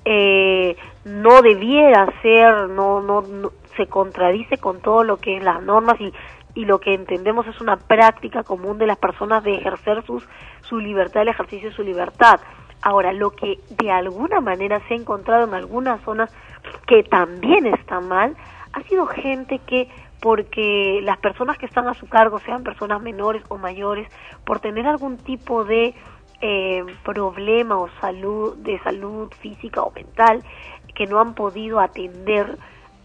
Eh, 0.05 0.75
no 1.05 1.41
debiera 1.41 2.07
ser, 2.21 2.69
no, 2.69 3.01
no, 3.01 3.21
no, 3.21 3.51
se 3.75 3.87
contradice 3.87 4.57
con 4.57 4.79
todo 4.79 5.03
lo 5.03 5.17
que 5.17 5.37
es 5.37 5.43
las 5.43 5.61
normas 5.61 5.99
y, 5.99 6.13
y 6.55 6.65
lo 6.65 6.79
que 6.79 6.93
entendemos 6.93 7.45
es 7.45 7.61
una 7.61 7.77
práctica 7.77 8.43
común 8.43 8.77
de 8.77 8.87
las 8.87 8.97
personas 8.97 9.43
de 9.43 9.55
ejercer 9.55 10.03
sus, 10.05 10.27
su 10.61 10.79
libertad, 10.79 11.21
el 11.21 11.27
ejercicio 11.27 11.69
de 11.69 11.75
su 11.75 11.83
libertad. 11.83 12.39
Ahora, 12.81 13.11
lo 13.11 13.31
que 13.31 13.59
de 13.69 13.91
alguna 13.91 14.39
manera 14.39 14.79
se 14.87 14.93
ha 14.93 14.97
encontrado 14.97 15.45
en 15.45 15.53
algunas 15.53 16.01
zonas 16.01 16.33
que 16.85 17.03
también 17.03 17.65
está 17.67 17.99
mal, 17.99 18.35
ha 18.73 18.81
sido 18.83 19.07
gente 19.07 19.59
que 19.59 19.89
porque 20.21 20.99
las 21.03 21.17
personas 21.17 21.57
que 21.57 21.65
están 21.65 21.87
a 21.87 21.93
su 21.93 22.07
cargo, 22.07 22.39
sean 22.39 22.63
personas 22.63 23.01
menores 23.01 23.43
o 23.49 23.57
mayores, 23.57 24.07
por 24.45 24.59
tener 24.59 24.87
algún 24.87 25.17
tipo 25.17 25.63
de 25.63 25.93
eh, 26.41 26.83
problema 27.03 27.77
o 27.77 27.89
salud, 28.01 28.57
de 28.57 28.79
salud 28.79 29.31
física 29.39 29.81
o 29.81 29.91
mental, 29.91 30.43
que 30.95 31.05
no 31.05 31.19
han 31.19 31.33
podido 31.35 31.79
atender, 31.79 32.57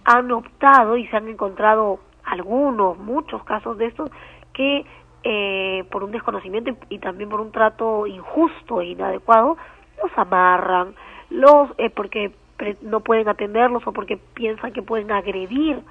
han 0.04 0.32
optado 0.32 0.96
y 0.96 1.06
se 1.08 1.16
han 1.16 1.28
encontrado 1.28 2.00
algunos, 2.24 2.98
muchos 2.98 3.44
casos 3.44 3.76
de 3.78 3.86
estos, 3.86 4.10
que 4.52 4.84
eh, 5.24 5.84
por 5.90 6.02
un 6.02 6.10
desconocimiento 6.10 6.72
y, 6.88 6.98
también 6.98 7.28
por 7.28 7.40
un 7.40 7.52
trato 7.52 8.06
injusto 8.06 8.80
e 8.80 8.86
inadecuado, 8.86 9.56
los 10.02 10.10
amarran, 10.16 10.94
los 11.30 11.70
eh, 11.78 11.90
porque 11.90 12.32
no 12.80 13.00
pueden 13.00 13.28
atenderlos 13.28 13.86
o 13.86 13.92
porque 13.92 14.16
piensan 14.16 14.72
que 14.72 14.82
pueden 14.82 15.10
agredir 15.10 15.82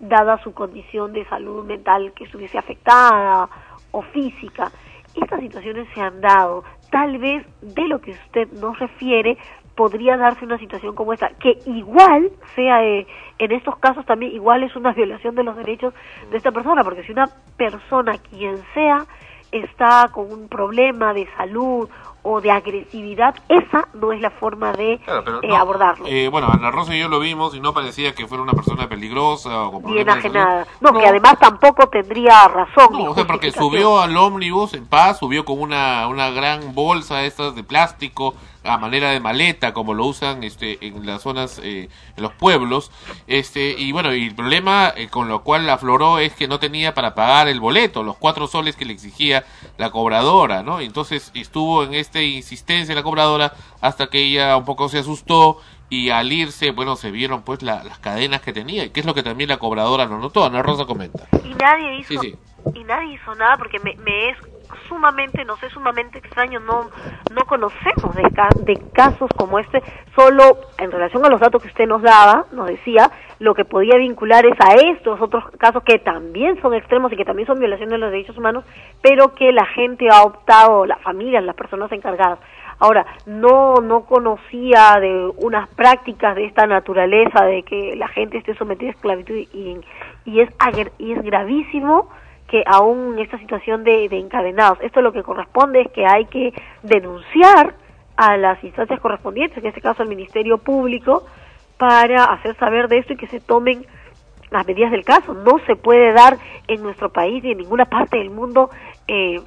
dada 0.00 0.42
su 0.42 0.52
condición 0.52 1.12
de 1.12 1.24
salud 1.26 1.64
mental 1.64 2.12
que 2.14 2.24
estuviese 2.24 2.58
afectada 2.58 3.48
o 3.90 4.02
física. 4.02 4.70
Estas 5.14 5.40
situaciones 5.40 5.88
se 5.94 6.00
han 6.00 6.20
dado. 6.20 6.64
Tal 6.90 7.18
vez 7.18 7.46
de 7.60 7.88
lo 7.88 8.00
que 8.00 8.12
usted 8.12 8.48
nos 8.52 8.78
refiere 8.78 9.36
podría 9.74 10.16
darse 10.16 10.44
una 10.44 10.58
situación 10.58 10.94
como 10.96 11.12
esta, 11.12 11.28
que 11.38 11.56
igual 11.66 12.32
sea 12.56 12.84
eh, 12.84 13.06
en 13.38 13.52
estos 13.52 13.78
casos 13.78 14.04
también 14.06 14.32
igual 14.32 14.64
es 14.64 14.74
una 14.74 14.92
violación 14.94 15.36
de 15.36 15.44
los 15.44 15.56
derechos 15.56 15.94
de 16.30 16.36
esta 16.36 16.50
persona, 16.50 16.82
porque 16.82 17.04
si 17.04 17.12
una 17.12 17.28
persona, 17.56 18.18
quien 18.18 18.56
sea, 18.74 19.06
está 19.52 20.08
con 20.12 20.32
un 20.32 20.48
problema 20.48 21.14
de 21.14 21.28
salud 21.36 21.88
o 22.28 22.42
de 22.42 22.50
agresividad, 22.50 23.34
esa 23.48 23.88
no 23.94 24.12
es 24.12 24.20
la 24.20 24.30
forma 24.30 24.72
de 24.72 25.00
Claro, 25.02 25.22
pero 25.24 25.42
eh, 25.42 25.48
no, 25.48 25.56
abordarlo. 25.56 26.06
eh, 26.06 26.28
bueno, 26.28 26.48
Ana 26.52 26.70
Rosa 26.70 26.94
y 26.94 27.00
yo 27.00 27.08
lo 27.08 27.20
vimos 27.20 27.54
y 27.54 27.60
no 27.60 27.72
parecía 27.72 28.14
que 28.14 28.26
fuera 28.26 28.42
una 28.42 28.52
persona 28.52 28.86
peligrosa 28.86 29.62
o 29.62 29.80
con 29.80 30.08
ajenada. 30.08 30.66
No, 30.80 30.92
que 30.92 31.06
además 31.06 31.38
tampoco 31.38 31.88
tendría 31.88 32.46
razón. 32.48 32.88
No, 32.92 33.10
o 33.12 33.14
sea, 33.14 33.26
porque 33.26 33.50
subió 33.50 34.00
al 34.00 34.14
ómnibus 34.16 34.74
en 34.74 34.86
paz, 34.86 35.18
subió 35.18 35.46
con 35.46 35.58
una, 35.58 36.06
una 36.06 36.28
gran 36.30 36.74
bolsa 36.74 37.24
estas 37.24 37.54
de 37.54 37.64
plástico 37.64 38.34
a 38.64 38.76
manera 38.78 39.10
de 39.10 39.20
maleta, 39.20 39.72
como 39.72 39.94
lo 39.94 40.04
usan 40.06 40.42
este, 40.44 40.78
en 40.86 41.06
las 41.06 41.22
zonas, 41.22 41.60
eh, 41.62 41.88
en 42.16 42.22
los 42.22 42.32
pueblos. 42.34 42.90
Este, 43.26 43.70
y 43.78 43.92
bueno, 43.92 44.14
y 44.14 44.26
el 44.26 44.34
problema 44.34 44.92
eh, 44.96 45.08
con 45.08 45.28
lo 45.28 45.42
cual 45.42 45.68
afloró 45.70 46.18
es 46.18 46.32
que 46.34 46.48
no 46.48 46.58
tenía 46.58 46.94
para 46.94 47.14
pagar 47.14 47.48
el 47.48 47.60
boleto, 47.60 48.02
los 48.02 48.16
cuatro 48.16 48.46
soles 48.46 48.76
que 48.76 48.84
le 48.84 48.92
exigía 48.92 49.44
la 49.78 49.90
cobradora, 49.90 50.62
¿no? 50.62 50.80
Entonces 50.80 51.30
estuvo 51.34 51.84
en 51.84 51.94
esta 51.94 52.20
insistencia 52.22 52.94
la 52.94 53.02
cobradora 53.02 53.52
hasta 53.80 54.08
que 54.08 54.18
ella 54.18 54.56
un 54.56 54.64
poco 54.64 54.88
se 54.88 54.98
asustó 54.98 55.60
y 55.90 56.10
al 56.10 56.30
irse, 56.32 56.70
bueno, 56.72 56.96
se 56.96 57.10
vieron 57.10 57.42
pues 57.42 57.62
la- 57.62 57.82
las 57.84 57.98
cadenas 57.98 58.42
que 58.42 58.52
tenía, 58.52 58.92
que 58.92 59.00
es 59.00 59.06
lo 59.06 59.14
que 59.14 59.22
también 59.22 59.48
la 59.48 59.56
cobradora 59.56 60.04
no 60.06 60.18
notó, 60.18 60.44
Ana 60.44 60.62
Rosa 60.62 60.84
comenta. 60.84 61.26
y 61.44 61.54
nadie 61.54 62.00
hizo 62.00 62.20
Sí, 62.20 62.32
sí. 62.32 62.36
y 62.74 62.84
nadie 62.84 63.14
hizo 63.14 63.34
nada 63.36 63.56
porque 63.56 63.78
me, 63.78 63.94
me 63.96 64.30
es 64.30 64.36
sumamente 64.88 65.44
no 65.44 65.56
sé 65.56 65.68
sumamente 65.70 66.18
extraño 66.18 66.60
no 66.60 66.90
no 67.32 67.44
conocemos 67.46 68.14
de, 68.14 68.22
de 68.64 68.80
casos 68.92 69.30
como 69.36 69.58
este. 69.58 69.82
Solo 70.14 70.58
en 70.78 70.90
relación 70.90 71.24
a 71.24 71.28
los 71.28 71.40
datos 71.40 71.62
que 71.62 71.68
usted 71.68 71.86
nos 71.86 72.02
daba 72.02 72.46
nos 72.52 72.66
decía 72.66 73.10
lo 73.38 73.54
que 73.54 73.64
podía 73.64 73.96
vincular 73.96 74.44
es 74.46 74.58
a 74.60 74.74
estos 74.74 75.20
otros 75.20 75.44
casos 75.58 75.82
que 75.84 75.98
también 75.98 76.60
son 76.60 76.74
extremos 76.74 77.12
y 77.12 77.16
que 77.16 77.24
también 77.24 77.46
son 77.46 77.58
violaciones 77.58 77.92
de 77.92 77.98
los 77.98 78.10
derechos 78.10 78.36
humanos 78.36 78.64
pero 79.02 79.34
que 79.34 79.52
la 79.52 79.66
gente 79.66 80.08
ha 80.10 80.22
optado 80.22 80.86
las 80.86 81.00
familias 81.02 81.44
las 81.44 81.56
personas 81.56 81.90
encargadas. 81.92 82.38
Ahora, 82.80 83.06
no, 83.26 83.76
no 83.82 84.04
conocía 84.04 84.98
de 85.00 85.32
unas 85.38 85.68
prácticas 85.70 86.36
de 86.36 86.44
esta 86.44 86.66
naturaleza, 86.66 87.44
de 87.44 87.64
que 87.64 87.96
la 87.96 88.06
gente 88.06 88.38
esté 88.38 88.54
sometida 88.54 88.90
a 88.90 88.92
esclavitud 88.92 89.34
y, 89.34 89.80
y, 90.24 90.40
es, 90.40 90.48
y 90.98 91.12
es 91.12 91.22
gravísimo 91.22 92.08
que 92.48 92.64
aún 92.66 93.14
en 93.14 93.18
esta 93.20 93.38
situación 93.38 93.84
de, 93.84 94.08
de 94.08 94.18
encadenados, 94.18 94.78
esto 94.80 95.00
lo 95.02 95.12
que 95.12 95.22
corresponde 95.22 95.82
es 95.82 95.92
que 95.92 96.06
hay 96.06 96.24
que 96.26 96.52
denunciar 96.82 97.74
a 98.16 98.36
las 98.36 98.62
instancias 98.64 98.98
correspondientes, 99.00 99.58
en 99.58 99.66
este 99.66 99.80
caso 99.80 100.02
al 100.02 100.08
Ministerio 100.08 100.58
Público, 100.58 101.24
para 101.76 102.24
hacer 102.24 102.56
saber 102.56 102.88
de 102.88 102.98
esto 102.98 103.12
y 103.12 103.16
que 103.16 103.28
se 103.28 103.38
tomen 103.40 103.86
las 104.50 104.66
medidas 104.66 104.90
del 104.90 105.04
caso. 105.04 105.34
No 105.34 105.58
se 105.66 105.76
puede 105.76 106.12
dar 106.12 106.38
en 106.66 106.82
nuestro 106.82 107.12
país 107.12 107.44
ni 107.44 107.52
en 107.52 107.58
ninguna 107.58 107.84
parte 107.84 108.16
del 108.18 108.30
mundo 108.30 108.70
eh, 109.06 109.40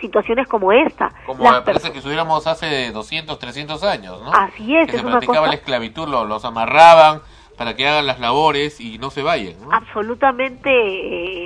situaciones 0.00 0.46
como 0.48 0.72
esta. 0.72 1.10
Como 1.24 1.44
Las 1.44 1.62
parece 1.62 1.90
que 1.92 1.98
estuviéramos 1.98 2.46
hace 2.46 2.90
200, 2.92 3.38
300 3.38 3.82
años, 3.84 4.20
¿no? 4.22 4.30
Así 4.32 4.76
es, 4.76 4.86
que 4.90 4.96
es 4.96 5.00
se 5.00 5.06
una 5.06 5.12
practicaba 5.18 5.46
cosa 5.46 5.50
la 5.52 5.54
esclavitud, 5.56 6.08
lo- 6.08 6.24
los 6.26 6.44
amarraban 6.44 7.20
para 7.56 7.74
que 7.74 7.86
hagan 7.86 8.06
las 8.06 8.20
labores 8.20 8.80
y 8.80 8.98
no 8.98 9.10
se 9.10 9.22
vayan, 9.22 9.60
¿no? 9.60 9.72
absolutamente 9.72 10.70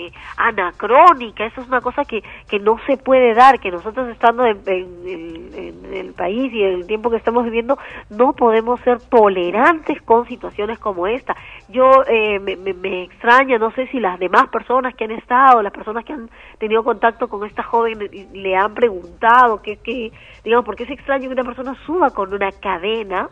eh, 0.06 0.12
anacrónica, 0.36 1.46
eso 1.46 1.60
es 1.60 1.68
una 1.68 1.80
cosa 1.80 2.04
que, 2.04 2.22
que 2.48 2.58
no 2.58 2.76
se 2.86 2.96
puede 2.96 3.34
dar, 3.34 3.60
que 3.60 3.70
nosotros 3.70 4.08
estando 4.08 4.44
en, 4.44 4.62
en- 4.66 5.06
en- 5.06 5.84
en 5.84 5.94
el 5.94 6.12
país 6.14 6.52
y 6.52 6.62
en 6.62 6.74
el 6.74 6.86
tiempo 6.86 7.10
que 7.10 7.16
estamos 7.16 7.44
viviendo, 7.44 7.78
no 8.08 8.32
podemos 8.34 8.80
ser 8.80 9.00
tolerantes 9.08 10.00
con 10.02 10.26
situaciones 10.26 10.78
como 10.78 11.06
esta. 11.06 11.36
Yo 11.68 11.90
eh, 12.06 12.38
me, 12.40 12.56
me- 12.56 12.74
me 12.74 13.02
extraña, 13.04 13.58
no 13.58 13.70
sé 13.72 13.86
si 13.88 14.00
las 14.00 14.18
demás 14.18 14.48
personas 14.48 14.94
que 14.94 15.04
han 15.04 15.10
estado, 15.12 15.62
las 15.62 15.72
personas 15.72 16.04
que 16.04 16.12
han 16.12 16.30
tenido 16.58 16.82
contacto 16.84 17.28
con 17.28 17.44
esta 17.46 17.62
joven 17.62 17.98
le- 18.32 18.56
han 18.56 18.74
preguntado 18.74 19.62
que, 19.62 19.76
que 19.78 20.12
digamos, 20.44 20.64
porque 20.64 20.84
es 20.84 20.90
extraño 20.90 21.28
que 21.28 21.34
una 21.34 21.44
persona 21.44 21.76
suba 21.86 22.10
con 22.10 22.32
una 22.34 22.52
cadena 22.52 23.28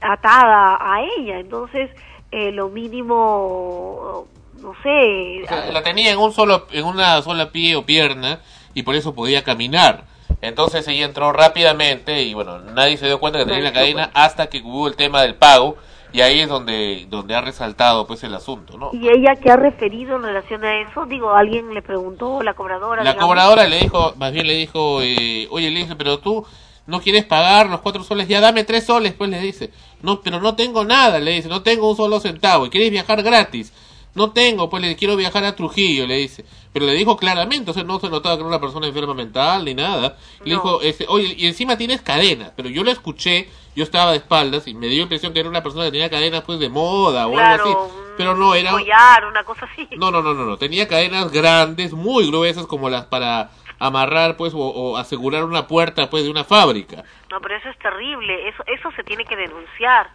atada 0.00 0.78
a 0.80 1.02
ella. 1.02 1.38
Entonces, 1.38 1.90
eh, 2.30 2.52
lo 2.52 2.68
mínimo, 2.68 4.26
no 4.60 4.74
sé, 4.82 5.42
O 5.44 5.48
sea, 5.48 5.72
la 5.72 5.82
tenía 5.82 6.12
en 6.12 6.18
un 6.18 6.32
solo, 6.32 6.66
en 6.72 6.84
una 6.84 7.20
sola 7.22 7.50
pie 7.50 7.76
o 7.76 7.86
pierna 7.86 8.40
y 8.74 8.82
por 8.82 8.94
eso 8.94 9.14
podía 9.14 9.44
caminar. 9.44 10.04
Entonces 10.40 10.86
ella 10.86 11.04
entró 11.04 11.32
rápidamente 11.32 12.22
y 12.22 12.34
bueno, 12.34 12.58
nadie 12.58 12.96
se 12.96 13.06
dio 13.06 13.18
cuenta 13.18 13.40
que 13.40 13.46
tenía 13.46 13.62
la 13.62 13.72
cadena 13.72 14.10
hasta 14.14 14.48
que 14.48 14.60
hubo 14.62 14.86
el 14.86 14.94
tema 14.94 15.22
del 15.22 15.34
pago 15.34 15.76
y 16.12 16.20
ahí 16.20 16.40
es 16.40 16.48
donde 16.48 17.06
donde 17.08 17.34
ha 17.34 17.40
resaltado 17.40 18.06
pues 18.06 18.22
el 18.24 18.34
asunto, 18.34 18.78
¿no? 18.78 18.90
y 18.92 19.08
ella 19.08 19.34
que 19.36 19.50
ha 19.50 19.56
referido 19.56 20.16
en 20.16 20.22
relación 20.22 20.64
a 20.64 20.80
eso, 20.80 21.04
digo, 21.06 21.32
alguien 21.32 21.74
le 21.74 21.82
preguntó, 21.82 22.42
la 22.42 22.54
cobradora. 22.54 23.02
La 23.02 23.12
digamos, 23.12 23.28
cobradora 23.28 23.66
le 23.66 23.78
dijo, 23.78 24.14
más 24.16 24.32
bien 24.32 24.46
le 24.46 24.54
dijo, 24.54 25.02
eh, 25.02 25.48
oye, 25.50 25.70
le 25.70 25.86
pero 25.96 26.18
tú 26.18 26.46
no 26.88 27.02
quieres 27.02 27.26
pagar 27.26 27.68
los 27.68 27.80
cuatro 27.82 28.02
soles, 28.02 28.28
ya 28.28 28.40
dame 28.40 28.64
tres 28.64 28.86
soles, 28.86 29.12
pues 29.12 29.28
le 29.28 29.38
dice. 29.40 29.70
No, 30.00 30.22
pero 30.22 30.40
no 30.40 30.56
tengo 30.56 30.86
nada, 30.86 31.18
le 31.18 31.32
dice, 31.32 31.48
no 31.48 31.62
tengo 31.62 31.90
un 31.90 31.96
solo 31.96 32.18
centavo, 32.18 32.64
y 32.64 32.70
quieres 32.70 32.90
viajar 32.90 33.22
gratis. 33.22 33.72
No 34.14 34.30
tengo, 34.30 34.70
pues 34.70 34.82
le 34.82 34.96
quiero 34.96 35.14
viajar 35.14 35.44
a 35.44 35.54
Trujillo, 35.54 36.06
le 36.06 36.16
dice. 36.16 36.46
Pero 36.72 36.86
le 36.86 36.94
dijo 36.94 37.18
claramente, 37.18 37.70
o 37.70 37.74
sea, 37.74 37.84
no 37.84 38.00
se 38.00 38.08
notaba 38.08 38.36
que 38.36 38.40
era 38.40 38.48
una 38.48 38.60
persona 38.60 38.86
enferma 38.86 39.12
mental 39.12 39.66
ni 39.66 39.74
nada. 39.74 40.16
Le 40.42 40.54
dijo, 40.54 40.80
este, 40.80 41.04
oye, 41.08 41.34
y 41.36 41.46
encima 41.46 41.76
tienes 41.76 42.00
cadenas, 42.00 42.52
pero 42.56 42.70
yo 42.70 42.82
lo 42.82 42.90
escuché, 42.90 43.50
yo 43.76 43.84
estaba 43.84 44.12
de 44.12 44.16
espaldas 44.16 44.66
y 44.66 44.72
me 44.72 44.88
dio 44.88 44.96
la 44.96 45.02
impresión 45.02 45.34
que 45.34 45.40
era 45.40 45.48
una 45.48 45.62
persona 45.62 45.84
que 45.84 45.90
tenía 45.92 46.08
cadenas 46.08 46.42
pues 46.42 46.58
de 46.58 46.70
moda 46.70 47.28
o 47.28 47.32
Claro, 47.32 47.64
algo 47.64 47.84
así. 47.84 47.92
Pero 48.16 48.34
no, 48.34 48.54
era, 48.54 48.70
collar, 48.70 49.26
una 49.26 49.44
cosa 49.44 49.68
así. 49.70 49.86
no, 49.98 50.10
no, 50.10 50.22
no, 50.22 50.32
no, 50.32 50.46
no. 50.46 50.56
Tenía 50.56 50.88
cadenas 50.88 51.30
grandes, 51.30 51.92
muy 51.92 52.26
gruesas, 52.28 52.66
como 52.66 52.88
las 52.88 53.04
para 53.04 53.50
amarrar, 53.78 54.36
pues, 54.36 54.54
o, 54.54 54.58
o 54.58 54.96
asegurar 54.96 55.44
una 55.44 55.66
puerta, 55.66 56.08
pues, 56.10 56.24
de 56.24 56.30
una 56.30 56.44
fábrica. 56.44 57.04
No, 57.30 57.40
pero 57.40 57.56
eso 57.56 57.68
es 57.68 57.78
terrible, 57.78 58.48
eso 58.48 58.62
eso 58.66 58.90
se 58.92 59.04
tiene 59.04 59.24
que 59.24 59.36
denunciar, 59.36 60.06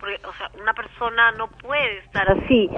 porque, 0.00 0.20
o 0.26 0.32
sea, 0.34 0.50
una 0.60 0.72
persona 0.74 1.32
no 1.32 1.48
puede 1.48 1.98
estar 1.98 2.28
así. 2.30 2.68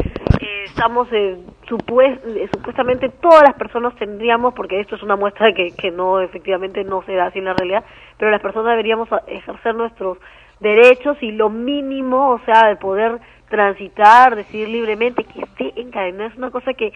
Eh, 0.41 0.65
estamos, 0.67 1.09
eh, 1.13 1.39
supues- 1.69 2.21
eh, 2.27 2.49
supuestamente 2.53 3.09
todas 3.09 3.43
las 3.45 3.55
personas 3.55 3.95
tendríamos, 3.97 4.53
porque 4.55 4.81
esto 4.81 4.97
es 4.97 5.03
una 5.03 5.17
muestra 5.17 5.47
de 5.47 5.55
que, 5.55 5.75
que 5.75 5.91
no, 5.91 6.21
efectivamente 6.21 6.85
no 6.85 7.03
se 7.07 7.15
da 7.15 7.27
así 7.27 7.39
en 7.39 7.47
la 7.47 7.55
realidad, 7.55 7.85
pero 8.19 8.31
las 8.31 8.43
personas 8.43 8.71
deberíamos 8.73 9.09
ejercer 9.27 9.75
nuestros 9.75 10.19
derechos 10.61 11.17
y 11.23 11.33
lo 11.33 11.49
mínimo, 11.49 12.31
o 12.31 12.41
sea, 12.45 12.69
de 12.69 12.77
poder 12.77 13.19
transitar, 13.49 14.37
decidir 14.37 14.69
libremente, 14.69 15.25
que 15.25 15.41
esté 15.43 15.81
encadenado, 15.81 16.29
es 16.31 16.37
una 16.37 16.51
cosa 16.51 16.73
que 16.75 16.93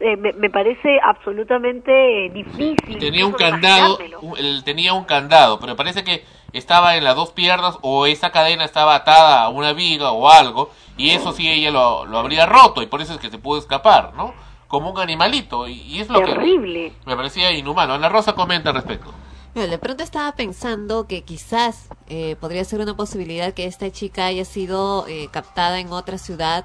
eh, 0.00 0.16
me, 0.16 0.32
me 0.34 0.50
parece 0.50 0.98
absolutamente 1.02 2.26
eh, 2.26 2.30
difícil. 2.30 2.98
Tenía 2.98 3.26
un 3.26 3.32
candado, 3.32 3.98
un- 4.20 4.64
tenía 4.64 4.92
un 4.94 5.04
candado, 5.04 5.58
pero 5.60 5.76
parece 5.76 6.04
que 6.04 6.24
estaba 6.52 6.96
en 6.96 7.04
las 7.04 7.16
dos 7.16 7.30
piernas 7.32 7.78
o 7.82 8.06
esa 8.06 8.30
cadena 8.30 8.64
estaba 8.64 8.94
atada 8.94 9.42
a 9.42 9.48
una 9.48 9.72
viga 9.72 10.12
o 10.12 10.28
algo, 10.30 10.70
y 10.96 11.10
eso 11.10 11.32
sí 11.32 11.48
ella 11.50 11.70
lo, 11.70 12.04
lo 12.06 12.18
habría 12.18 12.46
roto, 12.46 12.82
y 12.82 12.86
por 12.86 13.00
eso 13.00 13.14
es 13.14 13.18
que 13.18 13.30
se 13.30 13.38
pudo 13.38 13.58
escapar, 13.58 14.12
¿no? 14.14 14.32
Como 14.68 14.90
un 14.90 15.00
animalito, 15.00 15.68
y, 15.68 15.74
y 15.82 16.00
es 16.00 16.08
lo 16.08 16.20
Terrible. 16.20 16.92
que 17.04 17.10
me 17.10 17.16
parecía 17.16 17.52
inhumano. 17.52 17.94
Ana 17.94 18.08
Rosa 18.08 18.32
comenta 18.34 18.70
al 18.70 18.76
respecto. 18.76 19.12
Bueno, 19.54 19.70
de 19.70 19.78
pronto 19.78 20.02
estaba 20.02 20.32
pensando 20.32 21.06
que 21.06 21.22
quizás 21.22 21.88
eh, 22.08 22.36
podría 22.40 22.64
ser 22.64 22.80
una 22.80 22.96
posibilidad 22.96 23.52
que 23.54 23.66
esta 23.66 23.90
chica 23.92 24.26
haya 24.26 24.44
sido 24.44 25.06
eh, 25.06 25.28
captada 25.30 25.78
en 25.78 25.92
otra 25.92 26.18
ciudad 26.18 26.64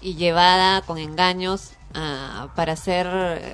y 0.00 0.14
llevada 0.14 0.80
con 0.82 0.96
engaños 0.96 1.72
ah, 1.94 2.48
para 2.56 2.72
hacer, 2.72 3.06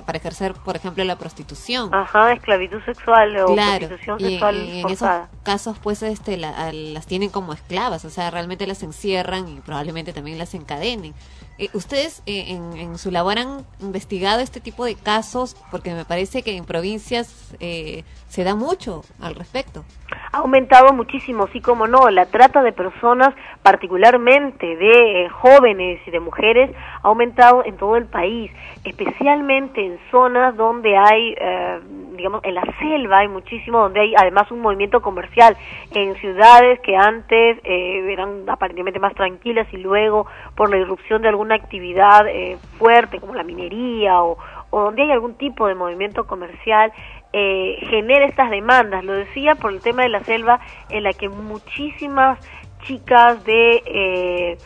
para 0.05 0.17
ejercer, 0.17 0.53
por 0.53 0.77
ejemplo, 0.77 1.03
la 1.03 1.17
prostitución. 1.17 1.93
Ajá, 1.93 2.31
esclavitud 2.31 2.81
sexual 2.85 3.35
o 3.37 3.53
Claro, 3.53 3.87
prostitución 3.87 4.19
sexual 4.19 4.55
y 4.55 4.79
en 4.79 4.89
esos 4.89 5.09
casos 5.43 5.77
pues 5.83 6.01
este 6.01 6.37
la- 6.37 6.71
las 6.71 7.05
tienen 7.05 7.29
como 7.29 7.51
esclavas, 7.51 8.05
o 8.05 8.09
sea, 8.09 8.31
realmente 8.31 8.65
las 8.65 8.81
encierran 8.81 9.49
y 9.49 9.59
probablemente 9.59 10.13
también 10.13 10.37
las 10.37 10.53
encadenen. 10.53 11.13
Eh, 11.59 11.69
¿Ustedes 11.73 12.23
eh, 12.25 12.45
en, 12.47 12.77
en 12.77 12.97
su 12.97 13.11
labor 13.11 13.37
han 13.37 13.65
investigado 13.81 14.39
este 14.39 14.61
tipo 14.61 14.85
de 14.85 14.95
casos? 14.95 15.57
Porque 15.71 15.93
me 15.93 16.05
parece 16.05 16.41
que 16.41 16.55
en 16.55 16.63
provincias 16.63 17.53
eh, 17.59 18.05
se 18.29 18.45
da 18.45 18.55
mucho 18.55 19.01
al 19.19 19.35
respecto. 19.35 19.83
Ha 20.31 20.37
aumentado 20.37 20.93
muchísimo, 20.93 21.47
sí 21.51 21.59
como 21.59 21.85
no, 21.85 22.09
la 22.11 22.27
trata 22.27 22.63
de 22.63 22.71
personas, 22.71 23.35
particularmente 23.63 24.75
de 24.77 25.25
eh, 25.25 25.29
jóvenes 25.29 25.99
y 26.05 26.11
de 26.11 26.19
mujeres, 26.19 26.71
ha 27.03 27.07
aumentado 27.07 27.63
en 27.65 27.77
todo 27.77 27.97
el 27.97 28.05
país, 28.05 28.51
especialmente 28.83 29.85
en 29.85 29.99
zonas 30.11 30.55
donde 30.55 30.97
hay, 30.97 31.35
eh, 31.37 31.79
digamos, 32.15 32.43
en 32.43 32.55
la 32.55 32.63
selva 32.79 33.19
hay 33.19 33.27
muchísimo, 33.27 33.79
donde 33.79 33.99
hay 33.99 34.13
además 34.17 34.49
un 34.51 34.61
movimiento 34.61 35.01
comercial, 35.01 35.57
en 35.93 36.15
ciudades 36.15 36.79
que 36.81 36.95
antes 36.95 37.57
eh, 37.63 38.11
eran 38.11 38.49
aparentemente 38.49 38.99
más 38.99 39.13
tranquilas 39.13 39.67
y 39.73 39.77
luego 39.77 40.25
por 40.55 40.69
la 40.69 40.77
irrupción 40.77 41.21
de 41.21 41.29
alguna 41.29 41.55
actividad 41.55 42.27
eh, 42.27 42.57
fuerte 42.77 43.19
como 43.19 43.35
la 43.35 43.43
minería 43.43 44.23
o, 44.23 44.37
o 44.69 44.81
donde 44.81 45.03
hay 45.03 45.11
algún 45.11 45.35
tipo 45.35 45.67
de 45.67 45.75
movimiento 45.75 46.25
comercial, 46.25 46.91
eh, 47.31 47.77
genera 47.89 48.25
estas 48.25 48.49
demandas. 48.49 49.03
Lo 49.03 49.13
decía 49.13 49.55
por 49.55 49.71
el 49.71 49.81
tema 49.81 50.03
de 50.03 50.09
la 50.09 50.23
selva, 50.23 50.59
en 50.89 51.03
la 51.03 51.13
que 51.13 51.29
muchísimas 51.29 52.39
chicas 52.83 53.43
de 53.43 53.83
eh, 53.85 54.57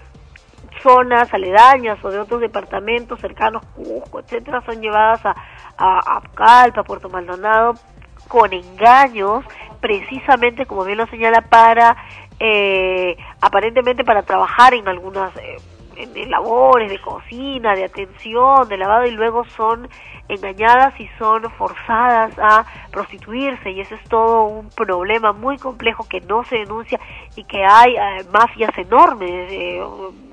zonas 0.82 1.34
aledañas 1.34 2.04
o 2.04 2.10
de 2.10 2.20
otros 2.20 2.42
departamentos 2.42 3.20
cercanos, 3.20 3.64
Cusco, 3.76 4.20
etcétera, 4.20 4.62
son 4.66 4.82
llevadas 4.82 5.26
a, 5.26 5.36
a, 5.78 6.18
a 6.18 6.22
Calpa, 6.34 6.84
Puerto 6.84 7.10
Maldonado, 7.10 7.76
con 8.28 8.54
engaños, 8.54 9.46
precisamente 9.80 10.66
como 10.66 10.84
bien 10.86 10.98
lo 10.98 11.08
señala, 11.08 11.42
para 11.42 11.96
eh, 12.40 13.16
aparentemente 13.42 14.04
para 14.04 14.24
trabajar 14.24 14.74
en 14.74 14.88
algunas 14.88 15.36
eh, 15.38 15.58
en, 15.98 16.32
labores 16.32 16.90
de 16.90 17.00
cocina, 17.00 17.76
de 17.76 17.86
atención, 17.86 18.68
de 18.68 18.78
lavado 18.78 19.06
y 19.06 19.12
luego 19.12 19.46
son 19.46 19.88
engañadas 20.28 21.00
y 21.00 21.08
son 21.20 21.44
forzadas 21.52 22.38
a 22.40 22.66
prostituirse 22.92 23.72
y 23.72 23.82
ese 23.82 23.96
es 23.96 24.04
todo 24.10 24.46
un 24.46 24.70
problema 24.70 25.34
muy 25.34 25.58
complejo 25.58 26.08
que 26.08 26.22
no 26.22 26.44
se 26.46 26.58
denuncia 26.60 27.00
y 27.36 27.44
que 27.44 27.66
hay 27.66 27.96
eh, 27.96 28.26
mafias 28.32 28.78
enormes, 28.78 29.52
eh, 29.52 29.84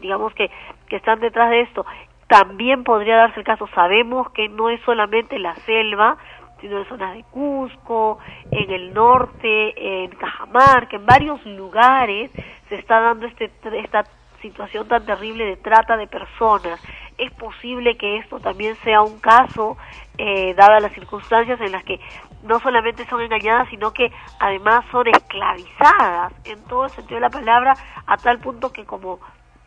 digamos 0.01 0.32
que, 0.35 0.51
que 0.89 0.97
están 0.97 1.20
detrás 1.20 1.51
de 1.51 1.62
esto. 1.62 1.85
También 2.28 2.85
podría 2.85 3.16
darse 3.16 3.41
el 3.41 3.47
caso, 3.47 3.69
sabemos 3.74 4.31
que 4.31 4.49
no 4.49 4.70
es 4.70 4.81
solamente 4.82 5.39
la 5.39 5.57
selva, 5.57 6.16
sino 6.61 6.78
en 6.78 6.89
zonas 6.89 7.15
de 7.15 7.24
Cusco, 7.24 8.19
en 8.51 8.70
el 8.70 8.93
norte, 8.95 10.05
en 10.05 10.11
Cajamarca, 10.11 10.97
en 10.97 11.07
varios 11.07 11.45
lugares 11.47 12.31
se 12.69 12.77
está 12.77 13.01
dando 13.01 13.27
este, 13.27 13.51
esta 13.73 14.05
situación 14.41 14.89
tan 14.89 15.05
terrible 15.05 15.45
de 15.45 15.57
trata 15.57 15.97
de 15.97 16.07
personas. 16.07 16.81
Es 17.19 17.31
posible 17.33 17.97
que 17.97 18.19
esto 18.19 18.41
también 18.41 18.77
sea 18.77 19.03
un 19.03 19.21
caso, 19.21 19.77
eh, 20.19 20.55
dadas 20.55 20.83
las 20.83 20.93
circunstancias 20.93 21.61
en 21.61 21.73
las 21.73 21.85
que 21.85 22.01
no 22.43 22.59
solamente 22.61 23.07
son 23.07 23.21
engañadas, 23.21 23.69
sino 23.69 23.93
que 23.93 24.11
además 24.39 24.85
son 24.91 25.07
esclavizadas 25.09 26.33
en 26.45 26.62
todo 26.65 26.85
el 26.85 26.91
sentido 26.91 27.17
de 27.17 27.21
la 27.21 27.31
palabra, 27.31 27.75
a 28.07 28.17
tal 28.17 28.39
punto 28.39 28.73
que 28.73 28.85
como 28.85 29.21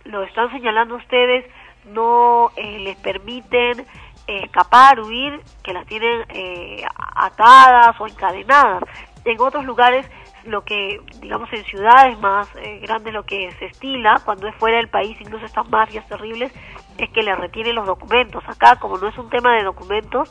lo 0.06 0.24
están 0.24 0.52
señalando 0.52 0.96
ustedes, 0.96 1.46
no 1.86 2.52
eh, 2.56 2.80
les 2.80 2.98
permiten 2.98 3.86
escapar, 4.28 5.00
huir, 5.02 5.42
que 5.64 5.74
las 5.74 5.86
tienen 5.86 6.26
eh, 6.30 6.84
atadas 7.16 8.00
o 8.00 8.08
encadenadas. 8.08 8.84
En 9.26 9.40
otros 9.40 9.66
lugares, 9.66 10.10
lo 10.46 10.64
que, 10.64 11.00
digamos, 11.22 11.52
en 11.54 11.64
ciudades 11.66 12.20
más 12.20 12.48
eh, 12.56 12.80
grandes, 12.82 13.14
lo 13.14 13.24
que 13.24 13.52
se 13.60 13.66
estila, 13.66 14.22
cuando 14.26 14.48
es 14.48 14.56
fuera 14.56 14.78
del 14.78 14.90
país, 14.90 15.18
incluso 15.20 15.46
estas 15.46 15.70
mafias 15.70 16.08
terribles, 16.08 16.52
es 16.98 17.10
que 17.10 17.24
le 17.24 17.36
retienen 17.36 17.76
los 17.76 17.86
documentos. 17.86 18.44
Acá, 18.48 18.78
como 18.78 18.98
no 18.98 19.08
es 19.08 19.18
un 19.18 19.30
tema 19.30 19.56
de 19.56 19.64
documentos, 19.64 20.30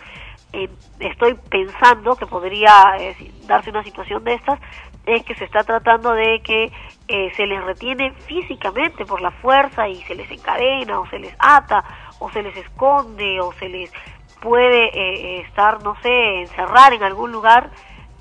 eh, 0.53 0.69
estoy 1.01 1.35
pensando 1.49 2.15
que 2.15 2.27
podría 2.27 2.95
eh, 2.99 3.17
darse 3.47 3.71
una 3.71 3.83
situación 3.83 4.23
de 4.23 4.35
estas, 4.35 4.61
es 5.07 5.25
que 5.25 5.35
se 5.35 5.45
está 5.45 5.65
tratando 5.65 6.13
de 6.13 6.43
que 6.43 6.71
eh, 7.09 7.33
se 7.37 7.47
les 7.47 7.65
retiene 7.65 8.13
físicamente 8.27 9.07
por 9.07 9.23
la 9.23 9.31
fuerza 9.31 9.89
y 9.89 10.03
se 10.03 10.15
les 10.15 10.31
encadena 10.31 11.01
o 11.01 11.07
se 11.09 11.19
les 11.19 11.35
ata 11.39 11.83
o 12.19 12.31
se 12.31 12.43
les 12.43 12.55
esconde 12.57 13.41
o 13.41 13.53
se 13.55 13.69
les 13.69 13.91
puede 14.41 15.41
estar, 15.41 15.83
no 15.83 15.97
sé, 16.03 16.43
encerrar 16.43 16.93
en 16.93 17.03
algún 17.03 17.33
lugar 17.33 17.71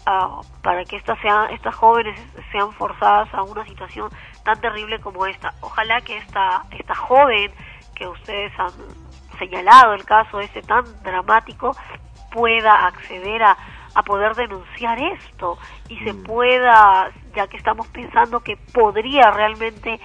ah, 0.06 0.41
para 0.61 0.86
que 0.86 0.98
estas 0.98 1.19
sean, 1.19 1.52
estas 1.52 1.76
jóvenes 1.76 2.19
sean 2.52 2.72
forzadas 2.73 3.34
a 3.34 3.44
una 3.44 3.65
situación 3.65 4.10
tan 4.44 4.60
terrible 4.60 4.99
como 4.99 5.26
esta. 5.26 5.53
Ojalá 5.61 6.02
que 6.02 6.18
esta, 6.18 6.64
esta 6.72 6.95
joven 6.95 7.52
que 7.95 8.07
ustedes 8.07 8.52
han 8.60 8.72
señalado 9.40 9.94
el 9.94 10.06
caso 10.06 10.40
este 10.40 10.61
tan 10.61 10.84
dramático 11.03 11.76
pueda 12.32 12.88
acceder 12.88 13.44
a, 13.44 13.57
a 13.95 14.03
poder 14.03 14.36
denunciar 14.36 14.99
esto 14.99 15.57
y 15.90 15.98
se 15.99 16.14
pueda, 16.14 17.11
ya 17.36 17.48
que 17.48 17.57
estamos 17.57 17.88
pensando 17.88 18.41
que 18.41 18.57
podría 18.73 19.32
realmente 19.32 19.99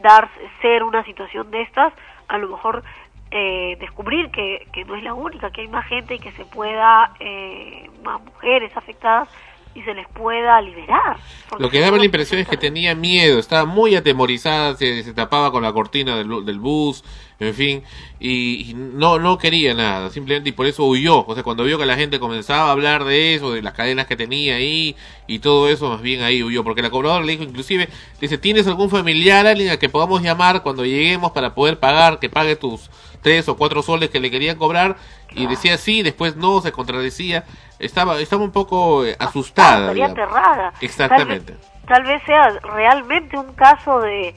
dar 0.00 0.28
ser 0.62 0.82
una 0.82 1.04
situación 1.04 1.50
de 1.50 1.62
estas, 1.62 1.92
a 2.28 2.38
lo 2.38 2.48
mejor 2.48 2.82
eh, 3.30 3.76
descubrir 3.80 4.30
que, 4.30 4.66
que 4.72 4.84
no 4.84 4.94
es 4.96 5.02
la 5.02 5.14
única, 5.14 5.50
que 5.50 5.62
hay 5.62 5.68
más 5.68 5.86
gente 5.86 6.14
y 6.14 6.18
que 6.18 6.32
se 6.32 6.44
pueda, 6.44 7.14
eh, 7.20 7.90
más 8.04 8.22
mujeres 8.22 8.70
afectadas 8.76 9.28
y 9.74 9.82
se 9.82 9.94
les 9.94 10.08
pueda 10.08 10.60
liberar. 10.60 11.18
Lo 11.58 11.70
que 11.70 11.78
daba 11.78 11.98
la 11.98 12.04
impresión 12.04 12.40
es 12.40 12.48
que 12.48 12.56
tenía 12.56 12.94
miedo, 12.96 13.38
estaba 13.38 13.64
muy 13.64 13.94
atemorizada, 13.94 14.74
se, 14.74 15.02
se 15.04 15.12
tapaba 15.12 15.52
con 15.52 15.62
la 15.62 15.72
cortina 15.72 16.16
del, 16.16 16.26
bu- 16.26 16.42
del 16.42 16.58
bus, 16.58 17.04
en 17.38 17.54
fin, 17.54 17.82
y, 18.18 18.70
y 18.70 18.74
no 18.74 19.20
no 19.20 19.38
quería 19.38 19.74
nada, 19.74 20.10
simplemente 20.10 20.48
y 20.48 20.52
por 20.52 20.66
eso 20.66 20.84
huyó. 20.84 21.24
O 21.24 21.34
sea, 21.34 21.44
cuando 21.44 21.62
vio 21.62 21.78
que 21.78 21.86
la 21.86 21.96
gente 21.96 22.18
comenzaba 22.18 22.70
a 22.70 22.72
hablar 22.72 23.04
de 23.04 23.34
eso, 23.34 23.52
de 23.52 23.62
las 23.62 23.74
cadenas 23.74 24.06
que 24.06 24.16
tenía 24.16 24.56
ahí 24.56 24.96
y 25.28 25.38
todo 25.38 25.68
eso, 25.68 25.88
más 25.90 26.02
bien 26.02 26.22
ahí 26.22 26.42
huyó, 26.42 26.64
porque 26.64 26.82
la 26.82 26.90
cobradora 26.90 27.24
le 27.24 27.32
dijo 27.32 27.44
inclusive, 27.44 27.84
le 27.86 28.20
dice, 28.20 28.38
¿tienes 28.38 28.66
algún 28.66 28.90
familiar, 28.90 29.46
alguien 29.46 29.70
a 29.70 29.76
que 29.76 29.88
podamos 29.88 30.22
llamar 30.22 30.62
cuando 30.64 30.84
lleguemos 30.84 31.30
para 31.30 31.54
poder 31.54 31.78
pagar, 31.78 32.18
que 32.18 32.28
pague 32.28 32.56
tus 32.56 32.90
tres 33.22 33.48
o 33.48 33.56
cuatro 33.56 33.82
soles 33.82 34.10
que 34.10 34.20
le 34.20 34.30
querían 34.30 34.56
cobrar? 34.56 34.96
Y 35.34 35.46
decía 35.46 35.76
sí, 35.76 36.02
después 36.02 36.36
no, 36.36 36.60
se 36.60 36.72
contradecía. 36.72 37.44
Estaba, 37.78 38.20
estaba 38.20 38.42
un 38.42 38.52
poco 38.52 39.04
eh, 39.04 39.16
asustada. 39.18 39.90
estaría 39.92 40.08
digamos. 40.08 40.18
aterrada. 40.34 40.72
Exactamente. 40.80 41.54
Tal 41.86 42.02
vez 42.04 42.22
sea 42.26 42.48
realmente 42.62 43.38
un 43.38 43.52
caso 43.54 44.00
de, 44.00 44.34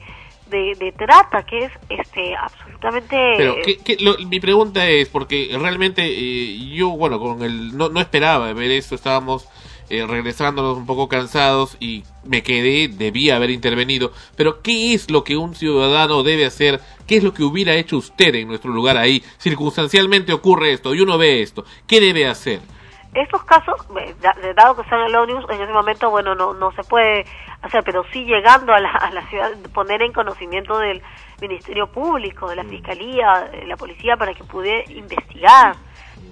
de, 0.48 0.74
de 0.78 0.92
trata 0.92 1.42
que 1.44 1.64
es 1.64 1.72
este 1.88 2.34
absolutamente 2.36 3.34
Pero 3.36 3.56
¿qué- 3.64 3.78
qué- 3.78 3.96
lo- 4.00 4.16
mi 4.18 4.40
pregunta 4.40 4.86
es, 4.86 5.08
porque 5.08 5.54
realmente 5.60 6.02
eh, 6.06 6.58
yo, 6.74 6.90
bueno, 6.90 7.18
con 7.18 7.42
el 7.42 7.76
no, 7.76 7.88
no 7.88 8.00
esperaba 8.00 8.52
ver 8.52 8.70
esto, 8.70 8.94
estábamos 8.94 9.48
eh, 9.92 10.06
regresándonos 10.06 10.78
un 10.78 10.86
poco 10.86 11.06
cansados 11.06 11.76
y 11.78 12.02
me 12.24 12.42
quedé, 12.42 12.88
debía 12.88 13.36
haber 13.36 13.50
intervenido, 13.50 14.10
pero 14.36 14.62
¿qué 14.62 14.94
es 14.94 15.10
lo 15.10 15.22
que 15.22 15.36
un 15.36 15.54
ciudadano 15.54 16.22
debe 16.22 16.46
hacer? 16.46 16.80
¿Qué 17.06 17.18
es 17.18 17.22
lo 17.22 17.34
que 17.34 17.42
hubiera 17.42 17.74
hecho 17.74 17.98
usted 17.98 18.34
en 18.36 18.48
nuestro 18.48 18.70
lugar 18.70 18.96
ahí? 18.96 19.22
Circunstancialmente 19.36 20.32
ocurre 20.32 20.72
esto 20.72 20.94
y 20.94 21.02
uno 21.02 21.18
ve 21.18 21.42
esto, 21.42 21.66
¿qué 21.86 22.00
debe 22.00 22.26
hacer? 22.26 22.60
estos 23.12 23.44
casos, 23.44 23.86
eh, 24.00 24.14
dado 24.56 24.76
que 24.76 24.80
están 24.80 25.00
en 25.00 25.06
el 25.08 25.16
ómnibus, 25.16 25.44
en 25.50 25.60
ese 25.60 25.72
momento, 25.74 26.08
bueno, 26.08 26.34
no, 26.34 26.54
no 26.54 26.72
se 26.72 26.82
puede 26.84 27.26
hacer, 27.60 27.84
pero 27.84 28.02
sí 28.12 28.24
llegando 28.24 28.72
a 28.72 28.80
la, 28.80 28.92
a 28.92 29.10
la 29.10 29.26
ciudad, 29.26 29.50
poner 29.74 30.00
en 30.00 30.14
conocimiento 30.14 30.78
del 30.78 31.02
Ministerio 31.38 31.86
Público, 31.88 32.48
de 32.48 32.56
la 32.56 32.64
Fiscalía, 32.64 33.50
de 33.52 33.66
la 33.66 33.76
Policía, 33.76 34.16
para 34.16 34.32
que 34.32 34.44
pudiera 34.44 34.90
investigar 34.90 35.76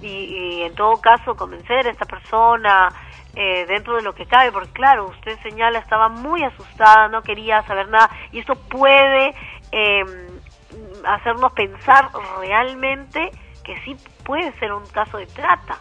y, 0.01 0.07
y 0.07 0.61
en 0.63 0.73
todo 0.73 0.99
caso 0.99 1.35
convencer 1.35 1.85
a 1.85 1.91
esta 1.91 2.05
persona 2.05 2.89
eh, 3.35 3.65
dentro 3.67 3.95
de 3.95 4.01
lo 4.01 4.13
que 4.13 4.25
cabe, 4.25 4.51
porque 4.51 4.71
claro, 4.71 5.07
usted 5.07 5.37
señala, 5.41 5.79
estaba 5.79 6.09
muy 6.09 6.43
asustada, 6.43 7.07
no 7.07 7.23
quería 7.23 7.63
saber 7.63 7.87
nada, 7.87 8.09
y 8.31 8.39
esto 8.39 8.55
puede 8.55 9.33
eh, 9.71 10.05
hacernos 11.05 11.51
pensar 11.53 12.09
realmente 12.39 13.31
que 13.63 13.79
sí 13.81 13.95
puede 14.23 14.51
ser 14.59 14.73
un 14.73 14.87
caso 14.87 15.17
de 15.17 15.27
trata 15.27 15.79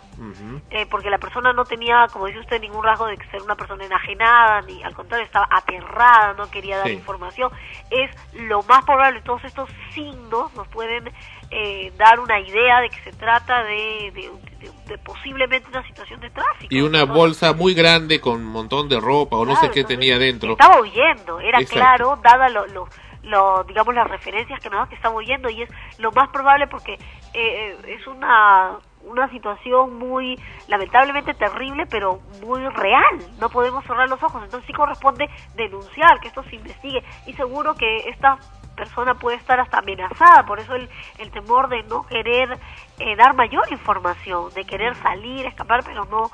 eh, 0.70 0.86
porque 0.90 1.08
la 1.10 1.18
persona 1.18 1.52
no 1.52 1.64
tenía, 1.64 2.08
como 2.12 2.26
dice 2.26 2.38
usted, 2.40 2.60
ningún 2.60 2.84
rasgo 2.84 3.06
de 3.06 3.16
ser 3.30 3.42
una 3.42 3.56
persona 3.56 3.84
enajenada, 3.84 4.60
ni 4.62 4.82
al 4.84 4.94
contrario, 4.94 5.24
estaba 5.26 5.48
aterrada, 5.50 6.34
no 6.34 6.48
quería 6.50 6.76
dar 6.78 6.88
Sí. 6.88 6.92
información. 6.94 7.50
Es 7.90 8.10
lo 8.34 8.62
más 8.64 8.84
probable, 8.84 9.22
todos 9.22 9.42
estos 9.44 9.68
signos 9.94 10.52
nos 10.54 10.68
pueden 10.68 11.10
eh, 11.50 11.92
dar 11.96 12.20
una 12.20 12.38
idea 12.38 12.80
de 12.82 12.90
que 12.90 13.00
se 13.00 13.12
trata 13.12 13.64
de, 13.64 14.12
de- 14.14 14.30
de- 14.60 14.70
de 14.86 14.98
posiblemente 14.98 15.68
una 15.70 15.86
situación 15.86 16.20
de 16.20 16.30
tráfico. 16.30 16.66
Y 16.74 16.80
una 16.80 17.00
Entonces, 17.00 17.16
bolsa 17.16 17.52
muy 17.52 17.74
grande 17.74 18.20
con 18.20 18.34
un 18.36 18.46
montón 18.52 18.88
de 18.88 19.00
ropa 19.00 19.36
o 19.36 19.44
no 19.44 19.56
sé 19.56 19.70
qué 19.70 19.84
tenía 19.84 20.18
dentro. 20.18 20.52
Estaba 20.52 20.80
huyendo, 20.80 21.40
era 21.40 21.58
Exacto. 21.60 21.74
claro, 21.80 22.18
dada 22.22 22.48
lo, 22.48 22.66
lo, 22.68 22.88
lo, 23.22 23.64
digamos 23.64 23.94
las 23.94 24.08
referencias 24.08 24.60
que 24.60 24.70
nos 24.70 24.88
que 24.88 24.94
estaba 24.94 25.14
huyendo 25.14 25.50
y 25.50 25.62
es 25.62 25.70
lo 25.98 26.10
más 26.12 26.28
probable 26.30 26.66
porque 26.68 26.98
eh, 27.34 27.76
es 27.88 28.06
una 28.06 28.76
una 29.02 29.30
situación 29.30 29.98
muy 29.98 30.38
lamentablemente 30.68 31.32
terrible 31.32 31.86
pero 31.86 32.20
muy 32.44 32.60
real 32.68 33.18
no 33.40 33.48
podemos 33.48 33.82
cerrar 33.86 34.08
los 34.10 34.22
ojos 34.22 34.42
entonces 34.44 34.66
sí 34.66 34.74
corresponde 34.74 35.28
denunciar 35.54 36.20
que 36.20 36.28
esto 36.28 36.42
se 36.44 36.56
investigue 36.56 37.02
y 37.26 37.32
seguro 37.32 37.74
que 37.74 38.08
esta 38.10 38.36
persona 38.76 39.14
puede 39.14 39.36
estar 39.38 39.58
hasta 39.58 39.78
amenazada 39.78 40.44
por 40.44 40.60
eso 40.60 40.74
el, 40.74 40.88
el 41.18 41.30
temor 41.30 41.68
de 41.70 41.82
no 41.84 42.06
querer 42.06 42.58
eh, 43.00 43.16
dar 43.16 43.34
mayor 43.34 43.64
información 43.72 44.52
de 44.54 44.64
querer 44.64 44.94
salir 44.96 45.46
escapar 45.46 45.82
pero 45.84 46.04
no 46.06 46.30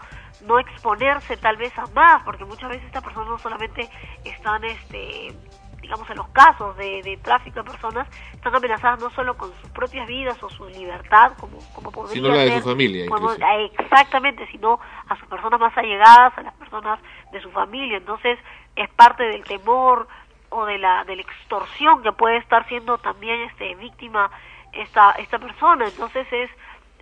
no 0.47 0.59
exponerse 0.59 1.39
tal 1.39 1.57
vez 1.57 1.73
a 1.79 1.87
más, 1.95 2.23
porque 2.23 2.45
muchas 2.45 2.69
veces 2.69 2.85
estas 2.85 3.03
personas 3.03 3.29
no 3.31 3.39
solamente 3.39 3.89
están, 4.23 4.63
este, 4.65 5.33
digamos, 5.81 6.11
en 6.11 6.17
los 6.19 6.29
casos 6.29 6.77
de, 6.77 7.01
de 7.03 7.17
tráfico 7.17 7.63
de 7.63 7.71
personas, 7.71 8.07
están 8.35 8.55
amenazadas 8.55 8.99
no 9.01 9.09
solo 9.11 9.35
con 9.39 9.51
sus 9.63 9.71
propias 9.71 10.07
vidas 10.07 10.37
o 10.43 10.51
su 10.51 10.67
libertad, 10.69 11.33
como, 11.41 11.57
como 11.75 11.91
podría 11.91 12.13
Sino 12.13 12.29
la 12.29 12.35
de 12.45 12.51
su 12.63 12.69
familia, 12.69 13.07
como- 13.09 13.33
eh, 13.33 13.73
exactamente, 13.79 14.47
sino 14.49 14.79
a 15.09 15.17
sus 15.17 15.27
personas 15.27 15.59
más 15.59 15.75
allegadas, 15.79 16.37
a 16.37 16.43
las 16.43 16.55
personas 16.55 17.01
de 17.33 17.41
su 17.41 17.51
familia. 17.51 17.97
Entonces, 17.97 18.39
es 18.77 18.91
parte 18.91 19.23
del 19.25 19.43
temor 19.45 20.07
o 20.51 20.67
de 20.67 20.77
la, 20.77 21.05
de 21.05 21.17
la 21.17 21.23
extorsión 21.23 22.03
que 22.03 22.13
puede 22.13 22.37
estar 22.37 22.69
siendo 22.69 22.99
también 22.99 23.41
este 23.51 23.75
víctima 23.77 24.31
esta, 24.79 25.13
esta 25.13 25.39
persona. 25.39 25.87
Entonces, 25.87 26.27
es 26.33 26.51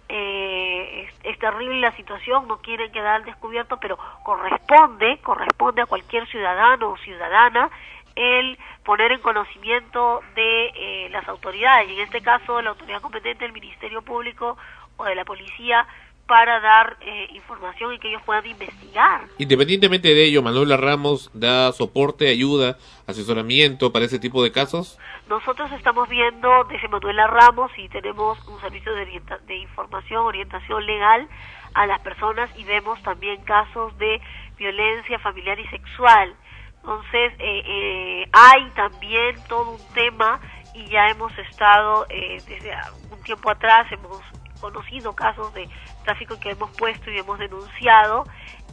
eh, 0.08 1.08
es, 1.22 1.38
terrible 1.38 1.80
la 1.80 1.96
situación, 1.96 2.46
no 2.46 2.58
quieren 2.58 2.92
quedar 2.92 3.16
al 3.16 3.24
descubierto, 3.24 3.78
pero 3.78 3.98
corresponde, 4.22 5.18
corresponde 5.22 5.82
a 5.82 5.86
cualquier 5.86 6.26
ciudadano 6.28 6.90
o 6.90 6.96
ciudadana 6.98 7.70
el 8.14 8.58
poner 8.84 9.12
en 9.12 9.20
conocimiento 9.20 10.22
de 10.34 10.66
eh, 10.74 11.08
las 11.10 11.26
autoridades, 11.26 11.90
y 11.90 11.94
en 11.94 12.00
este 12.00 12.20
caso 12.20 12.62
la 12.62 12.70
autoridad 12.70 13.00
competente, 13.00 13.44
el 13.44 13.52
Ministerio 13.52 14.02
Público 14.02 14.56
o 14.96 15.04
de 15.04 15.14
la 15.14 15.24
policía, 15.24 15.86
para 16.26 16.58
dar 16.60 16.96
eh, 17.02 17.28
información 17.34 17.92
y 17.92 17.98
que 17.98 18.08
ellos 18.08 18.22
puedan 18.24 18.46
investigar. 18.46 19.22
Independientemente 19.38 20.08
de 20.14 20.24
ello, 20.24 20.42
Manuela 20.42 20.76
Ramos 20.76 21.30
da 21.34 21.70
soporte, 21.72 22.28
ayuda, 22.28 22.78
asesoramiento 23.06 23.92
para 23.92 24.06
ese 24.06 24.18
tipo 24.18 24.42
de 24.42 24.50
casos. 24.50 24.98
Nosotros 25.28 25.70
estamos 25.72 26.08
viendo 26.08 26.64
desde 26.64 26.88
Manuela 26.88 27.26
Ramos 27.26 27.70
y 27.76 27.88
tenemos 27.90 28.38
un 28.48 28.58
servicio 28.60 28.94
de, 28.94 29.02
orienta- 29.02 29.38
de 29.46 29.56
información, 29.56 30.24
orientación 30.24 30.86
legal 30.86 31.28
a 31.74 31.86
las 31.86 32.00
personas 32.00 32.50
y 32.56 32.64
vemos 32.64 33.02
también 33.02 33.42
casos 33.44 33.96
de 33.98 34.20
violencia 34.56 35.18
familiar 35.18 35.58
y 35.58 35.66
sexual. 35.68 36.34
Entonces, 36.76 37.32
eh, 37.38 37.62
eh, 37.66 38.28
hay 38.32 38.70
también 38.76 39.36
todo 39.48 39.72
un 39.72 39.94
tema 39.94 40.40
y 40.74 40.86
ya 40.88 41.08
hemos 41.08 41.36
estado 41.38 42.06
eh, 42.08 42.40
desde 42.46 42.72
un 43.10 43.22
tiempo 43.22 43.50
atrás, 43.50 43.90
hemos 43.90 44.20
conocido 44.64 45.14
casos 45.14 45.52
de 45.52 45.68
tráfico 46.04 46.40
que 46.40 46.52
hemos 46.52 46.70
puesto 46.78 47.10
y 47.10 47.18
hemos 47.18 47.38
denunciado. 47.38 48.24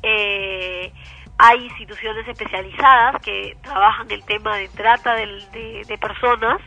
Eh, 0.04 0.94
hay 1.38 1.66
instituciones 1.66 2.26
especializadas 2.28 3.22
que 3.22 3.58
trabajan 3.62 4.10
el 4.10 4.24
tema 4.24 4.56
de 4.56 4.70
trata 4.70 5.16
de, 5.16 5.84
de 5.86 5.98
personas 5.98 6.62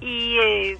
y, 0.00 0.38
eh, 0.38 0.78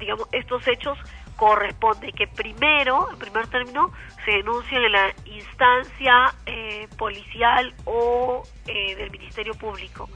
digamos, 0.00 0.26
estos 0.32 0.66
hechos 0.66 0.98
corresponde 1.36 2.12
que 2.12 2.26
primero, 2.26 3.08
en 3.12 3.18
primer 3.18 3.46
término, 3.46 3.92
se 4.24 4.32
denuncien 4.32 4.82
en 4.82 4.92
la 4.92 5.14
instancia 5.26 6.34
eh, 6.46 6.88
policial 6.98 7.72
o 7.84 8.42
eh, 8.66 8.96
del 8.96 9.10
Ministerio 9.10 9.54
Público. 9.54 10.08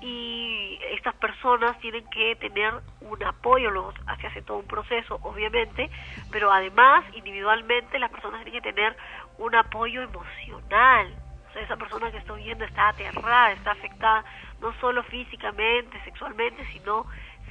Y 0.00 0.78
estas 0.92 1.14
personas 1.16 1.76
tienen 1.80 2.08
que 2.10 2.36
tener 2.36 2.72
un 3.00 3.22
apoyo, 3.24 3.70
luego 3.70 3.92
se 4.20 4.26
hace 4.28 4.42
todo 4.42 4.58
un 4.58 4.66
proceso, 4.66 5.18
obviamente, 5.22 5.90
pero 6.30 6.52
además, 6.52 7.04
individualmente, 7.14 7.98
las 7.98 8.10
personas 8.10 8.44
tienen 8.44 8.62
que 8.62 8.72
tener 8.72 8.96
un 9.38 9.54
apoyo 9.56 10.02
emocional. 10.02 11.12
O 11.48 11.52
sea, 11.52 11.62
esa 11.62 11.76
persona 11.76 12.12
que 12.12 12.18
estoy 12.18 12.44
viendo 12.44 12.64
está 12.64 12.90
aterrada, 12.90 13.52
está 13.52 13.72
afectada, 13.72 14.24
no 14.60 14.72
solo 14.80 15.02
físicamente, 15.04 16.00
sexualmente, 16.04 16.64
sino 16.72 17.06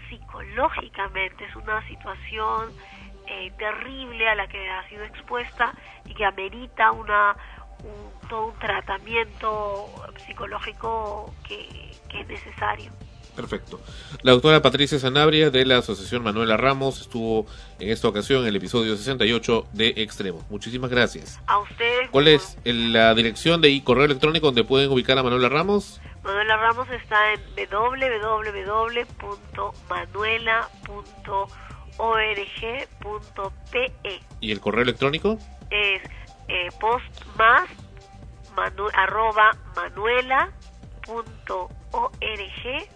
psicológicamente. 0.10 1.44
Es 1.45 1.56
una 1.56 1.86
situación 1.88 2.74
eh, 3.30 3.52
terrible 3.57 4.30
a 4.30 4.36
la 4.36 4.48
que 4.48 4.69
ha 4.69 4.88
sido 4.88 5.03
expuesta 5.03 5.74
y 6.06 6.14
que 6.14 6.24
amerita 6.24 6.91
una 6.91 7.36
un- 7.84 8.11
todo 8.28 8.48
un 8.48 8.57
tratamiento 8.60 10.03
psicológico 10.26 11.36
que, 11.44 11.86
que 12.09 12.21
es 12.21 12.27
necesario. 12.27 12.91
Perfecto. 13.35 13.79
La 14.23 14.31
doctora 14.31 14.61
Patricia 14.63 14.97
Sanabria 14.97 15.51
de 15.51 15.63
la 15.63 15.77
Asociación 15.77 16.23
Manuela 16.23 16.57
Ramos 16.57 17.01
estuvo 17.01 17.45
en 17.79 17.89
esta 17.91 18.07
ocasión 18.07 18.41
en 18.41 18.47
el 18.47 18.55
episodio 18.55 18.97
68 18.97 19.67
de 19.73 19.89
Extremo. 19.97 20.43
Muchísimas 20.49 20.89
gracias. 20.89 21.39
A 21.45 21.59
ustedes, 21.59 22.09
¿Cuál 22.09 22.29
es 22.29 22.57
la 22.65 23.13
dirección 23.13 23.61
de 23.61 23.69
y 23.69 23.81
correo 23.81 24.05
electrónico 24.05 24.47
donde 24.47 24.63
pueden 24.63 24.89
ubicar 24.91 25.19
a 25.19 25.23
Manuela 25.23 25.49
Ramos? 25.49 26.01
Manuela 26.23 26.57
Ramos 26.57 26.88
está 26.89 27.34
en 27.34 27.41
www.manuela.org.pe. 32.88 34.21
¿Y 34.39 34.51
el 34.51 34.59
correo 34.59 34.84
electrónico? 34.84 35.38
Es 35.69 36.01
eh, 36.47 36.69
post 36.79 37.05
más 37.38 37.67
manu- 38.55 38.89
arroba 38.95 39.51
manuela.org.pe. 41.07 42.91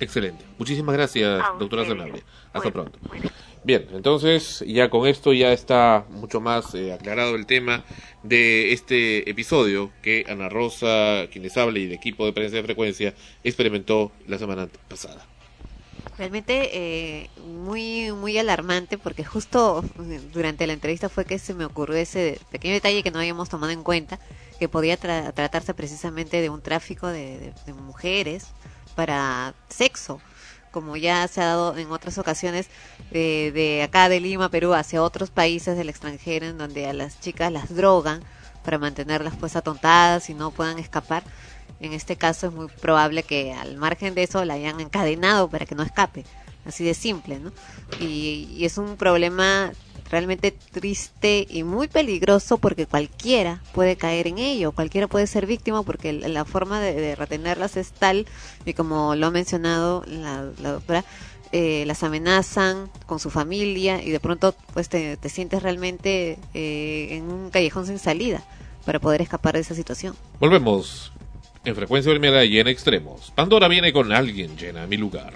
Excelente. 0.00 0.44
Muchísimas 0.58 0.94
gracias, 0.94 1.42
doctora. 1.58 1.84
Sanabria. 1.84 2.22
Hasta 2.52 2.70
pronto. 2.70 2.98
Bien, 3.64 3.86
entonces 3.92 4.64
ya 4.66 4.88
con 4.88 5.06
esto 5.06 5.32
ya 5.32 5.52
está 5.52 6.06
mucho 6.10 6.40
más 6.40 6.74
eh, 6.74 6.92
aclarado 6.92 7.34
el 7.34 7.44
tema 7.44 7.84
de 8.22 8.72
este 8.72 9.28
episodio 9.28 9.90
que 10.00 10.24
Ana 10.28 10.48
Rosa, 10.48 11.26
quien 11.30 11.42
les 11.42 11.56
habla 11.56 11.78
y 11.78 11.84
el 11.84 11.92
equipo 11.92 12.24
de 12.24 12.32
prensa 12.32 12.56
de 12.56 12.62
frecuencia 12.62 13.14
experimentó 13.42 14.12
la 14.26 14.38
semana 14.38 14.68
pasada. 14.88 15.26
Realmente 16.16 16.70
eh, 16.72 17.30
muy 17.46 18.12
muy 18.12 18.38
alarmante 18.38 18.96
porque 18.96 19.24
justo 19.24 19.84
eh, 20.00 20.20
durante 20.32 20.66
la 20.66 20.72
entrevista 20.72 21.08
fue 21.08 21.24
que 21.24 21.38
se 21.38 21.54
me 21.54 21.64
ocurrió 21.64 21.96
ese 21.96 22.40
pequeño 22.50 22.74
detalle 22.74 23.02
que 23.02 23.10
no 23.10 23.18
habíamos 23.18 23.48
tomado 23.48 23.72
en 23.72 23.82
cuenta, 23.82 24.18
que 24.58 24.68
podía 24.68 24.98
tra- 24.98 25.32
tratarse 25.32 25.74
precisamente 25.74 26.40
de 26.40 26.50
un 26.50 26.60
tráfico 26.60 27.06
de, 27.06 27.52
mujeres 27.86 28.46
para 28.94 29.54
sexo, 29.68 30.20
como 30.70 30.96
ya 30.96 31.26
se 31.28 31.40
ha 31.40 31.46
dado 31.46 31.76
en 31.76 31.90
otras 31.90 32.18
ocasiones 32.18 32.68
de, 33.10 33.52
de 33.52 33.82
acá 33.82 34.08
de 34.08 34.20
Lima, 34.20 34.48
Perú, 34.50 34.74
hacia 34.74 35.02
otros 35.02 35.30
países 35.30 35.76
del 35.76 35.88
extranjero 35.88 36.46
en 36.46 36.58
donde 36.58 36.86
a 36.86 36.92
las 36.92 37.20
chicas 37.20 37.50
las 37.52 37.74
drogan 37.74 38.22
para 38.64 38.78
mantenerlas 38.78 39.34
pues 39.36 39.56
atontadas 39.56 40.28
y 40.28 40.34
no 40.34 40.50
puedan 40.50 40.78
escapar. 40.78 41.22
En 41.80 41.92
este 41.92 42.16
caso 42.16 42.48
es 42.48 42.52
muy 42.52 42.66
probable 42.66 43.22
que 43.22 43.52
al 43.52 43.76
margen 43.76 44.14
de 44.14 44.24
eso 44.24 44.44
la 44.44 44.54
hayan 44.54 44.80
encadenado 44.80 45.48
para 45.48 45.64
que 45.64 45.74
no 45.74 45.82
escape. 45.82 46.24
Así 46.66 46.84
de 46.84 46.92
simple, 46.92 47.38
¿no? 47.38 47.50
Y 48.00 48.62
es 48.64 48.76
un 48.76 48.96
problema 48.96 49.72
realmente 50.10 50.50
triste 50.50 51.46
y 51.48 51.62
muy 51.62 51.88
peligroso 51.88 52.58
porque 52.58 52.86
cualquiera 52.86 53.60
puede 53.72 53.96
caer 53.96 54.26
en 54.26 54.38
ello, 54.38 54.72
cualquiera 54.72 55.06
puede 55.06 55.26
ser 55.26 55.46
víctima 55.46 55.82
porque 55.82 56.12
la 56.12 56.44
forma 56.44 56.80
de, 56.80 56.94
de 56.94 57.14
retenerlas 57.14 57.76
es 57.76 57.92
tal 57.92 58.26
y 58.64 58.74
como 58.74 59.14
lo 59.14 59.26
ha 59.26 59.30
mencionado 59.30 60.04
la, 60.06 60.50
la 60.60 60.72
doctora, 60.72 61.04
eh, 61.50 61.84
las 61.86 62.02
amenazan 62.02 62.90
con 63.06 63.18
su 63.18 63.30
familia 63.30 64.02
y 64.02 64.10
de 64.10 64.20
pronto 64.20 64.54
pues 64.74 64.90
te, 64.90 65.16
te 65.16 65.28
sientes 65.30 65.62
realmente 65.62 66.38
eh, 66.52 67.08
en 67.12 67.24
un 67.24 67.48
callejón 67.48 67.86
sin 67.86 67.98
salida 67.98 68.44
para 68.84 68.98
poder 68.98 69.22
escapar 69.22 69.54
de 69.54 69.60
esa 69.60 69.74
situación. 69.74 70.14
Volvemos 70.40 71.10
en 71.64 71.74
frecuencia 71.74 72.12
primera 72.12 72.44
y 72.44 72.58
en 72.58 72.68
extremos. 72.68 73.32
Pandora 73.34 73.66
viene 73.68 73.94
con 73.94 74.12
alguien 74.12 74.56
llena 74.58 74.86
mi 74.86 74.98
lugar. 74.98 75.32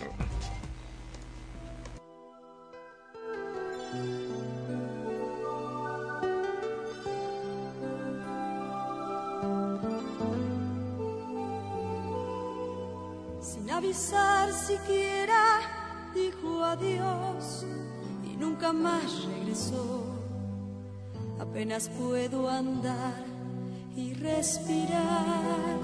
Avisar 13.73 14.53
siquiera 14.53 15.61
dijo 16.15 16.63
adiós 16.63 17.65
y 18.25 18.37
nunca 18.37 18.73
más 18.73 19.25
regresó. 19.25 20.05
Apenas 21.41 21.89
puedo 21.89 22.49
andar 22.49 23.25
y 23.97 24.15
respirar. 24.15 25.79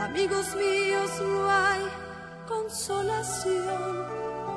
Amigos 0.00 0.56
míos, 0.56 1.10
no 1.22 1.50
hay 1.50 1.82
consolación. 2.46 4.06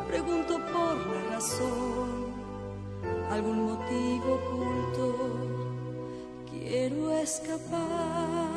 Pregunto 0.07 0.53
por 0.73 0.95
la 1.07 1.36
razón, 1.36 2.34
algún 3.30 3.65
motivo 3.65 4.36
oculto. 4.36 5.15
Quiero 6.49 7.11
escapar. 7.11 8.51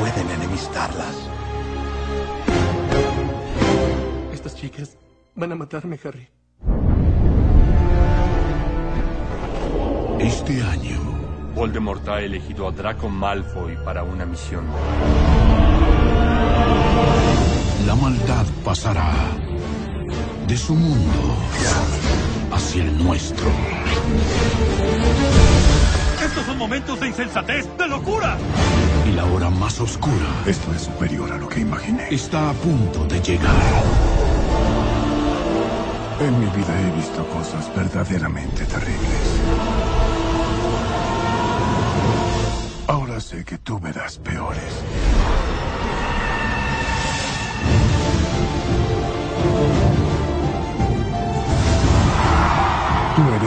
Pueden 0.00 0.30
enemistarlas. 0.30 1.14
Estas 4.32 4.56
chicas 4.56 4.96
van 5.34 5.52
a 5.52 5.56
matarme, 5.56 5.98
Harry. 6.02 6.26
Este 10.18 10.62
año, 10.62 10.98
Voldemort 11.54 12.08
ha 12.08 12.20
elegido 12.20 12.66
a 12.68 12.72
Draco 12.72 13.10
Malfoy 13.10 13.76
para 13.84 14.02
una 14.02 14.24
misión. 14.24 14.64
La 17.86 17.94
maldad 17.94 18.46
pasará 18.64 19.12
de 20.46 20.56
su 20.56 20.74
mundo 20.74 21.36
hacia 22.52 22.84
el 22.84 23.04
nuestro. 23.04 23.50
Estos 26.24 26.46
son 26.46 26.56
momentos 26.56 26.98
de 27.00 27.08
insensatez, 27.08 27.68
de 27.76 27.86
locura. 27.86 28.38
Y 29.10 29.12
la 29.14 29.24
hora 29.24 29.50
más 29.50 29.80
oscura. 29.80 30.44
Esto 30.46 30.72
es 30.72 30.82
superior 30.82 31.32
a 31.32 31.36
lo 31.36 31.48
que 31.48 31.58
imaginé. 31.58 32.06
Está 32.10 32.50
a 32.50 32.52
punto 32.52 33.04
de 33.06 33.20
llegar. 33.20 33.56
En 36.20 36.38
mi 36.38 36.46
vida 36.46 36.80
he 36.80 36.96
visto 36.96 37.26
cosas 37.26 37.74
verdaderamente 37.74 38.64
terribles. 38.66 39.24
Ahora 42.86 43.18
sé 43.18 43.44
que 43.44 43.58
tú 43.58 43.80
verás 43.80 44.18
peores. 44.18 44.72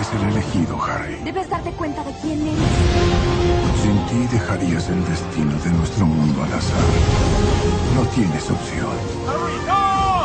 Eres 0.03 0.21
el 0.21 0.29
elegido, 0.29 0.81
Harry. 0.83 1.15
Debes 1.23 1.49
darte 1.49 1.71
cuenta 1.71 2.03
de 2.03 2.11
quién 2.21 2.41
eres. 2.41 2.59
Sin 3.81 4.05
ti 4.07 4.27
dejarías 4.31 4.89
el 4.89 5.05
destino 5.05 5.53
de 5.63 5.69
nuestro 5.71 6.05
mundo 6.05 6.43
al 6.43 6.53
azar. 6.53 6.79
No 7.95 8.01
tienes 8.09 8.49
opción. 8.49 8.89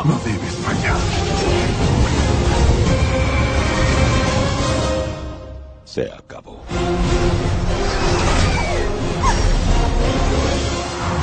No 0.04 0.18
debes 0.24 0.54
fallar. 0.64 0.96
Se 5.84 6.10
acabó. 6.12 6.58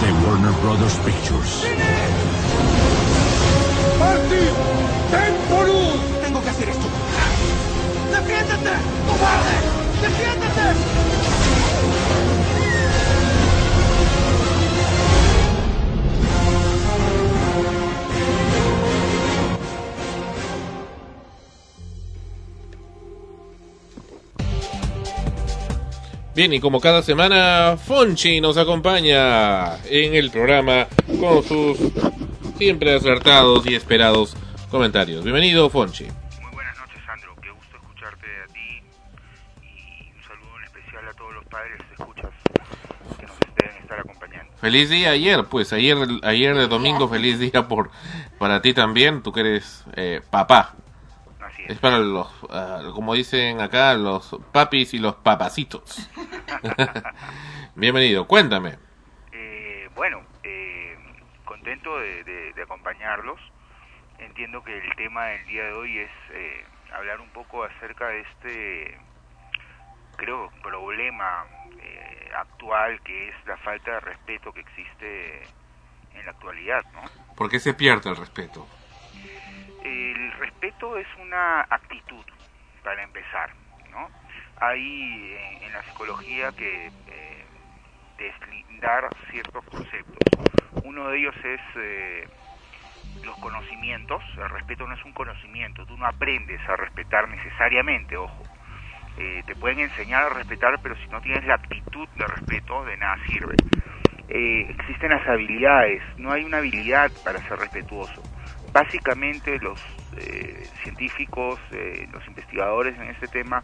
De 0.02 0.27
Warner 0.27 0.52
Brothers 0.61 0.95
Pictures. 1.06 1.64
¡Marty! 3.99 4.94
¡Defiéndete! 8.36 8.76
¡Cobarde! 9.07 9.56
¡Defiéndete! 10.02 10.62
Bien, 26.36 26.52
y 26.52 26.60
como 26.60 26.82
cada 26.82 27.02
semana, 27.02 27.78
Fonchi 27.82 28.41
nos 28.41 28.57
acompaña 28.57 29.78
en 29.86 30.14
el 30.14 30.30
programa 30.30 30.88
con 31.22 31.41
sus 31.41 31.78
siempre 32.57 32.94
acertados 32.94 33.66
y 33.66 33.76
esperados 33.76 34.36
comentarios. 34.70 35.24
Bienvenido, 35.24 35.70
Fonchi. 35.70 36.07
Feliz 44.65 44.89
día 44.89 45.11
ayer, 45.11 45.45
pues 45.45 45.71
ayer, 45.73 45.95
ayer 46.23 46.55
de 46.55 46.67
domingo, 46.67 47.07
feliz 47.07 47.37
día 47.37 47.67
por 47.67 47.91
para 48.39 48.63
ti 48.63 48.73
también, 48.73 49.21
tú 49.21 49.31
que 49.31 49.41
eres 49.41 49.85
eh, 49.95 50.21
papá. 50.31 50.73
es. 51.67 51.77
para 51.77 51.99
los, 51.99 52.27
ah, 52.49 52.81
como 52.95 53.13
dicen 53.13 53.61
acá, 53.61 53.93
los 53.93 54.35
papis 54.51 54.95
y 54.95 54.97
los 54.97 55.13
papacitos. 55.17 56.09
Bienvenido, 57.75 58.25
cuéntame. 58.25 58.79
Eh, 59.33 59.87
bueno, 59.93 60.23
eh, 60.43 60.97
contento 61.45 61.99
de, 61.99 62.23
de- 62.23 62.53
de 62.53 62.61
acompañarlos. 62.63 63.39
Entiendo 64.17 64.63
que 64.63 64.75
el 64.75 64.95
tema 64.95 65.25
del 65.25 65.45
día 65.45 65.63
de 65.65 65.73
hoy 65.73 65.99
es 65.99 66.11
eh, 66.31 66.65
hablar 66.91 67.21
un 67.21 67.29
poco 67.29 67.63
acerca 67.65 68.07
de 68.07 68.21
este, 68.21 68.97
creo, 70.17 70.49
problema 70.63 71.45
actual 72.36 73.02
que 73.02 73.30
es 73.30 73.36
la 73.45 73.57
falta 73.57 73.91
de 73.91 73.99
respeto 74.02 74.52
que 74.52 74.62
existe 74.62 75.44
en 76.14 76.26
la 76.26 76.32
actualidad, 76.32 76.84
¿no? 76.94 77.02
¿Por 77.36 77.49
qué 77.49 77.60
se 77.60 77.74
pierde 77.74 78.10
el 78.10 78.16
respeto? 78.16 78.68
El 79.84 80.32
respeto 80.34 80.98
es 80.98 81.07
una 81.20 81.62
actitud, 81.62 82.26
para 82.84 83.03
empezar, 83.03 83.52
¿no? 83.91 84.10
Hay 84.62 85.36
en, 85.36 85.64
en 85.64 85.74
la 85.74 85.84
psicología 85.84 86.52
que 86.53 86.88
eh, 86.88 87.45
deslindar 88.18 89.10
ciertos 89.32 89.66
conceptos. 89.66 90.18
Uno 90.84 91.10
de 91.10 91.20
ellos 91.20 91.36
es 91.44 91.62
eh, 91.76 92.28
los 93.24 93.38
conocimientos. 93.38 94.24
El 94.38 94.49
respeto 94.49 94.88
no 94.88 94.95
es 94.95 95.03
un 95.03 95.14
conocimiento, 95.14 95.86
tú 95.86 95.98
no 95.98 96.06
aprendes 96.06 96.62
a 96.70 96.76
respetar 96.76 97.28
necesariamente, 97.28 98.18
ojo. 98.18 98.44
Eh, 99.17 99.43
te 99.45 99.55
pueden 99.55 99.79
enseñar 99.79 100.23
a 100.23 100.29
respetar, 100.29 100.79
pero 100.81 100.95
si 100.97 101.07
no 101.09 101.21
tienes 101.21 101.45
la 101.45 101.55
actitud 101.55 102.07
de 102.17 102.27
respeto, 102.27 102.83
de 102.83 102.97
nada 102.97 103.17
sirve. 103.29 103.55
Eh, 104.27 104.65
existen 104.69 105.11
las 105.11 105.25
habilidades, 105.27 106.01
no 106.17 106.31
hay 106.31 106.43
una 106.43 106.57
habilidad 106.57 107.11
para 107.23 107.39
ser 107.47 107.59
respetuoso. 107.59 108.21
Básicamente 108.73 109.57
los 109.59 109.79
eh, 110.17 110.67
científicos, 110.83 111.59
eh, 111.71 112.07
los 112.11 112.27
investigadores 112.27 112.97
en 112.97 113.09
este 113.09 113.27
tema 113.27 113.63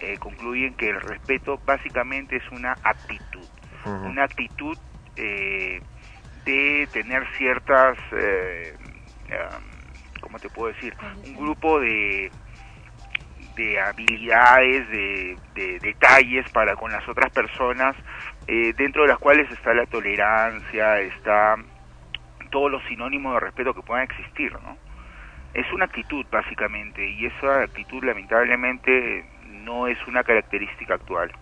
eh, 0.00 0.16
concluyen 0.18 0.74
que 0.74 0.88
el 0.90 1.00
respeto 1.00 1.60
básicamente 1.64 2.36
es 2.36 2.50
una 2.50 2.72
actitud, 2.82 3.46
una 3.84 4.24
actitud 4.24 4.76
eh, 5.16 5.80
de 6.44 6.88
tener 6.92 7.26
ciertas, 7.36 7.96
¿cómo 10.20 10.38
te 10.38 10.48
puedo 10.48 10.72
decir? 10.72 10.94
Un 11.24 11.36
grupo 11.36 11.78
de, 11.80 12.30
de 13.58 13.80
habilidades, 13.80 14.88
de, 14.88 15.36
de 15.54 15.80
detalles 15.80 16.48
para 16.50 16.76
con 16.76 16.92
las 16.92 17.06
otras 17.08 17.30
personas, 17.32 17.96
eh, 18.46 18.72
dentro 18.78 19.02
de 19.02 19.08
las 19.08 19.18
cuales 19.18 19.50
está 19.50 19.74
la 19.74 19.84
tolerancia, 19.86 21.00
está 21.00 21.56
todos 22.50 22.70
los 22.70 22.82
sinónimos 22.84 23.34
de 23.34 23.40
respeto 23.40 23.74
que 23.74 23.82
puedan 23.82 24.04
existir, 24.04 24.52
¿no? 24.52 24.78
Es 25.52 25.70
una 25.72 25.86
actitud 25.86 26.24
básicamente 26.30 27.06
y 27.06 27.26
esa 27.26 27.62
actitud 27.62 28.04
lamentablemente 28.04 29.26
no 29.48 29.88
es 29.88 29.98
una 30.06 30.22
característica 30.22 30.94
actual. 30.94 31.32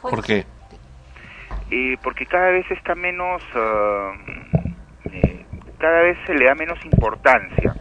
¿Por 0.00 0.24
qué? 0.24 0.46
Eh, 1.70 1.98
porque 2.02 2.24
cada 2.24 2.50
vez 2.50 2.68
está 2.70 2.94
menos, 2.94 3.42
eh, 5.12 5.44
cada 5.78 6.00
vez 6.00 6.16
se 6.26 6.34
le 6.34 6.46
da 6.46 6.54
menos 6.54 6.82
importancia. 6.86 7.74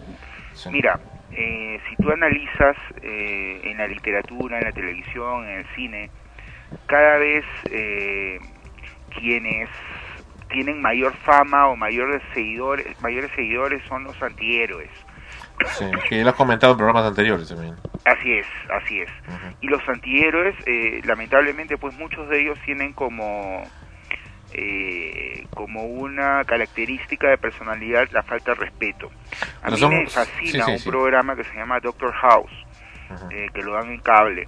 Mira, 0.69 0.99
eh, 1.33 1.79
si 1.89 1.95
tú 1.97 2.11
analizas 2.11 2.75
eh, 3.01 3.61
en 3.63 3.77
la 3.77 3.87
literatura, 3.87 4.57
en 4.57 4.65
la 4.65 4.71
televisión, 4.71 5.47
en 5.47 5.59
el 5.59 5.65
cine, 5.75 6.09
cada 6.87 7.17
vez 7.17 7.45
eh, 7.69 8.39
quienes 9.17 9.69
tienen 10.49 10.81
mayor 10.81 11.13
fama 11.17 11.67
o 11.67 11.75
mayores 11.75 12.21
seguidores, 12.33 12.85
mayores 13.01 13.31
seguidores 13.35 13.81
son 13.87 14.03
los 14.03 14.21
antihéroes. 14.21 14.89
Sí, 15.77 15.85
que 16.09 16.23
lo 16.23 16.29
has 16.29 16.35
comentado 16.35 16.73
en 16.73 16.77
programas 16.77 17.05
anteriores 17.05 17.47
también. 17.47 17.75
Así 18.05 18.33
es, 18.33 18.47
así 18.69 18.99
es. 18.99 19.09
Y 19.61 19.67
los 19.67 19.87
antihéroes, 19.87 20.55
eh, 20.65 21.01
lamentablemente, 21.05 21.77
pues 21.77 21.97
muchos 21.97 22.27
de 22.29 22.41
ellos 22.41 22.59
tienen 22.65 22.93
como 22.93 23.63
eh, 24.53 25.45
como 25.53 25.85
una 25.85 26.43
característica 26.45 27.29
de 27.29 27.37
personalidad 27.37 28.09
la 28.11 28.23
falta 28.23 28.51
de 28.51 28.61
respeto. 28.61 29.11
A 29.63 29.71
mí 29.71 29.85
me 29.87 30.07
fascina 30.07 30.51
sí, 30.51 30.61
sí, 30.61 30.71
un 30.71 30.79
sí. 30.79 30.89
programa 30.89 31.35
que 31.35 31.43
se 31.43 31.53
llama 31.55 31.79
Doctor 31.79 32.11
House, 32.13 32.51
eh, 33.31 33.49
que 33.53 33.61
lo 33.61 33.73
dan 33.73 33.91
en 33.91 33.99
cable. 33.99 34.45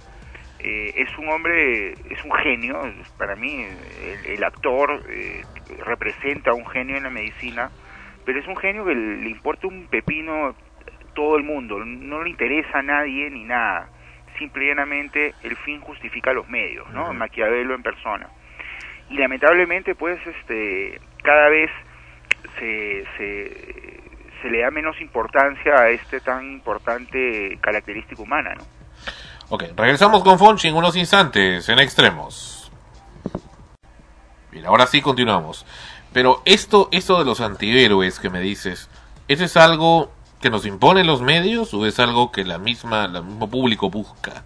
Eh, 0.58 0.94
es 0.96 1.18
un 1.18 1.28
hombre, 1.28 1.92
es 1.92 2.24
un 2.24 2.32
genio, 2.32 2.80
para 3.18 3.36
mí 3.36 3.64
el, 3.64 4.26
el 4.32 4.44
actor 4.44 5.02
eh, 5.10 5.42
representa 5.84 6.54
un 6.54 6.66
genio 6.66 6.96
en 6.96 7.02
la 7.02 7.10
medicina, 7.10 7.70
pero 8.24 8.38
es 8.40 8.46
un 8.46 8.56
genio 8.56 8.84
que 8.84 8.94
le 8.94 9.28
importa 9.28 9.66
un 9.66 9.86
pepino 9.88 10.54
todo 11.14 11.36
el 11.36 11.44
mundo, 11.44 11.78
no 11.84 12.22
le 12.22 12.30
interesa 12.30 12.78
a 12.78 12.82
nadie 12.82 13.30
ni 13.30 13.44
nada. 13.44 13.88
Simple 14.38 14.64
y 14.64 14.68
llanamente 14.68 15.34
el 15.42 15.56
fin 15.56 15.80
justifica 15.80 16.32
los 16.32 16.48
medios, 16.48 16.90
¿no? 16.90 17.12
Maquiavelo 17.12 17.74
en 17.74 17.82
persona. 17.82 18.28
Y 19.10 19.18
lamentablemente, 19.18 19.94
pues, 19.94 20.18
este, 20.26 21.00
cada 21.22 21.48
vez 21.48 21.70
se, 22.58 23.04
se, 23.16 24.50
le 24.50 24.60
da 24.60 24.70
menos 24.70 25.00
importancia 25.00 25.74
a 25.74 25.88
este 25.90 26.20
tan 26.20 26.44
importante 26.44 27.58
característica 27.60 28.22
humana, 28.22 28.54
¿no? 28.54 28.64
Ok, 29.48 29.64
regresamos 29.76 30.22
con 30.22 30.38
Fonchi 30.38 30.68
en 30.68 30.74
unos 30.74 30.96
instantes, 30.96 31.68
en 31.68 31.78
extremos. 31.78 32.70
Bien, 34.50 34.66
ahora 34.66 34.86
sí 34.86 35.00
continuamos. 35.00 35.66
Pero 36.12 36.42
esto, 36.44 36.88
esto 36.92 37.18
de 37.18 37.24
los 37.24 37.40
antihéroes 37.40 38.20
que 38.20 38.30
me 38.30 38.40
dices, 38.40 38.88
¿eso 39.28 39.44
es 39.44 39.56
algo 39.56 40.12
que 40.40 40.48
nos 40.48 40.64
imponen 40.64 41.06
los 41.06 41.22
medios 41.22 41.74
o 41.74 41.86
es 41.86 41.98
algo 41.98 42.30
que 42.30 42.44
la 42.44 42.58
misma, 42.58 43.06
el 43.06 43.22
mismo 43.24 43.50
público 43.50 43.90
busca? 43.90 44.44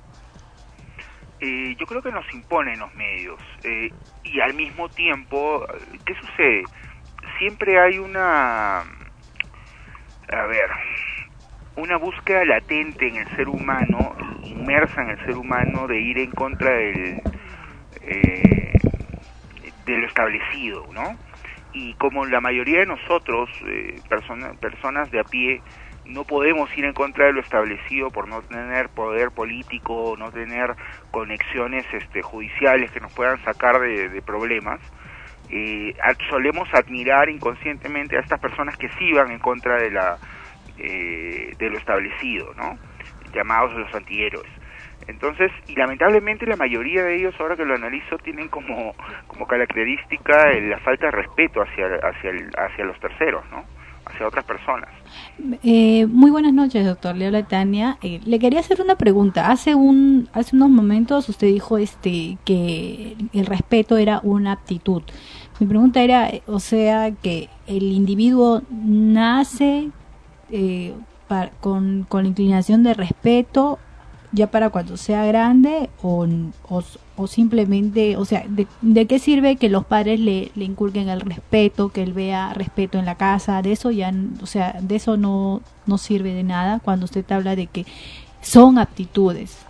Eh, 1.41 1.77
yo 1.79 1.87
creo 1.87 2.03
que 2.03 2.11
nos 2.13 2.27
imponen 2.35 2.81
los 2.81 2.93
medios 2.95 3.41
eh, 3.63 3.93
y 4.25 4.41
al 4.41 4.55
mismo 4.55 4.89
tiempo, 4.91 5.65
eh, 5.73 6.01
¿qué 6.05 6.15
sucede? 6.15 6.65
Siempre 7.39 7.79
hay 7.81 7.99
una, 7.99 8.81
a 8.81 10.47
ver, 10.47 10.71
una 11.77 11.97
búsqueda 11.97 12.45
latente 12.45 13.07
en 13.09 13.17
el 13.19 13.29
ser 13.37 13.49
humano, 13.49 14.17
inmersa 14.43 15.03
en 15.03 15.11
el 15.11 15.19
ser 15.25 15.37
humano, 15.37 15.87
de 15.87 16.01
ir 16.01 16.19
en 16.19 16.33
contra 16.33 16.71
del, 16.73 17.23
eh, 18.01 18.83
de 19.87 19.99
lo 19.99 20.07
establecido, 20.07 20.87
¿no? 20.93 21.19
Y 21.73 21.95
como 21.95 22.27
la 22.27 22.41
mayoría 22.41 22.81
de 22.81 22.87
nosotros, 22.87 23.49
eh, 23.67 24.01
persona- 24.09 24.55
personas 24.61 25.11
de 25.11 25.21
a 25.21 25.25
pie, 25.25 25.63
no 26.09 26.25
podemos 26.25 26.71
ir 26.77 26.85
en 26.87 26.95
contra 26.95 27.27
de 27.27 27.33
lo 27.35 27.41
establecido 27.41 28.11
por 28.11 28.29
no 28.29 28.43
tener 28.43 28.89
poder 28.91 29.31
político, 29.31 30.17
no 30.19 30.31
tener 30.33 30.75
conexiones 31.11 31.85
este, 31.93 32.23
judiciales 32.23 32.91
que 32.93 33.01
nos 33.01 33.13
puedan 33.13 33.43
sacar 33.45 33.79
de, 33.81 34.23
problemas. 34.23 34.81
Eh, 35.51 35.95
solemos 36.29 36.69
admirar 36.75 37.29
inconscientemente 37.29 38.17
a 38.17 38.21
estas 38.21 38.41
personas 38.41 38.77
que 38.77 38.89
sí 38.99 39.13
van 39.13 39.31
en 39.31 39.39
contra 39.39 39.77
de 39.77 39.91
la 39.91 40.19
eh, 40.79 41.55
de 41.59 41.71
lo 41.71 41.79
establecido, 41.79 42.53
¿no? 42.57 42.79
Llamados 43.35 43.73
los 43.75 43.95
antihéroes. 43.95 44.51
Entonces, 45.07 45.51
y 45.67 45.75
lamentablemente 45.77 46.47
la 46.47 46.57
mayoría 46.57 47.03
de 47.05 47.17
ellos, 47.17 47.35
ahora 47.41 47.57
que 47.57 47.65
lo 47.65 47.75
analizo, 47.75 48.19
tienen 48.19 48.49
como, 48.49 48.95
como 49.27 49.47
característica 49.47 50.51
el- 50.51 50.71
la 50.71 50.79
falta 50.79 51.07
de 51.07 51.13
respeto 51.13 51.63
hacia, 51.63 51.87
hacia, 52.03 52.31
el- 52.31 52.51
hacia 52.57 52.85
los 52.85 52.99
terceros, 53.01 53.45
¿no? 53.51 53.65
Hacia 54.19 54.27
otras 54.27 54.45
personas. 54.47 54.89
Eh, 55.63 56.05
muy 56.07 56.33
buenas 56.33 56.53
noches, 56.53 56.85
doctor. 56.85 57.15
Le 57.15 57.45
Tania. 57.45 57.99
Eh, 58.03 58.21
le 58.25 58.41
quería 58.41 58.59
hacer 58.59 58.81
una 58.81 58.97
pregunta. 58.97 59.53
Hace 59.53 59.77
un, 59.77 60.29
hace 60.33 60.57
unos 60.57 60.71
momentos 60.71 61.29
usted 61.29 61.47
dijo 61.47 61.79
este 61.79 62.37
que 62.45 63.17
el 63.33 63.47
respeto 63.47 63.97
era 63.97 64.19
una 64.25 64.51
aptitud. 64.51 65.03
Mi 65.61 65.69
pregunta 65.69 66.03
era, 66.03 66.31
eh, 66.31 66.43
o 66.49 66.59
sea, 66.59 67.13
que 67.13 67.49
el 67.69 67.85
individuo 67.85 68.63
nace 68.71 69.91
eh, 70.51 70.95
con, 71.61 72.05
con 72.09 72.25
la 72.25 72.29
inclinación 72.31 72.83
de 72.83 72.95
respeto 72.95 73.79
ya 74.33 74.51
para 74.51 74.71
cuando 74.71 74.97
sea 74.97 75.25
grande 75.25 75.89
o, 76.03 76.27
o, 77.17 77.27
simplemente, 77.27 78.17
o 78.17 78.25
sea, 78.25 78.45
de, 78.47 78.67
de 78.83 79.07
qué 79.07 79.19
sirve 79.19 79.57
que 79.57 79.69
los 79.69 79.85
padres 79.87 80.21
le, 80.21 80.51
le 80.55 80.65
inculquen 80.65 81.09
el 81.09 81.21
respeto, 81.23 81.89
que 81.89 82.03
él 82.03 82.13
vea 82.13 82.53
respeto 82.55 82.99
en 82.99 83.07
la 83.07 83.15
casa? 83.15 83.63
De 83.63 83.73
eso 83.73 83.91
ya, 83.91 84.13
o 84.43 84.47
sea, 84.47 84.77
de 84.81 84.97
eso 84.97 85.17
no, 85.17 85.63
no 85.87 85.99
sirve 85.99 86.35
de 86.35 86.43
nada 86.43 86.81
cuando 86.81 87.07
usted 87.07 87.31
habla 87.33 87.57
de 87.57 87.67
que 87.69 87.87
son 88.43 88.79
aptitudes. 88.79 89.65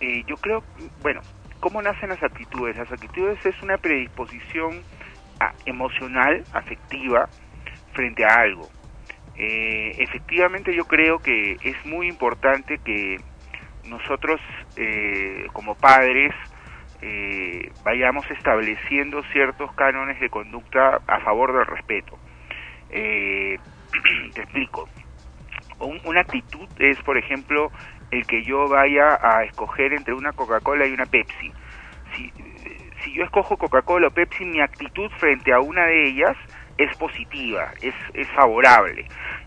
Eh, 0.00 0.22
yo 0.26 0.36
creo, 0.36 0.62
bueno, 1.02 1.20
¿cómo 1.60 1.82
nacen 1.82 2.10
las 2.10 2.22
actitudes? 2.22 2.76
Las 2.76 2.90
actitudes 2.92 3.44
es 3.44 3.60
una 3.62 3.78
predisposición 3.78 4.80
a- 5.40 5.52
emocional, 5.66 6.44
afectiva, 6.52 7.28
frente 7.92 8.24
a 8.24 8.34
algo. 8.40 8.68
Eh, 9.36 9.94
efectivamente 9.98 10.74
yo 10.74 10.84
creo 10.84 11.18
que 11.20 11.56
es 11.60 11.76
muy 11.84 12.06
importante 12.08 12.78
que 12.84 13.18
nosotros 13.84 14.40
eh, 14.76 15.46
como 15.52 15.74
padres 15.74 16.32
eh, 17.00 17.70
vayamos 17.84 18.30
estableciendo 18.30 19.22
ciertos 19.32 19.72
cánones 19.74 20.20
de 20.20 20.30
conducta 20.30 21.00
a 21.06 21.20
favor 21.20 21.52
del 21.52 21.66
respeto. 21.66 22.18
Eh, 22.90 23.58
te 24.34 24.42
explico. 24.42 24.88
Un- 25.80 26.00
una 26.04 26.20
actitud 26.20 26.68
es, 26.78 27.00
por 27.02 27.18
ejemplo, 27.18 27.72
el 28.10 28.26
que 28.26 28.44
yo 28.44 28.68
vaya 28.68 29.18
a 29.20 29.44
escoger 29.44 29.92
entre 29.92 30.14
una 30.14 30.32
Coca-Cola 30.32 30.86
y 30.86 30.92
una 30.92 31.06
Pepsi. 31.06 31.52
Si, 32.14 32.32
si 33.02 33.12
yo 33.14 33.24
escojo 33.24 33.56
Coca-Cola 33.56 34.08
o 34.08 34.10
Pepsi, 34.10 34.44
mi 34.44 34.60
actitud 34.60 35.10
frente 35.18 35.52
a 35.52 35.60
una 35.60 35.86
de 35.86 36.06
ellas 36.08 36.36
es 36.76 36.94
positiva, 36.96 37.72
es, 37.80 37.94
es 38.14 38.28
favorable. 38.30 39.06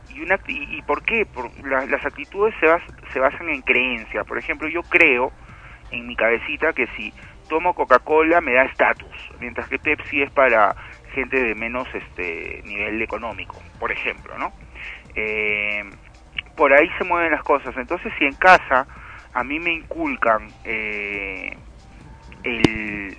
¿Y, 0.09 0.21
una, 0.21 0.39
y, 0.47 0.77
y 0.77 0.81
por 0.83 1.03
qué? 1.03 1.25
Por, 1.25 1.51
la- 1.67 1.85
las 1.85 2.05
actitudes 2.05 2.55
se, 2.59 2.67
bas- 2.67 2.93
se 3.13 3.19
basan 3.19 3.49
en 3.49 3.61
creencias. 3.61 4.25
Por 4.25 4.37
ejemplo, 4.37 4.67
yo 4.69 4.83
creo 4.83 5.33
en 5.91 6.07
mi 6.07 6.15
cabecita 6.15 6.73
que 6.73 6.87
si 6.95 7.13
tomo 7.47 7.73
Coca-Cola 7.73 8.41
me 8.41 8.53
da 8.53 8.63
estatus, 8.63 9.15
mientras 9.39 9.67
que 9.69 9.79
Pepsi 9.79 10.21
es 10.21 10.31
para 10.31 10.75
gente 11.13 11.37
de 11.41 11.55
menos 11.55 11.87
este 11.93 12.61
nivel 12.63 13.01
económico, 13.01 13.61
por 13.79 13.91
ejemplo, 13.91 14.37
¿no? 14.37 14.53
Eh, 15.15 15.83
por 16.55 16.73
ahí 16.73 16.89
se 16.97 17.03
mueven 17.03 17.31
las 17.31 17.43
cosas. 17.43 17.75
Entonces, 17.77 18.11
si 18.17 18.25
en 18.25 18.35
casa 18.35 18.87
a 19.33 19.43
mí 19.43 19.59
me 19.59 19.71
inculcan 19.73 20.53
eh, 20.63 21.51
el, 22.43 23.17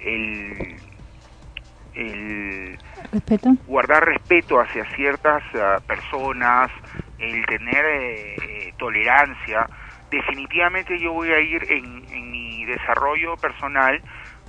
el 1.98 2.78
¿Respeto? 3.12 3.50
guardar 3.66 4.04
respeto 4.04 4.60
hacia 4.60 4.84
ciertas 4.94 5.42
ah, 5.54 5.78
personas, 5.86 6.70
el 7.18 7.44
tener 7.46 7.84
eh, 7.84 8.36
eh, 8.36 8.72
tolerancia, 8.78 9.68
definitivamente 10.10 10.98
yo 10.98 11.12
voy 11.12 11.30
a 11.30 11.40
ir 11.40 11.64
en, 11.70 12.04
en 12.10 12.30
mi 12.30 12.64
desarrollo 12.64 13.36
personal, 13.36 14.00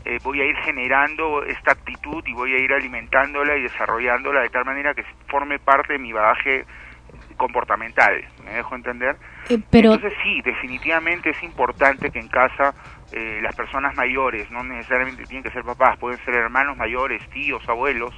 eh, 0.05 0.17
voy 0.23 0.41
a 0.41 0.45
ir 0.45 0.55
generando 0.57 1.43
esta 1.43 1.71
actitud 1.71 2.23
y 2.25 2.33
voy 2.33 2.53
a 2.53 2.59
ir 2.59 2.71
alimentándola 2.71 3.57
y 3.57 3.63
desarrollándola 3.63 4.41
de 4.41 4.49
tal 4.49 4.65
manera 4.65 4.93
que 4.93 5.03
forme 5.27 5.59
parte 5.59 5.93
de 5.93 5.99
mi 5.99 6.13
bagaje 6.13 6.65
comportamental, 7.37 8.23
¿me 8.43 8.53
dejo 8.53 8.75
entender? 8.75 9.17
Eh, 9.49 9.59
pero 9.69 9.93
Entonces 9.93 10.17
sí, 10.23 10.41
definitivamente 10.41 11.31
es 11.31 11.43
importante 11.43 12.11
que 12.11 12.19
en 12.19 12.27
casa 12.27 12.73
eh, 13.11 13.39
las 13.41 13.53
personas 13.55 13.95
mayores, 13.95 14.49
no 14.51 14.63
necesariamente 14.63 15.25
tienen 15.27 15.43
que 15.43 15.51
ser 15.51 15.63
papás, 15.63 15.97
pueden 15.97 16.19
ser 16.25 16.35
hermanos 16.35 16.77
mayores, 16.77 17.21
tíos, 17.31 17.63
abuelos, 17.67 18.13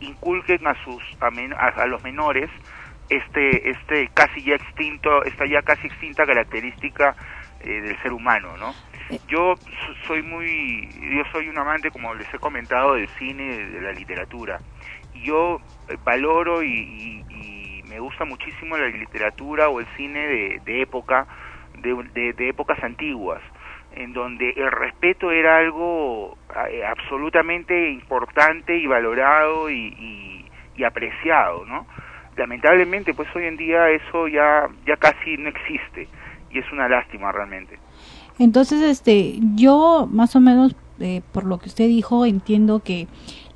inculquen 0.00 0.66
a 0.66 0.74
sus 0.84 1.02
a, 1.20 1.30
men- 1.30 1.54
a- 1.54 1.68
a 1.82 1.86
los 1.86 2.02
menores 2.02 2.50
este 3.08 3.70
este 3.70 4.08
casi 4.14 4.42
ya 4.44 4.54
extinto, 4.54 5.24
esta 5.24 5.46
ya 5.46 5.62
casi 5.62 5.86
extinta 5.88 6.26
característica 6.26 7.16
eh, 7.60 7.80
del 7.80 8.00
ser 8.02 8.12
humano, 8.12 8.56
¿no? 8.56 8.76
Yo 9.28 9.58
so- 9.64 9.94
soy 10.06 10.22
muy, 10.22 10.92
yo 11.16 11.24
soy 11.32 11.48
un 11.48 11.58
amante, 11.58 11.90
como 11.90 12.14
les 12.14 12.32
he 12.32 12.38
comentado, 12.38 12.94
del 12.94 13.08
cine, 13.18 13.66
de 13.66 13.80
la 13.80 13.92
literatura. 13.92 14.60
Y 15.12 15.24
yo 15.24 15.60
eh, 15.88 15.96
valoro 16.00 16.62
y, 16.62 16.68
y- 16.70 17.24
y 17.80 17.82
me 17.84 17.98
gusta 18.00 18.24
muchísimo 18.24 18.76
la 18.78 18.86
literatura 18.88 19.68
o 19.68 19.80
el 19.80 19.86
cine 19.96 20.26
de, 20.26 20.60
de 20.64 20.82
época, 20.82 21.26
de, 21.74 21.94
de- 22.14 22.32
de 22.34 22.48
épocas 22.48 22.82
antiguas. 22.82 23.42
En 23.96 24.12
donde 24.12 24.50
el 24.56 24.70
respeto 24.70 25.30
era 25.30 25.58
algo 25.58 26.36
eh, 26.70 26.84
absolutamente 26.84 27.90
importante 27.90 28.76
y 28.76 28.86
valorado 28.86 29.68
y, 29.70 29.74
y- 29.98 30.84
apreciado, 30.84 31.66
¿no? 31.66 31.86
Lamentablemente, 32.38 33.12
pues 33.12 33.28
hoy 33.36 33.44
en 33.44 33.58
día 33.58 33.90
eso 33.90 34.28
ya, 34.28 34.66
ya 34.86 34.96
casi 34.96 35.36
no 35.36 35.50
existe 35.50 36.08
y 36.50 36.58
es 36.58 36.72
una 36.72 36.88
lástima 36.88 37.30
realmente. 37.32 37.78
Entonces, 38.38 38.80
este, 38.80 39.34
yo 39.56 40.08
más 40.10 40.34
o 40.36 40.40
menos, 40.40 40.74
eh, 40.98 41.20
por 41.32 41.44
lo 41.44 41.58
que 41.58 41.68
usted 41.68 41.86
dijo, 41.86 42.24
entiendo 42.24 42.80
que 42.82 43.08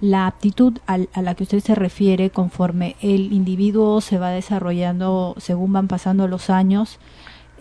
la 0.03 0.27
aptitud 0.27 0.79
al- 0.87 1.09
a 1.15 1.23
la 1.23 1.35
que 1.35 1.45
usted 1.45 1.61
se 1.61 1.75
refiere 1.75 2.29
conforme 2.29 2.95
el 3.01 3.33
individuo 3.33 4.03
se 4.03 4.19
va 4.19 4.29
desarrollando 4.29 5.35
según 5.39 5.73
van 5.73 5.89
pasando 5.89 6.29
los 6.29 6.51
años, 6.51 7.01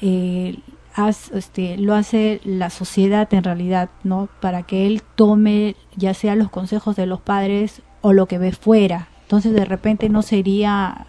eh, 0.02 0.58
haz- 0.96 1.32
este, 1.34 1.78
lo 1.78 1.94
hace 1.96 2.40
la 2.44 2.70
sociedad 2.70 3.32
en 3.34 3.44
realidad, 3.44 3.90
¿no? 4.04 4.30
Para 4.42 4.64
que 4.64 4.86
él 4.88 5.02
tome 5.16 5.76
ya 5.96 6.14
sea 6.14 6.36
los 6.36 6.50
consejos 6.50 6.96
de 6.96 7.06
los 7.06 7.22
padres 7.22 7.82
o 8.02 8.14
lo 8.14 8.28
que 8.28 8.38
ve 8.38 8.52
fuera. 8.52 9.08
Entonces, 9.24 9.54
de 9.54 9.66
repente 9.66 10.10
no 10.10 10.22
sería 10.22 11.08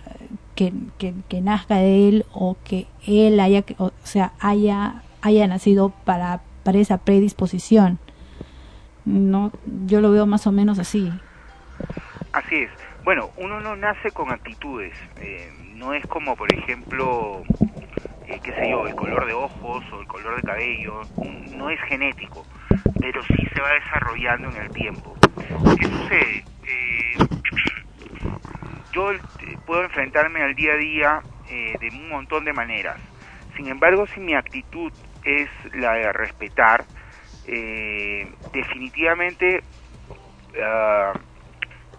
que, 0.55 0.73
que, 0.99 1.41
nazca 1.41 1.77
de 1.77 2.09
él 2.09 2.27
o 2.33 2.57
que 2.65 2.87
él 3.07 3.41
haya, 3.41 3.65
o 3.79 3.93
sea, 4.05 4.33
haya, 4.41 5.03
haya 5.21 5.47
nacido 5.47 5.91
para, 6.05 6.41
para 6.63 6.79
esa 6.79 6.99
predisposición. 6.99 7.99
No, 9.05 9.53
yo 9.87 10.01
lo 10.01 10.11
veo 10.11 10.27
más 10.27 10.47
o 10.47 10.53
menos 10.53 10.79
así. 10.79 11.13
Así 12.33 12.57
es. 12.57 12.71
Bueno, 13.05 13.31
uno 13.37 13.61
no 13.61 13.77
nace 13.77 14.11
con 14.13 14.31
actitudes. 14.31 14.95
eh, 15.21 15.51
no 15.75 15.93
es 15.93 16.07
como, 16.07 16.37
por 16.37 16.53
ejemplo, 16.55 17.43
eh, 18.25 18.41
qué 18.43 18.53
sé 18.55 18.69
yo, 18.69 18.87
el 18.87 18.95
color 18.95 19.27
de 19.27 19.33
ojos 19.35 19.85
o 19.93 20.01
el 20.01 20.07
color 20.07 20.37
de 20.37 20.43
cabello. 20.45 21.09
No 21.21 21.71
es 21.71 21.81
genético, 21.83 22.49
pero 23.01 23.23
sí 23.37 23.47
se 23.55 23.61
va 23.61 23.73
desarrollando 23.75 24.51
en 24.51 24.57
el 24.57 24.71
tiempo. 24.73 25.19
¿Qué 25.77 25.87
sucede? 25.87 26.47
Eh, 26.63 27.21
yo 28.93 29.13
eh, 29.13 29.23
puedo 29.65 29.83
enfrentarme 29.85 30.43
al 30.43 30.55
día 30.55 30.73
a 30.75 30.77
día 30.77 31.25
eh, 31.45 31.77
de 31.81 31.89
un 31.91 32.09
montón 32.09 32.45
de 32.45 32.53
maneras. 32.53 33.01
Sin 33.57 33.69
embargo, 33.69 34.07
si 34.15 34.21
mi 34.21 34.35
actitud 34.35 34.93
es 35.23 35.51
la 35.73 35.95
de 35.95 36.13
respetar, 36.13 36.87
eh, 37.45 38.33
definitivamente 38.53 39.65
ah, 40.63 41.13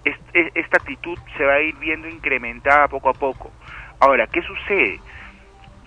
es- 0.03 0.18
es- 0.34 0.52
esta 0.56 0.77
actitud 0.77 1.18
se 1.38 1.45
va 1.45 1.56
a 1.56 1.61
ir 1.61 1.76
viendo 1.77 2.07
incrementada 2.10 2.88
poco 2.88 3.10
a 3.10 3.14
poco. 3.15 3.56
Ahora, 3.99 4.27
¿qué 4.27 4.41
sucede? 4.43 5.02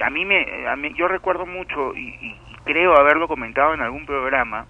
A 0.00 0.10
mí 0.10 0.24
me, 0.24 0.66
a 0.68 0.76
mí, 0.76 0.92
yo 0.94 1.08
recuerdo 1.08 1.46
mucho 1.46 1.94
y, 1.94 2.08
y- 2.20 2.36
creo 2.64 2.96
haberlo 2.98 3.28
comentado 3.28 3.74
en 3.74 3.80
algún 3.80 4.04
programa 4.06 4.66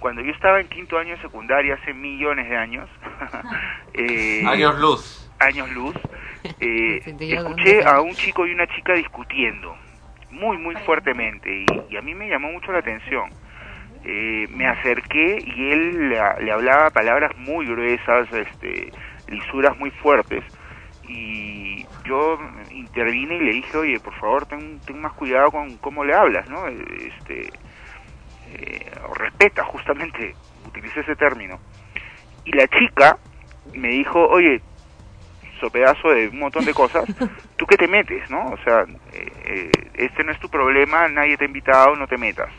cuando 0.00 0.20
yo 0.22 0.30
estaba 0.32 0.60
en 0.60 0.68
quinto 0.68 0.98
año 0.98 1.16
de 1.16 1.22
secundaria 1.22 1.74
hace 1.74 1.94
millones 1.94 2.48
de 2.48 2.56
años. 2.56 2.88
eh, 3.94 4.42
Años 4.46 4.78
luz. 4.78 5.30
Años 5.40 5.68
luz. 5.70 5.96
eh, 6.60 7.00
escuché 7.04 7.82
a 7.84 8.00
un 8.00 8.14
chico 8.16 8.46
y 8.46 8.52
una 8.52 8.66
chica 8.68 8.94
discutiendo 8.94 9.76
muy 10.30 10.58
muy 10.58 10.76
fuertemente 10.76 11.50
y, 11.50 11.66
y 11.88 11.96
a 11.96 12.02
mí 12.02 12.14
me 12.14 12.28
llamó 12.28 12.52
mucho 12.52 12.70
la 12.72 12.78
atención. 12.78 13.32
Eh, 14.04 14.46
me 14.50 14.66
acerqué 14.66 15.38
y 15.44 15.72
él 15.72 16.08
le, 16.10 16.20
le 16.44 16.52
hablaba 16.52 16.90
palabras 16.90 17.32
muy 17.36 17.66
gruesas, 17.66 18.28
este, 18.32 18.92
lisuras 19.26 19.76
muy 19.78 19.90
fuertes 19.90 20.44
y 21.08 21.86
yo 22.04 22.38
intervine 22.70 23.36
y 23.36 23.40
le 23.40 23.52
dije, 23.52 23.76
oye, 23.76 23.98
por 24.00 24.14
favor, 24.14 24.46
ten, 24.46 24.80
ten 24.86 25.00
más 25.00 25.12
cuidado 25.14 25.50
con 25.50 25.78
cómo 25.78 26.04
le 26.04 26.14
hablas, 26.14 26.46
¿no? 26.48 26.66
Este, 26.68 27.50
eh, 28.46 28.90
respeta, 29.16 29.64
justamente, 29.64 30.36
utilicé 30.66 31.00
ese 31.00 31.16
término. 31.16 31.58
Y 32.44 32.52
la 32.52 32.68
chica 32.68 33.18
me 33.72 33.88
dijo, 33.88 34.26
oye, 34.28 34.60
so 35.60 35.70
pedazo 35.70 36.10
de 36.10 36.28
un 36.28 36.38
montón 36.38 36.64
de 36.64 36.74
cosas, 36.74 37.04
¿tú 37.56 37.66
qué 37.66 37.76
te 37.76 37.88
metes, 37.88 38.28
no? 38.30 38.50
O 38.50 38.56
sea, 38.64 38.84
eh, 39.12 39.70
este 39.94 40.24
no 40.24 40.32
es 40.32 40.38
tu 40.40 40.48
problema, 40.48 41.08
nadie 41.08 41.36
te 41.36 41.44
ha 41.44 41.48
invitado, 41.48 41.96
no 41.96 42.06
te 42.06 42.18
metas. 42.18 42.52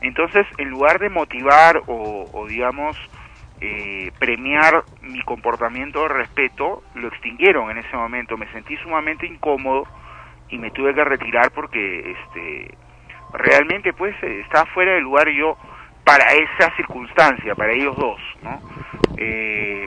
Entonces, 0.00 0.46
en 0.58 0.70
lugar 0.70 0.98
de 0.98 1.08
motivar 1.08 1.82
o, 1.86 2.28
o, 2.32 2.46
digamos, 2.46 2.96
eh, 3.64 4.10
premiar 4.18 4.82
mi 5.02 5.22
comportamiento 5.22 6.02
de 6.02 6.08
respeto, 6.08 6.82
lo 6.96 7.06
extinguieron 7.06 7.70
en 7.70 7.78
ese 7.78 7.96
momento. 7.96 8.36
Me 8.36 8.50
sentí 8.50 8.76
sumamente 8.78 9.24
incómodo 9.24 9.86
y 10.48 10.58
me 10.58 10.72
tuve 10.72 10.92
que 10.92 11.04
retirar 11.04 11.52
porque 11.52 12.10
este 12.10 12.76
realmente 13.32 13.92
pues 13.92 14.20
estaba 14.20 14.66
fuera 14.66 14.94
de 14.94 15.00
lugar 15.00 15.28
yo 15.28 15.56
para 16.02 16.32
esa 16.32 16.74
circunstancia, 16.74 17.54
para 17.54 17.72
ellos 17.72 17.94
dos, 17.96 18.20
¿no? 18.42 18.60
Eh, 19.16 19.86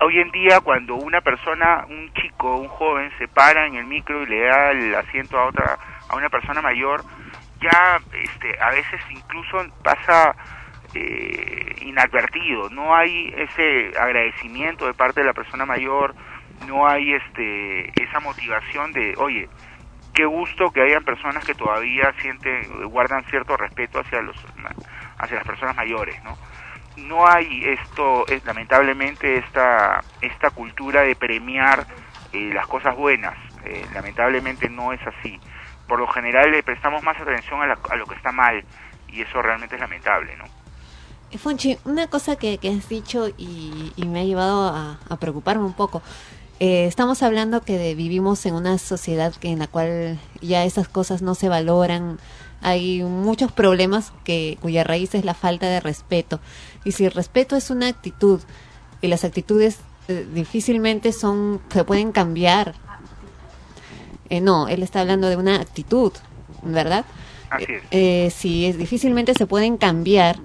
hoy 0.00 0.20
en 0.20 0.30
día 0.30 0.60
cuando 0.60 0.96
una 0.96 1.22
persona, 1.22 1.86
un 1.88 2.12
chico, 2.12 2.54
un 2.56 2.68
joven 2.68 3.10
se 3.16 3.28
para 3.28 3.66
en 3.66 3.76
el 3.76 3.86
micro 3.86 4.22
y 4.22 4.26
le 4.26 4.40
da 4.42 4.72
el 4.72 4.94
asiento 4.94 5.38
a 5.38 5.46
otra, 5.46 5.78
a 6.06 6.16
una 6.16 6.28
persona 6.28 6.60
mayor, 6.60 7.02
ya 7.62 7.98
este, 8.12 8.60
a 8.60 8.68
veces 8.70 9.00
incluso 9.10 9.64
pasa 9.82 10.36
eh, 10.94 11.76
inadvertido, 11.82 12.68
no 12.70 12.94
hay 12.96 13.32
ese 13.36 13.92
agradecimiento 13.98 14.86
de 14.86 14.94
parte 14.94 15.20
de 15.20 15.26
la 15.26 15.32
persona 15.34 15.66
mayor, 15.66 16.14
no 16.60 16.86
hay 16.88 17.12
este 17.14 17.92
esa 18.02 18.20
motivación 18.20 18.92
de, 18.92 19.14
oye, 19.18 19.48
qué 20.14 20.24
gusto 20.24 20.70
que 20.72 20.82
hayan 20.82 21.04
personas 21.04 21.44
que 21.44 21.54
todavía 21.54 22.12
sienten, 22.20 22.86
guardan 22.88 23.24
cierto 23.30 23.56
respeto 23.56 24.00
hacia 24.00 24.22
los 24.22 24.36
hacia 25.18 25.36
las 25.36 25.46
personas 25.46 25.76
mayores, 25.76 26.22
¿no? 26.24 26.38
No 26.96 27.26
hay 27.28 27.64
esto, 27.68 28.26
es, 28.28 28.44
lamentablemente 28.44 29.38
esta 29.38 30.04
esta 30.20 30.50
cultura 30.50 31.02
de 31.02 31.16
premiar 31.16 31.86
eh, 32.32 32.50
las 32.54 32.66
cosas 32.66 32.94
buenas, 32.96 33.36
eh, 33.64 33.88
lamentablemente 33.92 34.68
no 34.68 34.92
es 34.92 35.00
así. 35.06 35.40
Por 35.86 35.98
lo 36.00 36.06
general 36.08 36.50
le 36.52 36.62
prestamos 36.62 37.02
más 37.02 37.18
atención 37.20 37.62
a, 37.62 37.66
la- 37.66 37.78
a 37.90 37.96
lo 37.96 38.06
que 38.06 38.14
está 38.16 38.32
mal 38.32 38.64
y 39.08 39.22
eso 39.22 39.42
realmente 39.42 39.76
es 39.76 39.80
lamentable, 39.80 40.36
¿no? 40.36 40.50
Fonchi, 41.38 41.78
una 41.84 42.06
cosa 42.08 42.36
que, 42.36 42.58
que 42.58 42.70
has 42.70 42.88
dicho 42.88 43.28
y, 43.38 43.92
y 43.96 44.04
me 44.06 44.20
ha 44.20 44.24
llevado 44.24 44.62
a, 44.64 44.98
a 45.08 45.16
preocuparme 45.18 45.64
un 45.64 45.72
poco. 45.74 46.02
Eh, 46.58 46.86
estamos 46.86 47.22
hablando 47.22 47.62
que 47.62 47.78
de- 47.78 47.94
vivimos 47.94 48.44
en 48.46 48.54
una 48.54 48.78
sociedad 48.78 49.32
que 49.34 49.48
en 49.48 49.58
la 49.58 49.66
cual 49.66 50.18
ya 50.42 50.64
esas 50.64 50.88
cosas 50.88 51.22
no 51.22 51.34
se 51.34 51.48
valoran. 51.48 52.18
Hay 52.62 53.02
muchos 53.02 53.52
problemas 53.52 54.12
que 54.24 54.58
cuya 54.60 54.84
raíz 54.84 55.14
es 55.14 55.24
la 55.24 55.32
falta 55.34 55.66
de 55.68 55.80
respeto. 55.80 56.40
Y 56.84 56.92
si 56.92 57.06
el 57.06 57.12
respeto 57.12 57.56
es 57.56 57.70
una 57.70 57.86
actitud 57.88 58.40
y 59.00 59.06
las 59.08 59.24
actitudes 59.24 59.78
eh, 60.08 60.26
difícilmente 60.34 61.12
son 61.12 61.60
se 61.72 61.84
pueden 61.84 62.12
cambiar. 62.12 62.74
Eh, 64.28 64.40
no, 64.40 64.68
él 64.68 64.82
está 64.82 65.00
hablando 65.00 65.28
de 65.28 65.36
una 65.36 65.56
actitud, 65.60 66.12
¿verdad? 66.62 67.04
Así 67.50 67.64
es. 67.68 67.82
eh, 67.90 68.30
si 68.36 68.66
es 68.66 68.76
difícilmente 68.78 69.32
se 69.34 69.46
pueden 69.46 69.76
cambiar, 69.76 70.38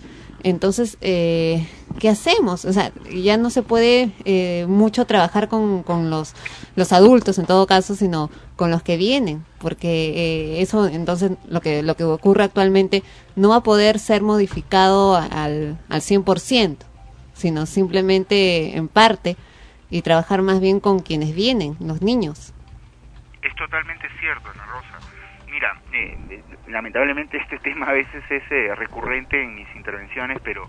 entonces, 0.46 1.00
eh, 1.02 1.66
¿qué 1.98 2.08
hacemos? 2.08 2.66
O 2.66 2.72
sea, 2.72 2.92
ya 3.12 3.36
no 3.36 3.50
se 3.50 3.64
puede 3.64 4.12
eh, 4.26 4.68
mucho 4.70 5.06
trabajar 5.06 5.50
con, 5.50 5.82
con 5.82 6.12
los, 6.12 6.34
los 6.76 6.94
adultos 6.94 7.40
en 7.40 7.48
todo 7.48 7.66
caso, 7.66 7.96
sino 7.96 8.30
con 8.56 8.70
los 8.70 8.84
que 8.84 8.96
vienen, 8.96 9.44
porque 9.58 10.58
eh, 10.58 10.62
eso, 10.62 10.86
entonces, 10.86 11.32
lo 11.48 11.62
que, 11.62 11.82
lo 11.82 11.96
que 11.96 12.04
ocurre 12.04 12.44
actualmente 12.44 13.02
no 13.36 13.50
va 13.50 13.56
a 13.56 13.64
poder 13.64 13.98
ser 13.98 14.22
modificado 14.22 15.16
al, 15.16 15.80
al 15.90 16.02
100%, 16.02 16.78
sino 17.34 17.66
simplemente 17.66 18.78
en 18.78 18.88
parte 18.88 19.38
y 19.90 20.04
trabajar 20.04 20.44
más 20.44 20.60
bien 20.60 20.80
con 20.80 21.00
quienes 21.00 21.34
vienen, 21.34 21.76
los 21.80 22.04
niños. 22.04 22.54
Es 23.46 23.56
totalmente 23.56 24.08
cierto, 24.20 24.50
Ana 24.50 24.66
Rosa. 24.66 25.00
Mira, 25.52 25.76
eh, 25.94 26.18
eh, 26.30 26.44
lamentablemente 26.68 27.38
este 27.38 27.58
tema 27.64 27.88
a 27.88 27.94
veces 27.94 28.24
es 28.30 28.44
eh, 28.52 28.74
recurrente 28.76 29.42
en 29.42 29.56
mis 29.56 29.68
intervenciones, 29.76 30.40
pero 30.44 30.68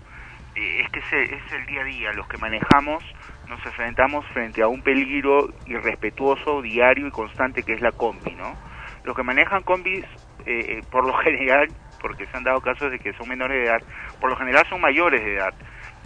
eh, 0.55 0.81
es 0.83 0.89
que 0.91 0.99
es, 0.99 1.13
el- 1.13 1.33
es 1.33 1.53
el 1.53 1.65
día 1.65 1.81
a 1.81 1.85
día. 1.85 2.13
Los 2.13 2.27
que 2.27 2.37
manejamos 2.37 3.03
nos 3.49 3.65
enfrentamos 3.65 4.25
frente 4.27 4.61
a 4.61 4.67
un 4.67 4.81
peligro 4.81 5.49
irrespetuoso, 5.65 6.61
diario 6.61 7.07
y 7.07 7.11
constante 7.11 7.63
que 7.63 7.73
es 7.73 7.81
la 7.81 7.91
combi, 7.93 8.31
¿no? 8.35 8.55
Los 9.03 9.15
que 9.15 9.23
manejan 9.23 9.63
combis, 9.63 10.03
eh, 10.45 10.65
eh, 10.79 10.83
por 10.91 11.05
lo 11.05 11.13
general, 11.23 11.69
porque 11.99 12.25
se 12.27 12.37
han 12.37 12.43
dado 12.43 12.61
casos 12.61 12.91
de 12.91 12.99
que 12.99 13.13
son 13.13 13.27
menores 13.29 13.57
de 13.57 13.65
edad, 13.65 13.81
por 14.19 14.29
lo 14.29 14.35
general 14.35 14.65
son 14.69 14.81
mayores 14.81 15.23
de 15.23 15.35
edad. 15.35 15.53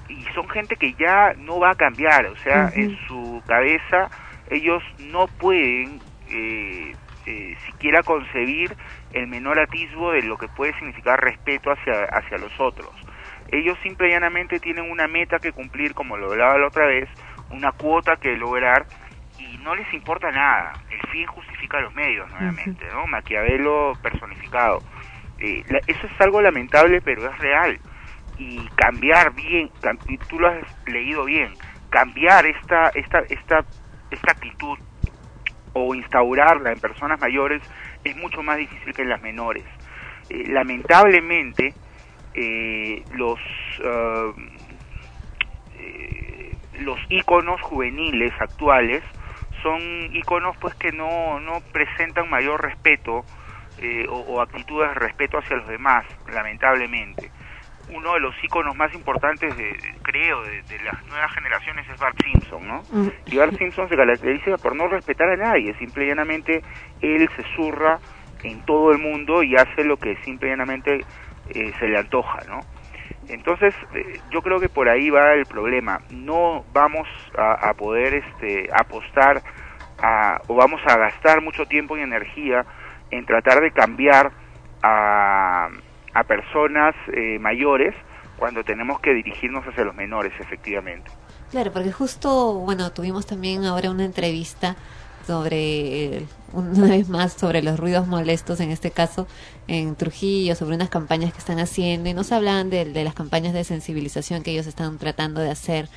Y 0.08 0.24
son 0.36 0.48
gente 0.50 0.76
que 0.76 0.94
ya 0.94 1.34
no 1.38 1.60
va 1.60 1.72
a 1.72 1.76
cambiar, 1.76 2.26
o 2.28 2.36
sea, 2.38 2.70
en 2.76 2.98
su 3.08 3.42
cabeza 3.48 4.10
ellos 4.50 4.84
no 5.00 5.28
pueden 5.28 6.02
eh, 6.32 6.96
eh, 7.26 7.56
siquiera 7.68 8.04
concebir 8.04 8.76
el 9.12 9.28
menor 9.28 9.60
atisbo 9.60 10.12
de 10.12 10.24
lo 10.24 10.38
que 10.38 10.48
puede 10.50 10.74
significar 10.80 11.20
respeto 11.24 11.72
hacia, 11.72 12.06
hacia 12.06 12.38
los 12.38 12.52
otros. 12.60 12.92
Ellos 13.50 13.78
simple 13.84 14.08
y 14.08 14.12
llanamente 14.12 14.60
tienen 14.60 14.90
una 14.90 15.08
meta 15.08 15.40
que 15.40 15.52
cumplir, 15.52 15.94
como 15.94 16.18
lo 16.18 16.32
hablaba 16.32 16.58
la 16.58 16.68
otra 16.68 16.88
vez, 16.88 17.10
una 17.50 17.72
cuota 17.74 18.18
que 18.18 18.36
lograr 18.38 18.88
y 19.38 19.58
no 19.60 19.76
les 19.76 19.92
importa 19.94 20.32
nada. 20.32 20.78
El 20.90 21.02
fin 21.12 21.26
justifica 21.28 21.80
los 21.82 21.94
medios, 21.96 22.30
nuevamente, 22.30 22.86
¿no? 22.94 23.08
Maquiavelo 23.08 23.98
personificado. 24.02 24.84
Eh, 25.38 25.64
la- 25.68 25.82
eso 25.88 26.08
es 26.08 26.22
algo 26.22 26.42
lamentable, 26.42 27.02
pero 27.02 27.30
es 27.30 27.38
real. 27.40 27.80
Y 28.38 28.68
cambiar 28.76 29.34
bien, 29.34 29.70
cam- 29.82 30.00
y 30.08 30.18
tú 30.20 30.40
lo 30.40 30.48
has 30.48 30.64
leído 30.86 31.26
bien, 31.26 31.58
cambiar 31.90 32.46
esta, 32.46 32.90
esta, 32.94 33.20
esta, 33.30 33.66
esta 34.10 34.32
actitud 34.32 34.78
o 35.74 35.96
instaurarla 35.96 36.72
en 36.72 36.80
personas 36.80 37.20
mayores 37.20 37.62
es 38.04 38.16
mucho 38.18 38.44
más 38.44 38.58
difícil 38.58 38.94
que 38.94 39.02
en 39.04 39.10
las 39.10 39.22
menores. 39.22 39.64
Eh, 40.30 40.46
lamentablemente, 40.48 41.74
eh, 42.34 43.04
los 43.14 43.40
ah, 43.84 44.32
eh, 45.78 46.56
los 46.80 47.00
íconos 47.10 47.62
juveniles 47.62 48.34
actuales 48.40 49.04
son 49.62 49.82
íconos 50.16 50.56
pues 50.58 50.74
que 50.76 50.92
no, 50.92 51.40
no 51.40 51.62
presentan 51.72 52.30
mayor 52.30 52.62
respeto 52.62 53.24
eh, 53.78 54.06
o, 54.10 54.20
o 54.20 54.42
actitudes 54.42 54.90
de 54.90 54.96
respeto 54.96 55.38
hacia 55.38 55.58
los 55.58 55.68
demás, 55.68 56.06
lamentablemente. 56.32 57.32
Uno 57.92 58.14
de 58.14 58.20
los 58.22 58.34
íconos 58.44 58.76
más 58.76 58.94
importantes, 58.94 59.56
de, 59.56 59.64
de- 59.64 59.94
creo, 60.02 60.44
de, 60.44 60.64
de 60.64 60.80
las 60.80 61.06
nuevas 61.06 61.32
generaciones 61.34 61.88
es 61.90 61.98
Bart 62.00 62.18
Simpson, 62.24 62.68
¿no? 62.68 62.86
Y 63.26 63.38
Bart 63.38 63.58
Simpson 63.58 63.90
se 63.90 63.96
caracteriza 63.98 64.58
por 64.58 64.76
no 64.76 64.88
respetar 64.88 65.30
a 65.30 65.38
nadie, 65.38 65.74
simple 65.76 66.06
y 66.06 66.08
llanamente 66.08 66.64
él 67.02 67.30
se 67.36 67.44
zurra 67.56 68.00
en 68.44 68.64
todo 68.64 68.92
el 68.92 68.98
mundo 68.98 69.44
y 69.44 69.56
hace 69.56 69.84
lo 69.84 69.98
que 69.98 70.16
simple 70.26 70.48
y 70.48 70.52
llanamente 70.52 71.06
eh, 71.48 71.72
se 71.80 71.88
le 71.88 71.98
antoja, 71.98 72.44
¿no? 72.48 72.66
Entonces, 73.28 73.74
eh, 73.94 74.22
yo 74.30 74.42
creo 74.42 74.60
que 74.60 74.70
por 74.70 74.90
ahí 74.90 75.10
va 75.10 75.34
el 75.34 75.46
problema. 75.46 76.02
No 76.10 76.66
vamos 76.74 77.08
a, 77.38 77.70
a 77.70 77.74
poder 77.76 78.14
este, 78.16 78.68
apostar 78.74 79.42
a, 80.02 80.40
o 80.48 80.56
vamos 80.56 80.82
a 80.88 80.98
gastar 80.98 81.42
mucho 81.42 81.66
tiempo 81.68 81.98
y 81.98 82.02
energía 82.02 82.66
en 83.12 83.26
tratar 83.26 83.62
de 83.62 83.72
cambiar 83.72 84.32
a, 84.82 85.70
a 86.14 86.24
personas 86.24 86.96
eh, 87.14 87.40
mayores 87.40 87.96
cuando 88.38 88.64
tenemos 88.64 89.00
que 89.00 89.14
dirigirnos 89.14 89.66
hacia 89.68 89.84
los 89.84 89.96
menores, 89.96 90.34
efectivamente. 90.40 91.12
Claro, 91.52 91.72
porque 91.72 91.92
justo, 91.92 92.56
bueno, 92.56 92.92
tuvimos 92.92 93.26
también 93.26 93.66
ahora 93.66 93.92
una 93.92 94.06
entrevista 94.06 94.76
sobre, 95.28 96.18
eh, 96.18 96.26
una 96.54 96.88
vez 96.88 97.08
más, 97.10 97.34
sobre 97.34 97.62
los 97.62 97.80
ruidos 97.80 98.08
molestos, 98.08 98.60
en 98.60 98.72
este 98.72 98.92
caso 98.92 99.28
en 99.68 99.96
Trujillo, 99.96 100.56
sobre 100.56 100.76
unas 100.76 100.90
campañas 100.90 101.34
que 101.34 101.40
están 101.40 101.60
haciendo 101.60 102.10
y 102.10 102.14
nos 102.14 102.32
hablan 102.32 102.70
de, 102.70 102.86
de 102.86 103.04
las 103.04 103.14
campañas 103.14 103.54
de 103.54 103.64
sensibilización 103.64 104.44
que 104.44 104.52
ellos 104.52 104.66
están 104.66 104.98
tratando 104.98 105.42
de 105.42 105.52
hacer 105.52 105.88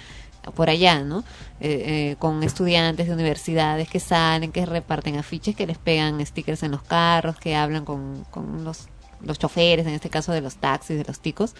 por 0.52 0.68
allá, 0.68 1.02
¿no? 1.02 1.20
Eh, 1.60 2.10
eh, 2.12 2.16
con 2.18 2.42
estudiantes 2.42 3.06
de 3.06 3.14
universidades 3.14 3.88
que 3.88 4.00
salen, 4.00 4.52
que 4.52 4.66
reparten 4.66 5.16
afiches, 5.16 5.56
que 5.56 5.66
les 5.66 5.78
pegan 5.78 6.24
stickers 6.24 6.62
en 6.62 6.72
los 6.72 6.82
carros, 6.82 7.38
que 7.38 7.56
hablan 7.56 7.84
con, 7.84 8.24
con 8.30 8.64
los, 8.64 8.88
los 9.24 9.38
choferes, 9.38 9.86
en 9.86 9.94
este 9.94 10.10
caso 10.10 10.32
de 10.32 10.40
los 10.40 10.56
taxis, 10.56 10.96
de 10.96 11.04
los 11.04 11.20
ticos. 11.20 11.54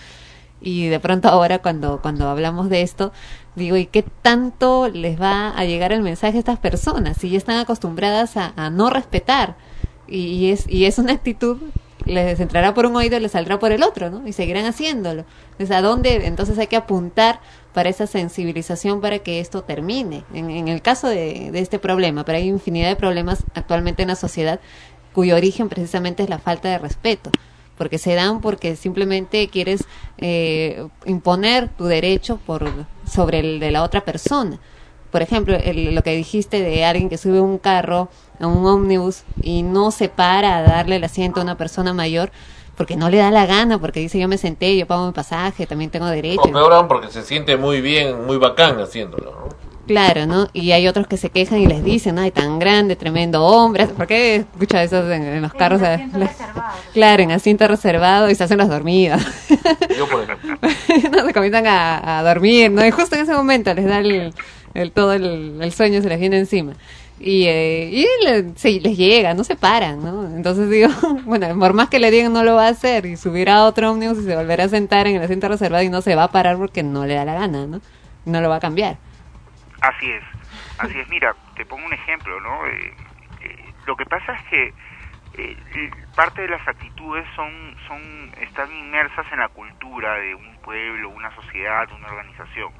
Y 0.60 0.88
de 0.88 0.98
pronto 0.98 1.28
ahora 1.28 1.58
cuando, 1.58 2.00
cuando 2.00 2.28
hablamos 2.28 2.70
de 2.70 2.82
esto, 2.82 3.12
digo, 3.54 3.76
¿y 3.76 3.86
qué 3.86 4.02
tanto 4.22 4.88
les 4.88 5.20
va 5.20 5.50
a 5.50 5.64
llegar 5.64 5.92
el 5.92 6.00
mensaje 6.00 6.36
a 6.36 6.38
estas 6.38 6.58
personas? 6.58 7.18
Si 7.18 7.28
ya 7.28 7.36
están 7.36 7.58
acostumbradas 7.58 8.36
a, 8.36 8.70
no 8.70 8.88
respetar. 8.88 9.56
Y, 10.08 10.18
y 10.18 10.50
es, 10.52 10.66
y 10.68 10.86
es 10.86 10.98
una 10.98 11.12
actitud, 11.12 11.58
les 12.06 12.40
entrará 12.40 12.74
por 12.74 12.86
un 12.86 12.96
oído 12.96 13.18
les 13.18 13.32
saldrá 13.32 13.58
por 13.58 13.72
el 13.72 13.82
otro, 13.82 14.10
¿no? 14.10 14.26
Y 14.26 14.32
seguirán 14.32 14.64
haciéndolo. 14.66 15.24
Entonces, 15.52 15.70
¿a 15.76 15.82
dónde 15.82 16.26
entonces 16.26 16.58
hay 16.58 16.66
que 16.66 16.76
apuntar 16.76 17.40
para 17.72 17.88
esa 17.88 18.06
sensibilización 18.06 19.00
para 19.00 19.18
que 19.18 19.40
esto 19.40 19.64
termine? 19.64 20.24
En, 20.32 20.50
en 20.50 20.68
el 20.68 20.82
caso 20.82 21.08
de, 21.08 21.50
de 21.50 21.58
este 21.60 21.78
problema, 21.78 22.24
pero 22.24 22.38
hay 22.38 22.48
infinidad 22.48 22.88
de 22.88 22.96
problemas 22.96 23.44
actualmente 23.54 24.02
en 24.02 24.08
la 24.08 24.16
sociedad 24.16 24.60
cuyo 25.12 25.36
origen 25.36 25.68
precisamente 25.68 26.22
es 26.22 26.28
la 26.28 26.38
falta 26.38 26.68
de 26.68 26.78
respeto 26.78 27.30
porque 27.76 27.98
se 27.98 28.14
dan 28.14 28.40
porque 28.40 28.76
simplemente 28.76 29.48
quieres 29.48 29.84
eh, 30.18 30.86
imponer 31.06 31.68
tu 31.68 31.84
derecho 31.84 32.38
por 32.46 32.70
sobre 33.06 33.40
el 33.40 33.60
de 33.60 33.70
la 33.70 33.82
otra 33.82 34.00
persona. 34.02 34.58
Por 35.10 35.22
ejemplo, 35.22 35.56
el- 35.56 35.94
lo 35.94 36.02
que 36.02 36.14
dijiste 36.16 36.60
de 36.62 36.84
alguien 36.84 37.08
que 37.08 37.18
sube 37.18 37.40
un 37.40 37.58
carro 37.58 38.08
a 38.40 38.46
un 38.46 38.66
ómnibus 38.66 39.22
y 39.42 39.62
no 39.62 39.90
se 39.90 40.08
para 40.08 40.56
a 40.58 40.62
darle 40.62 40.96
el 40.96 41.04
asiento 41.04 41.40
a 41.40 41.44
una 41.44 41.56
persona 41.56 41.92
mayor 41.92 42.30
porque 42.76 42.96
no 42.96 43.08
le 43.08 43.18
da 43.18 43.30
la 43.30 43.46
gana, 43.46 43.78
porque 43.78 44.00
dice 44.00 44.18
yo 44.18 44.26
me 44.26 44.36
senté, 44.38 44.76
yo 44.76 44.86
pago 44.86 45.06
mi 45.06 45.12
pasaje, 45.12 45.66
también 45.66 45.90
tengo 45.90 46.06
derecho. 46.06 46.42
O 46.42 46.50
peor 46.52 46.72
aún 46.72 46.88
porque 46.88 47.08
se 47.08 47.22
siente 47.22 47.56
muy 47.56 47.80
bien, 47.80 48.26
muy 48.26 48.36
bacán 48.36 48.80
haciéndolo, 48.80 49.30
¿no? 49.30 49.73
Claro, 49.86 50.26
¿no? 50.26 50.48
Y 50.54 50.72
hay 50.72 50.88
otros 50.88 51.06
que 51.06 51.18
se 51.18 51.28
quejan 51.28 51.58
y 51.60 51.66
les 51.66 51.84
dicen, 51.84 52.18
ay, 52.18 52.30
tan 52.30 52.58
grande, 52.58 52.96
tremendo 52.96 53.44
hombre. 53.44 53.86
¿Por 53.86 54.06
qué 54.06 54.36
escucha 54.36 54.82
eso 54.82 55.10
en, 55.12 55.22
en 55.22 55.42
los 55.42 55.52
carros? 55.52 55.82
eh? 55.82 56.06
Claro, 56.94 57.22
en 57.22 57.32
asiento 57.32 57.68
reservado 57.68 58.30
y 58.30 58.34
se 58.34 58.44
hacen 58.44 58.56
las 58.58 58.68
dormidas. 58.70 59.22
Yo, 59.96 60.08
por 60.08 60.22
ejemplo. 60.22 60.56
no, 61.12 61.26
se 61.26 61.32
comienzan 61.34 61.66
a, 61.66 62.18
a 62.18 62.22
dormir, 62.22 62.70
¿no? 62.70 62.84
Y 62.86 62.90
justo 62.90 63.14
en 63.16 63.22
ese 63.22 63.34
momento 63.34 63.74
les 63.74 63.84
da 63.84 63.98
el, 63.98 64.32
el- 64.72 64.90
todo 64.92 65.12
el, 65.12 65.58
el 65.60 65.72
sueño, 65.72 66.00
se 66.00 66.08
les 66.08 66.18
viene 66.18 66.38
encima. 66.38 66.72
Y, 67.20 67.44
eh, 67.46 67.90
y 67.92 68.24
le- 68.24 68.52
sí, 68.56 68.80
les 68.80 68.96
llega, 68.96 69.34
no 69.34 69.44
se 69.44 69.54
paran, 69.54 70.02
¿no? 70.02 70.24
Entonces 70.34 70.70
digo, 70.70 70.88
bueno, 71.26 71.46
por 71.58 71.74
más 71.74 71.90
que 71.90 71.98
le 72.00 72.10
digan 72.10 72.32
no 72.32 72.42
lo 72.42 72.54
va 72.54 72.66
a 72.68 72.70
hacer 72.70 73.04
y 73.04 73.16
subirá 73.18 73.58
a 73.58 73.64
otro 73.66 73.90
ómnibus 73.92 74.18
y 74.20 74.24
se 74.24 74.34
volverá 74.34 74.64
a 74.64 74.68
sentar 74.68 75.06
en 75.08 75.16
el 75.16 75.22
asiento 75.22 75.46
reservado 75.48 75.82
y 75.84 75.90
no 75.90 76.00
se 76.00 76.14
va 76.14 76.24
a 76.24 76.30
parar 76.32 76.56
porque 76.56 76.82
no 76.82 77.04
le 77.04 77.14
da 77.14 77.26
la 77.26 77.34
gana, 77.34 77.66
¿no? 77.66 77.80
No 78.24 78.40
lo 78.40 78.48
va 78.48 78.56
a 78.56 78.60
cambiar. 78.60 78.96
Así 79.84 80.10
es, 80.10 80.24
así 80.78 80.98
es. 80.98 81.08
Mira, 81.08 81.34
te 81.54 81.66
pongo 81.66 81.84
un 81.84 81.92
ejemplo, 81.92 82.40
¿no? 82.40 82.66
Eh, 82.66 82.94
eh, 83.42 83.72
lo 83.84 83.96
que 83.96 84.06
pasa 84.06 84.32
es 84.32 84.40
que 84.48 84.74
eh, 85.34 85.90
parte 86.14 86.42
de 86.42 86.48
las 86.48 86.66
actitudes 86.66 87.26
son, 87.36 87.76
son, 87.86 88.32
están 88.40 88.72
inmersas 88.72 89.26
en 89.32 89.40
la 89.40 89.48
cultura 89.48 90.14
de 90.14 90.34
un 90.34 90.56
pueblo, 90.62 91.10
una 91.10 91.30
sociedad, 91.34 91.90
una 91.92 92.08
organización. 92.08 92.72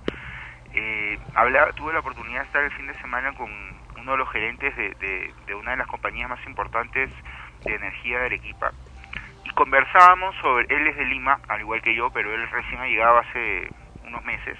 Eh, 0.72 1.18
hablaba- 1.34 1.72
tuve 1.74 1.92
la 1.92 2.00
oportunidad 2.00 2.40
de 2.40 2.46
estar 2.46 2.64
el 2.64 2.72
fin 2.72 2.86
de 2.86 2.98
semana 3.00 3.34
con 3.34 3.50
uno 3.96 4.12
de 4.12 4.18
los 4.18 4.30
gerentes 4.30 4.74
de, 4.76 4.94
de, 4.94 5.34
de 5.46 5.54
una 5.54 5.72
de 5.72 5.76
las 5.76 5.86
compañías 5.86 6.28
más 6.28 6.44
importantes 6.46 7.10
de 7.66 7.74
energía 7.74 8.18
de 8.20 8.26
Arequipa 8.26 8.72
y 9.44 9.50
conversábamos 9.50 10.34
sobre, 10.36 10.66
él 10.74 10.86
es 10.86 10.96
de 10.96 11.04
Lima, 11.04 11.38
al 11.48 11.60
igual 11.60 11.82
que 11.82 11.94
yo, 11.94 12.10
pero 12.10 12.34
él 12.34 12.48
recién 12.50 12.80
ha 12.80 12.86
llegado 12.88 13.18
hace 13.18 13.70
unos 14.04 14.24
meses 14.24 14.58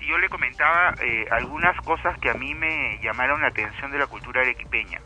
y 0.00 0.06
yo 0.06 0.18
le 0.18 0.28
comentaba 0.28 0.94
eh, 1.00 1.26
algunas 1.30 1.76
cosas 1.82 2.18
que 2.18 2.30
a 2.30 2.34
mí 2.34 2.54
me 2.54 2.98
llamaron 3.02 3.40
la 3.40 3.48
atención 3.48 3.90
de 3.90 3.98
la 3.98 4.06
cultura 4.06 4.40
arequipeña. 4.40 5.00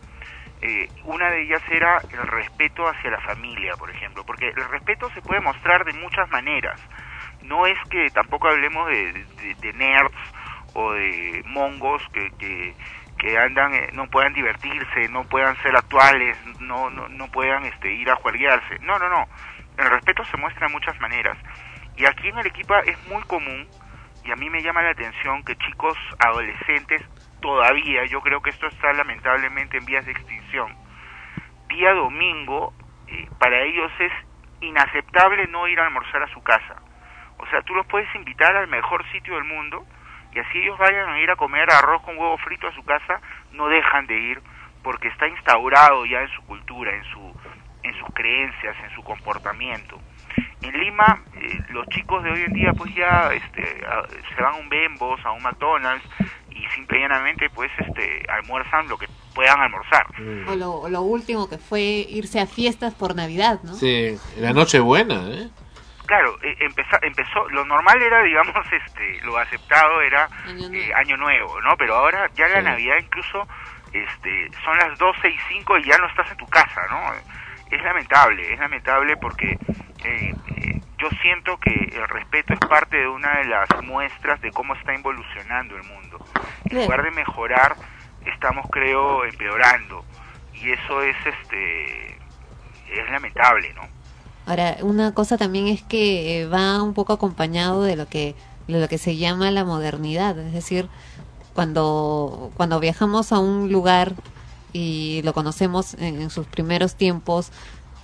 Eh, 0.61 0.89
una 1.05 1.31
de 1.31 1.43
ellas 1.43 1.63
era 1.71 1.99
el 2.11 2.27
respeto 2.29 2.87
hacia 2.87 3.11
la 3.11 3.21
familia, 3.21 3.75
por 3.77 3.91
ejemplo, 3.91 4.25
porque 4.25 4.49
el 4.49 4.69
respeto 4.69 5.11
se 5.11 5.21
puede 5.21 5.41
mostrar 5.41 5.85
de 5.85 5.93
muchas 5.95 6.31
maneras. 6.31 6.81
No 7.43 7.67
es 7.67 7.77
que 7.91 8.11
tampoco 8.11 8.49
hablemos 8.49 8.89
de, 8.89 9.73
nerds 9.75 10.15
o 10.75 10.93
de 10.93 11.43
mongos 11.47 12.03
que, 12.13 12.31
que, 12.39 12.75
que 13.19 13.37
andan, 13.39 13.75
eh, 13.75 13.91
no 13.93 14.07
puedan 14.09 14.33
divertirse, 14.33 15.09
no 15.09 15.25
puedan 15.25 15.57
ser 15.63 15.75
actuales, 15.77 16.39
no, 16.61 16.91
no, 16.91 17.09
no 17.09 17.27
puedan 17.33 17.65
este, 17.65 17.93
ir 17.93 18.09
a 18.11 18.17
juerguearse. 18.17 18.79
No, 18.83 18.99
no, 19.01 19.09
no. 19.09 19.27
El 19.77 19.91
respeto 19.91 20.25
se 20.27 20.37
muestra 20.37 20.69
de 20.69 20.73
muchas 20.73 20.99
maneras. 21.01 21.37
Y 21.97 22.07
aquí 22.07 22.29
en 22.29 22.39
Arequipa 22.39 22.81
es 22.81 22.97
muy 23.09 23.23
común 23.25 23.67
y 24.25 24.31
a 24.31 24.37
mí 24.37 24.49
me 24.51 24.63
llama 24.63 24.83
la 24.83 24.91
atención 24.91 25.43
que 25.45 25.57
chicos 25.57 25.97
adolescentes 26.19 27.03
todavía, 27.41 28.05
yo 28.07 28.21
creo 28.21 28.41
que 28.41 28.51
esto 28.51 28.67
está 28.67 28.93
lamentablemente 28.93 29.79
en 29.79 29.85
vías 29.85 30.07
de 30.07 30.13
extinción, 30.13 30.75
día 31.69 31.93
domingo, 31.93 32.73
eh, 33.09 33.29
para 33.39 33.61
ellos 33.63 33.91
es 33.99 34.13
inaceptable 34.61 35.47
no 35.49 35.67
ir 35.67 35.81
a 35.81 35.87
almorzar 35.87 36.23
a 36.23 36.29
su 36.29 36.43
casa. 36.43 36.77
O 37.39 37.47
sea, 37.47 37.63
tú 37.63 37.75
los 37.75 37.87
puedes 37.87 38.13
invitar 38.15 38.55
al 38.57 38.69
mejor 38.69 39.05
sitio 39.11 39.35
del 39.35 39.45
mundo 39.45 39.85
y 40.33 40.39
así 40.39 40.59
ellos 40.59 40.79
vayan 40.79 41.09
a 41.09 41.19
ir 41.19 41.31
a 41.31 41.37
comer 41.37 41.71
arroz 41.73 42.03
con 42.03 42.17
huevo 42.17 42.39
frito 42.39 42.69
a 42.69 42.75
su 42.75 42.85
casa, 42.85 43.21
no 43.53 43.69
dejan 43.69 44.07
de 44.07 44.17
ir 44.17 44.43
porque 44.83 45.09
está 45.09 45.27
instaurado 45.27 46.07
ya 46.07 46.23
en 46.23 46.29
su 46.29 46.43
cultura, 46.47 46.95
en 46.95 47.05
su 47.05 47.33
en 47.83 47.95
sus 47.99 48.15
creencias, 48.15 48.77
en 48.85 48.95
su 48.95 49.03
comportamiento. 49.03 50.01
En 50.63 50.79
Lima, 50.79 51.21
eh, 51.35 51.59
los 51.71 51.89
chicos 51.89 52.23
de 52.23 52.31
hoy 52.31 52.43
en 52.43 52.53
día 52.53 52.73
pues 52.73 52.95
ya 52.95 53.31
este, 53.33 53.63
a- 53.87 54.07
se 54.35 54.43
van 54.43 54.55
a 54.55 54.57
un 54.59 54.69
Bembos, 54.69 55.21
a 55.25 55.33
un 55.33 55.43
McDonald's 55.43 56.05
y 56.51 56.65
simple 56.75 56.99
y 56.99 57.01
llanamente 57.03 57.51
pues 57.51 57.71
este, 57.79 58.25
almuerzan 58.29 58.89
lo 58.89 58.97
que 58.97 59.09
puedan 59.35 59.61
almorzar. 59.61 60.07
O 60.47 60.55
lo, 60.55 60.73
o 60.75 60.89
lo 60.89 61.03
último 61.03 61.49
que 61.49 61.59
fue 61.59 61.81
irse 61.81 62.41
a 62.41 62.47
fiestas 62.47 62.95
por 62.95 63.15
Navidad, 63.17 63.61
¿no? 63.65 63.75
Sí, 63.75 64.17
la 64.37 64.53
noche 64.53 64.79
buena, 64.79 65.15
¿eh? 65.31 65.49
Claro, 66.07 66.37
eh, 66.43 66.57
empezó, 66.61 66.97
empezó, 67.03 67.49
lo 67.51 67.65
normal 67.65 68.01
era, 68.03 68.23
digamos, 68.23 68.55
este, 68.71 69.21
lo 69.25 69.39
aceptado 69.39 70.01
era 70.03 70.29
eh, 70.75 70.93
Año 70.95 71.17
Nuevo, 71.17 71.61
¿no? 71.63 71.77
Pero 71.77 71.95
ahora 71.97 72.29
ya 72.35 72.49
la 72.49 72.59
Sí. 72.59 72.65
Navidad 72.65 72.97
incluso 73.01 73.49
este, 73.93 74.51
son 74.65 74.77
las 74.79 74.99
12 74.99 75.29
y 75.29 75.37
5 75.49 75.79
y 75.79 75.85
ya 75.85 75.97
no 75.99 76.07
estás 76.09 76.31
en 76.31 76.37
tu 76.37 76.47
casa, 76.49 76.83
¿no? 76.91 77.01
Es 77.71 77.83
lamentable, 77.83 78.53
es 78.53 78.59
lamentable 78.61 79.17
porque 79.17 79.57
eh, 80.05 80.35
eh, 80.57 80.81
yo 80.99 81.09
siento 81.21 81.59
que 81.59 81.71
el 81.71 82.09
respeto 82.09 82.55
es 82.55 82.61
parte 82.61 82.97
de 82.97 83.09
una 83.09 83.39
de 83.39 83.45
las 83.47 83.69
muestras 83.85 84.41
de 84.41 84.51
cómo 84.51 84.75
está 84.75 84.95
evolucionando 84.95 85.77
el 85.77 85.83
mundo. 85.85 86.25
En 86.65 86.83
lugar 86.83 87.03
de 87.03 87.11
mejorar, 87.11 87.77
estamos, 88.27 88.67
creo, 88.71 89.25
empeorando. 89.25 90.05
Y 90.55 90.71
eso 90.71 91.03
es, 91.03 91.17
este, 91.27 92.15
es 92.15 93.11
lamentable, 93.11 93.73
¿no? 93.75 93.83
Ahora, 94.47 94.77
una 94.83 95.15
cosa 95.15 95.37
también 95.39 95.69
es 95.69 95.83
que 95.83 96.43
eh, 96.43 96.47
va 96.47 96.83
un 96.83 96.95
poco 96.95 97.13
acompañado 97.13 97.85
de 97.85 97.97
lo 97.97 98.09
que 98.09 98.35
de 98.69 98.81
lo 98.81 98.89
que 98.89 98.97
se 98.97 99.17
llama 99.17 99.51
la 99.51 99.65
modernidad, 99.65 100.39
es 100.39 100.53
decir, 100.53 100.89
cuando 101.53 102.53
cuando 102.57 102.79
viajamos 102.79 103.33
a 103.33 103.41
un 103.41 103.73
lugar 103.73 104.13
y 104.73 105.21
lo 105.25 105.33
conocemos 105.33 105.95
en, 105.95 106.23
en 106.23 106.31
sus 106.31 106.47
primeros 106.47 106.95
tiempos, 106.95 107.53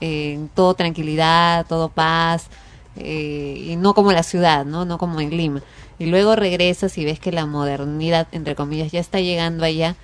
eh, 0.01 0.47
todo 0.55 0.75
tranquilidad, 0.75 1.67
todo 1.67 1.89
paz, 1.89 2.49
eh, 2.97 3.67
y 3.69 3.77
no 3.77 3.95
como 3.95 4.13
la 4.13 4.23
ciudad, 4.23 4.65
¿no? 4.65 4.85
No 4.85 4.99
como 4.99 5.21
en 5.21 5.31
Lima. 5.31 5.63
Y 5.99 6.07
luego 6.07 6.37
regresas 6.37 6.97
y 6.99 7.05
ves 7.05 7.21
que 7.21 7.33
la 7.33 7.47
modernidad, 7.47 8.29
entre 8.33 8.55
comillas, 8.55 8.93
ya 8.93 9.01
está 9.01 9.21
llegando 9.21 9.65
allá. 9.65 9.97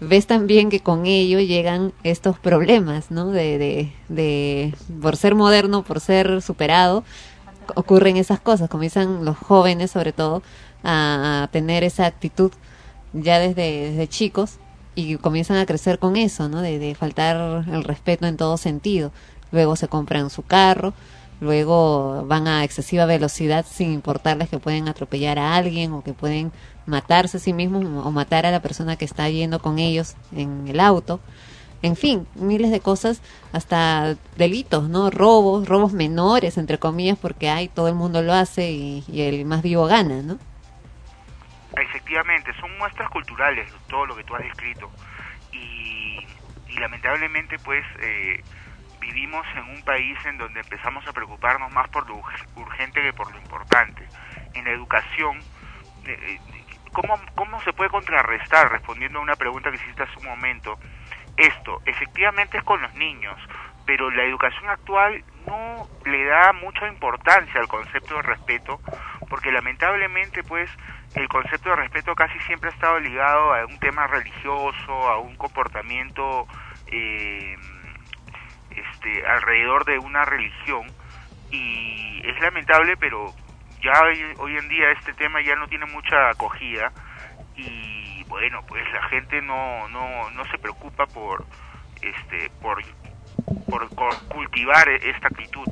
Ves 0.00 0.26
también 0.26 0.70
que 0.70 0.80
con 0.80 1.06
ello 1.06 1.40
llegan 1.40 1.92
estos 2.02 2.38
problemas, 2.38 3.10
¿no? 3.10 3.30
De, 3.30 3.58
de, 3.58 3.92
de 4.08 4.74
por 5.00 5.16
ser 5.16 5.34
moderno, 5.34 5.82
por 5.82 6.00
ser 6.00 6.42
superado, 6.42 7.04
ocurren 7.74 8.16
esas 8.16 8.40
cosas. 8.40 8.68
Comienzan 8.68 9.24
los 9.24 9.36
jóvenes, 9.36 9.90
sobre 9.90 10.12
todo, 10.12 10.42
a, 10.82 11.48
tener 11.52 11.84
esa 11.84 12.06
actitud 12.06 12.52
ya 13.12 13.38
desde, 13.38 13.90
desde 13.90 14.08
chicos 14.08 14.58
y 14.94 15.16
comienzan 15.16 15.56
a 15.56 15.66
crecer 15.66 15.98
con 15.98 16.16
eso, 16.16 16.48
¿no? 16.48 16.60
De 16.60 16.94
faltar 16.94 17.64
el 17.66 17.84
respeto 17.84 18.26
en 18.26 18.36
todo 18.36 18.56
sentido. 18.56 19.12
Luego 19.54 19.76
se 19.76 19.86
compran 19.86 20.30
su 20.30 20.42
carro, 20.42 20.94
luego 21.40 22.24
van 22.26 22.48
a 22.48 22.64
excesiva 22.64 23.06
velocidad 23.06 23.64
sin 23.64 23.92
importarles 23.92 24.48
que 24.48 24.58
pueden 24.58 24.88
atropellar 24.88 25.38
a 25.38 25.54
alguien 25.54 25.92
o 25.92 26.02
que 26.02 26.12
pueden 26.12 26.50
matarse 26.86 27.36
a 27.36 27.40
sí 27.40 27.52
mismos 27.52 27.84
o 27.84 28.10
matar 28.10 28.46
a 28.46 28.50
la 28.50 28.60
persona 28.60 28.96
que 28.96 29.04
está 29.04 29.28
yendo 29.28 29.60
con 29.60 29.78
ellos 29.78 30.16
en 30.32 30.66
el 30.66 30.80
auto. 30.80 31.20
En 31.82 31.94
fin, 31.94 32.26
miles 32.34 32.72
de 32.72 32.80
cosas, 32.80 33.22
hasta 33.52 34.16
delitos, 34.36 34.88
¿no? 34.88 35.10
Robos, 35.10 35.68
robos 35.68 35.92
menores, 35.92 36.58
entre 36.58 36.78
comillas, 36.78 37.16
porque 37.16 37.48
hay, 37.48 37.68
todo 37.68 37.86
el 37.86 37.94
mundo 37.94 38.22
lo 38.22 38.32
hace 38.32 38.72
y, 38.72 39.04
el 39.14 39.44
más 39.44 39.62
vivo 39.62 39.86
gana, 39.86 40.20
¿no? 40.20 40.36
Efectivamente, 41.76 42.50
son 42.58 42.76
muestras 42.78 43.08
culturales 43.10 43.70
todo 43.88 44.04
lo 44.06 44.16
que 44.16 44.24
tú 44.24 44.34
has 44.34 44.42
descrito. 44.42 44.90
Y, 45.52 46.18
y 46.70 46.78
lamentablemente, 46.80 47.56
pues, 47.60 47.84
eh, 48.00 48.42
vivimos 49.04 49.46
en 49.54 49.64
un 49.68 49.82
país 49.82 50.16
en 50.24 50.38
donde 50.38 50.60
empezamos 50.60 51.06
a 51.06 51.12
preocuparnos 51.12 51.70
más 51.72 51.88
por 51.90 52.08
lo 52.08 52.16
urg- 52.16 52.46
urgente 52.56 53.02
que 53.02 53.12
por 53.12 53.30
lo 53.30 53.38
importante. 53.38 54.06
En 54.54 54.64
la 54.64 54.70
educación, 54.70 55.38
eh, 56.06 56.16
eh, 56.20 56.38
¿cómo, 56.92 57.20
¿cómo 57.34 57.60
se 57.62 57.72
puede 57.74 57.90
contrarrestar, 57.90 58.70
respondiendo 58.72 59.18
a 59.18 59.22
una 59.22 59.36
pregunta 59.36 59.70
que 59.70 59.76
hiciste 59.76 60.04
hace 60.04 60.18
un 60.20 60.26
momento, 60.26 60.78
esto? 61.36 61.82
Efectivamente 61.84 62.56
es 62.56 62.64
con 62.64 62.80
los 62.80 62.94
niños, 62.94 63.38
pero 63.84 64.10
la 64.10 64.22
educación 64.24 64.70
actual 64.70 65.22
no 65.46 65.86
le 66.06 66.24
da 66.24 66.52
mucha 66.54 66.88
importancia 66.88 67.60
al 67.60 67.68
concepto 67.68 68.14
de 68.16 68.22
respeto, 68.22 68.80
porque 69.28 69.52
lamentablemente, 69.52 70.42
pues, 70.44 70.70
el 71.14 71.28
concepto 71.28 71.68
de 71.70 71.76
respeto 71.76 72.14
casi 72.14 72.38
siempre 72.40 72.70
ha 72.70 72.72
estado 72.72 72.98
ligado 73.00 73.52
a 73.52 73.66
un 73.66 73.78
tema 73.78 74.06
religioso, 74.06 74.92
a 75.10 75.18
un 75.18 75.36
comportamiento 75.36 76.46
eh, 76.86 77.56
este, 78.76 79.26
alrededor 79.26 79.84
de 79.84 79.98
una 79.98 80.24
religión 80.24 80.86
y 81.50 82.20
es 82.24 82.40
lamentable, 82.40 82.96
pero 82.96 83.32
ya 83.82 84.02
hoy, 84.02 84.20
hoy 84.38 84.56
en 84.56 84.68
día 84.68 84.90
este 84.92 85.12
tema 85.14 85.40
ya 85.42 85.56
no 85.56 85.68
tiene 85.68 85.86
mucha 85.86 86.30
acogida 86.30 86.92
y 87.56 88.24
bueno, 88.24 88.64
pues 88.66 88.84
la 88.92 89.02
gente 89.08 89.40
no 89.42 89.88
no 89.88 90.30
no 90.30 90.44
se 90.46 90.58
preocupa 90.58 91.06
por 91.06 91.44
este 92.02 92.50
por 92.60 92.82
por 93.66 93.88
cultivar 94.28 94.88
esta 94.88 95.28
actitud. 95.28 95.66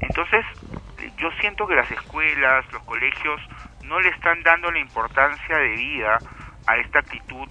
Entonces, 0.00 0.44
yo 1.16 1.30
siento 1.40 1.66
que 1.66 1.74
las 1.74 1.90
escuelas, 1.90 2.64
los 2.72 2.82
colegios 2.84 3.40
no 3.84 4.00
le 4.00 4.08
están 4.10 4.42
dando 4.42 4.70
la 4.70 4.78
importancia 4.78 5.56
de 5.56 5.68
vida 5.68 6.18
a 6.66 6.76
esta 6.76 7.00
actitud 7.00 7.48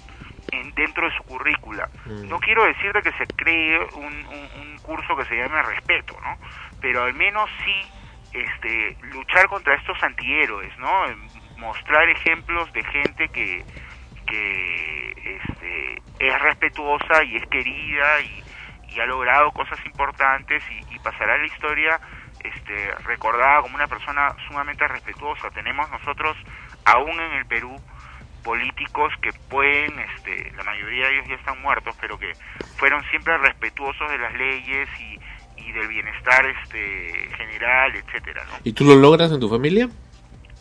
en, 0.51 0.73
dentro 0.75 1.07
de 1.09 1.15
su 1.15 1.23
currícula. 1.23 1.89
No 2.29 2.39
quiero 2.39 2.63
decir 2.65 2.91
de 2.93 3.01
que 3.01 3.11
se 3.13 3.27
cree 3.35 3.79
un, 3.93 4.03
un- 4.27 4.49
un 4.61 4.79
curso 4.79 5.15
que 5.15 5.25
se 5.25 5.35
llame 5.35 5.61
respeto, 5.63 6.15
¿no? 6.23 6.37
Pero 6.79 7.03
al 7.03 7.13
menos 7.13 7.49
sí 7.65 7.91
este, 8.31 8.97
luchar 9.01 9.47
contra 9.47 9.75
estos 9.75 10.01
antihéroes, 10.03 10.77
¿no? 10.79 11.05
Mostrar 11.57 12.09
ejemplos 12.09 12.71
de 12.73 12.83
gente 12.85 13.29
que, 13.29 13.65
que 14.25 15.09
este, 15.39 16.01
es 16.19 16.41
respetuosa 16.41 17.23
y 17.23 17.37
es 17.37 17.45
querida 17.47 18.21
y, 18.21 18.43
y 18.89 18.99
ha 18.99 19.05
logrado 19.05 19.51
cosas 19.51 19.79
importantes 19.85 20.63
y, 20.71 20.95
y 20.95 20.99
pasará 20.99 21.35
a 21.35 21.37
la 21.37 21.45
historia 21.47 21.99
este, 22.39 22.91
recordada 23.05 23.61
como 23.61 23.75
una 23.75 23.88
persona 23.88 24.33
sumamente 24.47 24.88
respetuosa. 24.88 25.49
Tenemos 25.51 25.89
nosotros, 25.91 26.35
aún 26.85 27.19
en 27.19 27.33
el 27.33 27.45
Perú, 27.45 27.81
políticos 28.43 29.11
que 29.22 29.31
pueden, 29.49 29.99
este, 29.99 30.51
la 30.57 30.63
mayoría 30.63 31.07
de 31.07 31.13
ellos 31.15 31.27
ya 31.30 31.35
están 31.35 31.61
muertos, 31.61 31.95
pero 32.01 32.17
que 32.19 32.35
fueron 32.77 33.03
siempre 33.09 33.38
respetuosos 33.38 34.09
de 34.09 34.17
las 34.17 34.33
leyes 34.33 34.88
y, 34.99 35.61
y 35.61 35.72
del 35.72 35.88
bienestar 35.88 36.45
este, 36.45 37.30
general, 37.38 37.95
etcétera, 37.95 38.43
¿no? 38.51 38.57
¿Y 38.63 38.73
tú 38.73 38.83
lo 38.85 38.95
logras 38.95 39.31
en 39.31 39.39
tu 39.39 39.49
familia? 39.49 39.88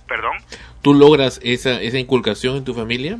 Perdón. 0.07 0.36
¿Tú 0.83 0.94
logras 0.94 1.41
esa, 1.43 1.81
esa 1.81 1.99
inculcación 1.99 2.57
en 2.57 2.65
tu 2.65 2.75
familia? 2.75 3.17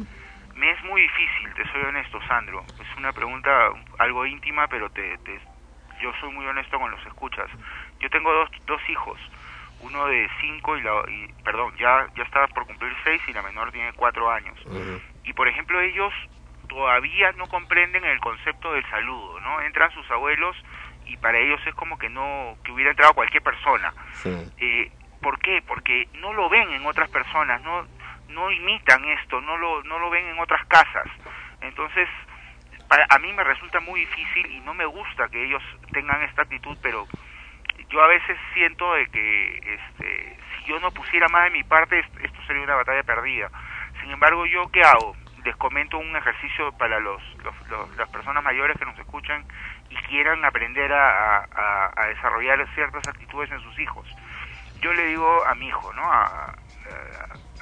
Me 0.55 0.70
es 0.70 0.84
muy 0.84 1.00
difícil, 1.02 1.55
te 1.55 1.65
soy 1.73 1.82
honesto, 1.82 2.18
Sandro. 2.28 2.65
Es 2.81 2.97
una 2.99 3.12
pregunta 3.12 3.50
algo 3.99 4.26
íntima, 4.26 4.66
pero 4.68 4.91
te, 4.91 5.16
te- 5.18 5.41
yo 6.02 6.12
soy 6.20 6.32
muy 6.32 6.47
honesto 6.47 6.78
con 6.78 6.91
los 6.91 7.05
escuchas. 7.07 7.49
Yo 8.00 8.10
tengo 8.10 8.32
dos, 8.32 8.49
dos 8.66 8.81
hijos, 8.89 9.18
uno 9.83 10.07
de 10.07 10.28
cinco 10.41 10.77
y, 10.77 10.83
la, 10.83 11.02
y 11.09 11.27
perdón, 11.43 11.75
ya 11.78 12.07
ya 12.17 12.23
está 12.23 12.47
por 12.49 12.67
cumplir 12.67 12.93
seis 13.05 13.20
y 13.28 13.33
la 13.33 13.43
menor 13.43 13.70
tiene 13.73 13.93
cuatro 13.93 14.31
años. 14.31 14.59
Y 15.25 15.33
por 15.33 15.49
ejemplo 15.49 15.81
ellos 15.81 16.12
todavía 16.69 17.33
no 17.33 17.47
comprenden 17.49 18.05
el 18.05 18.19
concepto 18.20 18.73
del 18.73 18.89
saludo, 18.89 19.41
¿no? 19.41 19.61
Entran 19.61 19.93
sus 19.93 20.11
abuelos 20.11 20.57
y 21.07 21.17
para 21.17 21.39
ellos 21.39 21.61
es 21.67 21.75
como 21.75 21.99
que 21.99 22.09
no 22.09 22.57
que 22.65 22.73
hubiera 22.73 22.91
entrado 22.91 23.15
cualquier 23.15 23.43
persona. 23.43 23.93
Eh, 24.59 24.91
¿Por 25.20 25.39
qué? 25.41 25.62
Porque 25.67 26.09
no 26.15 26.33
lo 26.33 26.49
ven 26.49 26.73
en 26.73 26.86
otras 26.86 27.11
personas, 27.11 27.61
no 27.62 27.86
no 28.28 28.51
imitan 28.51 29.05
esto, 29.05 29.41
no 29.41 29.57
lo 29.57 29.83
no 29.83 29.99
lo 29.99 30.11
ven 30.11 30.27
en 30.27 30.39
otras 30.39 30.65
casas. 30.67 31.07
Entonces, 31.61 32.09
para 32.89 33.07
a 33.09 33.19
mí 33.19 33.33
me 33.33 33.44
resulta 33.44 33.81
muy 33.81 34.01
difícil 34.01 34.47
y 34.52 34.61
no 34.61 34.75
me 34.75 34.86
gusta 34.86 35.28
que 35.28 35.44
ellos 35.44 35.62
tengan 35.93 36.23
esta 36.23 36.43
actitud, 36.43 36.77
pero 36.83 37.07
yo 37.93 38.03
a 38.03 38.07
veces 38.09 38.39
siento 38.55 38.95
de 38.95 39.07
que 39.09 39.59
este 39.75 40.37
si 40.57 40.65
yo 40.65 40.81
no 40.81 40.91
pusiera 40.93 41.29
más 41.29 41.45
de 41.45 41.51
mi 41.51 41.62
parte 41.65 41.99
est- 41.99 42.17
esto 42.25 42.41
sería 42.47 42.62
una 42.62 42.77
batalla 42.77 43.03
perdida. 43.03 43.51
Sin 44.01 44.11
embargo, 44.11 44.47
yo 44.47 44.69
qué 44.69 44.83
hago? 44.83 45.15
Les 45.45 45.55
comento 45.57 45.99
un 45.99 46.15
ejercicio 46.17 46.73
para 46.73 46.99
los, 47.01 47.21
los- 47.45 47.69
los- 47.69 47.97
las 47.97 48.09
personas 48.11 48.43
mayores 48.43 48.77
que 48.79 48.85
nos 48.85 48.99
escuchan 48.99 49.45
y 49.91 49.97
quieran 50.09 50.45
aprender 50.45 50.93
a, 50.93 51.39
a- 51.39 51.47
a- 51.55 51.91
a 51.97 52.07
desarrollar 52.07 52.67
ciertas 52.75 53.07
actitudes 53.07 53.51
en 53.51 53.61
sus 53.61 53.79
hijos. 53.79 54.07
Yo 54.81 54.93
le 54.93 55.07
digo 55.07 55.45
a 55.47 55.55
mi 55.55 55.69
hijo, 55.69 55.93
¿no? 55.93 56.11
A, 56.11 56.55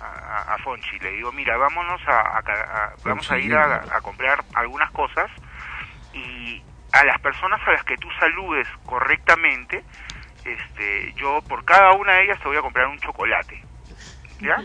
a, 0.01 0.55
a- 0.55 0.59
Fonchi, 0.59 0.99
le 1.01 1.13
digo, 1.13 1.33
mira, 1.33 1.57
vámonos 1.57 2.01
a, 2.07 2.43
vamos 3.05 3.31
a 3.31 3.39
ir 3.39 3.55
a, 3.55 3.97
a 3.97 4.01
comprar 4.01 4.45
algunas 4.55 4.91
cosas 4.93 5.31
y 6.13 6.63
a 6.93 7.05
las 7.05 7.19
personas 7.21 7.61
a 7.67 7.73
las 7.73 7.85
que 7.85 7.97
tú 7.99 8.11
saludes 8.19 8.67
correctamente, 8.85 9.85
este, 10.45 11.13
yo 11.17 11.43
por 11.49 11.65
cada 11.65 11.93
una 11.93 12.15
de 12.15 12.25
ellas 12.25 12.39
te 12.41 12.49
voy 12.49 12.57
a 12.57 12.63
comprar 12.63 12.87
un 12.89 12.99
chocolate, 13.01 13.61
¿ya? 14.41 14.57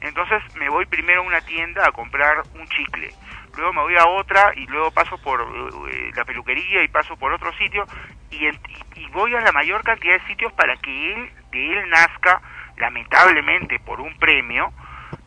Entonces 0.00 0.42
me 0.54 0.68
voy 0.68 0.86
primero 0.86 1.20
a 1.22 1.24
una 1.24 1.40
tienda 1.42 1.86
a 1.86 1.92
comprar 1.92 2.44
un 2.54 2.68
chicle, 2.68 3.14
luego 3.56 3.72
me 3.72 3.80
voy 3.82 3.96
a 3.96 4.06
otra 4.06 4.52
y 4.56 4.66
luego 4.66 4.90
paso 4.90 5.16
por 5.18 5.40
eh, 5.40 6.10
la 6.14 6.24
peluquería 6.24 6.82
y 6.82 6.88
paso 6.88 7.16
por 7.16 7.32
otro 7.32 7.52
sitio 7.54 7.86
y, 8.30 8.46
en- 8.46 8.58
y- 8.96 9.06
voy 9.08 9.34
a 9.34 9.40
la 9.40 9.52
mayor 9.52 9.82
cantidad 9.84 10.14
de 10.20 10.26
sitios 10.26 10.52
para 10.54 10.76
que 10.76 11.12
él, 11.12 11.32
él 11.52 11.88
nazca, 11.88 12.42
lamentablemente 12.76 13.78
por 13.80 14.00
un 14.00 14.14
premio, 14.18 14.72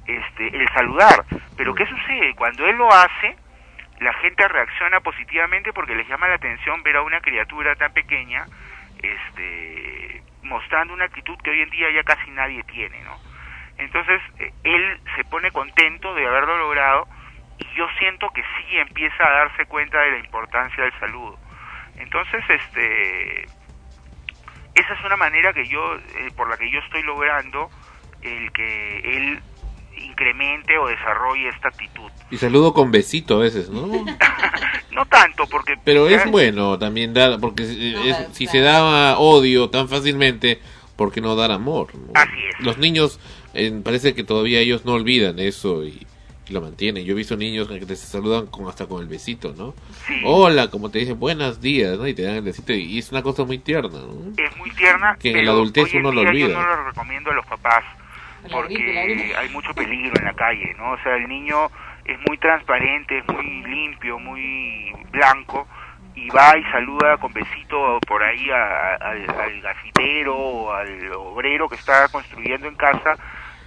este, 0.06 0.48
el 0.56 0.68
saludar. 0.74 1.26
Pero 1.56 1.74
¿qué 1.74 1.86
sucede? 1.86 2.34
Cuando 2.36 2.68
él 2.68 2.76
lo 2.76 2.90
hace, 2.92 3.36
la 4.00 4.14
gente 4.16 4.48
reacciona 4.48 5.00
positivamente 5.00 5.74
porque 5.74 5.96
les 5.96 6.08
llama 6.08 6.28
la 6.28 6.36
atención 6.36 6.84
ver 6.84 6.98
a 6.98 7.02
una 7.02 7.20
criatura 7.22 7.76
tan 7.76 7.92
pequeña 7.94 8.46
este, 9.02 10.24
mostrando 10.44 10.94
una 10.94 11.06
actitud 11.06 11.38
que 11.44 11.52
hoy 11.52 11.62
en 11.62 11.70
día 11.70 11.92
ya 11.92 12.04
casi 12.04 12.30
nadie 12.32 12.64
tiene, 12.64 13.02
¿no? 13.04 13.18
Entonces, 13.78 14.22
eh, 14.40 14.52
él 14.64 15.00
se 15.16 15.24
pone 15.26 15.52
contento 15.52 16.14
de 16.16 16.26
haberlo 16.26 16.58
logrado 16.58 17.08
y 17.60 17.66
yo 17.76 17.88
siento 18.00 18.30
que 18.30 18.42
sí 18.42 18.78
empieza 18.78 19.24
a 19.26 19.32
darse 19.32 19.66
cuenta 19.66 20.00
de 20.00 20.12
la 20.12 20.20
importancia 20.20 20.84
del 20.84 21.00
saludo. 21.00 21.38
Entonces, 21.98 22.44
este, 22.50 23.44
esa 24.76 24.94
es 24.94 25.04
una 25.06 25.18
manera 25.18 25.54
que 25.54 25.66
yo, 25.66 25.96
eh, 25.96 26.32
por 26.36 26.50
la 26.50 26.58
que 26.58 26.70
yo 26.70 26.80
estoy 26.80 27.04
logrando 27.04 27.70
el 28.22 28.52
que 28.52 29.00
él 29.00 29.42
incremente 30.06 30.78
o 30.78 30.88
desarrolle 30.88 31.50
esta 31.50 31.70
actitud. 31.70 32.10
Y 32.32 32.38
saludo 32.38 32.74
con 32.74 32.92
besito 32.92 33.36
a 33.36 33.40
veces, 33.40 33.70
¿no? 33.70 33.88
No 34.92 35.06
tanto, 35.06 35.46
porque... 35.46 35.76
Pero 35.84 36.10
es 36.10 36.26
bueno 36.32 36.80
también 36.80 37.14
dar, 37.14 37.40
porque 37.40 37.64
es- 37.64 38.28
si 38.36 38.48
se 38.48 38.62
daba 38.62 39.20
odio 39.20 39.70
tan 39.70 39.88
fácilmente, 39.88 40.60
¿por 40.96 41.12
qué 41.12 41.22
no 41.22 41.36
dar 41.36 41.52
amor? 41.52 41.90
no? 41.94 42.14
Así 42.16 42.32
es. 42.50 42.66
Los 42.66 42.80
niños, 42.80 43.20
eh, 43.54 43.80
parece 43.84 44.16
que 44.16 44.24
todavía 44.24 44.60
ellos 44.60 44.86
no 44.86 44.94
olvidan 44.94 45.38
eso 45.38 45.84
y, 45.84 46.08
y 46.50 46.52
lo 46.54 46.62
mantienen. 46.62 47.06
Yo 47.06 47.12
he 47.14 47.16
visto 47.16 47.38
niños 47.38 47.68
que 47.68 47.86
te 47.86 47.96
saludan 47.96 48.48
con, 48.48 48.68
hasta 48.68 48.88
con 48.88 49.04
el 49.04 49.08
besito, 49.08 49.54
¿no? 49.56 49.76
Sí. 50.08 50.20
Hola, 50.26 50.72
como 50.72 50.90
te 50.90 50.98
dicen, 50.98 51.20
buenos 51.20 51.62
días, 51.62 51.96
¿no? 52.00 52.08
Y 52.08 52.16
te 52.16 52.24
dan 52.24 52.34
el 52.38 52.42
besito 52.42 52.74
y, 52.74 52.82
y 52.84 52.98
es 52.98 53.12
una 53.12 53.22
cosa 53.22 53.44
muy 53.44 53.60
tierna, 53.60 54.00
¿no? 54.00 54.34
es 54.44 54.58
muy 54.58 54.72
tierna, 54.72 55.16
Que 55.20 55.30
en 55.30 55.46
la 55.46 55.52
adultez 55.52 55.84
hoy 55.84 55.92
en 55.94 55.98
uno 56.08 56.12
lo 56.12 56.22
olvida. 56.28 56.48
Yo 56.48 56.54
no 56.60 56.66
lo 56.76 56.86
recomiendo 56.86 57.30
a 57.30 57.34
los 57.36 57.46
papás 57.46 57.84
porque 58.52 59.34
hay 59.38 59.50
mucho 59.50 59.74
peligro 59.74 60.18
en 60.20 60.26
la 60.26 60.34
calle, 60.34 60.74
¿no? 60.78 60.92
O 60.92 60.98
sea, 61.00 61.16
el 61.16 61.28
niño 61.28 61.70
es 62.06 62.18
muy 62.28 62.38
transparente, 62.38 63.18
es 63.20 63.28
muy 63.28 63.64
limpio, 63.64 64.20
muy 64.20 64.94
blanco 65.12 65.68
y 66.16 66.30
va 66.32 66.58
y 66.58 66.64
saluda 66.72 67.18
con 67.18 67.32
besito 67.34 68.00
por 68.08 68.24
ahí 68.24 68.50
a- 68.50 68.94
a- 68.94 68.96
al, 68.96 69.26
al 69.40 69.62
gasitero 69.62 70.36
o 70.36 70.72
al 70.74 71.12
obrero 71.14 71.70
que 71.70 71.76
está 71.76 72.08
construyendo 72.10 72.68
en 72.68 72.76
casa 72.76 73.18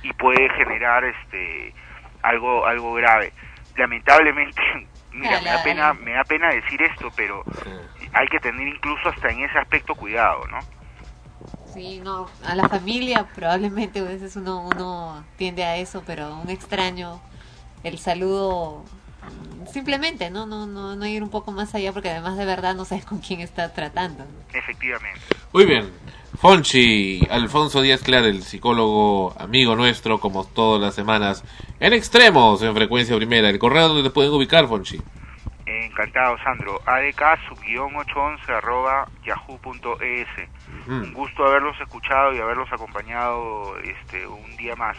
y 0.03 0.13
puede 0.15 0.49
generar 0.51 1.05
este 1.05 1.75
algo 2.23 2.67
algo 2.67 2.95
grave. 2.95 3.33
Lamentablemente, 3.77 4.61
mira, 5.13 5.39
me 5.41 5.51
da 5.51 5.59
pena 5.63 5.95
me 5.95 6.13
da 6.13 6.25
pena 6.25 6.51
decir 6.51 6.83
esto, 6.83 7.13
pero 7.15 7.45
hay 8.13 8.27
que 8.29 8.41
tener 8.41 8.67
incluso 8.67 9.09
hasta 9.09 9.31
en 9.31 9.43
ese 9.43 9.59
aspecto 9.59 9.95
cuidado, 9.95 10.47
¿no? 10.49 10.65
Sí, 11.73 12.01
no, 12.03 12.29
a 12.45 12.55
la 12.55 12.69
familia 12.69 13.29
probablemente 13.35 14.01
a 14.01 14.05
veces 14.05 14.37
uno, 14.37 14.67
uno 14.67 15.25
tiende 15.37 15.65
a 15.65 15.77
eso, 15.77 16.03
pero 16.07 16.27
a 16.27 16.37
un 16.37 16.51
extraño, 16.51 17.21
el 17.85 17.99
saludo 17.99 18.85
simplemente, 19.73 20.31
¿no? 20.31 20.47
No, 20.47 20.67
no, 20.67 20.97
no 20.97 21.07
ir 21.07 21.23
un 21.23 21.31
poco 21.31 21.53
más 21.53 21.75
allá 21.75 21.93
porque 21.93 22.11
además 22.11 22.37
de 22.37 22.45
verdad 22.45 22.75
no 22.75 22.85
sabes 22.85 23.05
con 23.05 23.19
quién 23.19 23.41
está 23.41 23.73
tratando. 23.73 24.25
Efectivamente. 24.53 25.21
Muy 25.53 25.65
bien. 25.65 25.91
Fonchi, 26.41 27.21
Alfonso 27.29 27.83
Díaz 27.83 28.03
Clar, 28.03 28.25
el 28.25 28.43
psicólogo 28.43 29.35
amigo 29.39 29.77
nuestro, 29.77 30.21
como 30.21 30.45
todas 30.45 30.81
las 30.81 30.95
semanas, 30.95 31.45
en 31.81 31.93
extremos, 31.93 32.63
en 32.63 32.75
frecuencia 32.75 33.15
primera. 33.17 33.51
El 33.51 33.59
correo 33.59 33.89
donde 33.89 34.05
te 34.05 34.11
pueden 34.11 34.33
ubicar, 34.33 34.67
Fonchi. 34.67 35.01
Encantado, 35.87 36.37
Sandro. 36.43 36.81
ADK 36.87 37.49
subguión 37.49 37.95
811 37.97 38.53
arroba 38.53 39.09
yahoo.es. 39.25 40.29
Un 40.89 41.13
gusto 41.13 41.45
haberlos 41.45 41.81
escuchado 41.81 42.35
y 42.35 42.39
haberlos 42.39 42.73
acompañado 42.73 43.77
este 43.79 44.27
un 44.27 44.57
día 44.57 44.75
más. 44.77 44.97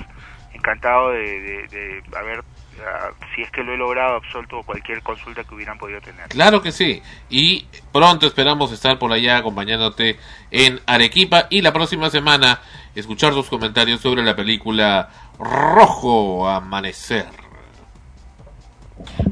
Encantado 0.54 1.12
de, 1.12 1.42
de, 1.42 1.68
de 1.68 2.18
haber, 2.18 2.44
ah, 2.86 3.10
si 3.34 3.42
es 3.42 3.52
que 3.52 3.64
lo 3.64 3.74
he 3.74 3.78
logrado, 3.78 4.18
absuelto 4.18 4.62
cualquier 4.64 5.02
consulta 5.02 5.44
que 5.44 5.56
hubieran 5.56 5.78
podido 5.78 6.02
tener. 6.02 6.28
Claro 6.28 6.62
que 6.62 6.72
sí. 6.72 7.02
Y 7.30 7.68
pronto 7.92 8.28
esperamos 8.28 8.72
estar 8.72 9.00
por 9.00 9.12
allá 9.12 9.38
acompañándote 9.38 10.20
en 10.52 10.80
Arequipa 10.86 11.48
y 11.50 11.62
la 11.62 11.72
próxima 11.72 12.10
semana 12.10 12.62
escuchar 12.96 13.34
tus 13.34 13.50
comentarios 13.50 14.02
sobre 14.02 14.24
la 14.24 14.36
película 14.36 15.10
Rojo 15.40 16.48
Amanecer. 16.48 17.28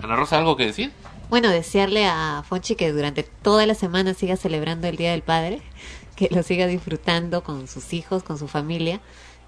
Ana 0.01 0.15
Rosa, 0.15 0.37
¿algo 0.37 0.55
que 0.55 0.65
decir? 0.67 0.91
Bueno, 1.29 1.49
desearle 1.49 2.07
a 2.07 2.41
Fonchi 2.43 2.75
que 2.75 2.91
durante 2.91 3.21
toda 3.21 3.67
la 3.67 3.75
semana 3.75 4.15
siga 4.15 4.35
celebrando 4.35 4.87
el 4.87 4.97
Día 4.97 5.11
del 5.11 5.21
Padre, 5.21 5.61
que 6.17 6.27
lo 6.31 6.41
siga 6.41 6.65
disfrutando 6.65 7.43
con 7.43 7.67
sus 7.67 7.93
hijos, 7.93 8.23
con 8.23 8.39
su 8.39 8.47
familia 8.47 8.99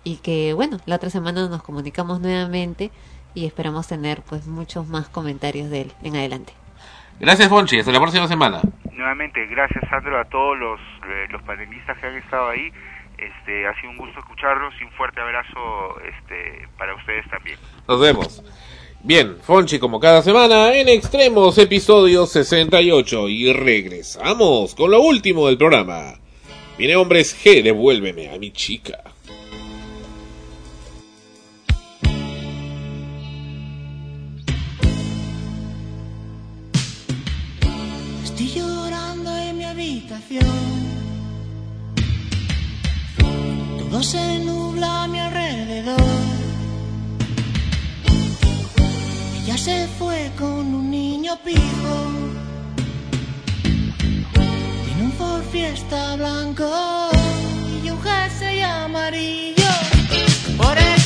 y 0.03 0.17
que, 0.17 0.53
bueno, 0.53 0.77
la 0.85 0.97
otra 0.97 1.09
semana 1.09 1.47
nos 1.49 1.63
comunicamos 1.63 2.21
nuevamente 2.21 2.91
y 3.33 3.47
esperamos 3.47 3.87
tener 3.87 4.21
pues 4.21 4.45
muchos 4.45 4.87
más 4.87 5.09
comentarios 5.09 5.71
de 5.71 5.81
él 5.81 5.91
en 6.03 6.15
adelante. 6.17 6.53
Gracias, 7.19 7.49
Fonchi. 7.49 7.79
Hasta 7.79 7.91
la 7.91 7.99
próxima 7.99 8.27
semana. 8.27 8.61
Nuevamente, 8.91 9.43
gracias 9.47 9.83
Sandro 9.89 10.19
a 10.19 10.25
todos 10.25 10.57
los, 10.59 10.79
eh, 11.07 11.27
los 11.31 11.41
panelistas 11.41 11.97
que 11.97 12.05
han 12.05 12.15
estado 12.15 12.49
ahí. 12.49 12.71
Este, 13.17 13.67
ha 13.67 13.73
sido 13.81 13.89
un 13.89 13.97
gusto 13.97 14.19
escucharlos 14.19 14.73
y 14.79 14.83
un 14.83 14.91
fuerte 14.91 15.19
abrazo 15.19 15.99
este, 16.01 16.67
para 16.77 16.93
ustedes 16.93 17.27
también. 17.29 17.57
Nos 17.87 17.99
vemos. 17.99 18.43
Bien, 19.03 19.37
Fonchi 19.41 19.79
como 19.79 19.99
cada 19.99 20.21
semana 20.21 20.75
en 20.75 20.87
Extremos, 20.87 21.57
episodio 21.57 22.27
68. 22.27 23.29
Y 23.29 23.51
regresamos 23.51 24.75
con 24.75 24.91
lo 24.91 25.01
último 25.01 25.47
del 25.47 25.57
programa. 25.57 26.19
Mi 26.77 26.87
nombre 26.87 27.21
es 27.21 27.35
G, 27.35 27.63
devuélveme 27.63 28.29
a 28.29 28.37
mi 28.37 28.51
chica. 28.51 29.01
Estoy 38.23 38.47
llorando 38.49 39.35
en 39.35 39.57
mi 39.57 39.63
habitación. 39.63 40.45
Todo 43.79 44.03
se 44.03 44.39
nubla 44.41 45.05
a 45.05 45.07
mi 45.07 45.19
alrededor. 45.19 46.50
Ella 49.51 49.57
se 49.57 49.87
fue 49.99 50.31
con 50.39 50.73
un 50.73 50.89
niño 50.89 51.37
pijo. 51.43 51.95
Tiene 54.85 55.03
un 55.03 55.11
Ford 55.11 55.43
Fiesta 55.51 56.15
blanco 56.15 56.71
y 57.83 57.89
un 57.89 58.01
jersey 58.01 58.61
amarillo. 58.61 59.73
Por 60.55 60.77
el 60.77 61.00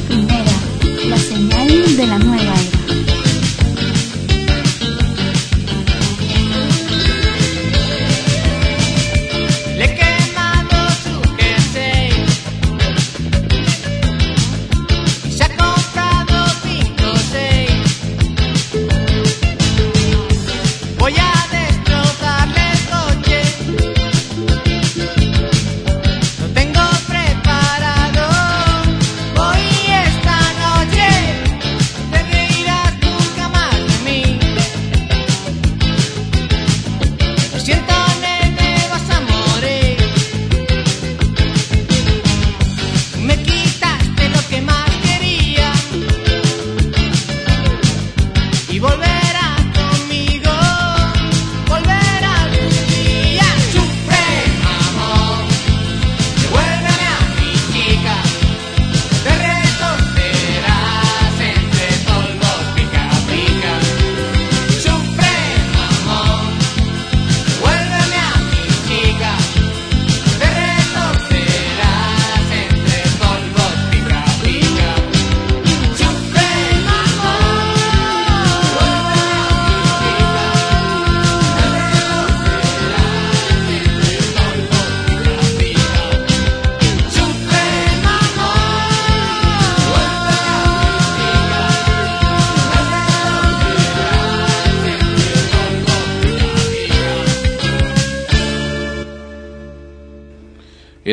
primera, 0.00 0.52
la 1.08 1.16
señal 1.16 1.96
de 1.96 2.06
la 2.06 2.18
nueva 2.18 2.33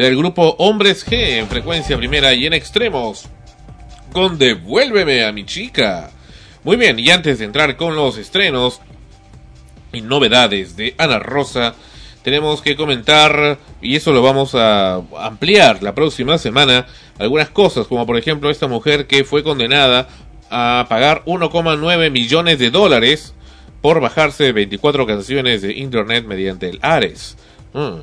Era 0.01 0.07
el 0.07 0.17
grupo 0.17 0.55
Hombres 0.57 1.05
G 1.05 1.37
en 1.37 1.47
frecuencia 1.47 1.95
primera 1.95 2.33
y 2.33 2.47
en 2.47 2.53
extremos. 2.53 3.29
Con 4.11 4.39
Devuélveme 4.39 5.23
a 5.25 5.31
mi 5.31 5.45
chica. 5.45 6.09
Muy 6.63 6.75
bien, 6.75 6.97
y 6.97 7.11
antes 7.11 7.37
de 7.37 7.45
entrar 7.45 7.77
con 7.77 7.95
los 7.95 8.17
estrenos 8.17 8.81
y 9.93 10.01
novedades 10.01 10.75
de 10.75 10.95
Ana 10.97 11.19
Rosa, 11.19 11.75
tenemos 12.23 12.63
que 12.63 12.75
comentar, 12.75 13.59
y 13.79 13.95
eso 13.95 14.11
lo 14.11 14.23
vamos 14.23 14.55
a 14.55 15.03
ampliar 15.19 15.83
la 15.83 15.93
próxima 15.93 16.39
semana, 16.39 16.87
algunas 17.19 17.51
cosas, 17.51 17.85
como 17.85 18.07
por 18.07 18.17
ejemplo 18.17 18.49
esta 18.49 18.67
mujer 18.67 19.05
que 19.05 19.23
fue 19.23 19.43
condenada 19.43 20.07
a 20.49 20.87
pagar 20.89 21.21
1,9 21.25 22.09
millones 22.09 22.57
de 22.57 22.71
dólares 22.71 23.35
por 23.81 24.01
bajarse 24.01 24.51
24 24.51 25.05
canciones 25.05 25.61
de 25.61 25.73
internet 25.73 26.25
mediante 26.25 26.69
el 26.69 26.79
Ares. 26.81 27.37
Mm. 27.73 27.99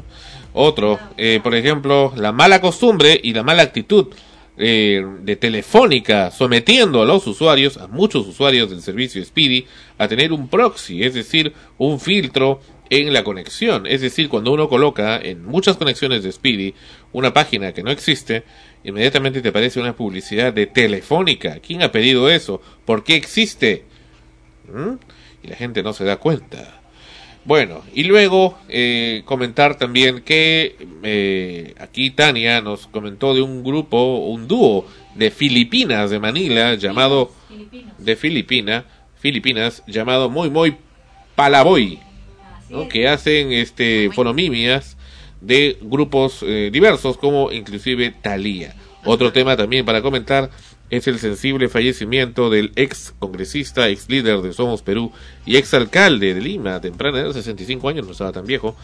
Otro, 0.60 0.98
eh, 1.16 1.38
por 1.40 1.54
ejemplo, 1.54 2.12
la 2.16 2.32
mala 2.32 2.60
costumbre 2.60 3.20
y 3.22 3.32
la 3.32 3.44
mala 3.44 3.62
actitud 3.62 4.08
eh, 4.56 5.06
de 5.20 5.36
Telefónica 5.36 6.32
sometiendo 6.32 7.00
a 7.00 7.04
los 7.04 7.24
usuarios, 7.28 7.76
a 7.76 7.86
muchos 7.86 8.26
usuarios 8.26 8.68
del 8.68 8.82
servicio 8.82 9.24
Speedy, 9.24 9.66
a 9.98 10.08
tener 10.08 10.32
un 10.32 10.48
proxy, 10.48 11.04
es 11.04 11.14
decir, 11.14 11.52
un 11.78 12.00
filtro 12.00 12.60
en 12.90 13.12
la 13.12 13.22
conexión. 13.22 13.86
Es 13.86 14.00
decir, 14.00 14.28
cuando 14.28 14.50
uno 14.50 14.68
coloca 14.68 15.16
en 15.22 15.44
muchas 15.44 15.76
conexiones 15.76 16.24
de 16.24 16.32
Speedy 16.32 16.74
una 17.12 17.32
página 17.32 17.72
que 17.72 17.84
no 17.84 17.92
existe, 17.92 18.42
inmediatamente 18.82 19.40
te 19.40 19.50
aparece 19.50 19.78
una 19.78 19.94
publicidad 19.94 20.52
de 20.52 20.66
Telefónica. 20.66 21.60
¿Quién 21.60 21.84
ha 21.84 21.92
pedido 21.92 22.28
eso? 22.28 22.60
¿Por 22.84 23.04
qué 23.04 23.14
existe? 23.14 23.84
¿Mm? 24.66 24.94
Y 25.44 25.46
la 25.46 25.54
gente 25.54 25.84
no 25.84 25.92
se 25.92 26.02
da 26.02 26.16
cuenta. 26.16 26.77
Bueno, 27.48 27.82
y 27.94 28.04
luego 28.04 28.58
eh, 28.68 29.22
comentar 29.24 29.78
también 29.78 30.20
que 30.20 30.76
eh, 31.02 31.74
aquí 31.78 32.10
Tania 32.10 32.60
nos 32.60 32.86
comentó 32.88 33.32
de 33.32 33.40
un 33.40 33.64
grupo, 33.64 34.18
un 34.18 34.46
dúo 34.46 34.84
de 35.14 35.30
Filipinas, 35.30 36.10
de 36.10 36.18
Manila, 36.18 36.74
llamado 36.74 37.32
de 37.96 38.16
Filipina, 38.16 38.84
Filipinas, 39.18 39.82
llamado 39.86 40.28
Muy 40.28 40.50
Muy 40.50 40.76
Palaboy, 41.36 41.98
¿no? 42.68 42.86
que 42.86 43.08
hacen 43.08 43.50
este 43.50 44.10
fonomimias 44.12 44.98
de 45.40 45.78
grupos 45.80 46.42
eh, 46.42 46.68
diversos 46.70 47.16
como 47.16 47.50
inclusive 47.50 48.10
Thalía. 48.10 48.74
Otro 49.06 49.32
tema 49.32 49.56
también 49.56 49.86
para 49.86 50.02
comentar 50.02 50.50
es 50.90 51.06
el 51.06 51.18
sensible 51.18 51.68
fallecimiento 51.68 52.50
del 52.50 52.72
ex 52.76 53.14
congresista, 53.18 53.88
ex 53.88 54.08
líder 54.08 54.40
de 54.40 54.52
Somos 54.52 54.82
Perú 54.82 55.12
y 55.44 55.56
ex 55.56 55.74
alcalde 55.74 56.34
de 56.34 56.40
Lima, 56.40 56.80
temprana 56.80 57.20
edad, 57.20 57.32
65 57.32 57.88
años, 57.88 58.06
no 58.06 58.12
estaba 58.12 58.32
tan 58.32 58.46
viejo, 58.46 58.74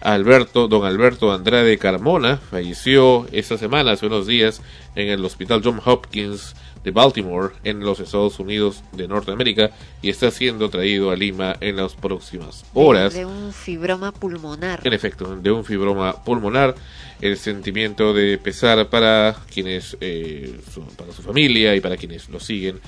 Alberto, 0.00 0.68
don 0.68 0.84
Alberto 0.84 1.32
Andrade 1.32 1.78
Carmona, 1.78 2.36
falleció 2.36 3.26
esta 3.32 3.58
semana, 3.58 3.92
hace 3.92 4.06
unos 4.06 4.26
días, 4.26 4.62
en 4.94 5.08
el 5.08 5.24
Hospital 5.24 5.60
John 5.64 5.80
Hopkins 5.84 6.54
de 6.84 6.92
Baltimore, 6.92 7.54
en 7.64 7.80
los 7.80 7.98
Estados 7.98 8.38
Unidos 8.38 8.82
de 8.92 9.08
Norteamérica, 9.08 9.70
y 10.00 10.10
está 10.10 10.30
siendo 10.30 10.70
traído 10.70 11.10
a 11.10 11.16
Lima 11.16 11.56
en 11.60 11.76
las 11.76 11.94
próximas 11.94 12.64
horas. 12.74 13.14
De 13.14 13.26
un 13.26 13.52
fibroma 13.52 14.12
pulmonar. 14.12 14.80
En 14.84 14.92
efecto, 14.92 15.36
de 15.36 15.50
un 15.50 15.64
fibroma 15.64 16.24
pulmonar, 16.24 16.76
el 17.20 17.36
sentimiento 17.36 18.12
de 18.14 18.38
pesar 18.38 18.88
para 18.88 19.36
quienes, 19.52 19.96
eh, 20.00 20.58
su- 20.72 20.82
para 20.96 21.12
su 21.12 21.22
familia 21.22 21.74
y 21.74 21.80
para 21.80 21.96
quienes 21.96 22.28
lo 22.28 22.38
siguen 22.40 22.80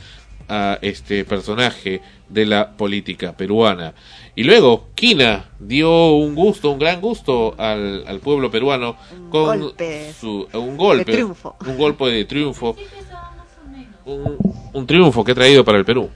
a 0.48 0.78
este 0.82 1.24
personaje 1.24 2.00
de 2.28 2.44
la 2.46 2.72
política 2.72 3.36
peruana. 3.36 3.94
Y 4.34 4.42
luego, 4.44 4.88
Kina 4.96 5.44
dio 5.60 6.14
un 6.16 6.34
gusto, 6.34 6.70
un 6.72 6.78
gran 6.78 7.00
gusto 7.00 7.54
al, 7.58 8.04
al 8.06 8.18
pueblo 8.20 8.50
peruano 8.50 8.96
con 9.30 9.60
golpe 9.60 10.12
su, 10.18 10.48
un 10.54 10.76
golpe, 10.76 11.04
de 11.04 11.12
triunfo. 11.12 11.56
un 11.66 11.76
golpe 11.78 12.04
de 12.06 12.24
triunfo, 12.24 12.76
un, 14.06 14.36
un 14.72 14.86
triunfo 14.86 15.22
que 15.24 15.32
ha 15.32 15.34
traído 15.34 15.64
para 15.64 15.78
el 15.78 15.84
Perú. 15.84 16.08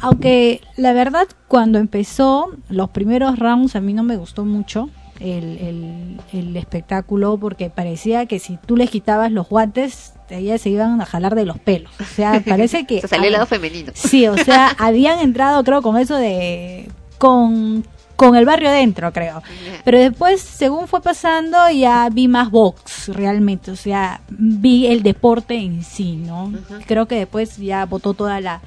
Aunque 0.00 0.60
la 0.76 0.92
verdad, 0.92 1.26
cuando 1.48 1.78
empezó 1.78 2.50
los 2.68 2.90
primeros 2.90 3.38
rounds, 3.38 3.74
a 3.76 3.80
mí 3.80 3.94
no 3.94 4.02
me 4.02 4.16
gustó 4.16 4.44
mucho 4.44 4.90
el, 5.20 5.58
el, 5.58 6.20
el 6.32 6.56
espectáculo 6.56 7.38
porque 7.38 7.70
parecía 7.70 8.26
que 8.26 8.38
si 8.38 8.56
tú 8.56 8.76
les 8.76 8.90
quitabas 8.90 9.32
los 9.32 9.48
guantes, 9.48 10.14
ellas 10.30 10.60
se 10.60 10.70
iban 10.70 11.00
a 11.00 11.06
jalar 11.06 11.34
de 11.34 11.44
los 11.44 11.58
pelos. 11.58 11.92
O 12.00 12.04
sea, 12.04 12.42
parece 12.48 12.86
que. 12.86 13.00
Se 13.00 13.08
salió 13.08 13.26
el 13.26 13.32
lado 13.32 13.46
femenino. 13.46 13.92
Sí, 13.94 14.26
o 14.26 14.36
sea, 14.36 14.68
habían 14.78 15.20
entrado, 15.20 15.62
creo, 15.64 15.82
con 15.82 15.96
eso 15.96 16.16
de. 16.16 16.90
con, 17.18 17.84
con 18.16 18.36
el 18.36 18.44
barrio 18.44 18.70
dentro, 18.70 19.12
creo. 19.12 19.42
Pero 19.84 19.98
después, 19.98 20.40
según 20.40 20.88
fue 20.88 21.00
pasando, 21.00 21.58
ya 21.70 22.08
vi 22.10 22.28
más 22.28 22.50
box 22.50 23.08
realmente. 23.08 23.70
O 23.70 23.76
sea, 23.76 24.22
vi 24.28 24.86
el 24.86 25.02
deporte 25.02 25.54
en 25.56 25.82
sí, 25.82 26.16
¿no? 26.16 26.52
Creo 26.86 27.06
que 27.06 27.16
después 27.16 27.56
ya 27.58 27.84
botó 27.86 28.14
toda 28.14 28.40
la 28.40 28.60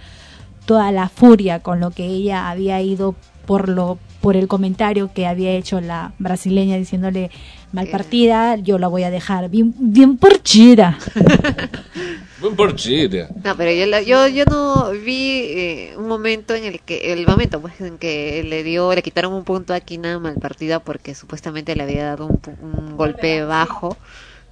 toda 0.66 0.92
la 0.92 1.10
furia 1.10 1.62
con 1.62 1.80
lo 1.80 1.90
que 1.90 2.06
ella 2.06 2.48
había 2.48 2.80
ido 2.80 3.16
por 3.48 3.70
lo 3.70 3.98
por 4.22 4.36
el 4.36 4.48
comentario 4.48 5.12
que 5.14 5.26
había 5.28 5.52
hecho 5.52 5.80
la 5.82 6.12
brasileña 6.20 6.78
diciéndole 6.78 7.32
mal 7.72 7.88
partida, 7.88 8.56
yo 8.58 8.78
la 8.80 8.88
voy 8.88 9.04
a 9.04 9.10
dejar 9.12 9.50
bien 9.50 9.74
bien 9.78 10.18
porchida. 10.18 10.98
Buen 12.42 12.56
porchita. 12.56 13.30
No, 13.44 13.56
pero 13.58 13.72
yo, 13.72 13.86
la- 13.86 14.02
yo, 14.02 14.28
yo 14.28 14.46
no 14.46 14.92
vi 14.92 15.42
eh, 15.46 15.94
un 15.98 16.08
momento 16.08 16.54
en 16.56 16.64
el 16.64 16.80
que, 16.80 17.12
el 17.12 17.28
momento 17.28 17.60
pues 17.60 17.80
en 17.82 17.98
que 17.98 18.44
le 18.44 18.64
dio, 18.64 18.94
le 18.96 19.02
quitaron 19.04 19.34
un 19.34 19.44
punto 19.44 19.74
a 19.74 19.80
Kina 19.82 20.20
mal 20.20 20.36
partida 20.36 20.80
porque 20.80 21.16
supuestamente 21.16 21.76
le 21.76 21.84
había 21.84 22.06
dado 22.06 22.28
un, 22.28 22.38
pu- 22.42 22.56
un 22.62 22.96
golpe 22.96 23.44
bajo, 23.44 23.98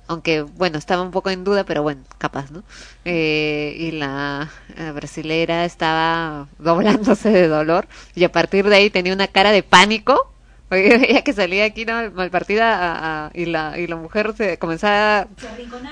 aunque 0.08 0.42
bueno, 0.42 0.78
estaba 0.78 1.02
un 1.02 1.12
poco 1.12 1.30
en 1.30 1.44
duda, 1.44 1.64
pero 1.64 1.84
bueno, 1.84 2.02
capaz, 2.18 2.50
¿no? 2.52 2.64
Eh, 3.06 3.76
y 3.80 3.92
la, 3.92 4.50
brasilera 4.96 5.66
estaba 5.66 6.48
doblándose 6.60 7.30
de 7.30 7.48
dolor 7.48 7.88
y 8.16 8.24
a 8.24 8.32
partir 8.32 8.68
de 8.70 8.76
ahí 8.76 8.90
tenía 8.90 9.14
una 9.14 9.28
cara 9.28 9.52
de 9.52 9.64
pánico. 9.64 10.32
Oye, 10.70 10.98
Veía 10.98 11.22
que 11.24 11.32
salía 11.34 11.64
aquí 11.66 11.86
¿no? 11.86 12.12
mal 12.12 12.30
partida 12.30 12.76
a- 12.76 13.26
a- 13.28 13.32
y 13.34 13.46
la 13.46 13.78
y 13.80 13.88
la 13.88 13.96
mujer 13.96 14.34
se 14.36 14.58
comenzaba 14.58 15.28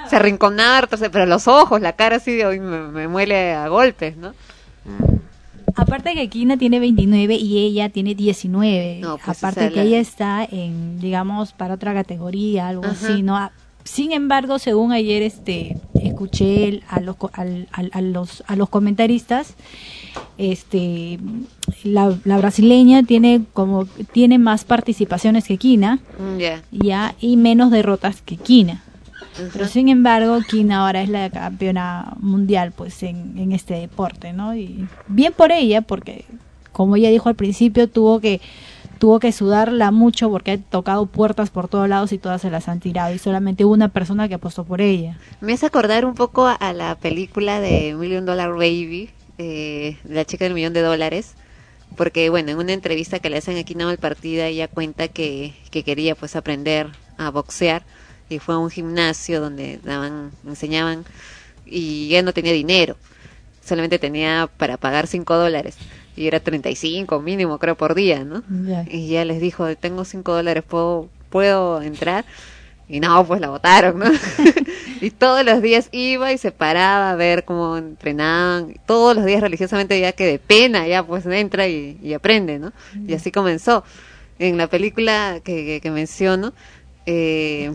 se 0.10 0.16
arrinconaba, 0.18 0.80
entonces, 0.80 1.10
pero 1.12 1.26
los 1.26 1.48
ojos, 1.48 1.80
la 1.82 1.94
cara 1.94 2.18
así 2.18 2.36
de 2.36 2.46
hoy 2.46 2.60
me, 2.60 2.80
me 2.90 3.08
muele 3.08 3.54
a 3.54 3.68
golpes, 3.70 4.18
¿no? 4.18 4.34
Aparte 5.78 6.14
que 6.14 6.30
Kina 6.30 6.58
tiene 6.58 6.80
29 6.80 7.36
y 7.36 7.66
ella 7.66 7.90
tiene 7.90 8.16
19. 8.16 9.02
pues, 9.26 9.44
Aparte 9.44 9.70
que 9.72 9.76
la- 9.76 9.82
ella 9.84 10.00
está 10.00 10.44
en, 10.50 11.00
digamos, 11.00 11.52
para 11.52 11.74
otra 11.74 11.94
categoría, 11.94 12.70
algo 12.70 12.86
Ajá. 12.86 12.94
así, 12.94 13.24
¿no? 13.24 13.52
Sin 13.86 14.12
embargo, 14.12 14.58
según 14.60 14.92
ayer 14.92 15.22
este 15.22 15.78
escuché 16.02 16.82
a 16.90 17.00
los 17.00 17.16
al- 17.34 17.68
al- 17.72 17.92
a 17.94 18.02
los 18.02 18.44
a 18.48 18.56
los 18.56 18.68
comentaristas, 18.70 19.54
este 20.40 21.20
la, 21.84 22.14
la 22.24 22.38
brasileña 22.38 23.04
tiene 23.04 23.44
como 23.54 23.86
tiene 24.12 24.40
más 24.40 24.66
participaciones 24.66 25.46
que 25.46 25.58
Kina, 25.58 26.00
Mm, 26.20 26.38
Ya. 26.40 26.64
ya 26.72 27.16
y 27.22 27.38
menos 27.38 27.70
derrotas 27.72 28.22
que 28.24 28.38
Kina. 28.38 28.84
Pero 29.54 29.68
sin 29.68 29.90
embargo, 29.90 30.40
Kina 30.50 30.80
ahora 30.86 31.02
es 31.02 31.10
la 31.10 31.30
campeona 31.30 32.16
mundial 32.20 32.72
pues 32.72 33.04
en, 33.04 33.38
en 33.38 33.52
este 33.52 33.76
deporte, 33.76 34.34
¿no? 34.34 34.56
Y 34.56 34.88
bien 35.08 35.32
por 35.34 35.52
ella, 35.52 35.82
porque 35.82 36.26
como 36.72 36.96
ella 36.96 37.10
dijo 37.12 37.30
al 37.30 37.36
principio, 37.36 37.88
tuvo 37.88 38.20
que 38.20 38.42
tuvo 38.98 39.20
que 39.20 39.32
sudarla 39.32 39.92
mucho 39.92 40.30
porque 40.30 40.52
ha 40.52 40.58
tocado 40.58 41.06
puertas 41.06 41.50
por 41.50 41.68
todos 41.68 41.88
lados 41.88 42.12
y 42.12 42.18
todas 42.18 42.42
se 42.42 42.50
las 42.50 42.68
han 42.68 42.80
tirado 42.80 43.14
y 43.14 43.20
solamente 43.20 43.66
una 43.66 43.90
persona 43.90 44.28
que 44.28 44.36
apostó 44.36 44.64
por 44.64 44.82
ella. 44.82 45.18
Me 45.42 45.54
hace 45.54 45.66
acordar 45.66 46.06
un 46.06 46.16
poco 46.16 46.48
a, 46.48 46.74
la 46.74 46.96
película 46.96 47.60
de 47.60 47.94
Million 47.96 48.26
Dollar 48.26 48.52
Baby, 48.52 49.10
eh, 49.38 49.98
la 50.04 50.26
chica 50.26 50.46
del 50.46 50.54
millón 50.54 50.74
de 50.74 50.82
dólares, 50.82 51.34
porque 51.96 52.30
bueno, 52.30 52.52
en 52.52 52.58
una 52.58 52.74
entrevista 52.74 53.20
que 53.20 53.30
le 53.30 53.38
hacen 53.38 53.58
aquí 53.58 53.76
en 53.78 53.98
Partida, 53.98 54.48
ella 54.48 54.68
cuenta 54.68 55.08
que, 55.08 55.54
que 55.72 55.84
quería 55.84 56.16
pues 56.16 56.36
aprender 56.36 56.90
a 57.18 57.30
boxear 57.30 57.84
y 58.30 58.40
fue 58.40 58.56
a 58.56 58.58
un 58.58 58.70
gimnasio 58.70 59.40
donde 59.40 59.80
daban, 59.84 60.32
enseñaban 60.46 61.06
y 61.66 62.08
ella 62.08 62.24
no 62.24 62.34
tenía 62.34 62.54
dinero, 62.54 62.98
solamente 63.64 64.00
tenía 64.00 64.50
para 64.58 64.78
pagar 64.78 65.08
5 65.08 65.36
dólares 65.36 65.78
y 66.16 66.28
era 66.28 66.40
35 66.40 67.22
mínimo 67.22 67.60
creo 67.60 67.76
por 67.76 67.96
día, 67.96 68.24
¿no? 68.24 68.44
Y 68.90 69.10
ya 69.10 69.26
les 69.26 69.42
dijo, 69.42 69.76
tengo 69.76 70.06
5 70.06 70.34
dólares, 70.34 70.64
¿puedo, 70.68 71.10
¿puedo 71.30 71.82
entrar? 71.82 72.26
Y 72.88 73.00
no, 73.00 73.26
pues 73.26 73.42
la 73.42 73.50
votaron, 73.50 74.00
¿no? 74.00 74.06
y 75.02 75.10
todos 75.10 75.44
los 75.44 75.62
días 75.62 75.90
iba 75.92 76.32
y 76.32 76.38
se 76.38 76.52
paraba 76.52 77.12
a 77.12 77.16
ver 77.16 77.44
cómo 77.44 77.78
entrenaban. 77.78 78.76
Todos 78.86 79.16
los 79.16 79.26
días 79.26 79.42
religiosamente 79.42 80.00
ya 80.00 80.12
que 80.12 80.26
de 80.26 80.40
pena 80.40 80.88
ya 80.88 81.04
pues 81.04 81.26
entra 81.26 81.68
y, 81.68 81.98
y 82.02 82.14
aprende, 82.14 82.60
¿no? 82.60 82.74
Y 83.08 83.14
así 83.14 83.32
comenzó. 83.32 83.84
En 84.38 84.58
la 84.58 84.68
película 84.68 85.40
que, 85.44 85.66
que, 85.66 85.82
que 85.82 85.92
menciono, 85.92 86.54
eh, 87.06 87.74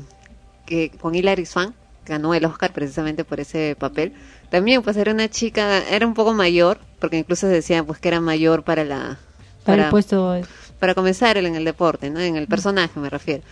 que 0.66 0.90
con 0.90 1.14
Hilary 1.14 1.46
Swank, 1.46 1.74
ganó 2.06 2.34
el 2.34 2.44
Oscar 2.44 2.72
precisamente 2.72 3.24
por 3.24 3.40
ese 3.40 3.76
papel. 3.78 4.12
También 4.50 4.82
pues 4.82 4.96
era 4.96 5.12
una 5.12 5.28
chica, 5.28 5.78
era 5.88 6.06
un 6.06 6.14
poco 6.14 6.34
mayor, 6.34 6.78
porque 6.98 7.18
incluso 7.18 7.46
decían 7.46 7.86
pues 7.86 7.98
que 7.98 8.08
era 8.08 8.20
mayor 8.20 8.62
para 8.64 8.84
la... 8.84 9.18
Para 9.64 9.84
el 9.84 9.90
puesto 9.90 10.40
para 10.78 10.94
comenzar 10.94 11.36
en 11.36 11.54
el 11.54 11.64
deporte, 11.64 12.10
¿no? 12.10 12.20
En 12.20 12.36
el 12.36 12.46
personaje 12.48 12.98
me 12.98 13.10
refiero. 13.10 13.42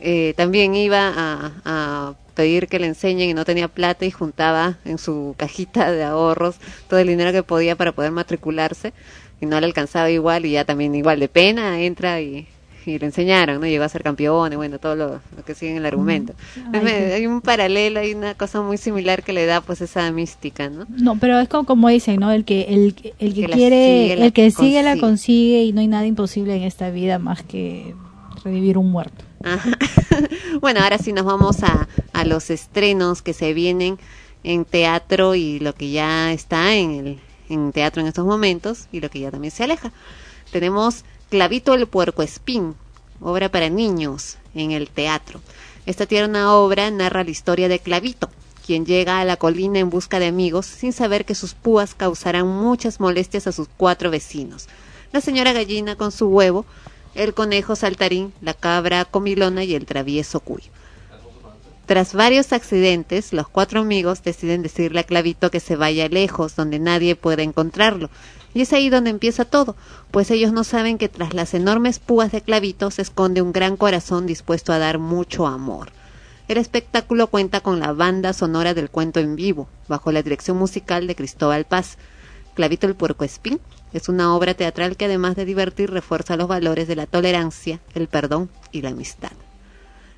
eh, 0.00 0.34
también 0.36 0.74
iba 0.74 1.12
a, 1.16 1.52
a 1.64 2.14
pedir 2.34 2.66
que 2.68 2.80
le 2.80 2.86
enseñen 2.88 3.30
y 3.30 3.34
no 3.34 3.44
tenía 3.44 3.68
plata 3.68 4.04
y 4.04 4.10
juntaba 4.10 4.78
en 4.84 4.98
su 4.98 5.34
cajita 5.38 5.92
de 5.92 6.02
ahorros 6.04 6.56
todo 6.88 6.98
el 7.00 7.06
dinero 7.08 7.32
que 7.32 7.42
podía 7.44 7.76
para 7.76 7.92
poder 7.92 8.10
matricularse 8.10 8.92
y 9.40 9.46
no 9.46 9.60
le 9.60 9.66
alcanzaba 9.66 10.10
igual 10.10 10.46
y 10.46 10.52
ya 10.52 10.64
también 10.64 10.94
igual 10.96 11.20
de 11.20 11.28
pena 11.28 11.80
entra 11.80 12.20
y, 12.20 12.48
y 12.86 12.98
le 12.98 13.06
enseñaron, 13.06 13.60
¿no? 13.60 13.66
Llegó 13.66 13.84
a 13.84 13.88
ser 13.88 14.02
campeón 14.02 14.52
y 14.52 14.56
bueno, 14.56 14.78
todo 14.78 14.96
lo, 14.96 15.20
lo 15.36 15.44
que 15.44 15.54
sigue 15.54 15.72
en 15.72 15.78
el 15.78 15.86
argumento. 15.86 16.34
Ay, 16.72 16.86
hay 16.86 17.26
un 17.26 17.40
paralelo, 17.40 18.00
hay 18.00 18.14
una 18.14 18.34
cosa 18.34 18.62
muy 18.62 18.76
similar 18.76 19.22
que 19.22 19.32
le 19.32 19.46
da 19.46 19.60
pues 19.60 19.80
esa 19.80 20.10
mística, 20.10 20.68
¿no? 20.68 20.86
No, 20.88 21.18
pero 21.18 21.38
es 21.38 21.48
como, 21.48 21.64
como 21.64 21.88
dicen, 21.88 22.20
¿no? 22.20 22.30
El 22.32 22.44
que 22.44 22.62
el, 22.62 22.94
el 23.18 23.34
que, 23.34 23.46
quiere, 23.46 24.08
sigue, 24.08 24.24
el 24.24 24.32
que 24.32 24.50
sigue 24.50 24.82
la 24.82 24.90
consigue. 24.92 25.00
consigue 25.00 25.64
y 25.64 25.72
no 25.72 25.80
hay 25.80 25.88
nada 25.88 26.06
imposible 26.06 26.56
en 26.56 26.62
esta 26.62 26.90
vida 26.90 27.18
más 27.18 27.42
que 27.42 27.94
revivir 28.44 28.78
un 28.78 28.90
muerto. 28.90 29.24
Ajá. 29.42 29.70
bueno, 30.60 30.80
ahora 30.80 30.98
sí 30.98 31.12
nos 31.12 31.24
vamos 31.24 31.62
a, 31.62 31.88
a 32.12 32.24
los 32.24 32.50
estrenos 32.50 33.22
que 33.22 33.32
se 33.32 33.54
vienen 33.54 33.98
en 34.42 34.64
teatro 34.64 35.34
y 35.34 35.58
lo 35.58 35.74
que 35.74 35.90
ya 35.90 36.32
está 36.32 36.74
en 36.74 36.90
el 36.90 37.18
en 37.48 37.72
teatro 37.72 38.00
en 38.00 38.08
estos 38.08 38.24
momentos 38.24 38.88
y 38.92 39.00
lo 39.00 39.10
que 39.10 39.20
ya 39.20 39.30
también 39.30 39.50
se 39.50 39.64
aleja. 39.64 39.92
Tenemos 40.50 41.04
Clavito 41.30 41.74
el 41.74 41.86
puerco 41.86 42.22
espín, 42.22 42.74
obra 43.20 43.48
para 43.48 43.68
niños 43.68 44.36
en 44.54 44.70
el 44.70 44.88
teatro. 44.88 45.40
Esta 45.86 46.06
tierna 46.06 46.54
obra 46.54 46.90
narra 46.90 47.24
la 47.24 47.30
historia 47.30 47.68
de 47.68 47.78
Clavito, 47.78 48.30
quien 48.64 48.86
llega 48.86 49.20
a 49.20 49.24
la 49.24 49.36
colina 49.36 49.78
en 49.78 49.90
busca 49.90 50.18
de 50.18 50.26
amigos 50.26 50.66
sin 50.66 50.92
saber 50.92 51.24
que 51.24 51.34
sus 51.34 51.54
púas 51.54 51.94
causarán 51.94 52.46
muchas 52.46 53.00
molestias 53.00 53.46
a 53.46 53.52
sus 53.52 53.68
cuatro 53.76 54.10
vecinos. 54.10 54.68
La 55.12 55.20
señora 55.20 55.52
gallina 55.52 55.96
con 55.96 56.12
su 56.12 56.28
huevo, 56.28 56.66
el 57.14 57.34
conejo 57.34 57.76
saltarín, 57.76 58.32
la 58.40 58.54
cabra 58.54 59.04
comilona 59.04 59.64
y 59.64 59.74
el 59.74 59.86
travieso 59.86 60.40
cuyo. 60.40 60.70
Tras 61.86 62.14
varios 62.14 62.52
accidentes, 62.52 63.32
los 63.32 63.46
cuatro 63.48 63.80
amigos 63.80 64.22
deciden 64.22 64.62
decirle 64.62 65.00
a 65.00 65.04
Clavito 65.04 65.50
que 65.50 65.60
se 65.60 65.76
vaya 65.76 66.08
lejos, 66.08 66.56
donde 66.56 66.78
nadie 66.78 67.14
pueda 67.14 67.42
encontrarlo. 67.42 68.08
Y 68.54 68.62
es 68.62 68.72
ahí 68.72 68.88
donde 68.88 69.10
empieza 69.10 69.44
todo, 69.44 69.76
pues 70.12 70.30
ellos 70.30 70.52
no 70.52 70.62
saben 70.62 70.96
que 70.96 71.08
tras 71.08 71.34
las 71.34 71.54
enormes 71.54 71.98
púas 71.98 72.30
de 72.30 72.40
Clavito 72.40 72.90
se 72.92 73.02
esconde 73.02 73.42
un 73.42 73.52
gran 73.52 73.76
corazón 73.76 74.26
dispuesto 74.26 74.72
a 74.72 74.78
dar 74.78 74.98
mucho 74.98 75.46
amor. 75.46 75.90
El 76.46 76.58
espectáculo 76.58 77.26
cuenta 77.26 77.60
con 77.60 77.80
la 77.80 77.92
banda 77.92 78.32
sonora 78.32 78.72
del 78.72 78.90
cuento 78.90 79.18
en 79.18 79.34
vivo, 79.34 79.68
bajo 79.88 80.12
la 80.12 80.22
dirección 80.22 80.56
musical 80.56 81.06
de 81.06 81.16
Cristóbal 81.16 81.64
Paz. 81.64 81.98
Clavito 82.54 82.86
el 82.86 82.94
Puercoespín 82.94 83.60
es 83.92 84.08
una 84.08 84.34
obra 84.34 84.54
teatral 84.54 84.96
que 84.96 85.06
además 85.06 85.36
de 85.36 85.44
divertir 85.44 85.90
refuerza 85.90 86.36
los 86.36 86.46
valores 86.46 86.86
de 86.86 86.96
la 86.96 87.06
tolerancia, 87.06 87.80
el 87.94 88.08
perdón 88.08 88.50
y 88.72 88.82
la 88.82 88.90
amistad. 88.90 89.32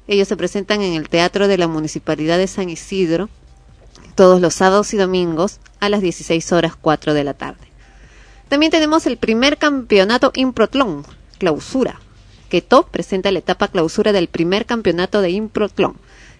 Ellos 0.08 0.28
se 0.28 0.36
presentan 0.36 0.82
en 0.82 0.94
el 0.94 1.08
Teatro 1.08 1.48
de 1.48 1.58
la 1.58 1.68
Municipalidad 1.68 2.38
de 2.38 2.46
San 2.46 2.68
Isidro 2.68 3.28
todos 4.14 4.40
los 4.40 4.54
sábados 4.54 4.94
y 4.94 4.96
domingos 4.96 5.60
a 5.80 5.88
las 5.88 6.00
16 6.00 6.52
horas 6.52 6.74
4 6.74 7.12
de 7.12 7.24
la 7.24 7.34
tarde. 7.34 7.65
También 8.48 8.70
tenemos 8.70 9.06
el 9.06 9.16
primer 9.16 9.58
campeonato 9.58 10.30
Improtlón, 10.34 11.04
clausura. 11.38 12.00
Keto 12.48 12.84
presenta 12.84 13.32
la 13.32 13.40
etapa 13.40 13.68
clausura 13.68 14.12
del 14.12 14.28
primer 14.28 14.66
campeonato 14.66 15.20
de 15.20 15.30
Improtlón. 15.30 15.96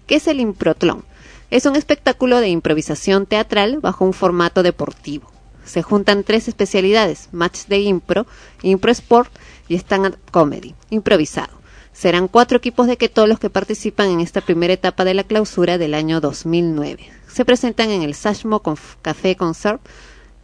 ¿Qué 0.06 0.16
es 0.16 0.28
el 0.28 0.38
Improtlón? 0.38 1.04
Es 1.50 1.66
un 1.66 1.74
espectáculo 1.74 2.40
de 2.40 2.48
improvisación 2.48 3.26
teatral 3.26 3.78
bajo 3.80 4.04
un 4.04 4.12
formato 4.12 4.62
deportivo. 4.62 5.30
Se 5.64 5.82
juntan 5.82 6.22
tres 6.22 6.46
especialidades, 6.46 7.28
match 7.32 7.66
de 7.66 7.78
impro, 7.80 8.26
impro 8.62 8.92
sport 8.92 9.32
y 9.66 9.74
stand-up 9.74 10.16
comedy, 10.30 10.74
improvisado. 10.90 11.56
Serán 11.92 12.28
cuatro 12.28 12.58
equipos 12.58 12.86
de 12.86 12.96
Keto 12.96 13.26
los 13.26 13.40
que 13.40 13.50
participan 13.50 14.10
en 14.10 14.20
esta 14.20 14.40
primera 14.42 14.74
etapa 14.74 15.04
de 15.04 15.14
la 15.14 15.24
clausura 15.24 15.76
del 15.76 15.94
año 15.94 16.20
2009. 16.20 17.10
Se 17.26 17.44
presentan 17.44 17.90
en 17.90 18.02
el 18.02 18.14
Sashmo 18.14 18.62
Café 19.02 19.36
Concert 19.36 19.80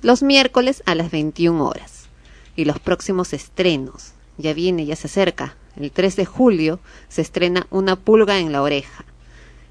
los 0.03 0.25
miércoles 0.25 0.83
a 0.85 0.97
las 0.97 1.11
21 1.11 1.65
horas. 1.65 2.09
Y 2.57 2.65
los 2.65 2.81
próximos 2.81 3.33
estrenos. 3.33 4.13
Ya 4.37 4.53
viene, 4.53 4.85
ya 4.85 4.97
se 4.97 5.07
acerca. 5.07 5.57
El 5.77 5.91
3 5.93 6.17
de 6.17 6.25
julio 6.27 6.81
se 7.09 7.23
estrena 7.23 7.67
Una 7.71 7.97
pulga 7.97 8.39
en 8.39 8.53
la 8.53 8.63
oreja. 8.63 9.05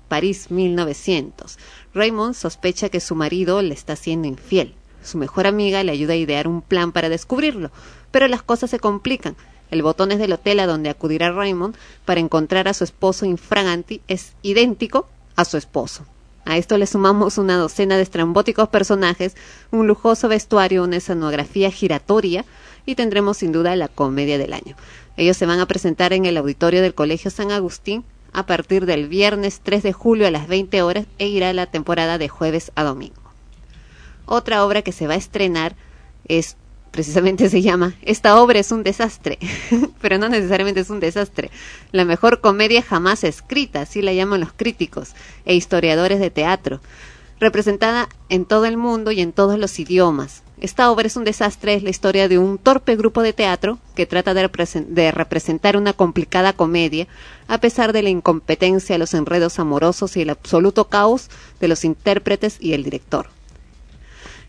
París 0.08 0.50
1900. 0.50 1.58
Raymond 1.94 2.34
sospecha 2.34 2.90
que 2.90 3.00
su 3.00 3.16
marido 3.16 3.62
le 3.62 3.74
está 3.74 3.96
siendo 3.96 4.28
infiel. 4.28 4.74
Su 5.04 5.18
mejor 5.18 5.48
amiga 5.48 5.84
le 5.84 5.92
ayuda 5.92 6.14
a 6.14 6.18
idear 6.18 6.48
un 6.48 6.62
plan 6.62 6.92
para 6.92 7.10
descubrirlo, 7.10 7.72
pero 8.12 8.28
las 8.28 8.42
cosas 8.42 8.70
se 8.70 8.80
complican. 8.80 9.36
El 9.70 9.84
botón 9.84 10.12
es 10.12 10.20
del 10.20 10.34
hotel 10.34 10.60
a 10.60 10.68
donde 10.68 10.90
acudirá 10.90 11.32
Raymond 11.32 11.76
para 12.06 12.20
encontrar 12.20 12.68
a 12.68 12.74
su 12.74 12.84
esposo 12.84 13.26
infraganti 13.26 14.02
es 14.08 14.34
idéntico 14.42 15.08
a 15.36 15.46
su 15.46 15.58
esposo. 15.58 16.06
A 16.46 16.58
esto 16.58 16.78
le 16.78 16.88
sumamos 16.88 17.38
una 17.38 17.56
docena 17.56 17.98
de 17.98 18.04
estrambóticos 18.04 18.70
personajes, 18.70 19.36
un 19.72 19.88
lujoso 19.88 20.28
vestuario, 20.28 20.84
una 20.84 20.98
escenografía 20.98 21.72
giratoria 21.72 22.46
y 22.86 22.96
tendremos 22.96 23.38
sin 23.38 23.52
duda 23.52 23.76
la 23.76 23.88
comedia 23.88 24.38
del 24.38 24.54
año. 24.54 24.76
Ellos 25.18 25.38
se 25.38 25.46
van 25.46 25.60
a 25.60 25.68
presentar 25.68 26.14
en 26.14 26.26
el 26.26 26.38
auditorio 26.38 26.82
del 26.82 26.96
Colegio 26.96 27.30
San 27.30 27.52
Agustín 27.52 28.04
a 28.34 28.46
partir 28.46 28.86
del 28.86 29.08
viernes 29.08 29.62
3 29.62 29.84
de 29.84 29.94
julio 29.94 30.26
a 30.26 30.32
las 30.32 30.48
20 30.48 30.82
horas 30.82 31.06
e 31.20 31.28
irá 31.28 31.54
la 31.54 31.68
temporada 31.68 32.18
de 32.18 32.30
jueves 32.30 32.72
a 32.76 32.84
domingo. 32.84 33.22
Otra 34.26 34.66
obra 34.66 34.82
que 34.82 34.94
se 34.94 35.08
va 35.08 35.14
a 35.16 35.18
estrenar 35.18 35.76
es 36.28 36.56
precisamente 36.92 37.50
se 37.50 37.62
llama 37.62 37.96
Esta 38.02 38.40
obra 38.40 38.60
es 38.60 38.72
un 38.72 38.84
desastre, 38.84 39.40
pero 40.02 40.18
no 40.18 40.30
necesariamente 40.30 40.82
es 40.82 40.90
un 40.90 41.00
desastre. 41.00 41.50
La 41.92 42.06
mejor 42.06 42.42
comedia 42.42 42.82
jamás 42.82 43.24
escrita, 43.24 43.82
así 43.82 44.02
la 44.02 44.14
llaman 44.14 44.42
los 44.42 44.54
críticos 44.54 45.14
e 45.46 45.56
historiadores 45.56 46.20
de 46.20 46.30
teatro, 46.30 46.82
representada 47.40 48.08
en 48.30 48.46
todo 48.46 48.66
el 48.66 48.78
mundo 48.78 49.12
y 49.12 49.22
en 49.22 49.32
todos 49.32 49.58
los 49.58 49.80
idiomas. 49.80 50.44
Esta 50.60 50.92
obra 50.92 51.08
es 51.08 51.16
un 51.16 51.24
desastre, 51.24 51.74
es 51.74 51.82
la 51.82 51.90
historia 51.90 52.28
de 52.28 52.38
un 52.38 52.60
torpe 52.60 52.96
grupo 52.96 53.24
de 53.24 53.34
teatro 53.34 53.80
que 53.96 54.06
trata 54.06 54.36
de, 54.36 54.48
de 54.90 55.12
representar 55.12 55.76
una 55.76 55.94
complicada 55.94 56.54
comedia 56.54 57.08
a 57.48 57.58
pesar 57.58 57.94
de 57.94 58.04
la 58.04 58.10
incompetencia, 58.10 59.00
los 59.00 59.16
enredos 59.16 59.58
amorosos 59.58 60.16
y 60.18 60.22
el 60.22 60.30
absoluto 60.30 60.88
caos 60.88 61.30
de 61.60 61.68
los 61.68 61.84
intérpretes 61.84 62.58
y 62.60 62.74
el 62.74 62.84
director 62.84 63.28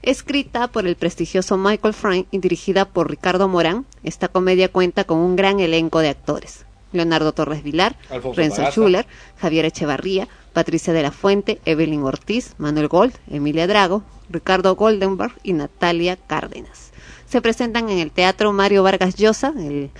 escrita 0.03 0.69
por 0.69 0.87
el 0.87 0.97
prestigioso 0.97 1.57
Michael 1.57 1.95
Frank 1.95 2.27
y 2.31 2.39
dirigida 2.39 2.85
por 2.85 3.09
Ricardo 3.11 3.49
Morán, 3.49 3.87
esta 4.03 4.29
comedia 4.29 4.69
cuenta 4.69 5.05
con 5.05 5.19
un 5.19 5.37
gran 5.37 5.61
elenco 5.61 6.01
de 6.01 6.09
actores. 6.11 6.65
Leonardo 6.93 7.33
Torres 7.33 7.63
Vilar, 7.63 7.97
Alfonso 8.11 8.37
Renzo. 8.41 8.63
Schuller, 8.71 9.07
Javier 9.41 9.65
Echevarría, 9.65 10.29
Patricia 10.53 10.93
de 10.93 11.03
la 11.03 11.11
Fuente, 11.11 11.59
Evelyn 11.65 12.03
Ortiz, 12.03 12.55
Manuel 12.59 12.89
Gold, 12.89 13.15
Emilia 13.31 13.67
Drago, 13.67 14.03
Ricardo 14.29 14.77
Goldenberg 14.77 15.33
y 15.43 15.55
Natalia 15.55 16.17
Cárdenas. 16.17 16.91
Se 17.27 17.41
presentan 17.41 17.89
en 17.89 17.99
el 17.99 18.11
Teatro 18.11 18.53
Mario 18.53 18.83
Vargas 18.83 19.15
Llosa, 19.15 19.55
el- 19.57 19.91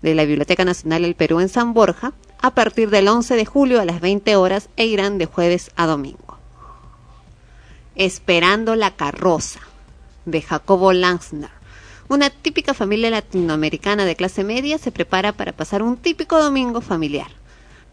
de 0.00 0.14
la 0.14 0.24
Biblioteca 0.24 0.64
Nacional 0.64 1.02
del 1.02 1.16
Perú 1.16 1.40
en 1.40 1.48
San 1.48 1.74
Borja, 1.74 2.12
a 2.40 2.54
partir 2.54 2.88
del 2.88 3.08
11 3.08 3.34
de 3.34 3.44
julio 3.44 3.80
a 3.80 3.84
las 3.84 4.00
20 4.00 4.36
horas 4.36 4.68
e 4.76 4.86
irán 4.86 5.18
de 5.18 5.26
jueves 5.26 5.70
a 5.76 5.86
domingo. 5.86 6.27
Esperando 7.98 8.76
la 8.76 8.94
carroza 8.94 9.58
de 10.24 10.40
Jacobo 10.40 10.92
Langsner. 10.92 11.50
Una 12.08 12.30
típica 12.30 12.72
familia 12.72 13.10
latinoamericana 13.10 14.04
de 14.04 14.14
clase 14.14 14.44
media 14.44 14.78
se 14.78 14.92
prepara 14.92 15.32
para 15.32 15.50
pasar 15.50 15.82
un 15.82 15.96
típico 15.96 16.40
domingo 16.40 16.80
familiar. 16.80 17.26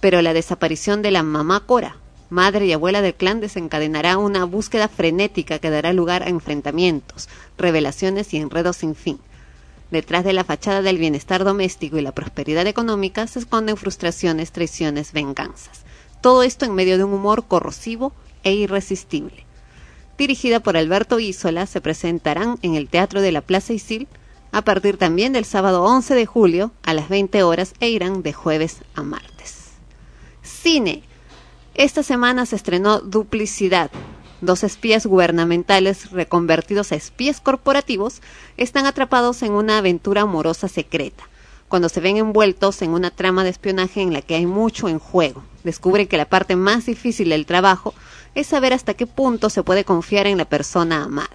Pero 0.02 0.22
la 0.22 0.36
desaparición 0.36 1.02
de 1.02 1.10
la 1.10 1.24
mamá 1.24 1.62
Cora, 1.62 1.98
madre 2.30 2.68
y 2.68 2.74
abuela 2.74 3.02
del 3.02 3.16
clan, 3.16 3.40
desencadenará 3.40 4.20
una 4.20 4.44
búsqueda 4.44 4.90
frenética 4.90 5.58
que 5.58 5.72
dará 5.72 5.92
lugar 5.92 6.22
a 6.22 6.30
enfrentamientos, 6.30 7.28
revelaciones 7.58 8.32
y 8.36 8.38
enredos 8.38 8.76
sin 8.76 8.94
fin. 8.94 9.18
Detrás 9.90 10.24
de 10.24 10.34
la 10.34 10.44
fachada 10.44 10.84
del 10.84 11.00
bienestar 11.00 11.44
doméstico 11.44 11.98
y 11.98 12.04
la 12.04 12.12
prosperidad 12.12 12.68
económica 12.68 13.26
se 13.26 13.40
esconden 13.40 13.76
frustraciones, 13.76 14.52
traiciones, 14.52 15.14
venganzas. 15.14 15.82
Todo 16.22 16.44
esto 16.44 16.64
en 16.66 16.76
medio 16.76 17.00
de 17.00 17.06
un 17.06 17.14
humor 17.14 17.48
corrosivo 17.48 18.14
e 18.44 18.54
irresistible 18.54 19.45
dirigida 20.18 20.60
por 20.60 20.78
Alberto 20.78 21.20
Isola, 21.20 21.66
se 21.66 21.82
presentarán 21.82 22.58
en 22.62 22.76
el 22.76 22.90
Teatro 22.90 23.22
de 23.22 23.32
la 23.32 23.42
Plaza 23.42 23.74
Isil 23.74 24.08
a 24.52 24.62
partir 24.62 24.98
también 24.98 25.34
del 25.34 25.46
sábado 25.46 25.84
11 25.84 26.16
de 26.16 26.26
julio 26.26 26.72
a 26.84 26.94
las 26.94 27.10
20 27.10 27.44
horas 27.44 27.74
e 27.80 27.90
irán 27.90 28.24
de 28.24 28.34
jueves 28.34 28.78
a 28.94 29.04
martes. 29.04 29.72
Cine. 30.42 31.04
Esta 31.74 32.04
semana 32.04 32.46
se 32.46 32.56
estrenó 32.56 33.02
Duplicidad. 33.02 33.92
Dos 34.40 34.64
espías 34.64 35.06
gubernamentales 35.06 36.12
reconvertidos 36.12 36.92
a 36.92 36.96
espías 36.96 37.42
corporativos 37.42 38.22
están 38.56 38.86
atrapados 38.86 39.44
en 39.44 39.52
una 39.52 39.80
aventura 39.80 40.22
amorosa 40.22 40.68
secreta. 40.70 41.24
Cuando 41.68 41.90
se 41.90 42.00
ven 42.00 42.16
envueltos 42.16 42.82
en 42.82 42.92
una 42.92 43.12
trama 43.12 43.44
de 43.44 43.50
espionaje 43.50 44.02
en 44.02 44.14
la 44.14 44.22
que 44.22 44.36
hay 44.36 44.46
mucho 44.46 44.88
en 44.88 45.00
juego, 45.00 45.44
descubren 45.64 46.08
que 46.08 46.16
la 46.16 46.30
parte 46.30 46.56
más 46.56 46.86
difícil 46.86 47.30
del 47.30 47.46
trabajo 47.46 47.94
es 48.36 48.48
saber 48.48 48.74
hasta 48.74 48.94
qué 48.94 49.08
punto 49.08 49.50
se 49.50 49.64
puede 49.64 49.84
confiar 49.84 50.28
en 50.28 50.38
la 50.38 50.46
persona 50.46 51.04
amada. 51.04 51.30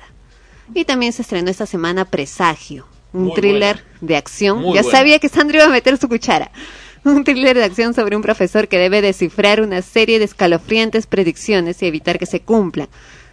Y 0.74 0.84
también 0.84 1.12
se 1.12 1.22
estrenó 1.22 1.50
esta 1.50 1.66
semana 1.66 2.04
Presagio, 2.04 2.86
un 3.12 3.24
Muy 3.24 3.34
thriller 3.34 3.84
de 4.00 4.16
acción. 4.16 4.60
Muy 4.60 4.74
ya 4.76 4.82
buena. 4.82 4.98
sabía 4.98 5.18
que 5.18 5.28
Sandra 5.28 5.58
iba 5.58 5.66
a 5.66 5.70
meter 5.70 5.98
su 5.98 6.08
cuchara. 6.08 6.50
Un 7.04 7.24
thriller 7.24 7.56
de 7.56 7.64
acción 7.64 7.94
sobre 7.94 8.14
un 8.14 8.20
profesor 8.20 8.68
que 8.68 8.76
debe 8.76 9.00
descifrar 9.00 9.62
una 9.62 9.80
serie 9.80 10.18
de 10.18 10.26
escalofriantes 10.26 11.06
predicciones 11.06 11.82
y 11.82 11.86
evitar 11.86 12.18
que 12.18 12.26
se 12.26 12.40
cumplan. 12.42 12.88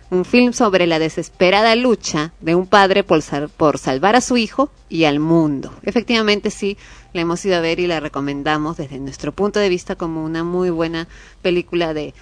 Un 0.09 0.23
film 0.23 0.53
sobre 0.53 0.87
la 0.87 0.99
desesperada 0.99 1.75
lucha 1.75 2.31
de 2.39 2.55
un 2.55 2.65
padre 2.65 3.03
por, 3.03 3.21
sal- 3.21 3.49
por 3.49 3.77
salvar 3.77 4.15
a 4.15 4.21
su 4.21 4.37
hijo 4.37 4.71
y 4.87 5.03
al 5.03 5.19
mundo. 5.19 5.73
Efectivamente 5.83 6.49
sí, 6.49 6.77
la 7.11 7.19
hemos 7.19 7.43
ido 7.43 7.57
a 7.57 7.59
ver 7.59 7.81
y 7.81 7.87
la 7.87 7.99
recomendamos 7.99 8.77
desde 8.77 8.99
nuestro 8.99 9.33
punto 9.33 9.59
de 9.59 9.67
vista 9.67 9.97
como 9.97 10.23
una 10.23 10.45
muy 10.45 10.69
buena 10.69 11.09
película 11.41 11.93
de 11.93 12.13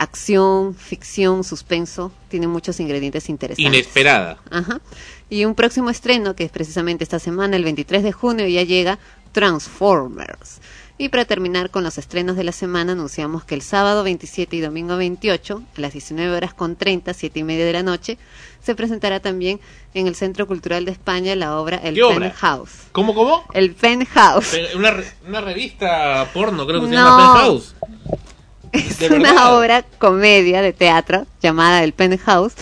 acción, 0.00 0.74
ficción, 0.74 1.44
suspenso. 1.44 2.10
Tiene 2.28 2.48
muchos 2.48 2.80
ingredientes 2.80 3.28
interesantes. 3.28 3.64
Inesperada. 3.64 4.38
Ajá. 4.50 4.80
Y 5.28 5.44
un 5.44 5.54
próximo 5.54 5.90
estreno, 5.90 6.34
que 6.34 6.44
es 6.44 6.50
precisamente 6.50 7.04
esta 7.04 7.18
semana, 7.18 7.56
el 7.56 7.64
23 7.64 8.02
de 8.02 8.12
junio, 8.12 8.46
ya 8.48 8.62
llega 8.62 8.98
Transformers. 9.32 10.60
Y 10.98 11.08
para 11.08 11.24
terminar 11.24 11.70
con 11.70 11.82
los 11.84 11.96
estrenos 11.96 12.36
de 12.36 12.44
la 12.44 12.52
semana, 12.52 12.92
anunciamos 12.92 13.44
que 13.44 13.54
el 13.54 13.62
sábado 13.62 14.02
27 14.04 14.54
y 14.56 14.60
domingo 14.60 14.96
28, 14.96 15.62
a 15.76 15.80
las 15.80 15.92
19 15.94 16.34
horas 16.36 16.52
con 16.52 16.76
30, 16.76 17.14
7 17.14 17.38
y 17.40 17.42
media 17.42 17.64
de 17.64 17.72
la 17.72 17.82
noche, 17.82 18.18
se 18.62 18.74
presentará 18.74 19.20
también 19.20 19.60
en 19.94 20.06
el 20.06 20.14
Centro 20.14 20.46
Cultural 20.46 20.84
de 20.84 20.92
España 20.92 21.34
la 21.36 21.58
obra 21.58 21.78
El. 21.78 21.94
Penthouse. 21.98 22.70
¿Cómo, 22.92 23.14
cómo? 23.14 23.44
El 23.54 23.74
Penthouse. 23.74 24.48
Pe- 24.50 24.76
Una, 24.76 24.94
una 25.26 25.40
revista 25.40 26.28
porno, 26.34 26.66
creo 26.66 26.80
que 26.82 26.88
se 26.88 26.92
llama 26.92 27.32
Penthouse. 27.34 27.74
Es 28.72 28.98
¿De 28.98 29.08
una 29.08 29.32
verdad? 29.32 29.58
obra 29.58 29.82
comedia 29.98 30.62
de 30.62 30.72
teatro 30.72 31.26
llamada 31.42 31.82
El 31.82 31.92
Penthouse 31.92 32.54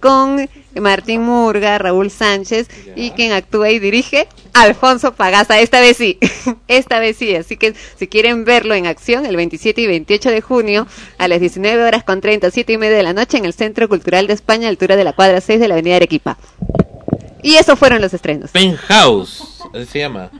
con 0.00 0.48
Martín 0.74 1.22
Murga, 1.22 1.78
Raúl 1.78 2.10
Sánchez 2.10 2.68
y 2.94 3.10
quien 3.12 3.32
actúa 3.32 3.70
y 3.70 3.78
dirige 3.78 4.28
Alfonso 4.52 5.14
Pagaza. 5.14 5.58
Esta 5.58 5.80
vez 5.80 5.96
sí, 5.96 6.18
esta 6.68 6.98
vez 6.98 7.16
sí. 7.16 7.34
Así 7.34 7.56
que 7.56 7.74
si 7.96 8.06
quieren 8.06 8.44
verlo 8.44 8.74
en 8.74 8.86
acción 8.86 9.24
el 9.26 9.36
27 9.36 9.80
y 9.80 9.86
28 9.86 10.30
de 10.30 10.40
junio 10.42 10.86
a 11.18 11.28
las 11.28 11.40
19 11.40 11.82
horas 11.82 12.04
con 12.04 12.20
30, 12.20 12.50
7 12.50 12.72
y 12.74 12.78
media 12.78 12.98
de 12.98 13.02
la 13.02 13.14
noche 13.14 13.38
en 13.38 13.46
el 13.46 13.54
Centro 13.54 13.88
Cultural 13.88 14.26
de 14.26 14.34
España, 14.34 14.68
altura 14.68 14.96
de 14.96 15.04
la 15.04 15.14
cuadra 15.14 15.40
6 15.40 15.58
de 15.58 15.68
la 15.68 15.74
Avenida 15.74 15.96
Arequipa. 15.96 16.36
Y 17.42 17.54
esos 17.56 17.78
fueron 17.78 18.00
los 18.02 18.12
estrenos. 18.12 18.50
Penthouse, 18.50 19.62
así 19.72 19.86
se 19.86 19.98
llama. 20.00 20.30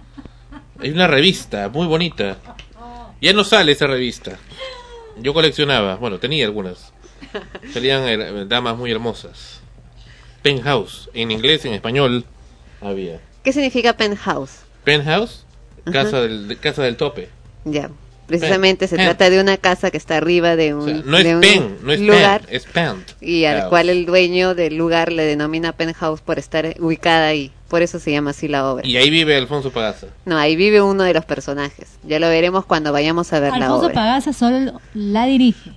Hay 0.78 0.90
una 0.90 1.06
revista 1.06 1.68
muy 1.70 1.86
bonita. 1.86 2.36
Ya 3.22 3.32
no 3.32 3.44
sale 3.44 3.72
esa 3.72 3.86
revista. 3.86 4.38
Yo 5.18 5.32
coleccionaba, 5.34 5.96
bueno, 5.96 6.18
tenía 6.18 6.44
algunas. 6.44 6.92
Salían 7.72 8.02
eh, 8.06 8.44
damas 8.46 8.76
muy 8.76 8.90
hermosas. 8.90 9.60
Penthouse, 10.42 11.10
en 11.14 11.30
inglés, 11.30 11.64
en 11.64 11.72
español, 11.72 12.24
había. 12.80 13.20
¿Qué 13.42 13.52
significa 13.52 13.96
Penthouse? 13.96 14.60
Penthouse, 14.84 15.44
casa 15.92 16.20
del, 16.20 16.48
de- 16.48 16.56
casa 16.56 16.82
del 16.82 16.96
tope. 16.96 17.28
Ya, 17.64 17.90
precisamente 18.26 18.86
se 18.86 18.96
Pen. 18.96 19.06
trata 19.06 19.30
de 19.30 19.40
una 19.40 19.56
casa 19.56 19.90
que 19.90 19.96
está 19.96 20.18
arriba 20.18 20.54
de 20.54 20.74
un, 20.74 21.04
No 21.08 21.18
es 21.18 21.26
un 21.34 21.40
pen, 21.40 21.78
no 21.82 21.92
es 21.92 22.00
lugar 22.00 22.42
pen, 22.42 22.54
es 22.54 22.64
pant. 22.66 23.10
y 23.20 23.44
al 23.44 23.58
House. 23.60 23.70
cual 23.70 23.88
el 23.88 24.06
dueño 24.06 24.54
del 24.54 24.76
lugar 24.76 25.10
le 25.10 25.24
denomina 25.24 25.72
penthouse 25.72 26.20
por 26.20 26.38
estar 26.38 26.74
ubicada 26.78 27.26
ahí. 27.28 27.50
Por 27.68 27.82
eso 27.82 27.98
se 27.98 28.12
llama 28.12 28.30
así 28.30 28.46
la 28.48 28.70
obra. 28.70 28.86
Y 28.86 28.96
ahí 28.96 29.10
vive 29.10 29.36
Alfonso 29.36 29.70
Pagaza. 29.72 30.06
No, 30.24 30.38
ahí 30.38 30.54
vive 30.54 30.80
uno 30.80 31.02
de 31.02 31.14
los 31.14 31.24
personajes. 31.24 31.98
Ya 32.04 32.20
lo 32.20 32.28
veremos 32.28 32.64
cuando 32.64 32.92
vayamos 32.92 33.32
a 33.32 33.40
ver 33.40 33.50
la 33.50 33.66
Alfonso 33.66 33.86
obra. 33.86 33.94
Pagaza 33.94 34.32
solo 34.32 34.80
la 34.94 35.26
dirige. 35.26 35.72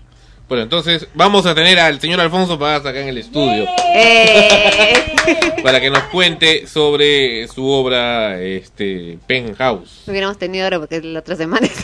Bueno, 0.48 0.64
entonces 0.64 1.08
vamos 1.14 1.46
a 1.46 1.54
tener 1.54 1.80
al 1.80 2.00
señor 2.02 2.20
Alfonso 2.20 2.58
Pagaza 2.58 2.90
acá 2.90 3.02
en 3.02 3.10
el 3.10 3.20
estudio. 3.20 3.66
¡Eh! 3.96 5.14
para 5.64 5.80
que 5.80 5.92
nos 5.92 6.04
cuente 6.06 6.66
sobre 6.66 7.48
su 7.48 7.68
obra 7.68 8.42
este 8.42 9.20
Penthouse. 9.28 10.04
Lo 10.08 10.12
hubiéramos 10.12 10.40
tenido 10.40 10.64
ahora 10.64 10.80
porque 10.80 11.02
la 11.02 11.20
otra 11.20 11.36
semana. 11.36 11.68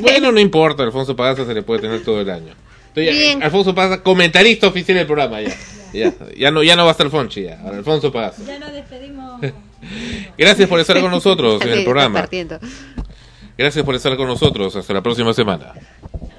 Bueno, 0.00 0.30
no 0.30 0.38
importa, 0.38 0.82
Alfonso 0.82 1.16
Pagaza 1.16 1.46
se 1.46 1.54
le 1.54 1.62
puede 1.62 1.80
tener 1.80 2.04
todo 2.04 2.20
el 2.20 2.28
año. 2.28 2.54
Entonces, 2.88 3.18
Bien. 3.18 3.42
Alfonso 3.42 3.74
Pagaza, 3.74 4.02
comentarista 4.02 4.66
oficial 4.66 4.98
del 4.98 5.06
programa 5.06 5.40
ya. 5.40 5.56
Ya, 5.96 6.14
ya 6.36 6.50
no, 6.50 6.62
ya 6.62 6.76
no 6.76 6.82
va 6.84 6.90
a 6.90 6.92
estar 6.92 7.08
Fonchi 7.10 7.44
ya, 7.44 7.60
ahora 7.60 7.78
Alfonso 7.78 8.12
Pagaza. 8.12 8.42
Ya 8.46 8.58
nos 8.58 8.72
despedimos. 8.72 9.40
Gracias 10.38 10.68
por 10.68 10.80
estar 10.80 11.00
con 11.00 11.10
nosotros 11.10 11.62
en 11.62 11.70
el 11.70 11.84
programa. 11.84 12.20
partiendo. 12.20 12.58
Gracias 13.56 13.84
por 13.84 13.94
estar 13.94 14.16
con 14.16 14.26
nosotros. 14.26 14.76
Hasta 14.76 14.92
la 14.92 15.02
próxima 15.02 15.32
semana. 15.32 15.72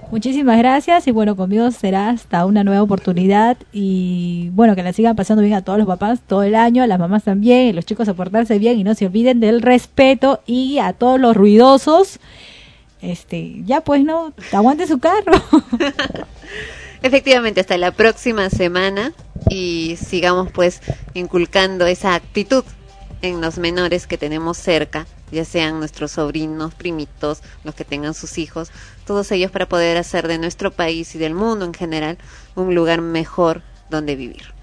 Muchísimas 0.10 0.58
gracias 0.58 1.06
y 1.08 1.12
bueno, 1.12 1.36
conmigo 1.36 1.70
será 1.72 2.10
hasta 2.10 2.46
una 2.46 2.64
nueva 2.64 2.82
oportunidad 2.82 3.58
y 3.74 4.50
bueno, 4.54 4.74
que 4.74 4.82
la 4.82 4.94
sigan 4.94 5.18
pasando 5.18 5.42
bien 5.42 5.56
a 5.56 5.64
todos 5.64 5.78
los 5.78 5.88
papás 5.88 6.22
todo 6.26 6.44
el 6.44 6.56
año, 6.56 6.82
a 6.82 6.88
las 6.88 6.98
mamás 6.98 7.26
también, 7.26 7.68
y 7.68 7.74
los 7.74 7.86
chicos 7.86 8.08
a 8.08 8.14
portarse 8.14 8.58
bien 8.58 8.80
y 8.80 8.86
no 8.86 8.96
se 8.96 9.08
olviden 9.08 9.42
del 9.42 9.62
respeto 9.62 10.42
y 10.46 10.80
a 10.80 10.94
todos 10.94 11.20
los 11.20 11.36
ruidosos, 11.36 12.20
este, 13.02 13.62
ya 13.66 13.82
pues 13.82 14.06
no, 14.06 14.32
aguante 14.54 14.88
su 14.88 15.00
carro. 15.00 15.42
Efectivamente, 17.04 17.60
hasta 17.60 17.78
la 17.78 17.92
próxima 17.92 18.50
semana 18.50 19.12
y 19.50 19.98
sigamos 19.98 20.52
pues 20.52 20.82
inculcando 21.14 21.86
esa 21.86 22.16
actitud 22.16 22.64
en 23.22 23.42
los 23.42 23.58
menores 23.58 24.08
que 24.08 24.18
tenemos 24.18 24.58
cerca, 24.58 25.08
ya 25.32 25.44
sean 25.44 25.80
nuestros 25.80 26.12
sobrinos, 26.12 26.74
primitos, 26.74 27.42
los 27.64 27.76
que 27.76 27.84
tengan 27.84 28.14
sus 28.14 28.38
hijos, 28.38 28.72
todos 29.06 29.32
ellos 29.32 29.52
para 29.52 29.68
poder 29.68 29.98
hacer 29.98 30.28
de 30.28 30.38
nuestro 30.38 30.72
país 30.72 31.16
y 31.16 31.18
del 31.18 31.34
mundo 31.34 31.66
en 31.66 31.74
general 31.74 32.18
un 32.56 32.76
lugar 32.76 33.02
mejor 33.02 33.62
donde 33.90 34.16
vivir. 34.16 34.54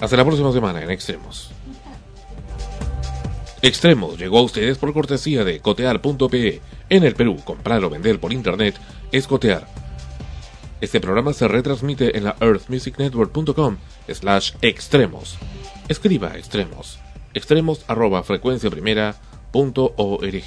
Hasta 0.00 0.16
la 0.16 0.24
próxima 0.24 0.52
semana 0.52 0.82
en 0.82 0.90
Extremos. 0.90 1.50
Extremos 3.62 4.18
llegó 4.18 4.38
a 4.38 4.42
ustedes 4.42 4.78
por 4.78 4.92
cortesía 4.92 5.42
de 5.42 5.60
cotear.pe. 5.60 6.60
En 6.88 7.04
el 7.04 7.14
Perú, 7.14 7.36
comprar 7.44 7.82
o 7.82 7.90
vender 7.90 8.20
por 8.20 8.32
internet 8.32 8.76
es 9.10 9.26
cotear. 9.26 9.66
Este 10.80 11.00
programa 11.00 11.32
se 11.32 11.48
retransmite 11.48 12.18
en 12.18 12.24
la 12.24 12.36
earthmusicnetwork.com 12.40 13.78
slash 14.08 14.52
extremos. 14.60 15.38
Escriba 15.88 16.36
extremos. 16.36 16.98
Extremos 17.32 17.84
arroba 17.88 18.22
frecuencia 18.22 18.68
primera 18.70 19.16
punto 19.52 19.94
org. 19.96 20.44